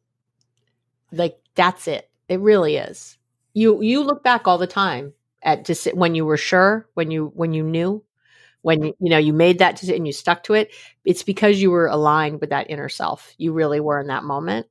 Like 1.11 1.39
that's 1.57 1.89
it. 1.89 2.09
It 2.29 2.39
really 2.41 2.77
is. 2.77 3.19
You 3.55 3.83
you 3.83 4.05
look 4.05 4.23
back 4.23 4.47
all 4.47 4.59
the 4.59 4.69
time 4.69 5.15
at 5.43 5.65
just 5.65 5.93
when 5.95 6.15
you 6.15 6.25
were 6.25 6.37
sure, 6.37 6.89
when 6.95 7.11
you 7.11 7.33
when 7.35 7.53
you 7.53 7.65
knew, 7.65 8.05
when 8.63 8.85
you, 8.85 8.95
know 9.01 9.19
you 9.19 9.33
made 9.33 9.59
that 9.59 9.75
decision 9.75 9.97
and 9.97 10.07
you 10.07 10.13
stuck 10.13 10.43
to 10.45 10.55
it 10.55 10.73
it's 11.05 11.23
because 11.23 11.61
you 11.61 11.71
were 11.71 11.87
aligned 11.87 12.41
with 12.41 12.51
that 12.51 12.69
inner 12.71 12.89
self 12.89 13.35
you 13.39 13.53
really 13.53 13.81
were 13.81 14.01
in 14.01 14.09
that 14.09 14.25
moment 14.25 14.67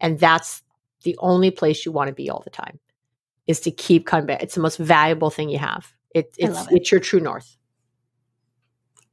and 0.00 0.18
that's 0.18 0.62
the 1.02 1.16
only 1.18 1.50
place 1.50 1.84
you 1.84 1.92
want 1.92 2.08
to 2.08 2.14
be 2.14 2.30
all 2.30 2.42
the 2.44 2.50
time 2.50 2.78
is 3.46 3.60
to 3.60 3.70
keep 3.70 4.06
coming 4.06 4.26
back 4.26 4.42
it's 4.42 4.54
the 4.54 4.60
most 4.60 4.78
valuable 4.78 5.30
thing 5.30 5.48
you 5.48 5.58
have 5.58 5.92
it, 6.14 6.34
it's 6.38 6.66
it. 6.66 6.72
it's 6.72 6.92
your 6.92 7.00
true 7.00 7.20
north 7.20 7.56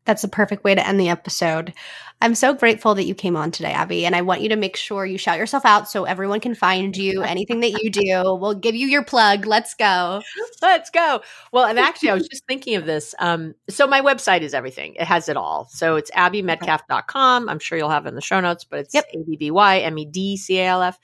that's 0.10 0.24
the 0.24 0.28
perfect 0.28 0.64
way 0.64 0.74
to 0.74 0.86
end 0.86 1.00
the 1.00 1.10
episode. 1.10 1.72
I'm 2.20 2.34
so 2.34 2.56
grateful 2.56 2.96
that 2.96 3.04
you 3.04 3.14
came 3.14 3.38
on 3.38 3.52
today, 3.52 3.72
Abby. 3.72 4.08
And 4.08 4.16
I 4.16 4.24
want 4.24 4.42
you 4.42 4.50
to 4.50 4.56
make 4.56 4.76
sure 4.76 5.06
you 5.06 5.20
shout 5.20 5.38
yourself 5.38 5.66
out 5.66 5.88
so 5.88 6.04
everyone 6.06 6.40
can 6.40 6.56
find 6.56 6.98
you. 6.98 7.22
Anything 7.22 7.60
that 7.60 7.84
you 7.84 7.92
do, 7.92 8.36
we'll 8.36 8.56
give 8.56 8.74
you 8.74 8.88
your 8.88 9.04
plug. 9.04 9.46
Let's 9.46 9.76
go. 9.76 10.24
Let's 10.64 10.90
go. 10.90 11.22
Well, 11.52 11.66
and 11.66 11.78
actually, 11.78 12.10
I 12.10 12.16
was 12.16 12.28
just 12.28 12.44
thinking 12.48 12.76
of 12.76 12.88
this. 12.88 13.14
Um, 13.20 13.54
so 13.70 13.86
my 13.86 14.02
website 14.02 14.42
is 14.42 14.56
everything, 14.56 14.96
it 14.96 15.06
has 15.06 15.30
it 15.30 15.38
all. 15.38 15.68
So 15.70 15.96
it's 15.98 16.10
abbymedcalf.com. 16.10 17.48
I'm 17.48 17.60
sure 17.60 17.78
you'll 17.78 17.90
have 17.90 18.08
it 18.08 18.10
in 18.10 18.16
the 18.16 18.22
show 18.22 18.40
notes, 18.40 18.64
but 18.64 18.80
it's 18.80 18.96
yep. 18.96 19.06
A 19.14 19.24
B 19.24 19.38
B 19.38 19.52
Y 19.52 19.78
M 19.78 19.96
E 20.00 20.06
D 20.06 20.38
C 20.38 20.58
A 20.58 20.66
L 20.66 20.82
F 20.82 20.98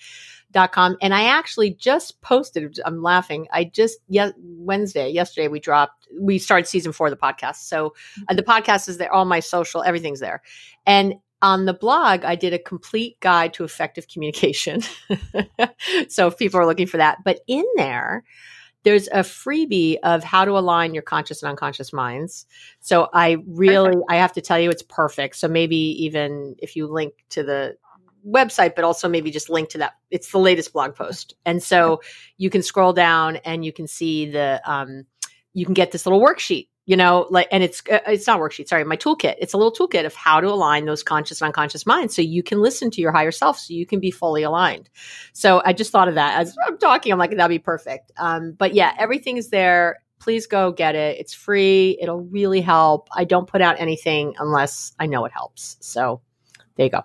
dot 0.55 0.71
com 0.71 0.95
and 1.01 1.13
i 1.13 1.25
actually 1.25 1.69
just 1.69 2.21
posted 2.21 2.79
i'm 2.85 3.03
laughing 3.03 3.45
i 3.51 3.65
just 3.65 3.99
yeah 4.07 4.31
wednesday 4.37 5.09
yesterday 5.09 5.49
we 5.49 5.59
dropped 5.59 6.07
we 6.17 6.39
started 6.39 6.65
season 6.65 6.93
four 6.93 7.07
of 7.07 7.11
the 7.11 7.17
podcast 7.17 7.57
so 7.57 7.93
uh, 8.29 8.33
the 8.33 8.41
podcast 8.41 8.87
is 8.87 8.97
there 8.97 9.11
all 9.11 9.25
my 9.25 9.41
social 9.41 9.83
everything's 9.83 10.21
there 10.21 10.41
and 10.85 11.15
on 11.41 11.65
the 11.65 11.73
blog 11.73 12.23
i 12.23 12.35
did 12.35 12.53
a 12.53 12.59
complete 12.59 13.19
guide 13.19 13.53
to 13.53 13.65
effective 13.65 14.07
communication 14.07 14.79
so 16.07 16.27
if 16.27 16.37
people 16.37 16.57
are 16.57 16.65
looking 16.65 16.87
for 16.87 16.95
that 16.95 17.17
but 17.25 17.41
in 17.47 17.65
there 17.75 18.23
there's 18.83 19.07
a 19.07 19.21
freebie 19.21 19.97
of 20.03 20.23
how 20.23 20.45
to 20.45 20.51
align 20.51 20.93
your 20.93 21.01
conscious 21.01 21.41
and 21.41 21.49
unconscious 21.49 21.91
minds. 21.91 22.45
So 22.81 23.09
I 23.11 23.37
really, 23.47 23.93
perfect. 23.93 24.11
I 24.11 24.17
have 24.17 24.33
to 24.33 24.41
tell 24.41 24.59
you, 24.59 24.69
it's 24.69 24.83
perfect. 24.83 25.37
So 25.37 25.47
maybe 25.47 25.75
even 26.05 26.55
if 26.59 26.75
you 26.75 26.85
link 26.85 27.13
to 27.29 27.41
the 27.41 27.77
website, 28.25 28.75
but 28.75 28.83
also 28.83 29.07
maybe 29.07 29.31
just 29.31 29.49
link 29.49 29.69
to 29.69 29.77
that. 29.79 29.93
It's 30.11 30.31
the 30.31 30.39
latest 30.39 30.73
blog 30.73 30.95
post. 30.95 31.35
And 31.45 31.61
so 31.61 32.01
you 32.37 32.49
can 32.49 32.63
scroll 32.63 32.93
down 32.93 33.37
and 33.37 33.63
you 33.63 33.71
can 33.71 33.87
see 33.87 34.29
the, 34.29 34.61
um, 34.65 35.05
you 35.53 35.65
can 35.65 35.73
get 35.73 35.91
this 35.91 36.05
little 36.05 36.21
worksheet, 36.21 36.67
you 36.85 36.97
know, 36.97 37.27
like, 37.29 37.47
and 37.51 37.63
it's, 37.63 37.81
uh, 37.91 37.99
it's 38.07 38.27
not 38.27 38.39
worksheet, 38.39 38.67
sorry, 38.67 38.83
my 38.83 38.97
toolkit. 38.97 39.35
It's 39.39 39.53
a 39.53 39.57
little 39.57 39.71
toolkit 39.71 40.05
of 40.05 40.13
how 40.15 40.41
to 40.41 40.47
align 40.47 40.85
those 40.85 41.03
conscious 41.03 41.41
and 41.41 41.47
unconscious 41.47 41.85
minds 41.85 42.15
so 42.15 42.21
you 42.21 42.43
can 42.43 42.61
listen 42.61 42.91
to 42.91 43.01
your 43.01 43.11
higher 43.11 43.31
self 43.31 43.59
so 43.59 43.73
you 43.73 43.85
can 43.85 43.99
be 43.99 44.11
fully 44.11 44.43
aligned. 44.43 44.89
So 45.33 45.61
I 45.65 45.73
just 45.73 45.91
thought 45.91 46.07
of 46.07 46.15
that 46.15 46.39
as 46.39 46.55
I'm 46.67 46.77
talking. 46.77 47.11
I'm 47.11 47.19
like, 47.19 47.31
that'd 47.31 47.49
be 47.49 47.59
perfect. 47.59 48.11
Um, 48.17 48.53
but 48.53 48.73
yeah, 48.73 48.93
everything 48.97 49.37
is 49.37 49.49
there. 49.49 49.97
Please 50.19 50.47
go 50.47 50.71
get 50.71 50.95
it. 50.95 51.19
It's 51.19 51.33
free. 51.33 51.97
It'll 52.01 52.21
really 52.21 52.61
help. 52.61 53.09
I 53.15 53.25
don't 53.25 53.47
put 53.47 53.61
out 53.61 53.79
anything 53.79 54.33
unless 54.39 54.93
I 54.99 55.05
know 55.05 55.25
it 55.25 55.31
helps. 55.31 55.77
So 55.81 56.21
there 56.75 56.85
you 56.85 56.91
go. 56.91 57.03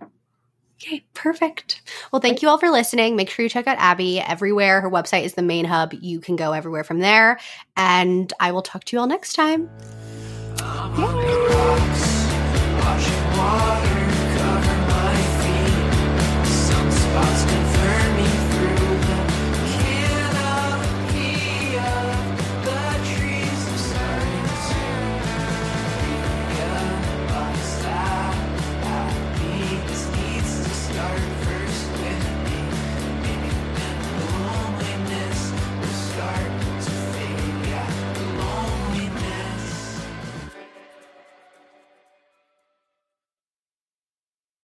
Okay, 0.82 1.05
perfect. 1.12 1.82
Well, 2.11 2.23
thank 2.23 2.40
you 2.40 2.48
all 2.48 2.57
for 2.57 2.70
listening. 2.70 3.15
Make 3.15 3.28
sure 3.28 3.43
you 3.43 3.51
check 3.51 3.66
out 3.66 3.77
Abby 3.78 4.19
everywhere. 4.19 4.81
Her 4.81 4.90
website 4.90 5.24
is 5.24 5.35
the 5.35 5.43
main 5.43 5.66
hub. 5.66 5.93
You 5.93 6.20
can 6.20 6.36
go 6.36 6.52
everywhere 6.52 6.85
from 6.85 7.01
there. 7.01 7.39
And 7.77 8.32
I 8.40 8.52
will 8.52 8.62
talk 8.62 8.85
to 8.85 8.97
you 8.97 9.01
all 9.01 9.07
next 9.07 9.35
time. 9.35 9.69